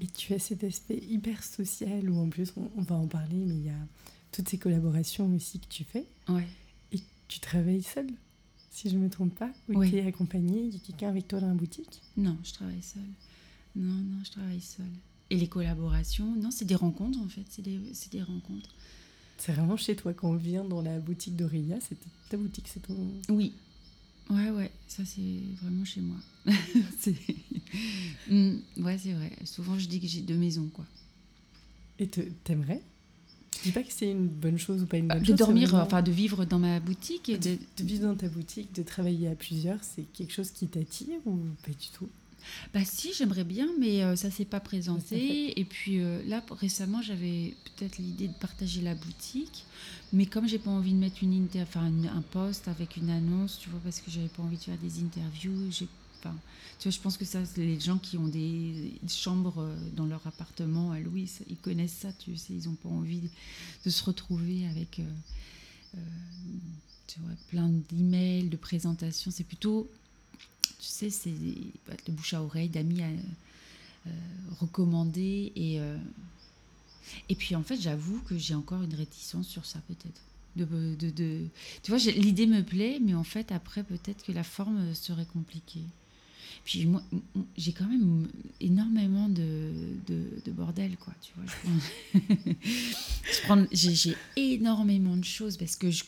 Et 0.00 0.06
tu 0.06 0.34
as 0.34 0.38
cet 0.38 0.64
aspect 0.64 0.98
hyper 1.08 1.44
social 1.44 2.08
où 2.10 2.18
en 2.18 2.28
plus 2.28 2.52
on, 2.56 2.82
va 2.82 2.96
en 2.96 3.06
parler, 3.06 3.44
mais 3.46 3.54
il 3.54 3.64
y 3.66 3.70
a 3.70 3.86
toutes 4.32 4.48
ces 4.48 4.58
collaborations 4.58 5.32
aussi 5.34 5.60
que 5.60 5.68
tu 5.68 5.84
fais. 5.84 6.06
Ouais. 6.28 6.46
Et 6.92 6.98
tu 7.28 7.38
travailles 7.38 7.82
seule, 7.82 8.10
si 8.70 8.90
je 8.90 8.96
ne 8.96 9.02
me 9.02 9.10
trompe 9.10 9.34
pas, 9.34 9.50
ou 9.68 9.84
tu 9.84 9.96
es 9.96 10.06
accompagnée, 10.06 10.62
il 10.62 10.74
y 10.74 10.76
a 10.76 10.80
quelqu'un 10.80 11.08
avec 11.08 11.28
toi 11.28 11.40
dans 11.40 11.48
la 11.48 11.54
boutique? 11.54 12.02
Non, 12.16 12.36
je 12.42 12.52
travaille 12.52 12.82
seule. 12.82 13.02
Non, 13.76 13.94
non, 13.94 14.24
je 14.24 14.30
travaille 14.32 14.60
seule. 14.60 14.86
Et 15.30 15.36
les 15.36 15.46
collaborations, 15.46 16.34
non, 16.34 16.50
c'est 16.50 16.64
des 16.64 16.74
rencontres 16.74 17.20
en 17.20 17.28
fait, 17.28 17.44
c'est 17.48 17.62
des, 17.62 17.78
des 18.10 18.22
rencontres. 18.22 18.74
C'est 19.38 19.52
vraiment 19.52 19.76
chez 19.76 19.94
toi 19.94 20.12
quand 20.12 20.30
on 20.30 20.36
vient 20.36 20.64
dans 20.64 20.82
la 20.82 20.98
boutique 20.98 21.36
d'Aurélia, 21.36 21.78
c'est 21.80 21.96
ta 22.28 22.36
boutique, 22.36 22.66
c'est 22.68 22.80
ton. 22.80 22.96
Oui, 23.28 23.54
Ouais, 24.30 24.50
ouais, 24.50 24.70
ça 24.86 25.02
c'est 25.04 25.40
vraiment 25.62 25.84
chez 25.84 26.00
moi. 26.00 26.16
Mm, 28.28 28.56
ouais, 28.78 28.98
c'est 28.98 29.12
vrai. 29.12 29.30
Souvent 29.44 29.78
je 29.78 29.86
dis 29.86 30.00
que 30.00 30.06
j'ai 30.08 30.22
deux 30.22 30.34
maisons, 30.36 30.68
quoi. 30.72 30.84
Et 32.00 32.08
t'aimerais? 32.08 32.82
Je 33.58 33.62
dis 33.64 33.72
pas 33.72 33.82
que 33.82 33.92
c'est 33.92 34.10
une 34.10 34.26
bonne 34.26 34.58
chose 34.58 34.82
ou 34.82 34.86
pas 34.86 34.96
une 34.96 35.06
bonne 35.06 35.20
de 35.20 35.24
chose. 35.24 35.34
De 35.34 35.38
dormir, 35.38 35.74
enfin 35.74 36.02
de 36.02 36.10
vivre 36.10 36.44
dans 36.44 36.58
ma 36.58 36.80
boutique. 36.80 37.28
Et 37.28 37.38
de... 37.38 37.56
de 37.76 37.84
vivre 37.84 38.08
dans 38.08 38.16
ta 38.16 38.28
boutique, 38.28 38.74
de 38.74 38.82
travailler 38.82 39.28
à 39.28 39.34
plusieurs, 39.36 39.82
c'est 39.84 40.02
quelque 40.12 40.32
chose 40.32 40.50
qui 40.50 40.66
t'attire 40.66 41.20
ou 41.26 41.38
pas 41.62 41.70
du 41.70 41.88
tout? 41.96 42.08
Bah 42.72 42.84
si, 42.84 43.12
j'aimerais 43.12 43.44
bien, 43.44 43.68
mais 43.78 44.02
euh, 44.02 44.16
ça 44.16 44.30
s'est 44.30 44.44
pas 44.44 44.60
présenté. 44.60 45.58
Et 45.58 45.64
puis 45.64 46.00
euh, 46.00 46.22
là, 46.26 46.42
récemment, 46.50 47.02
j'avais 47.02 47.54
peut-être 47.64 47.98
l'idée 47.98 48.28
de 48.28 48.34
partager 48.34 48.80
la 48.80 48.94
boutique, 48.94 49.64
mais 50.12 50.26
comme 50.26 50.48
j'ai 50.48 50.58
pas 50.58 50.70
envie 50.70 50.92
de 50.92 50.98
mettre 50.98 51.22
une 51.22 51.48
enfin 51.56 51.84
un 51.84 52.22
poste 52.22 52.68
avec 52.68 52.96
une 52.96 53.10
annonce, 53.10 53.58
tu 53.58 53.70
vois, 53.70 53.80
parce 53.82 54.00
que 54.00 54.10
j'avais 54.10 54.28
pas 54.28 54.42
envie 54.42 54.56
de 54.56 54.62
faire 54.62 54.78
des 54.78 55.00
interviews, 55.00 55.70
j'ai 55.70 55.88
Enfin, 56.22 56.36
tu 56.78 56.86
vois, 56.86 56.94
je 56.94 57.00
pense 57.00 57.16
que 57.16 57.24
ça, 57.24 57.38
les 57.56 57.80
gens 57.80 57.96
qui 57.96 58.18
ont 58.18 58.28
des 58.28 58.92
chambres 59.08 59.62
euh, 59.62 59.74
dans 59.96 60.04
leur 60.04 60.20
appartement 60.26 60.92
à 60.92 61.00
Louis, 61.00 61.30
ils 61.48 61.56
connaissent 61.56 61.96
ça, 62.02 62.12
tu 62.12 62.36
sais, 62.36 62.52
ils 62.52 62.68
n'ont 62.68 62.74
pas 62.74 62.90
envie 62.90 63.22
de 63.86 63.88
se 63.88 64.04
retrouver 64.04 64.66
avec 64.66 65.00
tu 67.10 67.20
vois, 67.20 67.34
plein 67.48 67.68
d'emails, 67.88 68.48
de 68.48 68.56
présentations. 68.56 69.30
C'est 69.30 69.44
plutôt 69.44 69.90
tu 70.80 70.86
sais, 70.86 71.10
c'est 71.10 71.30
le 71.30 72.12
bouche 72.12 72.34
à 72.34 72.42
oreille 72.42 72.68
d'amis 72.68 73.02
euh, 73.02 73.16
euh, 74.06 74.10
recommandés. 74.60 75.52
Et, 75.54 75.78
euh, 75.78 75.96
et 77.28 77.34
puis, 77.34 77.54
en 77.54 77.62
fait, 77.62 77.80
j'avoue 77.80 78.20
que 78.22 78.38
j'ai 78.38 78.54
encore 78.54 78.82
une 78.82 78.94
réticence 78.94 79.46
sur 79.46 79.66
ça, 79.66 79.80
peut-être. 79.88 80.22
De, 80.56 80.64
de, 80.96 81.10
de, 81.10 81.46
tu 81.82 81.92
vois, 81.92 81.98
l'idée 81.98 82.46
me 82.46 82.62
plaît, 82.62 82.98
mais 83.00 83.14
en 83.14 83.22
fait, 83.22 83.52
après, 83.52 83.84
peut-être 83.84 84.24
que 84.24 84.32
la 84.32 84.42
forme 84.42 84.94
serait 84.94 85.26
compliquée. 85.26 85.84
Puis 86.64 86.86
moi, 86.86 87.02
j'ai 87.56 87.72
quand 87.72 87.86
même 87.86 88.28
énormément 88.60 89.28
de, 89.28 89.70
de, 90.08 90.50
bordel, 90.50 90.96
quoi, 90.96 91.14
tu 91.22 91.32
vois. 91.36 92.56
j'ai 93.72 94.16
énormément 94.36 95.16
de 95.16 95.24
choses 95.24 95.56
parce 95.56 95.76
que 95.76 95.90
je 95.90 96.02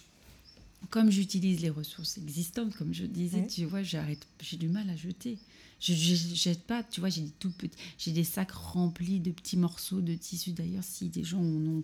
comme 0.93 1.11
j'utilise 1.11 1.63
les 1.63 1.71
ressources 1.71 2.19
existantes, 2.19 2.77
comme 2.77 2.93
je 2.93 3.05
disais, 3.07 3.47
tu 3.47 3.65
vois, 3.65 3.83
j'arrête, 3.83 4.29
j'ai 4.43 4.59
du 4.59 4.69
mal 4.69 4.91
à 4.91 4.95
jeter. 4.95 5.39
Je 5.81 5.95
ne 5.95 6.35
jette 6.35 6.65
pas, 6.65 6.83
tu 6.85 7.01
vois, 7.01 7.09
j'ai 7.09 7.23
des 7.23 7.31
tout 7.31 7.51
petits, 7.51 7.77
j'ai 7.99 8.13
des 8.13 8.25
sacs 8.25 8.53
remplis 8.53 9.19
de 9.19 9.31
petits 9.33 9.57
morceaux 9.57 10.03
de 10.03 10.15
tissu. 10.15 10.53
D'ailleurs, 10.53 10.85
si 10.85 11.09
des 11.09 11.25
gens 11.25 11.41
en 11.41 11.67
ont 11.67 11.83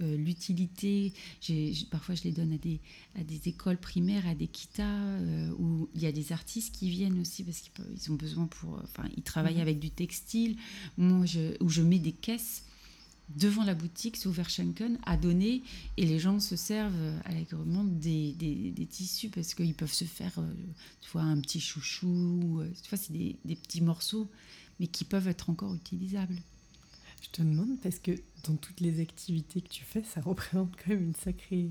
euh, 0.00 0.16
l'utilité, 0.16 1.12
parfois 1.92 2.16
je 2.16 2.24
les 2.24 2.32
donne 2.32 2.52
à 2.52 2.58
des, 2.58 2.80
à 3.14 3.22
des 3.22 3.48
écoles 3.48 3.78
primaires, 3.78 4.26
à 4.26 4.34
des 4.34 4.48
kitas, 4.48 4.82
euh, 4.82 5.52
où 5.58 5.88
il 5.94 6.02
y 6.02 6.06
a 6.06 6.12
des 6.12 6.32
artistes 6.32 6.74
qui 6.74 6.90
viennent 6.90 7.20
aussi 7.20 7.44
parce 7.44 7.60
qu'ils 7.60 7.84
ils 7.94 8.10
ont 8.10 8.16
besoin 8.16 8.46
pour, 8.48 8.80
enfin, 8.82 9.08
ils 9.16 9.22
travaillent 9.22 9.54
mhm. 9.54 9.62
avec 9.62 9.78
du 9.78 9.90
textile. 9.90 10.56
Moi, 10.96 11.26
je, 11.26 11.56
où 11.62 11.68
je 11.68 11.82
mets 11.82 12.00
des 12.00 12.12
caisses 12.12 12.64
devant 13.36 13.64
la 13.64 13.74
boutique 13.74 14.18
Verschenken 14.26 14.98
à 15.04 15.16
donner 15.16 15.62
et 15.96 16.06
les 16.06 16.18
gens 16.18 16.40
se 16.40 16.56
servent 16.56 17.12
allègrement 17.24 17.84
des, 17.84 18.32
des, 18.32 18.70
des 18.70 18.86
tissus 18.86 19.28
parce 19.28 19.54
qu'ils 19.54 19.74
peuvent 19.74 19.92
se 19.92 20.04
faire 20.04 20.32
euh, 20.38 20.52
tu 21.00 21.10
vois, 21.10 21.22
un 21.22 21.40
petit 21.40 21.60
chouchou, 21.60 22.60
euh, 22.60 22.70
tu 22.82 22.88
vois, 22.88 22.98
c'est 22.98 23.12
des, 23.12 23.36
des, 23.44 23.56
petits 23.56 23.80
morceaux 23.80 24.30
mais 24.80 24.86
qui 24.86 25.04
peuvent 25.04 25.28
être 25.28 25.50
encore 25.50 25.74
utilisables. 25.74 26.40
Je 27.22 27.28
te 27.30 27.42
demande 27.42 27.78
parce 27.82 27.98
que 27.98 28.12
dans 28.44 28.56
toutes 28.56 28.80
les 28.80 29.00
activités 29.00 29.60
que 29.60 29.68
tu 29.68 29.84
fais, 29.84 30.02
ça 30.04 30.20
représente 30.20 30.74
quand 30.76 30.90
même 30.90 31.02
une 31.02 31.14
sacrée 31.14 31.70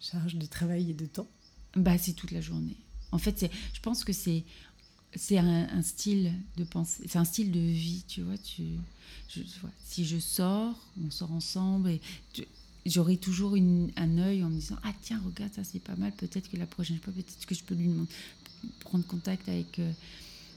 charge 0.00 0.36
de 0.36 0.46
travail 0.46 0.90
et 0.90 0.94
de 0.94 1.06
temps. 1.06 1.28
Bah, 1.76 1.96
c'est 1.98 2.12
toute 2.12 2.32
la 2.32 2.40
journée. 2.40 2.76
En 3.10 3.18
fait, 3.18 3.50
je 3.72 3.80
pense 3.80 4.04
que 4.04 4.12
c'est 4.12 4.44
c'est 5.14 5.38
un, 5.38 5.82
style 5.82 6.32
de 6.56 6.64
pensée, 6.64 7.04
c'est 7.06 7.18
un 7.18 7.24
style 7.24 7.50
de 7.50 7.60
vie, 7.60 8.04
tu 8.08 8.22
vois. 8.22 8.38
Tu, 8.38 8.62
si 9.84 10.04
je 10.04 10.18
sors, 10.18 10.74
on 11.04 11.10
sort 11.10 11.32
ensemble 11.32 11.90
et 11.90 12.00
j'aurai 12.86 13.16
toujours 13.16 13.54
un 13.54 14.18
œil 14.18 14.42
en 14.42 14.48
me 14.48 14.56
disant 14.56 14.76
ah 14.82 14.92
tiens 15.02 15.20
regarde 15.24 15.52
ça 15.54 15.62
c'est 15.64 15.78
pas 15.78 15.94
mal 15.96 16.12
peut-être 16.12 16.50
que 16.50 16.56
la 16.56 16.66
prochaine 16.66 16.98
fois 16.98 17.12
peut-être 17.12 17.46
que 17.46 17.54
je 17.54 17.62
peux 17.62 17.74
lui 17.74 17.90
prendre 18.80 19.06
contact 19.06 19.48
avec 19.48 19.78
euh, 19.78 19.92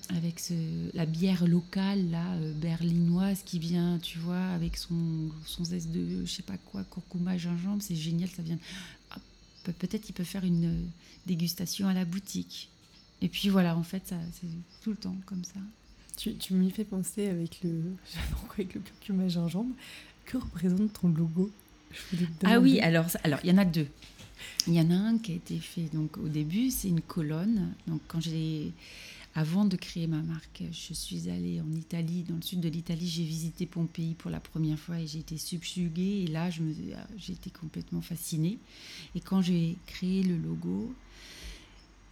avec 0.09 0.39
ce, 0.39 0.53
la 0.93 1.05
bière 1.05 1.47
locale 1.47 2.09
là 2.09 2.33
euh, 2.35 2.53
berlinoise 2.53 3.41
qui 3.45 3.59
vient 3.59 3.99
tu 3.99 4.17
vois 4.17 4.47
avec 4.49 4.77
son 4.77 5.29
son 5.45 5.65
zeste 5.65 5.91
de 5.91 6.25
je 6.25 6.31
sais 6.31 6.43
pas 6.43 6.57
quoi 6.57 6.83
curcuma 6.85 7.37
gingembre 7.37 7.83
c'est 7.83 7.95
génial 7.95 8.29
ça 8.29 8.41
vient 8.41 8.59
ah, 9.11 9.17
peut-être 9.79 10.09
il 10.09 10.13
peut 10.13 10.23
faire 10.23 10.45
une 10.45 10.89
dégustation 11.27 11.87
à 11.87 11.93
la 11.93 12.05
boutique 12.05 12.69
et 13.21 13.29
puis 13.29 13.49
voilà, 13.49 13.77
en 13.77 13.83
fait, 13.83 14.13
c'est 14.33 14.47
tout 14.81 14.91
le 14.91 14.97
temps 14.97 15.15
comme 15.25 15.43
ça. 15.43 15.59
Tu, 16.17 16.35
tu 16.35 16.53
m'y 16.53 16.71
fais 16.71 16.85
penser 16.85 17.27
avec 17.27 17.61
le, 17.63 17.81
avec 18.53 18.73
le 18.73 18.81
curcuma 18.81 19.27
gingembre. 19.27 19.75
Que 20.25 20.37
représente 20.37 20.93
ton 20.93 21.09
logo? 21.09 21.51
Ah 22.43 22.59
oui, 22.59 22.79
alors 22.79 23.05
alors 23.23 23.39
il 23.43 23.49
y 23.49 23.53
en 23.53 23.57
a 23.57 23.65
deux. 23.65 23.87
Il 24.67 24.73
y 24.73 24.81
en 24.81 24.89
a 24.91 24.95
un 24.95 25.17
qui 25.17 25.33
a 25.33 25.35
été 25.35 25.59
fait 25.59 25.93
donc 25.93 26.17
au 26.17 26.27
début, 26.27 26.71
c'est 26.71 26.89
une 26.89 27.01
colonne. 27.01 27.73
Donc 27.87 28.01
quand 28.07 28.19
j'ai 28.19 28.71
avant 29.35 29.65
de 29.65 29.75
créer 29.75 30.07
ma 30.07 30.21
marque, 30.21 30.63
je 30.71 30.93
suis 30.93 31.29
allée 31.29 31.59
en 31.59 31.71
Italie, 31.73 32.23
dans 32.23 32.35
le 32.35 32.41
sud 32.41 32.61
de 32.61 32.69
l'Italie, 32.69 33.07
j'ai 33.07 33.23
visité 33.23 33.65
Pompéi 33.65 34.13
pour 34.13 34.31
la 34.31 34.39
première 34.39 34.79
fois 34.79 34.97
et 34.99 35.07
j'ai 35.07 35.19
été 35.19 35.37
subjuguée. 35.37 36.23
Et 36.23 36.27
là, 36.27 36.49
me, 36.61 36.73
j'ai 37.17 37.33
été 37.33 37.49
complètement 37.49 38.01
fascinée. 38.01 38.57
Et 39.13 39.19
quand 39.19 39.41
j'ai 39.41 39.75
créé 39.87 40.23
le 40.23 40.37
logo, 40.37 40.93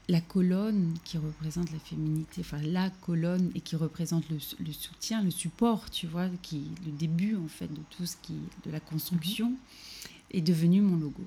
la 0.09 0.19
colonne 0.19 0.93
qui 1.05 1.17
représente 1.17 1.71
la 1.71 1.80
féminité, 1.80 2.41
enfin 2.41 2.61
la 2.61 2.89
colonne 2.89 3.51
et 3.55 3.61
qui 3.61 3.75
représente 3.75 4.25
le, 4.30 4.39
soutien, 4.73 5.23
le 5.23 5.31
support, 5.31 5.89
tu 5.89 6.07
vois, 6.07 6.27
qui 6.41 6.63
le 6.85 6.91
début 6.91 7.35
en 7.35 7.47
fait 7.47 7.67
de 7.67 7.80
tout 7.89 8.05
ce 8.05 8.17
qui 8.21 8.34
de 8.65 8.71
la 8.71 8.80
construction 8.80 9.49
mhm. 9.49 9.57
est 10.31 10.41
devenu 10.41 10.81
mon 10.81 10.97
logo. 10.97 11.23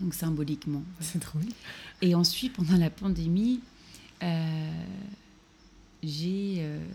Donc 0.00 0.14
symboliquement. 0.14 0.82
C'est 1.00 1.20
drôle. 1.20 1.46
Et 2.02 2.14
ensuite, 2.14 2.52
pendant 2.54 2.76
la 2.76 2.90
pandémie, 2.90 3.60
euh, 4.22 4.84
j'ai 6.02 6.56
euh, 6.58 6.86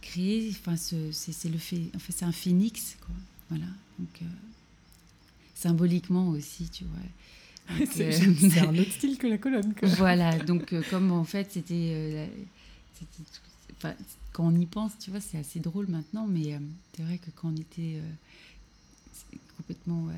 créé, 0.00 0.50
enfin 0.50 0.76
c'est 0.76 1.48
le 1.48 1.58
fait, 1.58 1.90
en 1.94 1.98
fait 1.98 2.12
c'est 2.12 2.24
un 2.24 2.32
phénix, 2.32 2.96
quoi. 3.00 3.14
Voilà. 3.50 3.66
Donc 3.98 4.22
euh, 4.22 4.26
symboliquement 5.54 6.28
aussi, 6.28 6.68
tu 6.68 6.84
vois 6.84 7.00
c'est 7.90 8.58
un 8.60 8.76
autre 8.76 8.92
style 8.92 9.18
que 9.18 9.26
la 9.26 9.38
colonne. 9.38 9.74
Voilà, 9.82 10.36
donc 10.38 10.72
euh, 10.72 10.82
comme 10.90 11.12
en 11.12 11.24
fait 11.24 11.50
c'était... 11.50 11.92
Euh, 11.92 12.26
quand 14.32 14.46
on 14.46 14.54
y 14.54 14.66
pense, 14.66 14.92
tu 14.98 15.10
vois, 15.10 15.20
c'est 15.20 15.38
assez 15.38 15.60
drôle 15.60 15.86
maintenant, 15.88 16.26
mais 16.26 16.54
euh, 16.54 16.58
c'est 16.94 17.02
vrai 17.02 17.18
que 17.18 17.30
quand 17.34 17.48
on 17.48 17.56
était 17.56 18.00
complètement... 19.56 20.08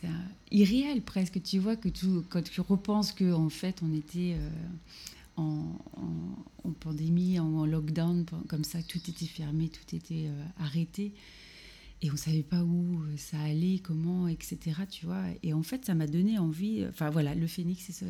c'est 0.00 0.08
irréel 0.50 1.02
presque, 1.02 1.42
tu 1.42 1.58
vois, 1.58 1.76
que 1.76 1.88
tout, 1.88 2.24
quand 2.28 2.42
tu 2.42 2.60
repenses 2.60 3.12
que 3.12 3.32
en 3.32 3.48
fait 3.48 3.80
on 3.82 3.92
était... 3.94 4.36
En, 5.36 5.64
en, 6.64 6.70
pandémie, 6.78 7.40
en, 7.40 7.52
en, 7.56 7.66
lockdown, 7.66 8.24
comme 8.46 8.62
ça, 8.62 8.80
tout 8.84 9.00
était 9.08 9.26
fermé, 9.26 9.68
tout 9.68 9.96
était 9.96 10.28
arrêté 10.60 11.10
et 12.04 12.10
on 12.10 12.16
savait 12.18 12.42
pas 12.42 12.62
où 12.62 13.02
euh, 13.02 13.16
ça 13.16 13.40
allait, 13.40 13.78
comment, 13.78 14.28
etc. 14.28 14.58
Tu 14.90 15.06
vois. 15.06 15.24
Et 15.42 15.54
en 15.54 15.62
fait, 15.62 15.86
ça 15.86 15.94
m'a 15.94 16.06
donné 16.06 16.38
envie. 16.38 16.82
Euh, 16.82 16.90
enfin 16.90 17.08
voilà, 17.08 17.34
le 17.34 17.46
phénix, 17.46 17.82
c'est 17.90 18.04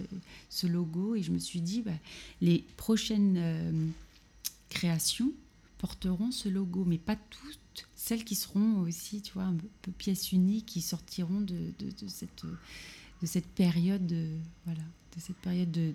ce, 0.51 0.66
logo, 0.66 1.15
et 1.15 1.23
je 1.23 1.31
me 1.31 1.39
suis 1.39 1.61
dit, 1.61 1.81
bah, 1.81 1.93
les 2.41 2.65
prochaines 2.77 3.37
euh, 3.39 3.87
créations, 4.69 5.31
porteront 5.79 6.33
ce 6.33 6.49
logo, 6.49 6.85
mais 6.85 6.99
pas 6.99 7.15
toutes. 7.15 7.87
Celles 7.95 8.25
qui 8.25 8.35
seront 8.35 8.81
aussi, 8.81 9.23
tu 9.23 9.33
vois, 9.35 9.45
un 9.45 9.57
peu 9.83 9.93
pièces 9.93 10.33
uniques, 10.33 10.66
qui 10.66 10.81
sortiront 10.81 11.41
de, 11.41 11.55
de, 11.79 12.09
cette, 12.09 12.45
de 13.23 13.27
cette 13.27 13.47
période, 13.47 14.05
de, 14.09 14.27
voilà, 14.65 14.83
de 15.16 15.21
cette 15.21 15.37
période 15.37 15.71
de, 15.71 15.93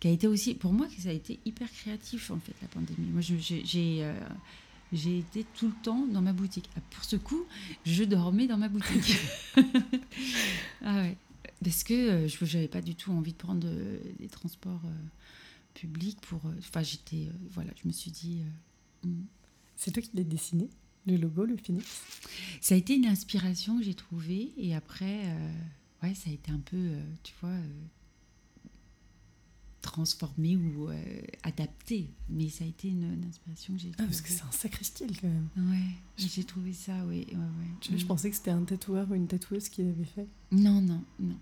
qui 0.00 0.08
a 0.08 0.10
été 0.10 0.26
aussi, 0.26 0.54
pour 0.54 0.72
moi, 0.72 0.88
ça 0.98 1.10
a 1.10 1.12
été 1.12 1.38
hyper 1.44 1.70
créatif 1.70 2.32
en 2.32 2.40
fait 2.40 2.54
la 2.62 2.68
pandémie. 2.68 3.10
Moi, 3.12 3.20
j'ai 3.20 4.04
j'ai 4.94 5.18
été 5.18 5.44
tout 5.54 5.66
le 5.66 5.74
temps 5.82 6.06
dans 6.06 6.22
ma 6.22 6.32
boutique. 6.32 6.70
Ah, 6.76 6.80
pour 6.90 7.04
ce 7.04 7.16
coup, 7.16 7.44
je 7.84 8.04
dormais 8.04 8.46
dans 8.46 8.56
ma 8.56 8.68
boutique. 8.68 9.18
ah 10.82 11.02
ouais. 11.02 11.16
Parce 11.62 11.82
que 11.82 11.94
euh, 11.94 12.28
je 12.28 12.44
n'avais 12.56 12.68
pas 12.68 12.80
du 12.80 12.94
tout 12.94 13.10
envie 13.10 13.32
de 13.32 13.38
prendre 13.38 13.66
euh, 13.66 13.98
des 14.20 14.28
transports 14.28 14.82
euh, 14.84 15.06
publics 15.74 16.20
pour. 16.20 16.40
Enfin, 16.58 16.82
j'étais. 16.82 17.28
voilà, 17.50 17.70
je 17.82 17.88
me 17.88 17.92
suis 17.92 18.10
dit. 18.10 18.38
Hmm. 19.02 19.24
C'est 19.76 19.90
toi 19.90 20.02
qui 20.02 20.10
l'as 20.14 20.22
dessiné, 20.22 20.70
le 21.06 21.16
logo, 21.16 21.44
le 21.44 21.56
phoenix 21.56 22.02
Ça 22.60 22.76
a 22.76 22.78
été 22.78 22.94
une 22.94 23.06
inspiration 23.06 23.78
que 23.78 23.84
j'ai 23.84 23.94
trouvée. 23.94 24.52
Et 24.56 24.74
après, 24.74 25.22
ouais, 26.02 26.14
ça 26.14 26.30
a 26.30 26.32
été 26.32 26.52
un 26.52 26.60
peu, 26.60 26.92
tu 27.24 27.34
vois, 27.40 27.56
transformé 29.84 30.56
ou 30.56 30.88
euh, 30.88 30.94
adapté. 31.42 32.10
Mais 32.28 32.48
ça 32.48 32.64
a 32.64 32.66
été 32.66 32.88
une, 32.88 33.24
inspiration 33.28 33.74
que 33.74 33.80
j'ai 33.80 33.92
Ah, 33.98 34.04
parce 34.04 34.20
que 34.20 34.30
c'est 34.30 34.42
un 34.42 34.50
sacré 34.50 34.84
style 34.84 35.20
quand 35.20 35.28
même. 35.28 35.48
Ouais, 35.56 35.94
j'ai 36.16 36.44
trouvé 36.44 36.72
ça, 36.72 36.92
oui. 37.06 37.26
Ouais, 37.30 37.36
ouais. 37.36 37.98
Je, 37.98 38.04
pensais 38.06 38.30
que 38.30 38.36
c'était 38.36 38.50
un 38.50 38.62
tatoueur 38.62 39.10
ou 39.10 39.14
une 39.14 39.26
tatoueuse 39.26 39.68
qui 39.68 39.82
l'avait 39.84 40.04
fait. 40.04 40.26
Non, 40.50 40.80
non, 40.80 41.02
non. 41.20 41.36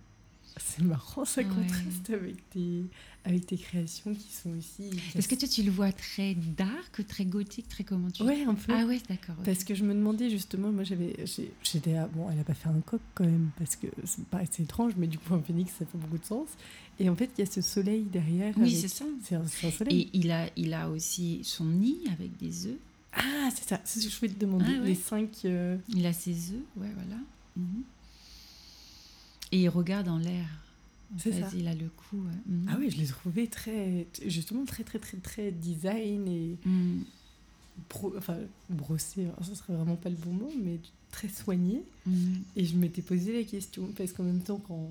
C'est 0.57 0.83
marrant, 0.83 1.25
ça 1.25 1.45
contraste 1.45 2.11
avec 2.11 2.51
tes, 2.51 2.85
avec 3.25 3.47
tes 3.47 3.57
créations 3.57 4.15
qui 4.15 4.33
sont 4.33 4.51
aussi. 4.51 4.91
Est-ce 5.15 5.29
que 5.29 5.35
toi, 5.35 5.49
tu 5.49 5.63
le 5.63 5.71
vois 5.71 5.93
très 5.93 6.35
dark, 6.35 7.07
très 7.07 7.25
gothique, 7.25 7.69
très 7.69 7.85
comment 7.85 8.11
tu 8.11 8.23
Ouais, 8.23 8.45
un 8.45 8.55
peu. 8.55 8.73
Ah 8.75 8.85
ouais, 8.85 9.01
d'accord. 9.09 9.37
Parce 9.45 9.65
que 9.65 9.75
je 9.75 9.85
me 9.85 9.95
demandais 9.95 10.31
justement, 10.31 10.71
moi 10.71 10.85
j'avais. 10.85 11.17
J'étais. 11.63 11.95
Bon, 12.15 12.29
elle 12.31 12.37
n'a 12.37 12.45
pas 12.45 12.55
fait 12.55 12.69
un 12.69 12.81
coq 12.81 13.01
quand 13.15 13.25
même, 13.25 13.51
parce 13.59 13.77
que 13.77 13.87
c'est 14.05 14.63
étrange, 14.63 14.93
mais 14.97 15.07
du 15.07 15.19
coup, 15.19 15.35
un 15.35 15.43
phénix, 15.43 15.73
ça 15.73 15.87
fait 15.87 15.99
beaucoup 15.99 16.19
de 16.19 16.25
sens. 16.25 16.49
Et 17.01 17.09
en 17.09 17.17
fait, 17.17 17.31
il 17.37 17.45
y 17.45 17.49
a 17.49 17.51
ce 17.51 17.63
soleil 17.63 18.03
derrière. 18.03 18.55
Oui, 18.59 18.75
c'est 18.75 18.89
ça. 18.89 19.05
C'est 19.23 19.35
un, 19.35 19.47
soleil. 19.47 20.03
Et 20.03 20.11
il 20.13 20.31
a, 20.31 20.49
il 20.57 20.75
a 20.75 20.89
aussi 20.91 21.41
son 21.43 21.65
nid 21.65 21.99
avec 22.13 22.37
des 22.37 22.67
œufs. 22.67 22.79
Ah, 23.15 23.49
c'est 23.55 23.69
ça. 23.69 23.81
C'est 23.85 24.01
ce 24.01 24.07
que 24.07 24.13
je 24.13 24.19
voulais 24.19 24.33
te 24.33 24.39
demander. 24.39 24.79
Ah 24.81 24.85
les 24.85 24.95
cinq. 24.95 25.45
Euh, 25.45 25.77
il 25.89 26.07
a 26.07 26.13
ses 26.13 26.53
œufs, 26.53 26.63
ouais, 26.77 26.91
voilà. 26.95 27.21
Mhm. 27.57 27.83
Et 29.53 29.63
il 29.63 29.69
regarde 29.69 30.09
en 30.09 30.19
l'air. 30.19 30.47
C'est 31.19 31.33
ça. 31.33 31.49
Il 31.55 31.69
a 31.69 31.75
le 31.75 31.89
coup. 31.89 32.25
Mhm. 32.47 32.67
Ah 32.71 32.77
oui, 32.79 32.91
je 32.91 32.97
l'ai 32.97 33.07
trouvé 33.07 33.47
très, 33.47 34.07
justement 34.27 34.65
très 34.65 34.83
très 34.83 34.99
très 34.99 35.19
très 35.19 35.51
design 35.51 36.27
et 36.27 36.57
mhm. 36.65 37.05
enfin 38.17 38.39
brossé. 38.71 39.27
Ce 39.43 39.55
serait 39.55 39.75
vraiment 39.75 39.97
pas 39.97 40.09
le 40.09 40.17
bon 40.17 40.33
mot, 40.33 40.53
mais 40.63 40.81
très 41.11 41.29
soigné. 41.29 41.83
Et 42.57 42.65
je 42.65 42.77
m'étais 42.77 43.03
posé 43.03 43.37
la 43.37 43.45
question 43.45 43.89
parce 43.97 44.13
qu'en 44.13 44.25
même 44.25 44.41
temps 44.41 44.61
quand 44.67 44.91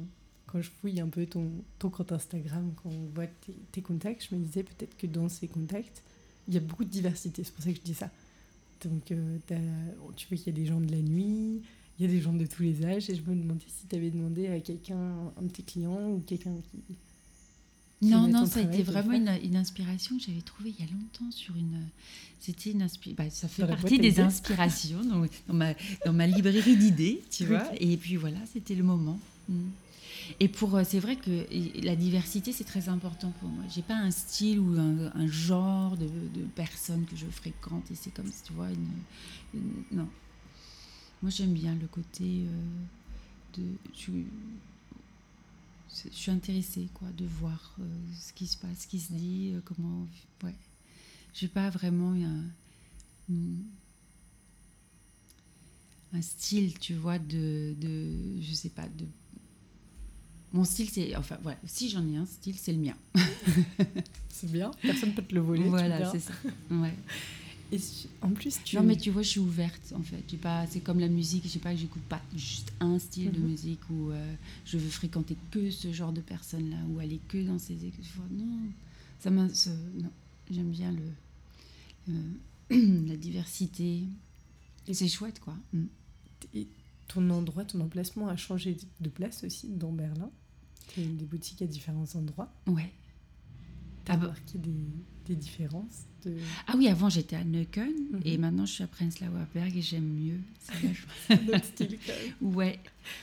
quand 0.51 0.61
je 0.61 0.69
fouille 0.69 0.99
un 0.99 1.07
peu 1.07 1.25
ton, 1.25 1.49
ton 1.79 1.89
compte 1.89 2.11
Instagram, 2.11 2.73
quand 2.83 2.89
on 2.89 3.05
voit 3.15 3.27
tes, 3.71 3.81
contacts, 3.81 4.27
je 4.29 4.35
me 4.35 4.43
disais 4.43 4.63
peut-être 4.63 4.97
que 4.97 5.07
dans 5.07 5.29
ces 5.29 5.47
contacts, 5.47 6.03
il 6.47 6.53
y 6.53 6.57
a 6.57 6.59
beaucoup 6.59 6.83
de 6.83 6.89
diversité. 6.89 7.43
C'est 7.43 7.53
pour 7.53 7.63
ça 7.63 7.69
que 7.71 7.77
je 7.77 7.81
dis 7.81 7.93
ça. 7.93 8.09
Donc, 8.83 9.11
euh, 9.11 9.37
tu 10.17 10.27
vois 10.27 10.37
qu'il 10.37 10.47
y 10.47 10.49
a 10.49 10.59
des 10.59 10.65
gens 10.65 10.81
de 10.81 10.91
la 10.91 11.01
nuit, 11.01 11.61
il 12.01 12.07
y 12.07 12.09
a 12.09 12.13
des 12.13 12.21
gens 12.21 12.33
de 12.33 12.47
tous 12.47 12.63
les 12.63 12.83
âges, 12.83 13.11
et 13.11 13.15
je 13.15 13.21
me 13.21 13.35
demandais 13.35 13.65
si 13.67 13.85
tu 13.87 13.95
avais 13.95 14.09
demandé 14.09 14.47
à 14.47 14.59
quelqu'un, 14.59 15.31
un 15.37 15.41
de 15.43 15.49
tes 15.49 15.61
clients 15.61 16.09
ou 16.09 16.23
quelqu'un 16.25 16.55
qui. 16.71 16.95
non, 18.09 18.27
non, 18.27 18.47
ça 18.47 18.59
a 18.59 18.63
été 18.63 18.81
vraiment 18.81 19.11
une, 19.11 19.29
une, 19.43 19.55
inspiration 19.55 20.17
que 20.17 20.23
j'avais 20.23 20.41
trouvée 20.41 20.73
il 20.77 20.83
y 20.83 20.87
a 20.87 20.91
longtemps 20.91 21.29
sur 21.29 21.55
une. 21.55 21.79
C'était 22.39 22.71
une 22.71 22.81
inspiration. 22.81 23.23
Bah, 23.23 23.29
ça 23.29 23.47
fait 23.47 23.67
partie 23.67 23.99
des 23.99 24.19
inspirations 24.19 25.03
dans, 25.05 25.27
dans, 25.47 25.53
ma, 25.53 25.75
dans 26.03 26.13
ma 26.13 26.25
librairie 26.25 26.75
d'idées, 26.75 27.21
tu 27.29 27.45
vois. 27.45 27.69
Et 27.79 27.97
puis 27.97 28.15
voilà, 28.15 28.39
c'était 28.51 28.73
le 28.73 28.83
moment. 28.83 29.19
Mm. 29.47 29.59
Et 30.39 30.47
pour, 30.47 30.75
euh, 30.75 30.83
c'est 30.83 30.99
vrai 30.99 31.17
que 31.17 31.45
la 31.85 31.95
diversité, 31.95 32.51
c'est 32.51 32.63
très 32.63 32.89
important 32.89 33.31
pour 33.39 33.49
moi. 33.49 33.63
J'ai 33.69 33.83
pas 33.83 33.95
un 33.95 34.09
style 34.09 34.59
ou 34.59 34.75
un, 34.79 35.27
genre 35.27 35.97
de, 35.97 36.05
de, 36.05 36.45
personnes 36.55 37.05
que 37.05 37.15
je 37.15 37.27
fréquente 37.27 37.91
et 37.91 37.95
c'est 37.95 38.11
comme 38.11 38.31
si 38.31 38.41
tu 38.41 38.53
vois 38.53 38.69
une, 38.69 39.61
non. 39.91 40.07
Moi, 41.21 41.29
j'aime 41.29 41.53
bien 41.53 41.75
le 41.75 41.87
côté 41.87 42.23
euh, 42.23 43.57
de. 43.57 43.63
Je, 43.95 44.11
je, 46.09 46.15
suis 46.15 46.31
intéressée 46.31 46.87
quoi, 46.93 47.07
de 47.17 47.25
voir 47.25 47.75
euh, 47.79 47.83
ce 48.19 48.33
qui 48.33 48.47
se 48.47 48.57
passe, 48.57 48.79
ce 48.79 48.87
qui 48.87 48.99
se 48.99 49.13
dit, 49.13 49.53
comment. 49.65 50.07
Ouais. 50.43 50.55
J'ai 51.33 51.47
pas 51.47 51.69
vraiment 51.69 52.13
un, 52.13 53.33
un 56.13 56.21
style, 56.21 56.77
tu 56.79 56.93
vois, 56.93 57.19
de, 57.19 57.75
de, 57.79 58.41
je 58.41 58.53
sais 58.53 58.69
pas, 58.69 58.87
de 58.87 59.05
mon 60.53 60.65
style, 60.65 60.89
c'est. 60.89 61.15
Enfin, 61.15 61.37
voilà, 61.41 61.57
si 61.65 61.89
j'en 61.89 62.05
ai 62.07 62.17
un 62.17 62.25
style, 62.25 62.55
c'est 62.57 62.73
le 62.73 62.79
mien. 62.79 62.95
c'est 64.29 64.51
bien, 64.51 64.71
personne 64.81 65.09
ne 65.09 65.15
peut 65.15 65.23
te 65.23 65.33
le 65.33 65.41
voler. 65.41 65.63
Voilà, 65.63 66.11
c'est 66.11 66.19
ça. 66.19 66.33
Ouais. 66.69 66.93
Et 67.71 67.79
en 68.21 68.31
plus, 68.31 68.59
tu. 68.63 68.75
Non, 68.75 68.83
mais 68.83 68.97
tu 68.97 69.11
vois, 69.11 69.21
je 69.21 69.29
suis 69.29 69.39
ouverte, 69.39 69.93
en 69.95 70.01
fait. 70.01 70.21
Pas, 70.37 70.67
c'est 70.67 70.81
comme 70.81 70.99
la 70.99 71.07
musique, 71.07 71.43
je 71.45 71.49
sais 71.49 71.59
pas, 71.59 71.75
j'écoute 71.75 72.01
pas 72.03 72.21
juste 72.35 72.73
un 72.79 72.99
style 72.99 73.31
de 73.31 73.39
mhm. 73.39 73.47
musique 73.47 73.79
où 73.89 74.11
euh, 74.11 74.33
je 74.65 74.77
veux 74.77 74.89
fréquenter 74.89 75.37
que 75.51 75.71
ce 75.71 75.93
genre 75.93 76.11
de 76.11 76.21
personnes-là, 76.21 76.77
ou 76.89 76.99
aller 76.99 77.19
que 77.27 77.41
dans 77.43 77.59
ces. 77.59 77.77
Non, 78.31 78.69
ça 79.19 79.29
non, 79.29 80.11
j'aime 80.49 80.71
bien 80.71 80.91
le, 80.91 82.13
euh, 82.73 83.05
la 83.07 83.15
diversité. 83.15 84.03
Et 84.87 84.93
c'est 84.93 85.07
chouette, 85.07 85.39
quoi. 85.39 85.55
Mm. 85.73 85.85
Et 86.55 86.67
ton 87.07 87.29
endroit, 87.29 87.63
ton 87.63 87.79
emplacement 87.81 88.27
a 88.27 88.35
changé 88.35 88.77
de 88.99 89.09
place 89.09 89.43
aussi 89.43 89.67
dans 89.69 89.91
Berlin 89.91 90.29
des 90.97 91.25
boutiques 91.25 91.61
à 91.61 91.67
différents 91.67 92.07
endroits. 92.15 92.51
Ouais. 92.67 92.91
T'as 94.05 94.13
ah 94.13 94.17
bah. 94.17 94.23
remarqué 94.27 94.57
des, 94.57 94.71
des 95.27 95.35
différences 95.35 96.05
de... 96.25 96.35
Ah 96.67 96.73
oui, 96.75 96.87
avant 96.87 97.09
j'étais 97.09 97.35
à 97.35 97.43
Neukölln 97.43 97.93
mhm. 98.11 98.21
et 98.25 98.37
maintenant 98.37 98.65
je 98.65 98.73
suis 98.73 98.83
à 98.83 98.87
Prenzlauer 98.87 99.45
Berg 99.53 99.75
et 99.75 99.81
j'aime 99.81 100.07
mieux. 100.07 100.39
C'est 100.59 101.63
style 101.63 101.97
quand 102.05 102.13
même. 102.13 102.55
Ouais. 102.55 102.79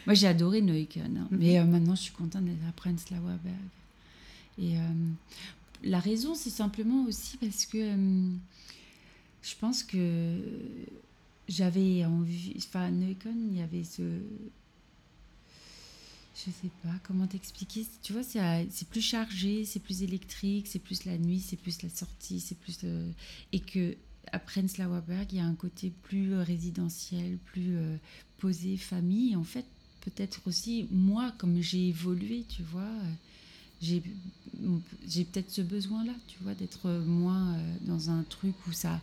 Moi 0.07 0.15
j'ai 0.15 0.27
adoré 0.27 0.63
Neukölln, 0.63 1.17
hein. 1.17 1.29
mhm. 1.31 1.39
mais 1.39 1.59
euh, 1.59 1.65
maintenant 1.65 1.95
je 1.95 2.03
suis 2.03 2.13
contente 2.13 2.45
d'être 2.45 2.67
à 2.69 2.73
Prenzlauer 2.73 3.39
Berg. 3.45 3.57
Et 4.59 4.77
euh, 4.77 4.81
la 5.85 6.01
raison, 6.01 6.35
c'est 6.35 6.51
simplement 6.51 7.05
aussi 7.05 7.37
parce 7.37 7.65
que 7.67 7.79
euh, 7.79 8.31
je 9.43 9.55
pense 9.61 9.83
que 9.85 10.41
j'avais 11.49 12.05
envie. 12.05 12.55
Enfin, 12.57 12.87
à 12.87 12.91
Neukölln, 12.91 13.51
il 13.53 13.59
y 13.59 13.63
avait 13.63 13.85
ce 13.85 14.03
je 16.47 16.53
sais 16.53 16.71
pas 16.83 16.95
comment 17.03 17.27
t'expliquer? 17.27 17.87
Tu 18.03 18.13
vois, 18.13 18.23
c'est 18.23 18.89
plus 18.89 19.01
chargé, 19.01 19.65
c'est 19.65 19.81
plus 19.81 20.03
électrique, 20.03 20.69
c'est 20.69 20.79
plus 20.79 21.05
la 21.05 21.19
nuit, 21.19 21.41
c'est 21.41 21.57
plus 21.57 21.83
la 21.83 21.89
sortie, 21.89 22.41
c'est 22.41 22.57
plus. 22.57 22.79
Euh, 22.85 23.11
et 23.53 23.61
que 23.61 23.97
à 24.31 24.41
il 25.31 25.37
y 25.37 25.41
a 25.41 25.45
un 25.45 25.55
côté 25.55 25.91
plus 26.03 26.35
euh, 26.35 26.43
résidentiel, 26.43 27.39
plus 27.47 27.77
euh, 27.77 27.97
posé, 28.37 28.77
famille. 28.77 29.35
En 29.35 29.43
fait, 29.43 29.65
peut-être 30.03 30.41
aussi, 30.47 30.87
moi, 30.91 31.33
comme 31.39 31.61
j'ai 31.61 31.89
évolué, 31.89 32.45
tu 32.49 32.63
vois, 32.63 32.93
j'ai 33.81 34.01
peut-être 35.25 35.51
ce 35.51 35.63
besoin-là, 35.63 36.13
tu 36.29 36.37
vois, 36.43 36.55
d'être 36.55 36.91
moins 36.91 37.57
dans 37.83 38.11
un 38.11 38.23
truc 38.23 38.55
où 38.67 38.73
ça. 38.73 39.01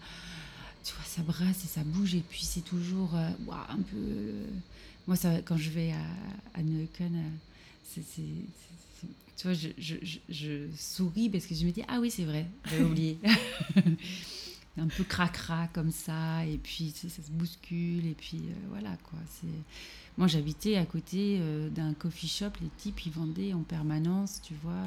Tu 0.84 0.94
vois, 0.94 1.06
ça 1.06 1.24
brasse 1.24 1.66
et 1.66 1.68
ça 1.68 1.84
bouge, 1.84 2.14
et 2.14 2.24
puis 2.30 2.44
c'est 2.44 2.62
toujours 2.62 3.16
un 3.16 3.82
peu 3.90 4.46
moi, 5.08 5.16
ça, 5.16 5.42
quand 5.42 5.58
je 5.58 5.70
vais 5.70 5.92
à, 5.92 6.60
à 6.60 6.64
Neukölln, 6.64 7.16
euh, 7.16 8.02
tu 9.38 9.44
vois, 9.44 9.54
je, 9.54 9.70
je, 9.78 9.96
je, 10.30 10.68
souris 10.76 11.30
parce 11.30 11.46
que 11.46 11.54
je 11.54 11.66
me 11.66 11.72
dis, 11.72 11.84
ah 11.88 12.00
oui, 12.00 12.10
c'est 12.10 12.26
vrai, 12.26 12.48
j'avais 12.70 12.84
oublié. 12.92 13.20
un 14.78 14.88
peu 14.88 15.06
cracra 15.06 15.68
comme 15.70 15.92
ça, 15.92 16.46
et 16.46 16.58
puis 16.58 16.92
ça 16.94 17.08
se 17.08 17.32
bouscule, 17.32 18.06
et 18.08 18.16
puis 18.18 18.40
euh, 18.40 18.54
voilà 18.70 18.98
quoi. 19.04 19.20
C'est... 19.40 19.48
Moi 20.18 20.28
j'habitais 20.28 20.76
à 20.76 20.86
côté 20.86 21.38
euh, 21.40 21.70
d'un 21.70 21.94
coffee 21.94 22.28
shop, 22.28 22.52
les 22.62 22.70
types 22.78 23.06
ils 23.06 23.12
vendaient 23.12 23.54
en 23.54 23.62
permanence, 23.62 24.42
tu 24.44 24.54
vois. 24.62 24.86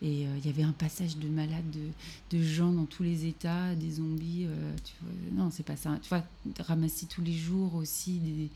et 0.00 0.22
il 0.22 0.46
y 0.46 0.48
avait 0.48 0.62
un 0.62 0.72
passage 0.72 1.16
de 1.16 1.28
malades, 1.28 1.68
de, 1.72 2.36
de, 2.36 2.42
gens 2.42 2.70
dans 2.70 2.84
tous 2.84 3.02
les 3.02 3.26
états, 3.26 3.74
des 3.74 3.92
zombies. 3.92 4.46
tu 4.84 4.92
vois, 5.00 5.42
non, 5.42 5.50
c'est 5.50 5.64
pas 5.64 5.76
ça. 5.76 5.98
Tu 6.00 6.08
vois, 6.08 6.22
ramasser 6.60 7.06
tous 7.06 7.22
les 7.22 7.32
jours 7.32 7.74
aussi 7.74 8.18
des, 8.18 8.48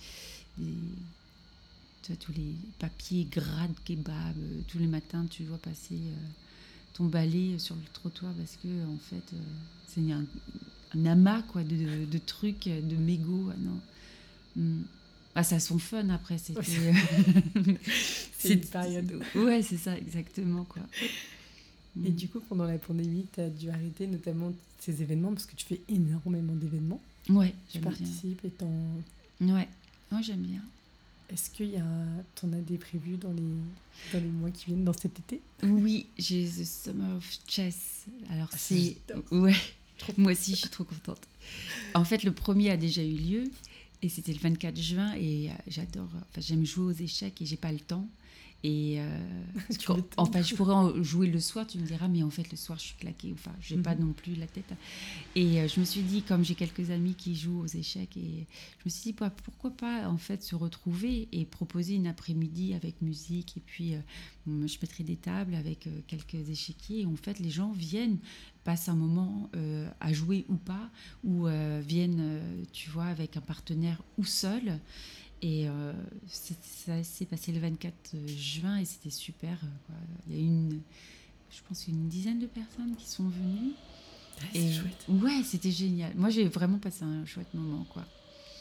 tu 2.03 2.13
vois, 2.13 2.17
tous 2.17 2.33
les 2.33 2.55
papiers 2.79 3.25
gras 3.31 3.69
de 3.69 3.79
kebab, 3.85 4.37
euh, 4.39 4.61
tous 4.69 4.79
les 4.79 4.87
matins 4.87 5.27
tu 5.31 5.45
vois 5.45 5.59
passer 5.59 5.95
euh, 5.95 6.29
ton 6.95 7.05
balai 7.05 7.59
sur 7.59 7.75
le 7.75 7.83
trottoir 7.93 8.33
parce 8.35 8.57
que 8.57 8.69
en 8.87 8.99
fait 8.99 9.35
euh, 9.35 9.41
c'est 9.87 10.13
un, 10.13 10.25
amas 11.07 11.43
quoi 11.43 11.63
de, 11.63 12.05
de, 12.05 12.19
trucs, 12.19 12.69
de 12.69 12.97
mégots. 12.97 13.53
Non. 13.59 13.81
Hmm. 14.57 14.83
Ah, 15.35 15.45
ça 15.45 15.57
a 15.57 15.61
son 15.61 15.79
fun 15.79 16.09
après, 16.09 16.39
c'était. 16.39 16.61
c'est 18.39 18.55
une 18.55 18.61
période. 18.61 19.23
Ouais, 19.37 19.63
c'est 19.63 19.77
ça, 19.77 19.97
exactement 19.97 20.65
quoi. 20.65 20.83
Et 22.05 22.11
du 22.11 22.29
coup, 22.29 22.41
pendant 22.41 22.65
la 22.65 22.79
pandémie, 22.79 23.27
tu 23.33 23.41
as 23.41 23.49
dû 23.49 23.71
arrêter 23.71 24.07
notamment 24.07 24.53
ces 24.79 25.03
événements 25.03 25.33
parce 25.33 25.47
que 25.47 25.57
tu 25.57 25.67
fais 25.67 25.81
énormément 25.89 26.55
d'événements. 26.55 27.01
Ouais, 27.29 27.55
tu 27.71 27.81
participes 27.81 28.45
et 28.45 28.51
t'en. 28.51 28.71
Ouais, 29.41 29.69
moi 30.11 30.21
j'aime 30.23 30.43
bien. 30.43 30.63
Est-ce 31.31 31.51
qu'il 31.51 31.71
y 31.71 31.77
a, 31.77 31.85
t'en 32.37 32.53
as 32.55 32.61
des 32.61 32.79
prévus 32.79 33.17
dans 33.17 33.33
les, 33.33 34.13
dans 34.13 34.21
les 34.25 34.31
mois 34.31 34.51
qui 34.51 34.67
viennent, 34.67 34.85
dans 34.85 34.95
cet 34.95 35.19
été? 35.19 35.43
Oui, 35.63 36.07
j'ai 36.17 36.47
The 36.47 36.65
Summer 36.65 37.17
of 37.17 37.39
Chess. 37.47 38.07
Alors 38.31 38.49
ah, 38.51 38.57
c'est, 38.57 38.97
ouais, 39.31 39.55
moi 40.17 40.33
aussi 40.33 40.53
je 40.53 40.61
suis 40.61 40.71
trop 40.71 40.85
contente. 40.85 41.21
En 41.95 42.05
fait, 42.05 42.25
le 42.25 42.33
premier 42.33 42.71
a 42.71 42.77
déjà 42.79 43.03
eu 43.03 43.15
lieu 43.15 43.45
et 44.01 44.09
c'était 44.09 44.33
le 44.33 44.39
24 44.39 44.81
juin 44.81 45.13
et 45.15 45.51
euh, 45.51 45.55
j'adore, 45.67 46.09
enfin 46.15 46.41
j'aime 46.41 46.65
jouer 46.65 46.87
aux 46.87 47.03
échecs 47.03 47.43
et 47.43 47.47
j'ai 47.47 47.57
pas 47.57 47.73
le 47.73 47.81
temps. 47.81 48.09
Et 48.65 48.97
euh, 48.99 49.19
enfin, 50.17 50.43
je 50.43 50.55
pourrais 50.57 50.75
en 50.75 51.01
jouer 51.03 51.29
le 51.29 51.39
soir, 51.39 51.67
tu 51.67 51.79
me 51.79 51.87
diras, 51.87 52.09
mais 52.09 52.25
en 52.25 52.31
fait, 52.31 52.51
le 52.51 52.57
soir, 52.57 52.77
je 52.79 52.87
suis 52.87 52.97
claquée. 52.97 53.33
Enfin, 53.33 53.53
j'ai 53.61 53.77
n'ai 53.77 53.83
pas 53.83 53.95
mhm. 53.95 54.07
non 54.07 54.13
plus 54.13 54.35
la 54.35 54.47
tête. 54.47 54.73
Et 55.37 55.61
euh, 55.61 55.69
je 55.69 55.79
me 55.79 55.85
suis 55.85 56.03
dit, 56.03 56.23
comme 56.23 56.45
j'ai 56.45 56.57
quelques 56.57 56.91
amis 56.91 57.15
qui 57.15 57.37
jouent 57.37 57.61
aux 57.61 57.67
échecs, 57.67 58.17
et 58.17 58.47
je 58.79 58.85
me 58.85 58.91
suis 58.91 59.03
dit, 59.03 59.13
bah, 59.13 59.31
pourquoi 59.31 59.71
pas 59.71 60.09
en 60.09 60.17
fait 60.17 60.43
se 60.43 60.57
retrouver 60.57 61.29
et 61.31 61.45
proposer 61.45 61.95
une 61.95 62.09
après-midi 62.09 62.75
avec 62.75 63.01
musique. 63.01 63.57
Et 63.57 63.63
puis, 63.65 63.95
euh, 63.95 64.01
je 64.47 64.77
mettrai 64.83 65.05
des 65.05 65.17
tables 65.17 65.55
avec 65.55 65.89
quelques 66.09 66.49
échiquiers. 66.51 67.03
Et 67.03 67.07
en 67.07 67.17
fait, 67.17 67.39
les 67.39 67.51
gens 67.51 67.71
viennent, 67.71 68.19
passent 68.65 68.89
un 68.89 68.97
moment 68.97 69.51
à 70.01 70.13
jouer 70.13 70.47
ou 70.49 70.57
pas, 70.57 70.91
ou 71.23 71.47
viennent, 71.81 72.41
tu 72.73 72.89
vois, 72.89 73.05
avec 73.07 73.37
un 73.37 73.43
partenaire 73.43 74.03
ou 74.17 74.25
seul. 74.25 74.81
Et 75.41 75.69
euh, 75.69 75.93
ça 76.27 77.03
s'est 77.05 77.25
passé 77.25 77.53
le 77.53 77.61
24 77.61 78.17
juin 78.27 78.79
et 78.79 78.85
c'était 78.85 79.11
super. 79.11 79.59
Quoi. 79.87 79.95
Il 80.29 80.35
y 80.35 80.39
a 80.39 80.43
une, 80.43 80.81
je 81.51 81.61
pense, 81.69 81.87
une 81.87 82.09
dizaine 82.09 82.41
de 82.41 82.47
personnes 82.47 82.97
qui 82.97 83.07
sont 83.07 83.29
venues. 83.29 83.73
Ah, 84.41 84.45
c'est 84.53 84.73
chouette. 84.73 85.05
Ouais, 85.09 85.43
c'était 85.45 85.71
génial. 85.71 86.13
Moi, 86.17 86.31
j'ai 86.31 86.49
vraiment 86.49 86.79
passé 86.79 87.05
un 87.05 87.25
chouette 87.25 87.53
moment. 87.55 87.85
Quoi. 87.85 88.05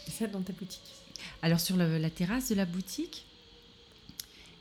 Et 0.08 0.12
ça 0.12 0.28
dans 0.28 0.42
ta 0.42 0.54
boutique 0.54 0.94
Alors, 1.42 1.60
sur 1.60 1.78
la, 1.78 2.10
terrasse 2.10 2.50
de 2.50 2.56
la 2.56 2.66
boutique. 2.66 3.26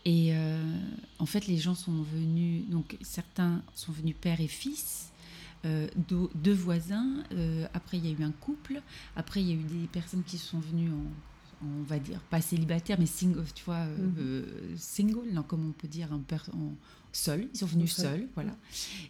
Et 0.06 0.34
euh, 0.34 0.78
en 1.18 1.26
fait, 1.26 1.46
les 1.48 1.58
gens 1.58 1.74
sont 1.74 2.02
venus, 2.02 2.62
donc 2.68 2.96
certains 3.02 3.62
sont 3.74 3.92
venus 3.92 4.14
père 4.18 4.40
et 4.40 4.46
fils. 4.46 5.12
Euh, 5.64 5.88
deux, 5.96 6.52
voisins, 6.52 7.24
après 7.74 7.98
il 7.98 8.06
y 8.06 8.14
a 8.14 8.16
eu 8.16 8.22
un 8.22 8.30
couple, 8.30 8.80
après 9.16 9.40
il 9.40 9.48
y 9.48 9.50
a 9.50 9.54
eu 9.54 9.64
des 9.64 9.88
personnes 9.88 10.22
qui 10.22 10.38
sont 10.38 10.60
venues 10.60 10.92
en 10.92 11.10
on 11.62 11.82
va 11.84 11.98
dire, 11.98 12.20
pas 12.30 12.40
célibataire, 12.40 12.98
mais 12.98 13.06
single, 13.06 13.44
tu 13.54 13.64
vois, 13.64 13.76
euh, 13.76 13.96
mhm. 13.96 14.14
euh, 14.18 14.74
single, 14.76 15.28
non, 15.32 15.42
comme 15.42 15.68
on 15.68 15.72
peut 15.72 15.88
dire, 15.88 16.12
un 16.12 16.22
en, 16.52 16.74
seul. 17.12 17.48
Ils 17.54 17.58
sont 17.58 17.66
venus 17.66 17.94
seuls, 17.94 18.28
voilà. 18.34 18.54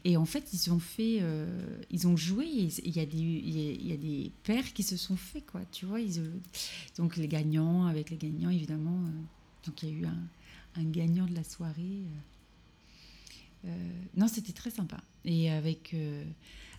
Et 0.05 0.17
en 0.17 0.25
fait, 0.25 0.53
ils 0.53 0.73
ont 0.73 0.79
fait, 0.79 1.19
euh, 1.21 1.79
ils 1.91 2.07
ont 2.07 2.17
joué. 2.17 2.47
Il 2.47 2.97
y 2.97 3.01
a 3.01 3.07
des, 3.07 3.17
il 3.17 3.87
y, 3.87 3.93
a 3.93 3.97
des 3.97 4.31
pères 4.45 4.73
qui 4.73 4.85
se 4.85 4.97
sont 4.97 5.17
faits, 5.17 5.45
quoi. 5.47 5.63
Tu 5.73 5.87
vois, 5.87 6.01
ils, 6.01 6.23
donc 6.97 7.17
les 7.17 7.27
gagnants 7.27 7.87
avec 7.87 8.11
les 8.11 8.17
gagnants, 8.17 8.51
évidemment. 8.51 9.01
donc 9.65 9.83
il 9.83 9.89
y 9.89 9.93
a 9.93 9.95
eu 9.97 10.07
un, 10.07 10.29
un, 10.77 10.85
gagnant 10.85 11.27
de 11.27 11.35
la 11.35 11.43
soirée. 11.43 12.05
non, 14.17 14.29
c'était 14.29 14.53
très 14.53 14.71
sympa. 14.71 14.99
Et 15.25 15.51
avec 15.51 15.97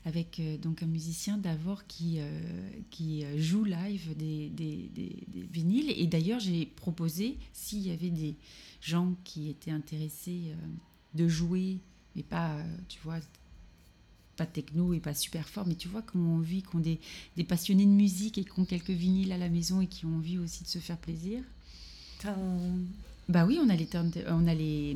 avec 0.07 0.39
euh, 0.39 0.57
donc 0.57 0.83
un 0.83 0.87
musicien 0.87 1.37
d'Avor 1.37 1.85
qui, 1.85 2.15
euh, 2.19 2.39
qui 2.89 3.25
euh, 3.25 3.37
joue 3.37 3.65
live 3.65 4.15
des, 4.15 4.47
des, 4.49 4.89
des, 4.95 5.49
vinyles. 5.51 5.91
Et 5.91 6.07
d'ailleurs, 6.07 6.39
j'ai 6.39 6.65
proposé, 6.65 7.37
s'il 7.51 7.85
y 7.85 7.91
avait 7.91 8.09
des 8.09 8.35
gens 8.79 9.15
qui 9.25 9.49
étaient 9.49 9.71
intéressés 9.71 10.53
de 11.13 11.27
jouer, 11.27 11.79
mais 12.15 12.23
pas, 12.23 12.57
tu 12.87 12.99
vois, 13.03 13.19
pas 14.37 14.45
techno 14.45 14.93
et 14.93 14.99
pas 14.99 15.13
super 15.13 15.49
fort, 15.49 15.67
mais 15.67 15.75
tu 15.75 15.89
vois 15.89 16.01
comment 16.01 16.35
on 16.35 16.39
vit, 16.39 16.61
qu'on 16.61 16.79
des, 16.79 16.99
des 17.35 17.43
passionnés 17.43 17.85
de 17.85 17.91
musique 17.91 18.37
et 18.37 18.45
qui 18.45 18.59
ont 18.59 18.65
quelques 18.65 18.91
vinyles 18.91 19.33
à 19.33 19.37
la 19.37 19.49
maison 19.49 19.81
et 19.81 19.87
qui 19.87 20.05
ont 20.05 20.15
envie 20.15 20.37
aussi 20.37 20.63
de 20.63 20.69
se 20.69 20.79
faire 20.79 20.97
plaisir. 20.97 21.43
Bah 23.27 23.45
oui, 23.45 23.59
on 23.61 23.67
a 23.67 23.75
les, 23.75 23.89
on 24.27 24.47
a 24.47 24.53
les 24.53 24.95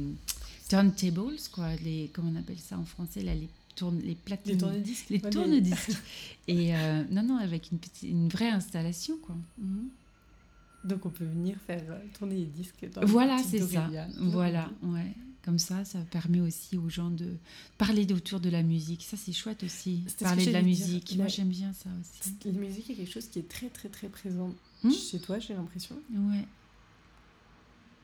turntables, 0.70 1.36
quoi, 1.52 1.76
les, 1.84 2.10
comment 2.14 2.32
on 2.34 2.40
appelle 2.40 2.60
ça 2.60 2.78
en 2.78 2.86
français, 2.86 3.24
là, 3.24 3.36
les 3.36 3.50
tourne, 3.82 4.00
les 4.00 4.18
Les 4.46 4.58
tourne-disques. 4.58 5.10
Les 5.10 5.20
tourne-disques. 5.20 5.98
et 6.48 6.76
euh, 6.76 7.04
non, 7.10 7.24
non, 7.24 7.38
avec 7.38 7.72
une, 7.72 7.80
petite, 7.80 8.04
une 8.04 8.30
vraie 8.30 8.50
installation, 8.50 9.18
quoi. 9.18 9.36
Mhm. 9.58 9.90
Donc 10.84 11.06
on 11.06 11.10
peut 11.10 11.26
venir 11.26 11.58
faire 11.66 11.84
euh, 11.90 12.00
tourner 12.18 12.36
les 12.36 12.46
disques. 12.46 12.88
Dans 12.94 13.06
voilà, 13.06 13.38
c'est 13.40 13.60
ça. 13.60 13.90
Voilà, 14.20 14.70
ouais. 14.84 15.14
Comme 15.44 15.58
ça, 15.58 15.84
ça 15.86 16.00
permet 16.12 16.40
aussi 16.40 16.78
aux 16.78 16.90
gens 16.90 17.10
de 17.10 17.34
parler 17.80 18.06
autour 18.14 18.40
de 18.40 18.50
la 18.50 18.62
musique. 18.62 19.02
Ça, 19.04 19.18
c'est 19.18 19.34
chouette 19.34 19.64
aussi. 19.64 20.04
Parler 20.20 20.46
de 20.46 20.52
la 20.52 20.62
musique. 20.62 21.16
Moi, 21.18 21.28
j'aime 21.28 21.50
bien 21.50 21.74
ça 21.74 21.90
aussi. 22.00 22.34
La 22.46 22.52
musique 22.52 22.90
est 22.92 22.96
quelque 22.96 23.12
chose 23.12 23.28
qui 23.28 23.40
est 23.40 23.50
très, 23.50 23.70
très, 23.70 23.90
très 23.90 24.08
présent 24.08 24.54
hmm 24.84 24.92
chez 24.92 25.20
toi, 25.20 25.40
j'ai 25.40 25.54
l'impression. 25.54 25.96
Ouais. 26.12 26.46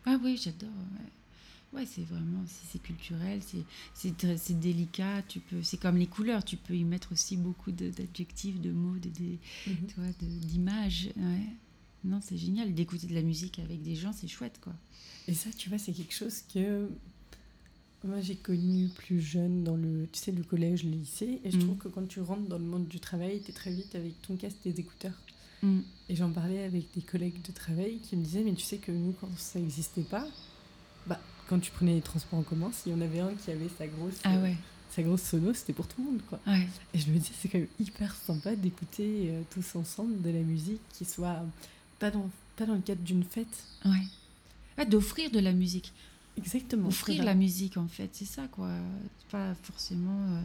Ah 0.06 0.18
oui, 0.24 0.40
j'adore. 0.42 0.70
Ouais. 0.70 1.12
Ouais, 1.74 1.86
c'est 1.86 2.04
vraiment, 2.04 2.44
c'est 2.72 2.82
culturel, 2.82 3.42
c'est 3.94 4.60
délicat. 4.60 5.22
Tu 5.28 5.40
peux, 5.40 5.62
c'est 5.62 5.78
comme 5.78 5.98
les 5.98 6.08
couleurs. 6.08 6.44
Tu 6.44 6.58
peux 6.58 6.76
y 6.76 6.84
mettre 6.84 7.12
aussi 7.12 7.36
beaucoup 7.36 7.72
d'adjectifs, 7.72 8.60
de, 8.62 8.72
mots, 8.72 8.96
mhm. 8.96 10.14
d'images. 10.22 11.10
Ouais. 11.18 11.44
Non, 12.04 12.20
c'est 12.24 12.38
génial 12.38 12.74
d'écouter 12.74 13.08
de 13.08 13.14
la 13.14 13.22
musique 13.22 13.60
avec 13.60 13.82
des 13.82 13.96
gens, 13.96 14.14
c'est 14.14 14.28
chouette, 14.28 14.60
quoi. 14.62 14.74
Et 15.28 15.34
ça, 15.34 15.50
tu 15.58 15.68
vois, 15.68 15.78
c'est 15.78 15.92
quelque 15.92 16.14
chose 16.14 16.42
que 16.54 16.90
moi 18.04 18.22
j'ai 18.22 18.36
connu 18.36 18.88
plus 18.90 19.20
jeune 19.20 19.64
dans 19.64 19.76
le, 19.76 20.08
tu 20.12 20.20
sais, 20.20 20.32
le 20.32 20.44
collège, 20.44 20.84
le 20.84 20.92
lycée, 20.92 21.42
et 21.44 21.52
je 21.52 21.58
mhm. 21.58 21.64
trouve 21.64 21.78
que 21.78 21.88
quand 21.90 22.08
tu 22.08 22.22
rentres 22.22 22.48
dans 22.48 22.60
le 22.60 22.64
monde 22.64 22.88
du 22.88 23.00
travail, 23.00 23.42
tu 23.44 23.52
es 23.52 23.54
très 23.54 23.72
vite 23.72 23.96
avec 23.96 24.22
ton 24.22 24.38
casque, 24.38 24.58
tes 24.64 24.80
écouteurs. 24.80 25.20
Mhm. 25.64 25.84
Et 26.10 26.16
j'en 26.16 26.32
parlais 26.32 26.64
avec 26.64 26.86
des 26.96 27.02
collègues 27.02 27.42
de 27.42 27.52
travail 27.52 28.00
qui 28.00 28.16
me 28.16 28.24
disaient, 28.24 28.44
mais 28.44 28.54
tu 28.54 28.64
sais 28.64 28.78
que 28.78 28.92
nous, 28.92 29.14
quand 29.20 29.30
ça 29.38 29.60
n'existait 29.60 30.04
pas, 30.04 30.28
quand 31.48 31.60
tu 31.60 31.72
prenais 31.72 31.96
les 31.96 32.02
transports 32.02 32.40
en 32.40 32.44
commun, 32.44 32.72
s'il 32.74 32.92
y 32.92 32.96
en 32.96 33.02
avait 33.02 33.20
un 33.20 33.34
qui 33.34 33.52
avait 33.52 33.70
sa 33.78 33.88
grosse, 33.88 34.20
ah 34.24 34.38
ouais. 34.38 34.56
sa 34.96 35.02
grosse 35.04 35.24
sono, 35.24 35.54
c'était 35.54 35.74
pour 35.74 35.88
tout 35.88 36.02
le 36.02 36.12
monde. 36.12 36.22
Quoi. 36.30 36.40
Et 36.94 37.00
je 37.00 37.10
me 37.10 37.18
dis, 37.18 37.32
c'est 37.40 37.48
quand 37.48 37.60
même 37.60 37.68
hyper 37.80 38.16
sympa 38.16 38.56
d'écouter 38.56 39.30
euh, 39.30 39.42
tous 39.50 39.76
ensemble 39.76 40.22
de 40.22 40.30
la 40.30 40.42
musique 40.42 40.82
qui 40.94 41.06
soit 41.06 41.42
pas 42.00 42.12
dans, 42.12 42.30
pas 42.56 42.66
dans 42.66 42.76
le 42.76 42.82
cadre 42.82 43.02
d'une 43.02 43.24
fête. 43.24 43.64
Ouais. 43.86 44.86
d'offrir 44.86 45.32
de 45.32 45.40
la 45.40 45.54
musique. 45.54 45.94
Exactement. 46.38 46.90
Offrir 46.90 47.24
la 47.24 47.34
musique, 47.34 47.78
en 47.78 47.88
fait, 47.88 48.10
c'est 48.14 48.26
ça, 48.26 48.48
quoi. 48.52 48.70
Pas 49.32 49.56
forcément. 49.64 50.20
Euh, 50.30 50.42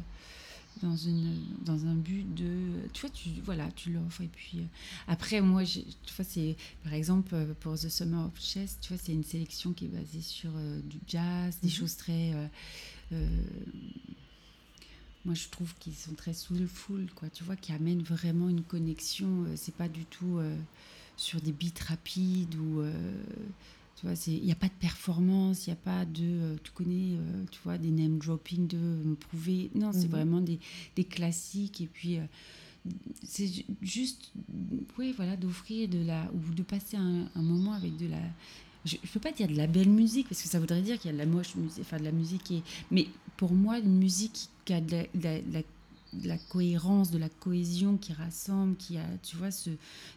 dans, 0.82 0.96
une, 0.96 1.40
dans 1.64 1.86
un 1.86 1.94
but 1.94 2.34
de 2.34 2.88
tu 2.92 3.00
vois 3.00 3.10
tu 3.10 3.30
voilà 3.44 3.70
tu 3.72 3.92
l'offres 3.92 4.22
et 4.22 4.28
puis 4.28 4.58
euh, 4.58 4.64
après 5.06 5.40
moi 5.40 5.64
tu 5.64 5.82
vois 6.16 6.24
c'est 6.24 6.56
par 6.84 6.92
exemple 6.92 7.34
euh, 7.34 7.54
pour 7.60 7.74
The 7.74 7.88
Summer 7.88 8.26
of 8.26 8.38
Chess 8.40 8.78
tu 8.80 8.92
vois 8.92 9.02
c'est 9.02 9.12
une 9.12 9.24
sélection 9.24 9.72
qui 9.72 9.86
est 9.86 9.88
basée 9.88 10.20
sur 10.20 10.50
euh, 10.56 10.80
du 10.82 10.98
jazz 11.06 11.58
des 11.62 11.68
mhm. 11.68 11.74
choses 11.74 11.96
très 11.96 12.32
moi 15.24 15.34
je 15.34 15.48
trouve 15.48 15.72
qu'ils 15.78 15.94
sont 15.94 16.14
très 16.14 16.34
soulful 16.34 17.06
quoi 17.14 17.28
tu 17.30 17.44
vois 17.44 17.56
qui 17.56 17.72
amènent 17.72 18.02
vraiment 18.02 18.48
une 18.48 18.62
connexion 18.62 19.46
c'est 19.54 19.74
pas 19.74 19.88
du 19.88 20.04
tout 20.06 20.40
sur 21.16 21.40
des 21.40 21.52
beats 21.52 21.84
rapides 21.86 22.56
ou 22.56 22.82
il 24.26 24.44
n'y 24.44 24.52
a 24.52 24.56
pas 24.56 24.68
de 24.68 24.72
performance, 24.80 25.66
il 25.66 25.70
n'y 25.70 25.74
a 25.74 25.76
pas 25.76 26.04
de, 26.04 26.24
euh, 26.24 26.56
tu 26.62 26.70
connais, 26.72 27.14
euh, 27.14 27.44
tu 27.50 27.60
vois, 27.64 27.78
des 27.78 27.90
name 27.90 28.18
dropping 28.18 28.66
de 28.66 28.76
me 28.76 29.14
prouver. 29.14 29.70
Non, 29.74 29.92
c'est 29.92 30.04
mhm. 30.04 30.10
vraiment 30.10 30.40
des, 30.40 30.58
des, 30.96 31.04
classiques. 31.04 31.80
Et 31.80 31.86
puis, 31.86 32.18
euh, 32.18 32.24
c'est 33.22 33.48
juste, 33.80 34.32
oui, 34.98 35.12
voilà, 35.16 35.36
d'offrir 35.36 35.88
de 35.88 36.04
la, 36.04 36.30
ou 36.32 36.54
de 36.54 36.62
passer 36.62 36.96
un, 36.96 37.28
moment 37.36 37.74
avec 37.74 37.96
de 37.96 38.08
la, 38.08 38.20
je 38.84 38.96
ne 38.96 39.08
peux 39.08 39.20
pas 39.20 39.32
dire 39.32 39.46
de 39.46 39.56
la 39.56 39.68
belle 39.68 39.88
musique, 39.88 40.28
parce 40.28 40.42
que 40.42 40.48
ça 40.48 40.58
voudrait 40.58 40.82
dire 40.82 40.98
qu'il 40.98 41.10
y 41.10 41.14
a 41.14 41.16
de 41.16 41.18
la 41.18 41.26
moche 41.26 41.54
musique, 41.54 41.82
enfin 41.82 41.98
de 41.98 42.04
la 42.04 42.12
musique. 42.12 42.50
Et, 42.50 42.62
mais 42.90 43.06
pour 43.36 43.52
moi, 43.52 43.78
une 43.78 43.98
musique 43.98 44.48
qui 44.64 44.72
a 44.72 44.80
de 44.80 44.90
la, 44.90 45.02
la 45.14 45.40
de 45.40 45.52
la 45.52 45.62
cohérence, 46.48 47.10
de 47.10 47.18
la 47.18 47.28
cohésion 47.28 47.96
qui 47.96 48.12
rassemble, 48.12 48.76
qui 48.76 48.98
a, 48.98 49.06
tu 49.22 49.36
vois, 49.36 49.50
ce, 49.50 49.70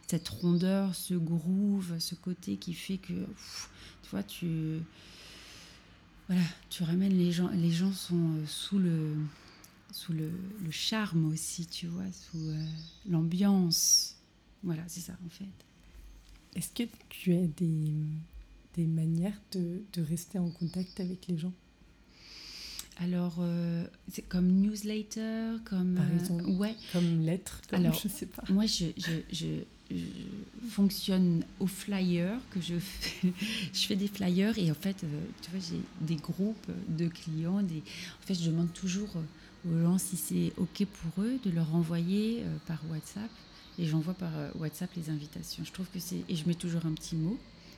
cette 0.08 0.28
rondeur, 0.28 0.96
ce 0.96 1.14
groove, 1.14 1.98
ce 2.00 2.16
côté 2.16 2.58
qui 2.58 2.74
fait 2.74 2.98
que, 2.98 3.14
tu 3.14 4.10
vois, 4.12 4.24
tu, 4.24 4.80
voilà, 6.28 6.44
tu 6.70 6.84
ramènes 6.84 7.18
les 7.18 7.32
gens, 7.32 7.50
les 7.50 7.72
gens 7.72 7.92
sont 7.92 8.36
euh, 8.36 8.46
sous 8.48 8.80
le, 8.80 9.16
sous 9.92 10.14
le, 10.14 10.32
charme 10.72 11.32
aussi, 11.32 11.66
tu 11.66 11.88
vois, 11.88 12.12
sous 12.12 12.50
euh, 12.50 12.66
l'ambiance. 13.08 14.16
Voilà, 14.64 14.84
c'est 14.88 15.02
ça 15.02 15.14
en 15.26 15.30
fait. 15.30 15.46
Est-ce 16.56 16.70
que 16.72 16.90
tu 17.10 17.34
as 17.34 17.48
des, 17.48 18.86
manières 18.86 19.40
de, 19.52 19.84
de 19.94 20.02
rester 20.02 20.40
en 20.40 20.50
contact 20.50 21.00
avec 21.00 21.28
les 21.28 21.38
gens? 21.38 21.54
Alors, 22.98 23.36
euh, 23.40 23.86
c'est 24.12 24.22
comme 24.22 24.48
newsletter, 24.48 25.58
comme. 25.66 25.96
Par 25.96 26.38
euh, 26.38 26.52
ouais. 26.52 26.76
Comme 26.94 27.22
lettre, 27.22 27.62
comme 27.70 27.80
Alors, 27.80 27.94
je 27.94 28.08
sais 28.08 28.26
pas. 28.26 28.44
Moi, 28.50 28.66
je, 28.66 28.86
je, 28.98 29.12
je, 29.32 29.48
je 29.92 30.06
fonctionne 30.70 31.44
au 31.60 31.68
flyer, 31.68 32.40
que 32.52 32.62
je 32.62 32.80
fais, 32.80 33.34
je 33.74 33.86
fais 33.86 33.96
des 33.96 34.08
flyers 34.08 34.58
et 34.58 34.72
en 34.72 34.76
fait, 34.76 35.04
euh, 35.04 35.22
tu 35.42 35.52
vois, 35.52 35.60
j'ai 35.60 35.82
des 36.06 36.16
groupes 36.16 36.72
de 36.88 37.08
clients. 37.08 37.62
Des, 37.62 37.80
en 37.80 38.26
fait, 38.26 38.36
je 38.36 38.50
demande 38.50 38.72
toujours 38.74 39.10
aux 39.68 39.78
gens 39.78 39.98
si 39.98 40.16
c'est 40.16 40.54
OK 40.58 40.86
pour 40.86 41.24
eux 41.24 41.38
de 41.44 41.52
leur 41.52 41.76
envoyer 41.76 42.44
par 42.68 42.80
WhatsApp 42.90 43.32
et 43.78 43.86
j'envoie 43.88 44.14
par 44.14 44.32
WhatsApp 44.56 44.90
les 44.96 45.10
invitations. 45.10 45.66
Je 45.66 45.72
trouve 45.72 45.88
que 45.94 46.00
c'est. 46.00 46.24
Et 46.30 46.36
je 46.36 46.48
mets 46.48 46.54
toujours 46.54 46.86
un 46.86 46.94
petit 46.94 47.16
mot 47.16 47.38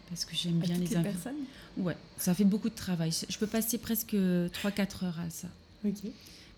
parce 0.09 0.25
que 0.25 0.35
j'aime 0.35 0.59
bien 0.59 0.77
les 0.77 0.87
les 0.87 1.03
personnes 1.03 1.35
Ouais, 1.77 1.95
ça 2.17 2.33
fait 2.33 2.43
beaucoup 2.43 2.69
de 2.69 2.75
travail. 2.75 3.11
Je 3.29 3.37
peux 3.37 3.47
passer 3.47 3.77
presque 3.77 4.15
3-4 4.15 5.05
heures 5.05 5.19
à 5.19 5.29
ça. 5.29 5.47
Ok. 5.85 6.09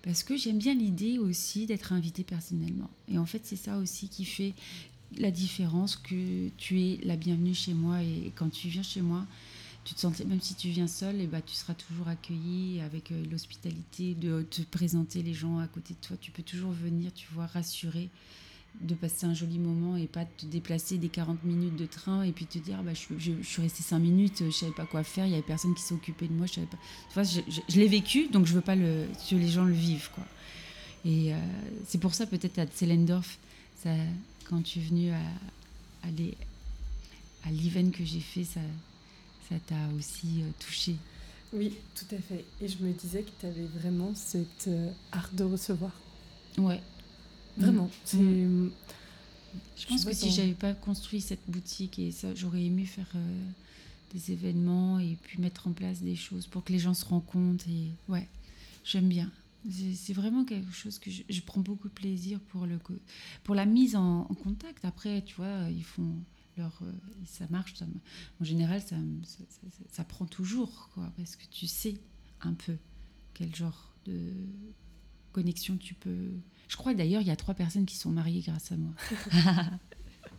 Parce 0.02 0.24
que 0.24 0.38
j'aime 0.38 0.58
bien 0.58 0.74
l'idée 0.74 1.20
aussi 1.20 1.66
d'être 1.66 1.92
invité 1.92 2.24
personnellement. 2.24 2.90
Et 3.12 3.18
en 3.18 3.26
fait, 3.26 3.42
c'est 3.44 3.58
ça 3.58 3.78
aussi 3.78 4.08
qui 4.08 4.24
fait 4.24 4.54
la 5.18 5.32
différence 5.32 5.98
que 5.98 6.50
tu 6.58 6.82
es 6.82 7.00
la 7.04 7.18
bienvenue 7.18 7.54
chez 7.54 7.74
moi. 7.74 8.02
Et 8.02 8.32
quand 8.36 8.50
tu 8.50 8.70
viens 8.70 8.84
chez 8.84 9.02
moi, 9.02 9.26
tu 9.84 9.94
te 9.94 10.00
sens, 10.00 10.20
même 10.20 10.42
si 10.42 10.56
tu 10.56 10.70
viens 10.70 10.88
seul, 10.88 11.20
et 11.20 11.28
bah, 11.28 11.42
tu 11.42 11.56
seras 11.56 11.74
toujours 11.74 12.08
accueilli 12.08 12.80
avec 12.82 13.12
euh, 13.12 13.24
l'hospitalité 13.30 14.14
de 14.14 14.46
te 14.50 14.62
présenter 14.62 15.22
les 15.22 15.34
gens 15.34 15.60
à 15.60 15.68
côté 15.68 15.96
de 15.96 16.08
toi. 16.08 16.16
Tu 16.22 16.32
peux 16.32 16.44
toujours 16.44 16.72
venir, 16.72 17.12
tu 17.14 17.28
vois, 17.34 17.48
rassurer 17.48 18.10
de 18.82 18.96
passer 18.96 19.26
un 19.26 19.34
joli 19.34 19.60
moment 19.60 19.98
et 19.98 20.08
pas 20.08 20.24
te 20.26 20.46
déplacer 20.46 20.98
des 20.98 21.10
40 21.10 21.44
minutes 21.44 21.76
de 21.76 21.86
train 21.86 22.24
et 22.24 22.32
puis 22.32 22.46
te 22.46 22.58
dire 22.60 22.82
bah, 22.84 22.94
je, 22.94 23.00
suis- 23.00 23.20
je- 23.20 23.42
je 23.42 23.48
suis 23.48 23.62
restée 23.62 23.84
5 23.84 24.00
minutes, 24.00 24.44
je 24.46 24.52
savais 24.52 24.72
pas 24.72 24.86
quoi 24.86 25.04
faire, 25.04 25.26
il 25.26 25.32
y 25.32 25.34
avait 25.34 25.42
personne 25.44 25.76
qui 25.76 25.82
s'est 25.82 25.94
occupé 25.94 26.28
de 26.28 26.34
moi, 26.34 26.46
je 26.46 26.54
savais 26.54 26.68
pas. 26.68 26.78
Tu 27.10 27.14
vois, 27.14 27.24
je, 27.24 27.42
je- 27.68 27.80
l'ai 27.80 27.88
vécu, 27.88 28.28
donc 28.30 28.46
je 28.46 28.54
veux 28.54 28.62
pas 28.62 28.76
le, 28.76 29.06
que 29.30 29.36
les 29.36 29.50
gens 29.50 29.66
le 29.66 29.74
vivent 29.74 30.10
quoi. 30.16 30.24
Et 31.06 31.34
euh, 31.34 31.38
c'est 31.88 31.98
pour 32.00 32.14
ça 32.14 32.26
peut-être 32.26 32.60
à 32.60 32.66
Zellendorf, 32.68 33.38
ça, 33.84 33.90
quand 34.50 34.62
tu 34.62 34.80
es 34.80 34.82
venu 34.82 35.12
à, 35.12 35.20
aller 36.08 36.36
à 37.46 37.52
l'event 37.52 37.90
que 37.92 38.04
j'ai 38.06 38.20
fait, 38.22 38.44
ça, 38.44 38.60
ça 39.50 39.56
t'a 39.68 39.76
aussi 39.98 40.42
euh, 40.42 40.50
touché. 40.60 40.96
Oui, 41.52 41.74
tout 41.96 42.16
à 42.16 42.20
fait. 42.20 42.46
Et 42.62 42.68
je 42.68 42.78
me 42.84 42.92
disais 42.94 43.24
que 43.24 43.32
tu 43.40 43.46
avais 43.46 43.66
vraiment 43.66 44.14
cette 44.14 44.68
euh, 44.68 44.92
art 45.12 45.30
de 45.34 45.44
recevoir. 45.44 45.92
Ouais. 46.58 46.80
Vraiment. 47.58 47.86
Mm. 47.86 47.90
C'est. 48.06 48.18
Je 49.78 49.88
pense 49.88 50.06
que 50.06 50.14
si 50.14 50.30
j'avais 50.32 50.54
pas 50.54 50.74
construit 50.74 51.22
cette 51.22 51.50
boutique 51.50 51.98
et 52.00 52.12
ça, 52.12 52.34
j'aurais 52.36 52.64
aimé 52.64 52.86
faire 52.86 53.10
euh, 53.16 53.50
des 54.14 54.32
événements 54.32 55.00
et 55.00 55.18
puis 55.24 55.40
mettre 55.42 55.68
en 55.68 55.72
place 55.72 56.02
des 56.02 56.16
choses 56.16 56.46
pour 56.48 56.64
que 56.64 56.72
les 56.72 56.80
gens 56.80 56.94
se 56.94 57.06
rencontrent. 57.06 57.68
Et 57.68 57.88
ouais, 58.08 58.28
j'aime 58.84 59.08
bien. 59.10 59.32
C'est 59.96 60.14
vraiment 60.14 60.46
quelque 60.46 60.72
chose 60.72 61.00
que 61.00 61.10
je, 61.12 61.24
je 61.28 61.42
prends 61.42 61.60
beaucoup 61.62 61.90
de 61.90 61.94
plaisir 61.94 62.40
pour 62.40 62.66
le 62.66 62.80
pour 63.44 63.56
la 63.56 63.66
mise 63.66 63.96
en, 63.96 64.22
en 64.22 64.34
contact. 64.36 64.86
Après, 64.86 65.22
tu 65.24 65.36
vois, 65.36 65.70
ils 65.70 65.84
font 65.84 66.14
leur 66.58 66.80
euh, 66.84 66.92
ça 67.26 67.46
marche. 67.50 67.74
Ça, 67.76 67.86
en 68.40 68.44
général, 68.44 68.82
ça- 68.82 68.96
ça- 69.24 69.44
ça 69.92 70.04
prend 70.04 70.26
toujours 70.26 70.90
quoi, 70.94 71.12
parce 71.18 71.36
que 71.36 71.44
tu 71.52 71.68
sais 71.68 71.96
un 72.42 72.54
peu 72.54 72.76
quel 73.34 73.54
genre 73.56 73.94
de 74.06 74.32
connexion 75.34 75.78
tu 75.78 75.94
peux. 75.94 76.30
Je 76.70 76.78
crois 76.78 76.94
d'ailleurs 76.94 77.22
il 77.22 77.28
y 77.28 77.32
a 77.32 77.36
trois 77.36 77.56
personnes 77.56 77.86
qui 77.86 77.98
sont 77.98 78.12
mariées 78.12 78.42
grâce 78.46 78.72
à 78.72 78.78
moi. 78.78 78.94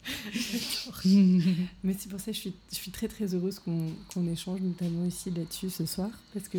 Mais 1.85 1.95
c'est 1.99 2.09
pour 2.09 2.21
ça 2.21 2.27
que 2.27 2.33
je 2.33 2.41
suis, 2.41 2.55
je 2.71 2.77
suis 2.77 2.91
très 2.91 3.09
très 3.09 3.35
heureuse 3.35 3.59
qu'on 3.59 3.91
qu'on 4.13 4.27
échange 4.27 4.61
notamment 4.61 5.05
ici 5.05 5.31
là-dessus 5.31 5.71
ce 5.71 5.85
soir. 5.85 6.11
Parce 6.33 6.49
que 6.49 6.59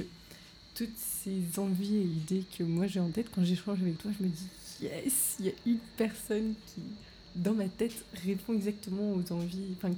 toutes 0.75 0.97
ces 0.97 1.57
envies 1.57 1.97
et 1.97 2.03
idées 2.03 2.43
que 2.57 2.63
moi 2.63 2.85
j'ai 2.87 2.99
en 2.99 3.09
tête, 3.09 3.27
quand 3.33 3.43
j'échange 3.43 3.81
avec 3.81 3.97
toi, 3.97 4.11
je 4.17 4.23
me 4.23 4.29
dis 4.29 4.47
yes, 4.81 5.37
il 5.39 5.45
y 5.47 5.49
a 5.49 5.53
une 5.65 5.79
personne 5.97 6.53
qui, 6.67 6.81
dans 7.35 7.53
ma 7.53 7.67
tête, 7.67 8.05
répond 8.25 8.53
exactement 8.53 9.13
aux 9.13 9.31
envies. 9.33 9.75
Enfin, 9.77 9.93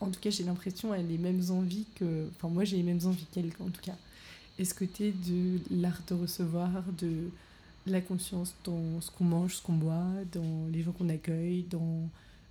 en 0.00 0.10
tout 0.10 0.20
cas, 0.20 0.30
j'ai 0.30 0.44
l'impression 0.44 0.92
elle 0.92 1.06
a 1.06 1.08
les 1.08 1.18
mêmes 1.18 1.42
envies 1.50 1.86
que. 1.94 2.28
Enfin, 2.36 2.48
moi 2.48 2.64
j'ai 2.64 2.76
les 2.76 2.82
mêmes 2.82 3.04
envies 3.04 3.26
qu'elle 3.32 3.50
en 3.60 3.70
tout 3.70 3.82
cas. 3.82 3.96
Et 4.58 4.64
ce 4.64 4.74
côté 4.74 5.12
de 5.12 5.60
l'art 5.70 6.00
de 6.08 6.14
recevoir, 6.14 6.70
de 6.98 7.30
la 7.86 8.00
conscience 8.00 8.54
dans 8.64 9.00
ce 9.00 9.10
qu'on 9.10 9.24
mange, 9.24 9.56
ce 9.56 9.62
qu'on 9.62 9.74
boit, 9.74 10.06
dans 10.32 10.66
les 10.72 10.82
gens 10.82 10.92
qu'on 10.92 11.08
accueille, 11.08 11.64
dans 11.70 12.08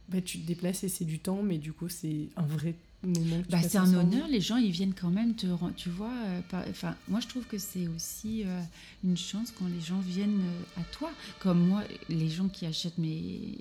bah, 0.09 0.21
tu 0.21 0.39
te 0.39 0.45
déplaces 0.47 0.83
et 0.83 0.89
c'est 0.89 1.05
du 1.05 1.19
temps, 1.19 1.41
mais 1.43 1.57
du 1.57 1.73
coup, 1.73 1.89
c'est 1.89 2.27
un 2.35 2.43
vrai 2.45 2.75
moment. 3.03 3.41
Bah, 3.49 3.57
c'est 3.69 3.77
un 3.77 3.85
honneur, 3.99 4.27
les 4.27 4.41
gens 4.41 4.57
ils 4.57 4.71
viennent 4.71 4.93
quand 4.93 5.09
même 5.11 5.35
te 5.35 5.47
ren- 5.47 5.73
tu 5.75 5.89
vois 5.89 6.11
euh, 6.25 6.41
par- 6.49 6.65
enfin 6.69 6.95
moi 7.07 7.19
je 7.19 7.27
trouve 7.27 7.43
que 7.45 7.57
c'est 7.59 7.87
aussi 7.87 8.43
euh, 8.45 8.61
une 9.03 9.15
chance 9.17 9.51
quand 9.51 9.67
les 9.67 9.81
gens 9.81 9.99
viennent 9.99 10.41
euh, 10.41 10.81
à 10.81 10.83
toi 10.91 11.11
comme 11.39 11.67
moi 11.67 11.83
les 12.09 12.29
gens 12.29 12.47
qui 12.47 12.65
achètent 12.65 12.97
mes 12.97 13.57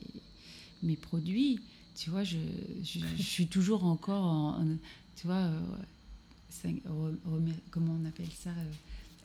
mes 0.82 0.96
produits 0.96 1.60
tu 1.94 2.08
vois 2.08 2.24
je, 2.24 2.38
je, 2.82 3.00
je 3.18 3.22
suis 3.22 3.46
toujours 3.46 3.84
encore 3.84 4.24
en, 4.24 4.48
en- 4.62 4.76
tu 5.16 5.26
vois 5.26 5.50
comment 7.70 7.96
on 8.02 8.06
appelle 8.08 8.30
ça 8.42 8.50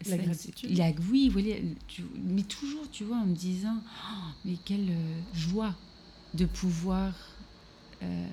La 0.08 0.18
gratitude. 0.18 0.78
la- 0.78 0.92
oui, 1.12 1.32
oui, 1.36 1.76
tu- 1.88 2.04
mais 2.24 2.44
toujours, 2.44 2.90
tu 2.92 3.04
vois, 3.04 3.18
en 3.18 3.26
me 3.26 3.36
disant, 3.36 3.82
Oh, 3.86 4.32
mais 4.46 4.56
quelle 4.66 4.90
euh, 4.90 5.20
joie 5.34 5.76
de 6.34 6.46
pouvoir 6.46 7.14
euh, 8.04 8.28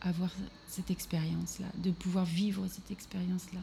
avoir 0.00 0.30
cette 0.68 0.90
expérience-là, 0.90 1.66
de 1.82 1.90
pouvoir 1.90 2.24
vivre 2.24 2.66
cette 2.68 2.90
expérience-là, 2.90 3.60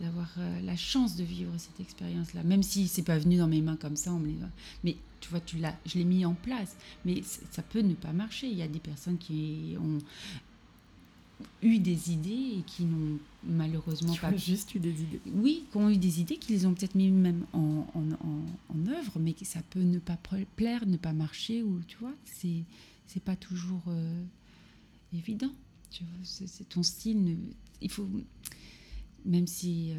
d'avoir 0.00 0.28
euh, 0.38 0.60
la 0.62 0.76
chance 0.76 1.16
de 1.16 1.24
vivre 1.24 1.52
cette 1.56 1.80
expérience-là, 1.80 2.42
même 2.42 2.62
si 2.62 2.86
c'est 2.88 3.02
pas 3.02 3.18
venu 3.18 3.38
dans 3.38 3.48
mes 3.48 3.62
mains 3.62 3.76
comme 3.76 3.96
ça, 3.96 4.12
on 4.12 4.18
me 4.18 4.26
les- 4.26 4.36
mais 4.84 4.96
tu 5.20 5.30
vois, 5.30 5.40
tu 5.40 5.56
l'as, 5.56 5.74
je 5.86 5.96
l'ai 5.98 6.04
mis 6.04 6.24
en 6.26 6.34
place, 6.34 6.76
mais 7.06 7.22
ça 7.50 7.62
peut 7.62 7.80
ne 7.80 7.94
pas 7.94 8.12
marcher. 8.12 8.48
Il 8.48 8.56
y 8.58 8.62
a 8.62 8.68
des 8.68 8.78
personnes 8.80 9.16
qui 9.16 9.74
ont 9.80 9.98
eu 11.62 11.78
des 11.78 12.12
idées 12.12 12.58
et 12.58 12.62
qui 12.66 12.84
n'ont 12.84 13.18
malheureusement 13.44 14.12
Tu 14.14 14.20
pas 14.20 14.28
as 14.28 14.36
juste 14.36 14.74
eu 14.74 14.78
des 14.78 15.02
idées. 15.02 15.20
oui, 15.34 15.64
qui 15.70 15.76
ont 15.76 15.90
eu 15.90 15.96
des 15.98 16.20
idées, 16.20 16.36
qui 16.38 16.52
les 16.52 16.64
ont 16.66 16.72
peut-être 16.74 16.94
mis 16.94 17.10
même 17.10 17.44
en, 17.52 17.86
en, 17.94 18.10
en- 18.12 18.46
en 18.74 18.86
œuvre, 18.86 19.18
mais 19.18 19.34
que 19.34 19.44
ça 19.44 19.60
peut 19.70 19.82
ne 19.82 19.98
pas 19.98 20.16
pla- 20.16 20.44
plaire, 20.56 20.86
ne 20.86 20.96
pas 20.96 21.12
marcher, 21.12 21.62
ou 21.62 21.80
tu 21.86 21.96
vois, 21.98 22.14
c'est 22.24 22.64
c'est 23.06 23.22
pas 23.22 23.36
toujours 23.36 23.82
euh, 23.88 24.22
évident. 25.12 25.52
Tu 25.90 26.02
vois, 26.04 26.12
c'est 26.24 26.46
c'est 26.46 26.68
ton 26.68 26.82
style. 26.82 27.22
ne- 27.22 27.36
il 27.82 27.90
faut, 27.90 28.08
même 29.24 29.46
si 29.46 29.92
euh, 29.92 29.96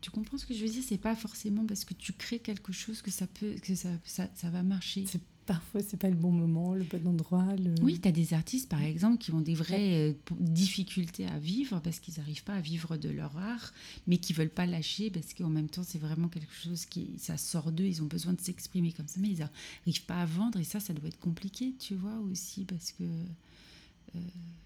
tu 0.00 0.10
comprends 0.10 0.38
ce 0.38 0.46
que 0.46 0.54
je 0.54 0.64
veux 0.64 0.70
dire, 0.70 0.82
c'est 0.86 0.98
pas 0.98 1.14
forcément 1.14 1.66
parce 1.66 1.84
que 1.84 1.94
tu 1.94 2.12
crées 2.12 2.38
quelque 2.38 2.72
chose 2.72 3.02
que 3.02 3.10
ça 3.10 3.26
peut, 3.26 3.54
que 3.62 3.74
ça, 3.74 3.90
ça, 4.04 4.28
ça 4.34 4.50
va 4.50 4.62
marcher. 4.62 5.04
C'est- 5.06 5.20
Parfois, 5.46 5.80
c'est 5.82 5.96
pas 5.96 6.08
le 6.08 6.14
bon 6.14 6.30
moment, 6.30 6.74
le 6.74 6.84
bon 6.84 7.04
endroit. 7.06 7.56
Le... 7.56 7.74
Oui, 7.82 7.98
tu 8.00 8.06
as 8.06 8.12
des 8.12 8.32
artistes, 8.32 8.68
par 8.68 8.82
exemple, 8.82 9.18
qui 9.18 9.32
ont 9.32 9.40
des 9.40 9.54
vraies 9.54 10.10
euh, 10.10 10.34
difficultés 10.38 11.26
à 11.26 11.38
vivre 11.38 11.80
parce 11.80 11.98
qu'ils 11.98 12.14
n'arrivent 12.18 12.44
pas 12.44 12.54
à 12.54 12.60
vivre 12.60 12.96
de 12.96 13.08
leur 13.08 13.36
art, 13.36 13.72
mais 14.06 14.18
qui 14.18 14.32
veulent 14.34 14.50
pas 14.50 14.66
lâcher 14.66 15.10
parce 15.10 15.34
qu'en 15.34 15.48
même 15.48 15.68
temps, 15.68 15.82
c'est 15.82 15.98
vraiment 15.98 16.28
quelque 16.28 16.54
chose 16.54 16.84
qui, 16.86 17.10
ça 17.18 17.36
sort 17.36 17.72
d'eux, 17.72 17.84
ils 17.84 18.02
ont 18.02 18.06
besoin 18.06 18.34
de 18.34 18.40
s'exprimer 18.40 18.92
comme 18.92 19.08
ça, 19.08 19.18
mais 19.20 19.30
ils 19.30 19.38
n'arrivent 19.38 20.04
pas 20.06 20.22
à 20.22 20.26
vendre 20.26 20.60
et 20.60 20.64
ça, 20.64 20.78
ça 20.78 20.92
doit 20.92 21.08
être 21.08 21.20
compliqué, 21.20 21.74
tu 21.78 21.94
vois, 21.94 22.18
aussi, 22.30 22.64
parce 22.64 22.92
que... 22.92 23.02
euh, 23.02 24.18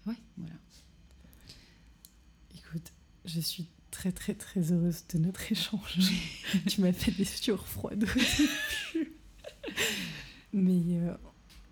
ouais, 0.05 0.17
voilà. 0.37 0.55
Écoute, 2.55 2.93
je 3.25 3.39
suis 3.39 3.65
très 3.89 4.11
très 4.11 4.35
très 4.35 4.71
heureuse 4.71 5.03
de 5.13 5.17
notre 5.19 5.51
échange. 5.51 5.97
tu 6.67 6.81
m'as 6.81 6.93
fait 6.93 7.11
des 7.11 7.25
sueurs 7.25 7.67
froides 7.67 8.03
au 8.03 8.93
début. 8.93 9.13
Mais 10.57 10.97
euh, 10.97 11.13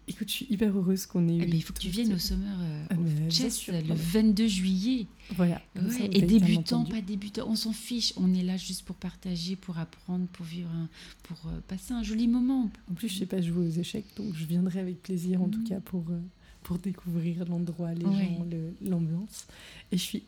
écoute, 0.08 0.28
je 0.30 0.34
suis 0.34 0.48
hyper 0.50 0.76
heureuse 0.78 1.06
qu'on 1.06 1.28
ait 1.28 1.36
eu. 1.36 1.42
Eh 1.44 1.46
ben, 1.48 1.56
il 1.56 1.62
faut 1.64 1.74
que 1.74 1.80
tu 1.80 1.90
viennes 1.90 2.14
au 2.14 2.18
Summer 2.20 2.56
euh, 2.62 2.86
Ah, 2.92 2.96
mais 2.96 3.30
Chess 3.32 3.56
sûr, 3.58 3.74
le 3.74 3.80
ouais. 3.80 3.96
22 3.96 4.48
juillet. 4.48 5.08
Voilà. 5.36 5.62
ça, 5.76 6.04
et 6.12 6.22
débutant, 6.22 6.86
pas 6.86 7.02
débutant, 7.02 7.48
on 7.50 7.56
s'en 7.56 7.74
fiche. 7.74 8.14
On 8.18 8.34
est 8.34 8.44
là 8.44 8.58
juste 8.58 8.84
pour 8.84 8.96
partager, 8.96 9.56
pour 9.56 9.78
apprendre, 9.80 10.28
pour 10.28 10.46
vivre, 10.46 10.70
un- 10.70 10.88
pour 11.24 11.38
euh, 11.48 11.60
passer 11.68 11.94
un 11.94 12.04
joli 12.04 12.28
moment. 12.28 12.70
En 12.92 12.94
plus, 12.94 13.10
je 13.10 13.18
sais 13.20 13.26
pas 13.26 13.42
jouer 13.42 13.68
aux 13.68 13.72
échecs, 13.80 14.06
donc 14.18 14.36
je 14.36 14.46
viendrai 14.46 14.80
avec 14.80 15.02
plaisir 15.02 15.42
en 15.42 15.48
tout 15.50 15.60
Mhm. 15.62 15.68
cas 15.70 15.80
pour, 15.80 16.04
euh, 16.12 16.20
pour 16.64 16.78
découvrir 16.78 17.44
l'endroit, 17.46 17.94
les 17.94 18.06
Ouais. 18.06 18.26
gens, 18.38 18.46
le- 18.52 18.90
l'ambiance. 18.90 19.48
Et 19.92 19.98
je 19.98 20.04
suis 20.04 20.24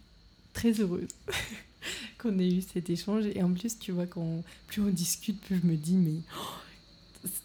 très 0.54 0.72
heureuse 0.82 1.08
qu'on 2.18 2.40
ait 2.40 2.50
eu 2.56 2.62
cet 2.62 2.90
échange. 2.90 3.26
Et 3.36 3.44
en 3.44 3.52
plus, 3.54 3.78
tu 3.78 3.92
vois, 3.92 4.08
quand 4.08 4.44
plus 4.68 4.82
on 4.82 4.90
discute, 4.90 5.40
plus 5.42 5.60
je 5.62 5.68
me 5.68 5.76
dis, 5.76 5.94
mais 5.96 6.22
oh, 6.36 6.54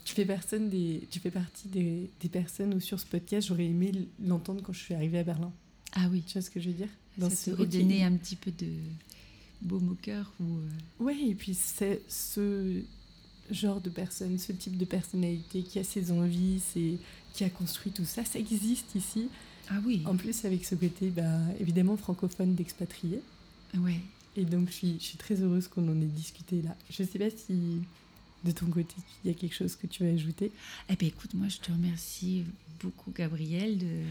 tu, 0.04 0.14
fais 0.14 0.24
personne 0.24 0.68
des, 0.68 1.06
tu 1.10 1.18
fais 1.20 1.30
partie 1.30 1.68
des, 1.68 2.10
des 2.20 2.28
personnes 2.28 2.74
où 2.74 2.80
sur 2.80 2.98
ce 3.00 3.06
podcast, 3.06 3.48
j'aurais 3.48 3.66
aimé 3.66 3.92
l'entendre 4.24 4.62
quand 4.62 4.72
je 4.72 4.80
suis 4.80 4.94
arrivée 4.94 5.18
à 5.18 5.24
Berlin. 5.24 5.52
Ah 5.92 6.08
oui, 6.10 6.22
Tu 6.26 6.34
vois 6.34 6.42
ce 6.42 6.50
que 6.50 6.60
je 6.60 6.68
veux 6.68 6.74
dire? 6.74 6.88
Ça 7.20 7.28
ce- 7.30 7.50
donné 7.50 8.02
un 8.04 8.12
petit 8.16 8.36
peu 8.36 8.50
de 8.50 8.66
baume 9.60 9.90
au 9.90 9.94
cœur 9.94 10.32
ou 10.40 10.44
euh, 10.44 11.04
Ouais, 11.04 11.18
et 11.28 11.34
puis 11.34 11.54
c'est 11.54 12.00
ce 12.08 12.80
genre 13.50 13.80
de 13.80 13.90
personne, 13.90 14.38
ce 14.38 14.52
type 14.52 14.76
de 14.78 14.84
personnalité 14.84 15.62
qui 15.62 15.78
a 15.78 15.84
ses 15.84 16.10
envies, 16.10 16.60
c'est 16.72 16.94
qui 17.34 17.44
a 17.44 17.50
construit 17.50 17.92
tout 17.92 18.04
ça, 18.04 18.24
ça 18.24 18.38
existe 18.38 18.94
ici. 18.94 19.28
ah 19.68 19.80
oui 19.84 20.02
En 20.06 20.16
plus, 20.16 20.44
avec 20.44 20.64
ce 20.64 20.74
côté, 20.74 21.10
bah, 21.10 21.38
évidemment, 21.60 21.96
francophone 21.96 22.54
d'expatriés. 22.54 23.20
ouais 23.78 24.00
Et 24.36 24.44
donc, 24.44 24.68
je 24.68 24.72
suis, 24.74 24.96
je 24.98 25.04
suis 25.04 25.18
très 25.18 25.40
heureuse 25.42 25.68
qu'on 25.68 25.86
en 25.88 26.00
ait 26.00 26.06
discuté 26.06 26.62
là. 26.62 26.74
Je 26.90 27.02
ne 27.02 27.08
sais 27.08 27.18
pas 27.18 27.30
si 27.30 27.82
de 28.44 28.50
ton 28.50 28.66
côté, 28.66 28.94
il 29.24 29.30
y 29.30 29.34
a 29.34 29.36
quelque 29.36 29.54
chose 29.54 29.76
que 29.76 29.86
tu 29.86 30.04
veux 30.04 30.10
ajouter. 30.10 30.50
Eh 30.88 30.96
bien, 30.96 31.08
écoute, 31.08 31.34
moi, 31.34 31.48
je 31.48 31.58
te 31.58 31.70
remercie 31.70 32.44
beaucoup, 32.82 33.12
Gabriel, 33.12 33.78
de 33.78 34.02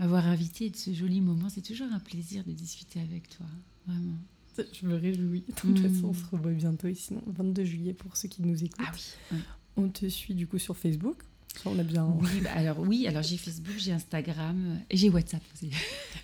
m'avoir 0.00 0.26
invité 0.26 0.70
de 0.70 0.76
ce 0.76 0.92
joli 0.92 1.20
moment. 1.20 1.48
C'est 1.48 1.62
toujours 1.62 1.88
un 1.92 2.00
plaisir 2.00 2.42
de 2.44 2.52
discuter 2.52 3.00
avec 3.00 3.28
toi, 3.28 3.46
vraiment. 3.86 4.16
Je 4.58 4.86
me 4.86 4.96
réjouis. 4.96 5.44
De 5.48 5.52
toute 5.52 5.78
façon, 5.78 6.08
on 6.08 6.14
se 6.14 6.24
revoit 6.32 6.50
bientôt. 6.50 6.88
Et 6.88 6.94
sinon, 6.94 7.22
22 7.26 7.64
juillet, 7.64 7.92
pour 7.92 8.16
ceux 8.16 8.28
qui 8.28 8.42
nous 8.42 8.64
écoutent. 8.64 8.84
Ah 8.86 8.92
oui. 9.32 9.38
On 9.76 9.88
te 9.88 10.08
suit 10.08 10.34
du 10.34 10.48
coup 10.48 10.58
sur 10.58 10.76
Facebook. 10.76 11.18
on 11.64 11.78
a 11.78 11.84
bien. 11.84 12.04
Oui, 12.20 12.40
bah, 12.42 12.50
alors 12.54 12.80
oui, 12.80 13.06
alors 13.06 13.22
j'ai 13.22 13.36
Facebook, 13.36 13.76
j'ai 13.78 13.92
Instagram 13.92 14.80
et 14.90 14.96
j'ai 14.96 15.08
WhatsApp 15.08 15.42
aussi. 15.54 15.70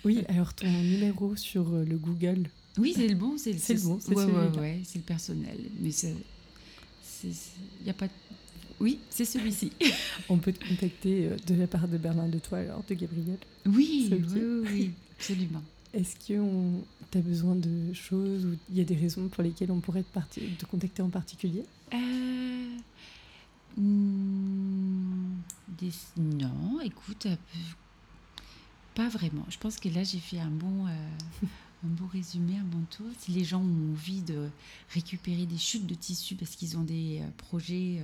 Oui, 0.03 0.25
alors 0.27 0.53
ton 0.53 0.67
numéro 0.67 1.35
sur 1.37 1.73
euh, 1.73 1.85
le 1.85 1.97
Google. 1.97 2.49
Oui, 2.77 2.91
c'est 2.93 3.07
le 3.07 3.15
bon, 3.15 3.37
c'est 3.37 3.53
le 3.53 3.79
bon, 3.79 3.99
c'est 4.01 4.13
ouais, 4.13 4.25
ouais, 4.25 4.59
ouais, 4.59 4.81
c'est 4.83 4.99
le 4.99 5.05
personnel, 5.05 5.57
mais 5.79 5.91
c'est, 5.91 6.13
il 7.83 7.89
a 7.89 7.93
pas. 7.93 8.07
Oui, 8.79 8.99
c'est 9.09 9.25
celui-ci. 9.25 9.71
on 10.29 10.37
peut 10.37 10.51
te 10.51 10.67
contacter 10.67 11.27
euh, 11.27 11.37
de 11.47 11.55
la 11.55 11.67
part 11.67 11.87
de 11.87 11.97
Berlin 11.97 12.27
de 12.27 12.39
toi 12.39 12.59
alors, 12.59 12.83
de 12.87 12.93
Gabriel. 12.93 13.37
Oui, 13.65 14.09
oui, 14.11 14.41
oui, 14.69 14.91
absolument. 15.17 15.63
Est-ce 15.93 16.15
que 16.15 16.41
tu 17.11 17.17
as 17.17 17.21
besoin 17.21 17.55
de 17.55 17.93
choses 17.93 18.45
ou 18.45 18.55
il 18.69 18.77
y 18.77 18.81
a 18.81 18.83
des 18.83 18.95
raisons 18.95 19.29
pour 19.29 19.43
lesquelles 19.43 19.71
on 19.71 19.79
pourrait 19.79 20.03
te, 20.03 20.39
te 20.39 20.65
contacter 20.65 21.01
en 21.01 21.09
particulier? 21.09 21.63
Euh... 21.93 22.77
Hmm, 23.77 25.35
non, 26.17 26.79
écoute, 26.81 27.25
euh, 27.25 27.35
pas 28.93 29.09
vraiment. 29.09 29.45
Je 29.49 29.57
pense 29.57 29.77
que 29.77 29.89
là, 29.89 30.03
j'ai 30.03 30.19
fait 30.19 30.39
un 30.39 30.49
bon, 30.49 30.87
euh, 30.87 30.91
un 31.83 31.87
bon 31.87 32.07
résumé, 32.07 32.57
un 32.57 32.63
bon 32.63 32.83
tour. 32.89 33.07
Si 33.19 33.31
les 33.31 33.43
gens 33.43 33.61
ont 33.61 33.91
envie 33.91 34.21
de 34.21 34.49
récupérer 34.93 35.45
des 35.45 35.57
chutes 35.57 35.85
de 35.85 35.95
tissu 35.95 36.35
parce 36.35 36.55
qu'ils 36.55 36.77
ont 36.77 36.83
des 36.83 37.19
euh, 37.21 37.29
projets, 37.37 38.01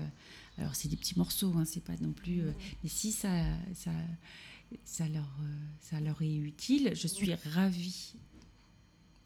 alors 0.58 0.76
c'est 0.76 0.88
des 0.90 0.98
petits 0.98 1.18
morceaux, 1.18 1.54
hein, 1.58 1.66
c'est 1.66 1.84
pas 1.84 1.96
non 2.02 2.12
plus. 2.12 2.42
mais 2.84 2.90
si 2.90 3.12
ça, 3.12 3.30
ça, 3.74 3.92
ça, 4.86 5.08
leur, 5.08 5.30
ça 5.82 6.00
leur 6.00 6.22
est 6.22 6.36
utile, 6.36 6.92
je 6.94 7.08
suis 7.08 7.34
ravie 7.34 8.14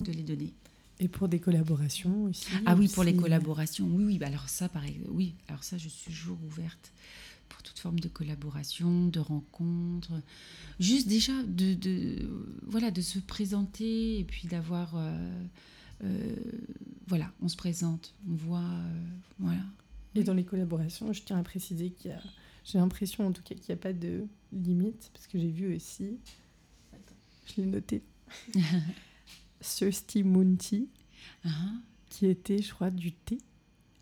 de 0.02 0.12
les 0.12 0.24
donner. 0.24 0.54
Et 1.00 1.08
pour 1.08 1.28
des 1.28 1.40
collaborations 1.40 2.24
aussi 2.24 2.48
Ah 2.66 2.76
oui, 2.76 2.88
pour 2.88 3.04
les 3.04 3.16
collaborations, 3.16 3.86
oui, 3.86 4.06
oui. 4.06 4.18
Bah 4.18 4.28
alors 4.28 4.48
ça, 4.48 4.70
pareil, 4.70 5.02
oui. 5.10 5.36
Alors 5.50 5.64
ça, 5.64 5.78
je 5.78 5.90
suis 5.90 6.12
toujours 6.12 6.38
ouverte 6.46 6.94
toute 7.66 7.80
forme 7.80 8.00
de 8.00 8.08
collaboration, 8.08 9.08
de 9.08 9.20
rencontre, 9.20 10.12
juste 10.80 11.08
déjà 11.08 11.34
de, 11.44 11.74
de 11.74 12.30
voilà, 12.64 12.92
de 12.92 13.02
se 13.02 13.18
présenter 13.20 14.20
et 14.20 14.24
puis 14.24 14.48
d'avoir, 14.48 14.96
euh, 14.96 15.44
euh, 16.04 16.36
voilà, 17.08 17.32
on 17.42 17.48
se 17.48 17.58
présente, 17.58 18.14
on 18.30 18.36
voit, 18.36 18.60
euh, 18.60 19.04
voilà. 19.40 19.64
Et 20.14 20.24
dans 20.24 20.34
les 20.34 20.46
collaborations, 20.46 21.12
je 21.12 21.24
tiens 21.24 21.38
à 21.38 21.44
préciser 21.44 21.90
qu'il 21.90 22.12
y 22.12 22.14
a, 22.14 22.22
j'ai 22.64 22.78
l'impression 22.78 23.28
en 23.28 23.32
tout 23.32 23.42
cas 23.42 23.56
qu'il 23.56 23.74
n'y 23.74 23.80
a 23.80 23.82
pas 23.82 23.94
de 23.94 24.26
limite, 24.54 25.10
parce 25.14 25.28
que 25.28 25.40
j'ai 25.40 25.50
vu 25.50 25.76
aussi, 25.76 26.18
Attends, 26.94 27.16
je 27.48 27.62
l'ai 27.62 27.68
noté. 27.68 28.04
Thirsty 29.60 30.24
Mounty, 30.24 30.88
uh 31.44 31.50
qui 32.10 32.28
était, 32.28 32.62
je 32.62 32.74
crois, 32.74 32.92
du 32.92 33.12
thé. 33.12 33.40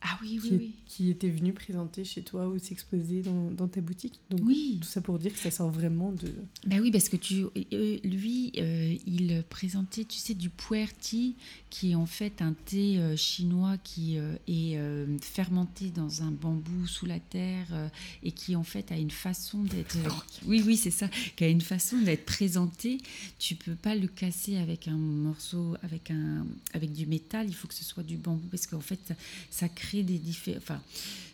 Ah 0.05 0.19
oui, 0.21 0.39
oui, 0.43 0.49
qui, 0.49 0.55
oui. 0.55 0.71
Qui 0.85 1.09
était 1.09 1.29
venu 1.29 1.53
présenter 1.53 2.03
chez 2.03 2.23
toi 2.23 2.49
ou 2.49 2.59
s'exposer 2.59 3.21
dans, 3.21 3.49
dans, 3.51 3.69
ta 3.69 3.79
boutique. 3.79 4.19
Donc, 4.29 4.41
oui. 4.43 4.77
Tout 4.81 4.87
ça 4.87 4.99
pour 4.99 5.17
dire 5.17 5.31
que 5.31 5.39
ça 5.39 5.49
sort 5.49 5.71
vraiment 5.71 6.11
de. 6.11 6.29
Ben 6.67 6.81
oui, 6.81 6.91
parce 6.91 7.07
que 7.07 7.15
tu, 7.15 7.45
euh, 7.45 7.97
lui, 8.03 8.51
euh, 8.57 8.95
il 9.07 9.43
présentait, 9.49 10.03
tu 10.03 10.17
sais, 10.17 10.33
du 10.33 10.49
puer 10.49 10.87
tea, 10.99 11.35
qui 11.69 11.91
est 11.91 11.95
en 11.95 12.05
fait 12.05 12.41
un 12.41 12.53
thé 12.65 12.97
euh, 12.97 13.15
chinois 13.15 13.77
qui 13.77 14.17
est 14.17 14.77
fermenté 15.21 15.89
dans 15.89 16.21
un 16.21 16.31
bambou 16.31 16.85
sous 16.85 17.05
la 17.05 17.19
terre 17.19 17.89
et 18.23 18.31
qui 18.31 18.55
en 18.55 18.63
fait 18.63 18.91
a 18.91 18.97
une 18.97 19.11
façon 19.11 19.63
d'être. 19.63 19.97
oui, 20.45 20.61
oui, 20.65 20.75
c'est 20.75 20.91
ça, 20.91 21.07
qui 21.37 21.45
a 21.45 21.47
une 21.47 21.61
façon 21.61 21.97
d'être 22.01 22.25
présenté. 22.25 22.97
Tu 23.39 23.55
peux 23.55 23.75
pas 23.75 23.95
le 23.95 24.07
casser 24.07 24.57
avec 24.57 24.89
un 24.89 24.97
morceau, 24.97 25.75
avec 25.81 26.11
un, 26.11 26.45
avec 26.73 26.91
du 26.91 27.05
métal. 27.05 27.47
Il 27.47 27.55
faut 27.55 27.69
que 27.69 27.73
ce 27.73 27.85
soit 27.85 28.03
du 28.03 28.17
bambou 28.17 28.47
parce 28.49 28.67
qu'en 28.67 28.81
fait, 28.81 28.99
ça, 29.07 29.15
ça 29.49 29.69
des 30.01 30.17
différents. 30.17 30.57
Enfin, 30.57 30.81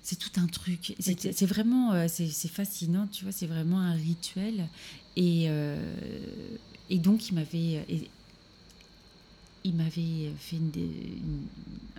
c'est 0.09 0.17
tout 0.17 0.39
un 0.39 0.47
truc. 0.47 0.95
C'est 0.99 1.45
vraiment, 1.45 1.93
euh, 1.93 2.07
c'est 2.07 2.47
fascinant, 2.47 3.07
tu 3.07 3.23
vois, 3.23 3.31
c'est 3.31 3.45
vraiment 3.45 3.79
un 3.79 3.93
rituel. 3.93 4.67
Et, 5.15 5.45
euh, 5.47 5.95
et 6.89 6.97
donc, 6.97 7.29
il 7.29 7.35
m'avait. 7.35 7.85
Il 9.65 9.75
m'avait 9.75 10.31
fait 10.39 10.55
une, 10.55 10.71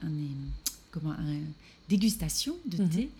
une, 0.03 0.27
comment, 0.91 1.15
dégustation 1.89 2.57
de 2.66 2.82
mhm. 2.82 2.89
thé. 2.89 3.11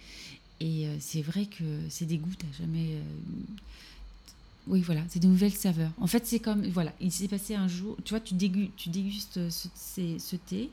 Et 0.61 0.87
euh, 0.87 0.97
c'est 0.99 1.23
vrai 1.23 1.47
que 1.47 1.65
c'est 1.89 2.07
des 2.07 2.17
goûts, 2.19 2.35
t'as 2.37 2.59
jamais. 2.59 2.99
oui, 4.67 4.81
voilà, 4.81 5.03
c'est 5.09 5.21
de 5.21 5.29
nouvelles 5.29 5.53
saveurs. 5.53 5.93
En 5.99 6.07
fait, 6.09 6.27
c'est 6.27 6.41
comme, 6.41 6.67
voilà, 6.69 6.93
il 7.01 7.13
s'est 7.13 7.29
passé 7.29 7.55
un 7.55 7.69
jour, 7.69 7.97
tu 8.05 8.11
vois, 8.11 8.21
tu, 8.21 8.35
dégustes, 8.35 8.73
tu 8.77 8.89
dégustes 8.89 9.51
ce, 9.51 9.69
ce 10.19 10.37
thé, 10.37 10.71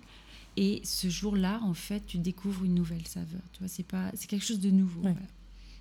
et 0.57 0.81
ce 0.83 1.07
jour-là, 1.07 1.61
en 1.63 1.75
fait, 1.75 2.03
tu 2.07 2.17
découvres 2.17 2.65
une 2.65 2.73
nouvelle 2.73 3.05
saveur. 3.05 3.41
Tu 3.53 3.59
vois, 3.59 3.67
c'est 3.67 3.83
pas, 3.85 4.11
c'est 4.15 4.27
quelque 4.27 4.43
chose 4.43 4.59
de 4.59 4.71
nouveau. 4.71 5.03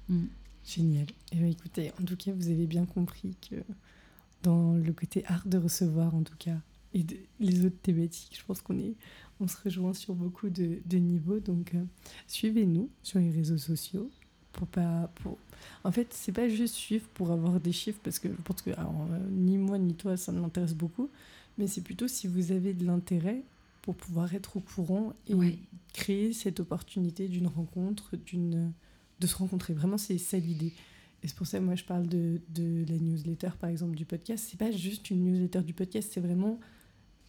Mm. 0.09 0.27
Génial. 0.67 1.07
Eh 1.33 1.51
écoutez, 1.51 1.93
en 2.01 2.05
tout 2.05 2.17
cas, 2.17 2.33
vous 2.33 2.49
avez 2.51 2.67
bien 2.67 2.85
compris 2.85 3.35
que 3.51 3.57
dans 4.43 4.75
le 4.75 4.93
côté 4.93 5.25
art 5.27 5.47
de 5.49 5.57
recevoir, 5.57 6.15
en 6.15 6.23
tout 6.23 6.37
cas, 6.39 6.59
et 6.93 7.05
les 7.41 7.65
autres 7.65 7.81
thématiques, 7.83 8.37
je 8.39 8.45
pense 8.45 8.61
qu'on 8.61 8.79
est, 8.79 8.95
on 9.41 9.49
se 9.49 9.57
rejoint 9.65 9.95
sur 9.95 10.15
beaucoup 10.15 10.51
de, 10.51 10.79
de 10.85 10.99
niveaux. 10.99 11.41
Donc, 11.41 11.75
euh, 11.75 11.83
suivez-nous 12.27 12.91
sur 13.03 13.19
les 13.19 13.31
réseaux 13.31 13.59
sociaux. 13.59 14.11
Pour 14.53 14.67
pas, 14.67 15.11
pour... 15.17 15.39
En 15.85 15.93
fait, 15.93 16.09
c'est 16.11 16.33
pas 16.33 16.49
juste 16.49 16.75
suivre 16.75 17.07
pour 17.15 17.31
avoir 17.31 17.61
des 17.61 17.73
chiffres, 17.73 18.01
parce 18.03 18.19
que 18.19 18.29
je 18.29 18.43
pense 18.43 18.61
que 18.61 18.71
alors, 18.71 19.07
euh, 19.11 19.19
ni 19.31 19.57
moi 19.57 19.79
ni 19.79 19.95
toi, 19.95 20.19
ça 20.19 20.33
m'intéresse 20.33 20.75
beaucoup. 20.75 21.09
Mais 21.57 21.67
c'est 21.67 21.83
plutôt 21.83 22.09
si 22.09 22.27
vous 22.27 22.53
avez 22.53 22.75
de 22.75 22.85
l'intérêt, 22.85 23.43
pour 23.87 23.95
pouvoir 23.95 24.35
être 24.35 24.57
au 24.57 24.61
courant 24.61 25.15
et 25.29 25.61
créer 25.93 26.33
cette 26.33 26.59
opportunité 26.59 27.29
d'une 27.29 27.47
rencontre, 27.47 28.17
d'une 28.17 28.73
de 29.21 29.27
se 29.29 29.37
rencontrer. 29.37 29.75
Vraiment, 29.75 29.97
c'est 29.97 30.19
ça 30.19 30.39
l'idée. 30.39 30.73
Et 31.23 31.29
c'est 31.29 31.37
pour 31.37 31.47
ça 31.47 31.61
que 31.61 31.65
moi 31.65 31.77
je 31.77 31.85
parle 31.85 32.09
de, 32.09 32.41
de, 32.49 32.85
la 32.89 32.99
newsletter 32.99 33.51
par 33.61 33.71
exemple 33.71 33.95
du 33.95 34.05
podcast. 34.05 34.49
C'est 34.51 34.59
pas 34.59 34.73
juste 34.73 35.09
une 35.11 35.23
newsletter 35.23 35.63
du 35.63 35.73
podcast, 35.73 36.11
c'est 36.13 36.21
vraiment 36.21 36.59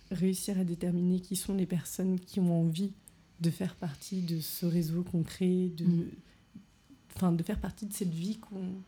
réussir 0.09 0.57
à 0.57 0.63
déterminer 0.63 1.19
qui 1.19 1.35
sont 1.35 1.53
les 1.53 1.67
personnes 1.67 2.19
qui 2.19 2.39
ont 2.39 2.61
envie 2.61 2.91
de 3.39 3.51
faire 3.51 3.75
partie 3.75 4.21
de 4.23 4.39
ce 4.39 4.65
réseau 4.65 5.03
qu'on 5.03 5.21
crée, 5.21 5.71
de, 5.77 5.85
mm. 5.85 7.35
de 7.35 7.43
faire 7.43 7.59
partie 7.59 7.85
de 7.85 7.93
cette 7.93 8.13
vie 8.13 8.38
qu'on 8.38 8.81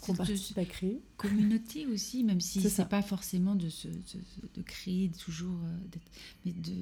participe 0.00 0.58
à 0.58 0.64
créer. 0.64 1.02
Communauté 1.16 1.86
aussi, 1.86 2.24
même 2.24 2.40
si 2.40 2.60
c'est 2.60 2.88
pas 2.88 3.02
forcément 3.02 3.54
de, 3.54 3.68
se, 3.68 3.88
de, 3.88 4.62
créer 4.62 5.10
toujours, 5.10 5.58
euh, 5.64 5.98
mais 6.44 6.52
de, 6.52 6.74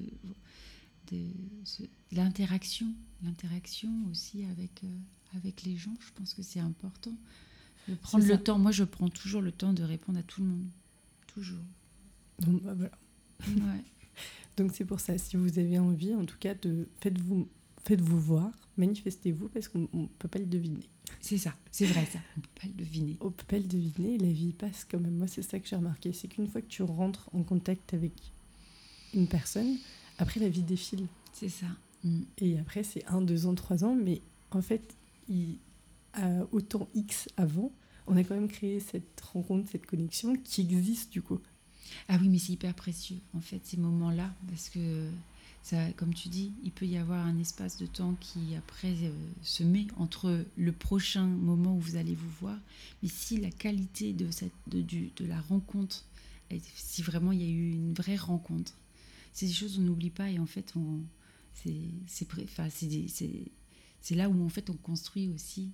de, 1.11 1.27
l'interaction, 2.13 2.87
l'interaction 3.23 3.91
aussi 4.11 4.45
avec, 4.45 4.85
euh, 4.85 5.37
avec 5.37 5.63
les 5.63 5.77
gens. 5.77 5.95
Je 6.01 6.13
pense 6.15 6.35
que 6.35 6.43
c'est 6.43 6.61
important. 6.61 7.17
De 7.89 7.95
prendre 7.95 8.27
le 8.27 8.39
temps. 8.39 8.59
Moi, 8.59 8.73
je 8.73 8.85
prends 8.85 9.11
toujours 9.11 9.43
le 9.43 9.53
temps 9.53 9.73
de 9.73 9.83
répondre 9.83 10.19
à 10.19 10.23
tout 10.23 10.43
le 10.43 10.49
monde, 10.49 10.69
toujours. 11.27 11.65
Donc, 12.41 12.63
bah, 12.63 12.75
voilà. 12.75 12.99
Ouais. 13.47 13.85
Donc 14.57 14.73
c'est 14.73 14.85
pour 14.85 15.01
ça, 15.01 15.19
si 15.19 15.37
vous 15.37 15.59
avez 15.59 15.79
envie, 15.79 16.15
en 16.15 16.25
tout 16.25 16.39
cas, 16.39 16.55
de 16.55 16.89
faites-vous 17.01 17.49
faites-vous 17.85 18.19
voir, 18.19 18.51
manifestez-vous 18.77 19.49
parce 19.49 19.69
qu'on 19.69 19.89
ne 19.93 20.07
peut 20.19 20.29
pas 20.29 20.39
le 20.39 20.47
deviner. 20.47 20.89
C'est 21.25 21.39
ça, 21.39 21.55
c'est 21.71 21.87
vrai 21.87 22.05
ça, 22.05 22.19
on 22.37 22.41
peut 22.43 22.49
pas 22.61 22.67
le 22.67 22.75
deviner. 22.75 23.17
On 23.23 23.31
peut 23.31 23.47
pas 23.49 23.57
le 23.57 23.65
deviner, 23.65 24.19
la 24.19 24.31
vie 24.31 24.53
passe 24.53 24.85
quand 24.85 25.01
même. 25.01 25.17
Moi, 25.17 25.27
c'est 25.27 25.41
ça 25.41 25.59
que 25.59 25.67
j'ai 25.67 25.75
remarqué, 25.75 26.13
c'est 26.13 26.29
qu'une 26.29 26.47
fois 26.47 26.61
que 26.61 26.67
tu 26.67 26.83
rentres 26.83 27.31
en 27.33 27.43
contact 27.43 27.95
avec 27.95 28.13
une 29.15 29.27
personne, 29.27 29.79
après 30.19 30.39
la 30.39 30.51
vie 30.51 30.61
défile. 30.61 31.07
C'est 31.33 31.49
ça. 31.49 31.65
Mm. 32.03 32.21
Et 32.43 32.59
après, 32.59 32.83
c'est 32.83 33.07
un, 33.07 33.23
deux 33.23 33.47
ans, 33.47 33.55
trois 33.55 33.85
ans, 33.85 33.95
mais 33.95 34.21
en 34.51 34.61
fait, 34.61 34.83
il, 35.31 35.57
autant 36.53 36.91
X 36.95 37.31
avant, 37.39 37.73
on 38.07 38.19
a 38.19 38.23
quand 38.23 38.35
même 38.35 38.49
créé 38.49 38.79
cette 38.79 39.19
rencontre, 39.23 39.71
cette 39.73 39.87
connexion 39.87 40.37
qui 40.37 40.61
existe 40.61 41.11
du 41.11 41.23
coup. 41.23 41.41
Ah 42.07 42.19
oui, 42.21 42.29
mais 42.29 42.39
c'est 42.39 42.53
hyper 42.53 42.75
précieux, 42.75 43.17
en 43.33 43.41
fait, 43.41 43.63
ces 43.65 43.79
moments-là, 43.79 44.31
parce 44.47 44.69
que 44.69 45.09
comme 45.97 46.13
tu 46.13 46.29
dis, 46.29 46.53
il 46.63 46.73
peut 46.73 46.87
y 46.87 46.97
avoir 46.97 47.25
un 47.27 47.39
espace 47.39 47.79
de 47.79 47.87
temps 47.87 48.15
qui 48.21 48.55
après 48.57 48.95
euh, 49.05 49.13
se 49.43 49.63
met 49.63 49.87
entre 49.97 50.45
le 50.57 50.73
prochain 50.73 51.27
moment 51.27 51.75
où 51.77 51.81
vous 51.81 51.97
allez 51.97 52.15
vous 52.15 52.31
voir. 52.41 52.59
Mais 53.03 53.09
si 53.09 53.39
la 53.39 53.51
qualité 53.51 54.13
de, 54.13 54.31
cette, 54.31 54.53
de, 54.67 54.83
du, 54.83 55.11
de 55.17 55.25
la 55.25 55.41
rencontre, 55.41 56.05
si 56.75 57.03
vraiment 57.03 57.33
il 57.33 57.43
y 57.43 57.47
a 57.47 57.49
eu 57.49 57.73
une 57.73 57.95
vraie 57.95 58.17
rencontre, 58.17 58.75
c'est 59.33 59.47
des 59.47 59.53
choses 59.53 59.77
qu'on 59.77 59.83
n'oublie 59.83 60.11
pas 60.11 60.31
et 60.31 60.39
en 60.39 60.47
fait, 60.47 60.75
c'est 64.01 64.15
là 64.15 64.29
où 64.29 64.45
en 64.45 64.49
fait 64.49 64.71
on 64.71 64.75
construit 64.75 65.29
aussi 65.29 65.71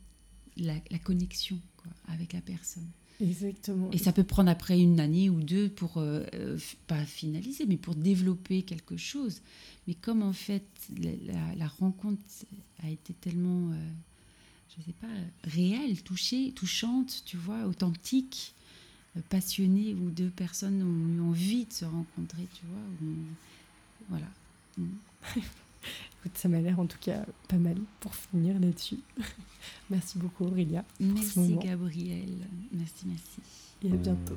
la, 0.57 0.79
connexion 1.03 1.61
avec 2.09 2.33
la 2.33 2.41
personne. 2.41 2.89
Exactement. 3.21 3.91
Et 3.93 3.99
ça 3.99 4.13
peut 4.13 4.25
prendre 4.25 4.51
après 4.51 4.81
une 4.81 4.99
année 4.99 5.29
ou 5.29 5.43
deux 5.43 5.69
pour, 5.69 5.99
euh, 5.99 6.25
euh, 6.35 6.59
pas 6.87 7.05
finaliser, 7.05 7.67
mais 7.67 7.77
pour 7.77 7.95
développer 7.95 8.63
quelque 8.63 8.97
chose. 8.97 9.43
Mais 9.87 9.95
comme 9.95 10.23
en 10.23 10.33
fait, 10.33 10.65
la, 11.57 11.69
rencontre 11.69 12.23
a 12.83 12.89
été 12.89 13.13
tellement, 13.15 13.71
euh, 13.73 13.91
je 14.77 14.85
sais 14.85 14.95
pas, 15.01 15.09
réelle, 15.45 16.03
touchée, 16.03 16.53
touchante, 16.53 17.23
tu 17.27 17.37
vois, 17.37 17.67
authentique, 17.67 18.55
passionnée, 19.29 19.95
où 19.95 20.11
deux 20.11 20.31
personnes 20.31 20.83
ont 20.83 21.17
eu 21.17 21.21
envie 21.21 21.67
de 21.67 21.73
se 21.73 21.85
rencontrer, 21.85 22.47
tu 22.55 22.63
vois. 22.67 23.17
voilà. 24.09 24.29
Ça 26.35 26.49
m'a 26.49 26.61
l'air 26.61 26.79
en 26.79 26.87
tout 26.87 26.99
cas 27.01 27.25
pas 27.49 27.57
mal 27.57 27.77
pour 28.01 28.15
finir 28.15 28.59
là-dessus. 28.61 28.99
merci 29.91 30.19
beaucoup 30.19 30.45
Aurélia. 30.45 30.85
Merci 31.01 31.57
Gabriel. 31.57 32.47
Merci, 32.73 33.07
merci. 33.07 33.41
Et 33.83 33.93
à 33.93 33.97
bientôt. 33.97 34.37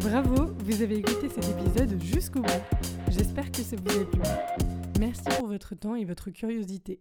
Bravo, 0.00 0.54
vous 0.58 0.82
avez 0.82 0.98
écouté 0.98 1.28
cet 1.28 1.48
épisode 1.48 2.02
jusqu'au 2.02 2.40
bout. 2.40 2.48
J'espère 3.08 3.50
que 3.50 3.62
ça 3.62 3.76
vous 3.76 4.00
a 4.00 4.04
plu. 4.04 4.20
Merci 5.00 5.22
pour 5.38 5.48
votre 5.48 5.74
temps 5.74 5.94
et 5.94 6.04
votre 6.04 6.30
curiosité. 6.30 7.00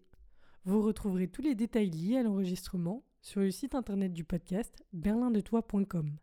Vous 0.65 0.81
retrouverez 0.81 1.27
tous 1.27 1.41
les 1.41 1.55
détails 1.55 1.89
liés 1.89 2.15
à 2.15 2.23
l'enregistrement 2.23 3.03
sur 3.21 3.41
le 3.41 3.51
site 3.51 3.75
internet 3.75 4.13
du 4.13 4.23
podcast 4.23 4.81
berlindetoi.com. 4.93 6.17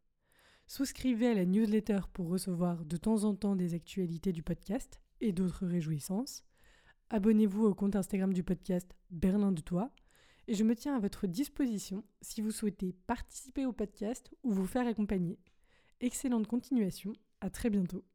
Souscrivez 0.66 1.26
à 1.26 1.34
la 1.34 1.44
newsletter 1.44 2.00
pour 2.14 2.28
recevoir 2.28 2.86
de 2.86 2.96
temps 2.96 3.24
en 3.24 3.34
temps 3.34 3.54
des 3.54 3.74
actualités 3.74 4.32
du 4.32 4.42
podcast 4.42 5.02
et 5.20 5.32
d'autres 5.32 5.66
réjouissances. 5.66 6.42
Abonnez-vous 7.10 7.66
au 7.66 7.74
compte 7.74 7.96
Instagram 7.96 8.32
du 8.32 8.42
podcast 8.42 8.96
Berlin 9.10 9.52
de 9.52 9.60
Toi 9.60 9.90
et 10.48 10.54
je 10.54 10.64
me 10.64 10.74
tiens 10.74 10.96
à 10.96 11.00
votre 11.00 11.26
disposition 11.26 12.02
si 12.22 12.40
vous 12.40 12.50
souhaitez 12.50 12.94
participer 13.06 13.66
au 13.66 13.74
podcast 13.74 14.30
ou 14.42 14.52
vous 14.52 14.66
faire 14.66 14.86
accompagner. 14.86 15.38
Excellente 16.00 16.46
continuation, 16.46 17.12
à 17.42 17.50
très 17.50 17.68
bientôt. 17.68 18.06